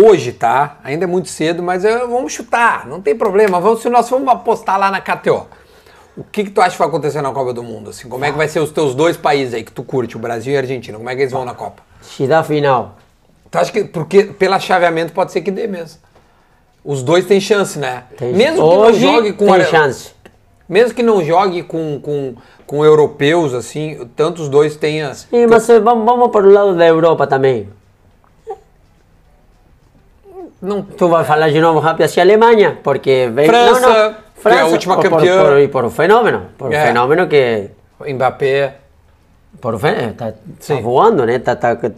Hoje, 0.05 0.33
tá? 0.33 0.79
Ainda 0.85 1.05
é 1.05 1.07
muito 1.07 1.29
cedo, 1.29 1.63
mas 1.63 1.85
eh, 1.85 1.99
vamos 2.07 2.33
chutar, 2.33 2.87
não 2.87 3.01
tem 3.01 3.15
problema. 3.17 3.59
Vamos, 3.61 3.81
se 3.81 3.89
nós 3.89 4.09
vamos 4.11 4.29
apostar 4.29 4.79
lá 4.79 4.91
na 4.91 5.01
KTO. 5.01 5.47
O 6.17 6.25
que, 6.25 6.45
que 6.45 6.51
tu 6.51 6.61
acha 6.61 6.73
que 6.73 6.79
vai 6.79 6.89
acontecer 6.89 7.21
na 7.23 7.31
Copa 7.33 7.53
do 7.53 7.63
Mundo? 7.63 7.91
Assim, 7.91 8.09
como 8.09 8.25
é 8.25 8.31
que 8.31 8.37
vai 8.37 8.49
ser 8.49 8.61
os 8.61 8.71
teus 8.71 8.95
dois 8.95 9.17
países 9.17 9.55
aí 9.55 9.63
que 9.65 9.73
tu 9.73 9.83
curte, 9.83 10.17
o 10.17 10.19
Brasil 10.19 10.53
e 10.53 10.57
a 10.57 10.61
Argentina? 10.61 10.97
Como 10.97 11.09
é 11.11 11.15
que 11.15 11.23
eles 11.23 11.33
vão 11.33 11.45
na 11.45 11.55
Copa? 11.55 11.83
se 12.03 12.27
dá 12.27 12.43
final. 12.45 12.97
Tu 13.51 13.59
acha 13.59 13.73
que, 13.73 13.85
porque 13.85 14.25
pelo 14.25 14.59
chaveamento 14.61 15.13
pode 15.13 15.33
ser 15.33 15.41
que 15.41 15.51
dê 15.51 15.67
mesmo. 15.67 15.99
Os 16.85 17.03
dois 17.03 17.25
têm 17.27 17.41
chance, 17.41 17.79
né? 17.79 18.05
Tem- 18.17 18.33
mesmo 18.33 18.57
que 18.69 18.77
não 18.77 18.93
jogue 18.95 19.33
com 19.33 19.47
tem 19.47 19.55
a- 19.57 19.65
chance. 19.65 20.11
Mesmo 20.69 20.95
que 20.95 21.03
não 21.03 21.23
jogue 21.25 21.63
com, 21.63 22.01
com, 22.01 22.35
com 22.67 22.85
europeus, 22.85 23.55
assim, 23.55 24.09
tanto 24.17 24.43
os 24.43 24.49
dois 24.49 24.77
tenham. 24.77 25.13
Sim, 25.15 25.47
mas 25.47 25.69
eh, 25.69 25.79
vamos, 25.81 26.05
vamos 26.05 26.31
para 26.31 26.47
o 26.47 26.51
lado 26.53 26.75
da 26.77 26.87
Europa 26.87 27.27
também. 27.27 27.69
Não, 30.67 30.83
Tu 30.83 31.09
vai 31.09 31.25
falar 31.25 31.49
de 31.51 31.61
novo 31.61 31.79
rápido 31.79 32.03
assim 32.05 32.21
Alemanha, 32.21 32.79
porque 32.83 33.31
vem 33.33 33.47
França, 33.47 34.17
que 34.43 34.49
é 34.49 34.61
a 34.61 34.67
última 34.67 34.97
por, 34.97 35.03
campeã. 35.09 35.39
Por, 35.39 35.51
por, 35.63 35.69
por 35.71 35.85
o 35.85 35.91
fenômeno, 35.91 36.47
por 36.59 36.73
É. 36.73 36.83
o 36.83 36.87
fenômeno 36.87 37.27
que 37.29 37.71
Mbappé. 38.01 38.75
por 39.61 39.75
o 39.75 39.79
fenômeno, 39.79 40.13
tá, 40.15 40.33
tá 40.33 40.75
voando, 40.81 41.25
né? 41.25 41.39
Tá, 41.39 41.55
tá, 41.57 41.77
tá, 41.77 41.89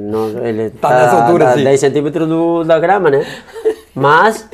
não, 0.00 0.28
ele 0.44 0.70
Tá 0.70 0.90
nessa 0.90 1.22
altura, 1.24 1.54
sim. 1.54 1.64
10 1.64 1.80
centímetros 1.80 2.28
do, 2.28 2.64
da 2.64 2.78
grama, 2.80 3.08
né? 3.10 3.24
Mas, 3.94 4.48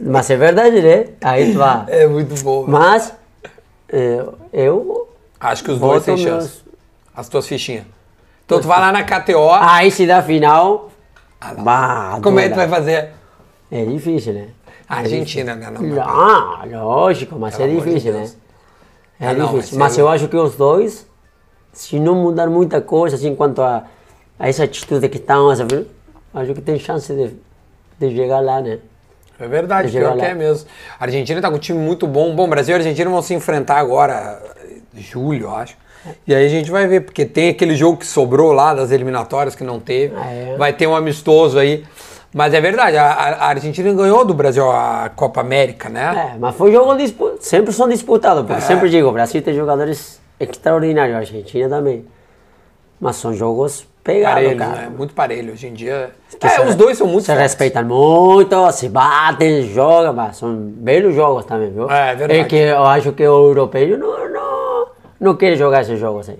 mas 0.00 0.30
é 0.30 0.36
verdade, 0.36 0.80
né? 0.82 1.06
Aí 1.22 1.52
tu 1.52 1.58
vai. 1.58 1.84
É 1.88 2.06
muito 2.06 2.34
bom. 2.42 2.64
Mas 2.66 3.12
eh, 3.90 4.24
eu 4.52 5.08
Acho 5.40 5.64
que 5.64 5.70
os 5.70 5.78
dois 5.78 6.04
têm 6.04 6.16
meus- 6.16 6.26
chance. 6.28 6.62
As 7.14 7.28
tuas 7.28 7.46
fichinhas. 7.46 7.84
Então 8.46 8.60
tu 8.60 8.66
vai 8.68 8.80
lá 8.80 8.90
na 8.92 9.02
KTO. 9.02 9.50
aí 9.50 9.90
se 9.90 10.06
dá 10.06 10.22
final, 10.22 10.90
bah, 11.58 12.18
como 12.22 12.38
é 12.40 12.44
que 12.44 12.50
tu 12.50 12.56
vai 12.56 12.68
fazer? 12.68 13.10
É 13.70 13.84
difícil, 13.84 14.34
né? 14.34 14.48
A 14.88 14.96
Argentina, 14.98 15.54
né? 15.54 15.70
Não, 15.70 15.82
não. 15.82 16.02
Ah, 16.02 16.64
lógico, 16.70 17.38
mas 17.38 17.56
Pelo 17.56 17.68
é 17.70 17.74
de 17.74 17.80
difícil, 17.80 18.12
Deus. 18.12 18.32
né? 18.32 18.38
É 19.20 19.26
Ah, 19.28 19.34
não, 19.34 19.46
difícil. 19.54 19.78
mas 19.78 19.92
Mas 19.92 19.98
eu- 19.98 20.04
eu 20.06 20.10
acho 20.12 20.28
que 20.28 20.36
os 20.36 20.56
dois, 20.56 21.06
se 21.72 21.98
não 21.98 22.14
mudar 22.14 22.48
muita 22.48 22.80
coisa, 22.80 23.16
assim, 23.16 23.34
quanto 23.34 23.62
a, 23.62 23.84
a 24.38 24.48
essa 24.48 24.64
atitude 24.64 25.08
que 25.08 25.16
estão, 25.16 25.50
acho 25.50 25.66
que 26.54 26.60
tem 26.60 26.78
chance 26.78 27.12
de, 27.12 27.34
de 27.98 28.14
chegar 28.16 28.40
lá, 28.40 28.60
né? 28.60 28.78
É 29.40 29.48
verdade, 29.48 29.90
Deixa 29.90 29.98
pior 29.98 30.16
que 30.18 30.24
é 30.24 30.34
mesmo. 30.34 30.68
A 31.00 31.04
Argentina 31.04 31.40
tá 31.40 31.48
com 31.50 31.56
um 31.56 31.58
time 31.58 31.78
muito 31.78 32.06
bom. 32.06 32.34
Bom, 32.34 32.48
Brasil 32.48 32.74
e 32.74 32.78
Argentina 32.78 33.10
vão 33.10 33.22
se 33.22 33.34
enfrentar 33.34 33.78
agora, 33.78 34.40
julho, 34.94 35.46
eu 35.46 35.54
acho. 35.56 35.76
E 36.26 36.34
aí 36.34 36.46
a 36.46 36.48
gente 36.48 36.70
vai 36.70 36.86
ver, 36.86 37.00
porque 37.02 37.24
tem 37.24 37.50
aquele 37.50 37.76
jogo 37.76 37.96
que 37.98 38.06
sobrou 38.06 38.52
lá 38.52 38.74
das 38.74 38.90
eliminatórias 38.90 39.54
que 39.54 39.62
não 39.64 39.78
teve. 39.78 40.14
Ah, 40.16 40.30
é? 40.30 40.56
Vai 40.56 40.72
ter 40.72 40.86
um 40.86 40.94
amistoso 40.96 41.58
aí. 41.58 41.84
Mas 42.34 42.54
é 42.54 42.60
verdade, 42.60 42.96
a, 42.96 43.04
a- 43.12 43.46
Argentina 43.48 43.92
ganhou 43.92 44.24
do 44.24 44.32
Brasil 44.32 44.70
a 44.70 45.10
Copa 45.14 45.40
América, 45.42 45.88
né? 45.90 46.32
É, 46.34 46.38
mas 46.38 46.54
foi 46.56 46.72
jogo 46.72 46.94
disputado, 46.96 47.38
sempre 47.42 47.72
são 47.72 47.88
disputados, 47.88 48.46
porque 48.46 48.62
É. 48.62 48.64
sempre 48.66 48.88
digo, 48.88 49.06
o 49.08 49.12
Brasil 49.12 49.42
tem 49.42 49.54
jogadores 49.54 50.18
extraordinários, 50.40 51.14
a 51.14 51.18
Argentina 51.20 51.68
também. 51.68 52.04
Mas 53.00 53.16
são 53.16 53.34
jogos 53.34 53.84
pegados, 54.02 54.34
Parelho, 54.42 54.58
cara. 54.58 54.72
né? 54.82 54.92
Muito 54.96 55.12
parelho. 55.12 55.52
Hoje 55.52 55.66
em 55.66 55.72
dia. 55.74 56.10
É, 56.40 56.48
se- 56.48 56.60
os 56.62 56.74
dois 56.74 56.96
são 56.96 57.06
muito 57.06 57.22
Se 57.22 57.26
fortes. 57.26 57.42
respeitam 57.42 57.84
muito, 57.84 58.72
se 58.72 58.88
batem, 58.88 59.62
jogam, 59.72 60.12
mas 60.14 60.36
são 60.36 60.54
belos 60.54 61.14
jogos 61.14 61.44
também, 61.44 61.70
viu? 61.70 61.90
É, 61.90 62.12
é 62.12 62.14
verdade. 62.14 62.40
É 62.40 62.44
que 62.44 62.56
eu 62.56 62.84
acho 62.84 63.12
que 63.12 63.22
o 63.22 63.48
europeu 63.48 63.98
não, 63.98 64.28
não, 64.30 64.41
não 65.22 65.34
quer 65.36 65.56
jogar 65.56 65.82
esses 65.82 65.98
jogos 66.00 66.28
aí. 66.28 66.38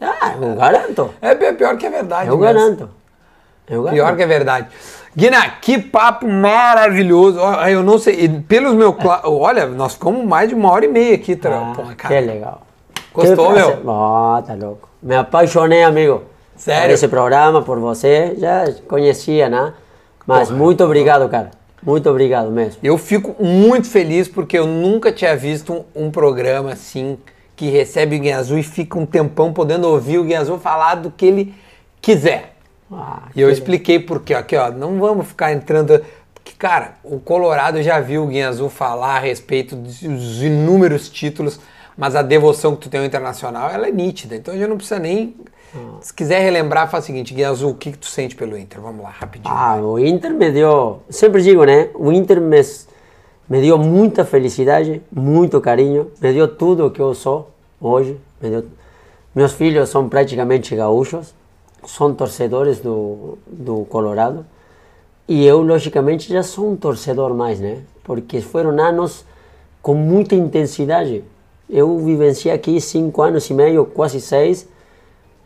ah, 0.00 0.34
eu 0.40 0.54
garanto. 0.54 1.10
É 1.20 1.34
pi- 1.34 1.52
pior 1.54 1.76
que 1.76 1.86
é 1.86 1.90
verdade. 1.90 2.28
Eu 2.28 2.36
mesmo. 2.38 2.52
garanto. 2.54 2.90
Eu 3.68 3.82
garanto. 3.82 3.94
Pior 3.96 4.16
que 4.16 4.22
é 4.22 4.26
verdade. 4.26 4.68
Guina, 5.16 5.48
que 5.60 5.78
papo 5.78 6.26
maravilhoso. 6.26 7.38
Eu 7.68 7.82
não 7.82 7.98
sei, 7.98 8.28
pelos 8.48 8.74
meus. 8.74 8.94
Olha, 9.24 9.66
nós 9.66 9.94
ficamos 9.94 10.24
mais 10.24 10.48
de 10.48 10.54
uma 10.54 10.70
hora 10.70 10.84
e 10.84 10.88
meia 10.88 11.14
aqui. 11.14 11.38
Ah, 11.44 11.72
Porra, 11.74 11.90
que 11.90 11.96
cara. 11.96 12.20
legal. 12.20 12.62
Gostou, 13.12 13.48
Que 13.48 13.52
meu? 13.54 13.90
Ah, 13.90 14.42
tá 14.46 14.54
louco. 14.54 14.88
Me 15.02 15.14
apaixonei, 15.16 15.82
amigo. 15.82 16.22
Sério? 16.56 16.88
Por 16.88 16.94
esse 16.94 17.08
programa, 17.08 17.62
por 17.62 17.78
você. 17.78 18.34
Já 18.38 18.64
conhecia, 18.88 19.48
né? 19.48 19.74
Mas 20.26 20.50
muito 20.50 20.82
obrigado, 20.84 21.28
cara. 21.28 21.50
Muito 21.82 22.08
obrigado 22.08 22.50
mesmo. 22.50 22.80
Eu 22.82 22.96
fico 22.96 23.42
muito 23.42 23.88
feliz 23.88 24.28
porque 24.28 24.56
eu 24.58 24.66
nunca 24.66 25.10
tinha 25.12 25.36
visto 25.36 25.84
um, 25.94 26.06
um 26.06 26.10
programa 26.10 26.72
assim 26.72 27.18
que 27.56 27.68
recebe 27.70 28.16
o 28.16 28.20
Guia 28.20 28.38
Azul 28.38 28.58
e 28.58 28.62
fica 28.62 28.98
um 28.98 29.06
tempão 29.06 29.52
podendo 29.52 29.88
ouvir 29.88 30.18
o 30.18 30.24
Guia 30.24 30.40
Azul 30.40 30.58
falar 30.58 30.96
do 30.96 31.10
que 31.10 31.26
ele 31.26 31.54
quiser. 32.00 32.54
Ah, 32.90 33.28
E 33.34 33.40
eu 33.40 33.48
que 33.48 33.54
expliquei 33.54 33.98
porque, 33.98 34.34
aqui 34.34 34.56
ó, 34.56 34.70
não 34.70 34.98
vamos 34.98 35.26
ficar 35.28 35.52
entrando. 35.52 36.04
Porque, 36.34 36.52
cara, 36.58 36.96
o 37.02 37.18
Colorado 37.18 37.82
já 37.82 38.00
viu 38.00 38.24
o 38.24 38.26
Guinha 38.26 38.48
Azul 38.48 38.68
falar 38.68 39.16
a 39.16 39.20
respeito 39.20 39.76
dos 39.76 40.02
dos 40.02 40.42
inúmeros 40.42 41.08
títulos, 41.08 41.60
mas 41.96 42.14
a 42.16 42.22
devoção 42.22 42.74
que 42.74 42.82
tu 42.82 42.90
tem 42.90 43.00
ao 43.00 43.06
internacional, 43.06 43.70
ela 43.70 43.88
é 43.88 43.92
nítida. 43.92 44.36
Então 44.36 44.54
a 44.54 44.56
gente 44.56 44.68
não 44.68 44.76
precisa 44.76 44.98
nem. 44.98 45.34
Se 46.00 46.12
quiser 46.12 46.40
relembrar, 46.40 46.90
faz 46.90 47.04
o 47.04 47.06
seguinte, 47.06 47.32
Guinha 47.32 47.48
Azul, 47.48 47.70
o 47.70 47.74
que, 47.74 47.92
que 47.92 47.98
tu 47.98 48.06
sente 48.06 48.36
pelo 48.36 48.58
Inter? 48.58 48.80
Vamos 48.80 49.02
lá, 49.02 49.10
rapidinho. 49.10 49.54
Ah, 49.54 49.76
o 49.76 49.98
Inter 49.98 50.32
me 50.34 50.50
deu, 50.50 51.00
sempre 51.08 51.42
digo, 51.42 51.64
né? 51.64 51.88
O 51.94 52.12
Inter 52.12 52.40
me, 52.40 52.60
me 53.48 53.60
deu 53.60 53.78
muita 53.78 54.24
felicidade, 54.24 55.02
muito 55.10 55.60
carinho, 55.60 56.10
me 56.20 56.32
deu 56.32 56.46
tudo 56.46 56.86
o 56.86 56.90
que 56.90 57.00
eu 57.00 57.14
sou 57.14 57.50
hoje. 57.80 58.18
Me 58.40 58.50
deu... 58.50 58.64
Meus 59.34 59.52
filhos 59.52 59.88
são 59.88 60.10
praticamente 60.10 60.76
gaúchos, 60.76 61.34
são 61.86 62.14
torcedores 62.14 62.80
do, 62.80 63.38
do 63.46 63.86
Colorado. 63.86 64.44
E 65.26 65.46
eu, 65.46 65.62
logicamente, 65.62 66.30
já 66.30 66.42
sou 66.42 66.70
um 66.70 66.76
torcedor 66.76 67.32
mais, 67.34 67.60
né? 67.60 67.78
Porque 68.04 68.42
foram 68.42 68.70
anos 68.78 69.24
com 69.80 69.94
muita 69.94 70.34
intensidade. 70.34 71.24
Eu 71.70 71.98
vivenciei 71.98 72.52
aqui 72.52 72.78
cinco 72.78 73.22
anos 73.22 73.48
e 73.48 73.54
meio, 73.54 73.86
quase 73.86 74.20
seis, 74.20 74.68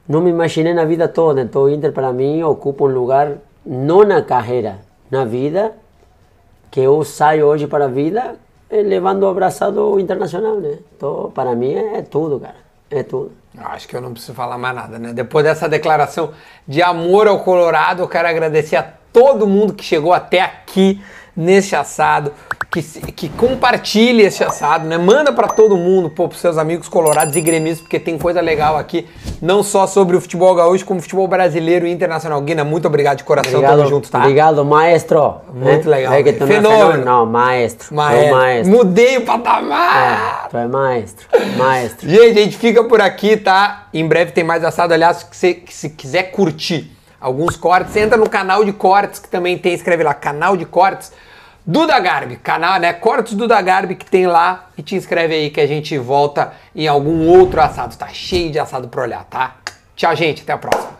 não 0.08 0.20
me 0.20 0.30
imaginei 0.30 0.74
na 0.74 0.84
vida 0.84 1.08
toda. 1.08 1.40
Então 1.40 1.62
o 1.62 1.70
Inter 1.70 1.92
para 1.92 2.12
mim 2.12 2.42
ocupa 2.42 2.84
um 2.84 2.88
lugar 2.88 3.38
não 3.64 4.04
na 4.04 4.22
carreira, 4.22 4.78
na 5.10 5.24
vida, 5.24 5.72
que 6.70 6.80
eu 6.80 7.02
saio 7.04 7.46
hoje 7.46 7.66
para 7.66 7.86
a 7.86 7.88
vida 7.88 8.36
eh, 8.70 8.82
levando 8.82 9.22
o 9.22 9.28
abraçado 9.28 9.98
internacional, 9.98 10.56
né? 10.56 10.78
Então 10.96 11.30
para 11.34 11.54
mim 11.54 11.74
é 11.74 12.02
tudo, 12.02 12.38
cara. 12.38 12.66
É 12.90 13.02
tudo. 13.02 13.32
Acho 13.58 13.88
que 13.88 13.96
eu 13.96 14.00
não 14.00 14.12
preciso 14.12 14.34
falar 14.34 14.58
mais 14.58 14.74
nada, 14.74 14.98
né? 14.98 15.12
Depois 15.12 15.44
dessa 15.44 15.68
declaração 15.68 16.30
de 16.68 16.82
amor 16.82 17.26
ao 17.26 17.40
Colorado, 17.40 18.02
eu 18.02 18.08
quero 18.08 18.28
agradecer 18.28 18.76
a 18.76 18.82
todo 19.12 19.46
mundo 19.46 19.72
que 19.72 19.82
chegou 19.82 20.12
até 20.12 20.40
aqui 20.40 21.02
neste 21.36 21.76
assado, 21.76 22.32
que, 22.70 22.82
que 22.82 23.28
compartilhe 23.28 24.22
esse 24.22 24.42
assado, 24.42 24.86
né? 24.86 24.96
Manda 24.98 25.32
pra 25.32 25.48
todo 25.48 25.76
mundo, 25.76 26.10
pô, 26.10 26.28
pros 26.28 26.40
seus 26.40 26.58
amigos 26.58 26.88
colorados 26.88 27.34
e 27.36 27.40
gremistas, 27.40 27.80
porque 27.82 27.98
tem 28.00 28.18
coisa 28.18 28.40
legal 28.40 28.76
aqui, 28.76 29.06
não 29.40 29.62
só 29.62 29.86
sobre 29.86 30.16
o 30.16 30.20
futebol 30.20 30.54
gaúcho, 30.54 30.84
como 30.84 30.98
o 30.98 31.02
futebol 31.02 31.26
brasileiro 31.28 31.86
e 31.86 31.92
internacional. 31.92 32.40
Guina, 32.40 32.64
muito 32.64 32.86
obrigado 32.86 33.18
de 33.18 33.24
coração, 33.24 33.54
Obrigado, 33.54 33.76
tamo 33.78 33.88
junto, 33.88 34.10
tá? 34.10 34.18
obrigado 34.20 34.64
maestro. 34.64 35.36
Muito 35.52 35.86
Eh, 35.88 35.90
legal, 35.90 36.12
É 36.14 36.22
que 36.22 36.32
tu 36.32 36.44
é 36.44 36.46
Fenômeno. 36.46 36.80
fenômeno, 36.80 37.04
não, 37.04 37.26
maestro. 37.26 37.94
Maestro. 37.94 38.28
Tu 38.28 38.34
maestro. 38.34 38.76
Mudei 38.76 39.16
o 39.18 39.20
patamar! 39.24 40.44
É, 40.46 40.48
tu 40.48 40.56
é 40.56 40.66
maestro, 40.66 41.26
maestro. 41.56 42.08
Gente, 42.08 42.38
a 42.38 42.42
gente 42.42 42.56
fica 42.56 42.84
por 42.84 43.00
aqui, 43.00 43.36
tá? 43.36 43.86
Em 43.92 44.06
breve 44.06 44.32
tem 44.32 44.44
mais 44.44 44.64
assado. 44.64 44.92
Aliás, 44.92 45.22
que 45.22 45.36
se, 45.36 45.54
que 45.54 45.72
se 45.74 45.90
quiser 45.90 46.24
curtir 46.32 46.95
alguns 47.20 47.56
cortes, 47.56 47.96
entra 47.96 48.16
no 48.16 48.28
canal 48.28 48.64
de 48.64 48.72
cortes 48.72 49.20
que 49.20 49.28
também 49.28 49.56
tem, 49.58 49.74
escreve 49.74 50.02
lá, 50.02 50.14
canal 50.14 50.56
de 50.56 50.64
cortes 50.64 51.12
Duda 51.68 51.98
Garbi, 51.98 52.36
canal, 52.36 52.78
né? 52.78 52.92
Cortes 52.92 53.34
Duda 53.34 53.60
Garbi 53.60 53.96
que 53.96 54.08
tem 54.08 54.24
lá 54.24 54.70
e 54.78 54.82
te 54.82 54.94
inscreve 54.94 55.34
aí 55.34 55.50
que 55.50 55.60
a 55.60 55.66
gente 55.66 55.98
volta 55.98 56.52
em 56.72 56.86
algum 56.86 57.26
outro 57.26 57.60
assado. 57.60 57.96
Tá 57.96 58.06
cheio 58.06 58.52
de 58.52 58.58
assado 58.60 58.86
pra 58.86 59.02
olhar, 59.02 59.24
tá? 59.24 59.56
Tchau, 59.96 60.14
gente, 60.14 60.42
até 60.42 60.52
a 60.52 60.58
próxima. 60.58 60.95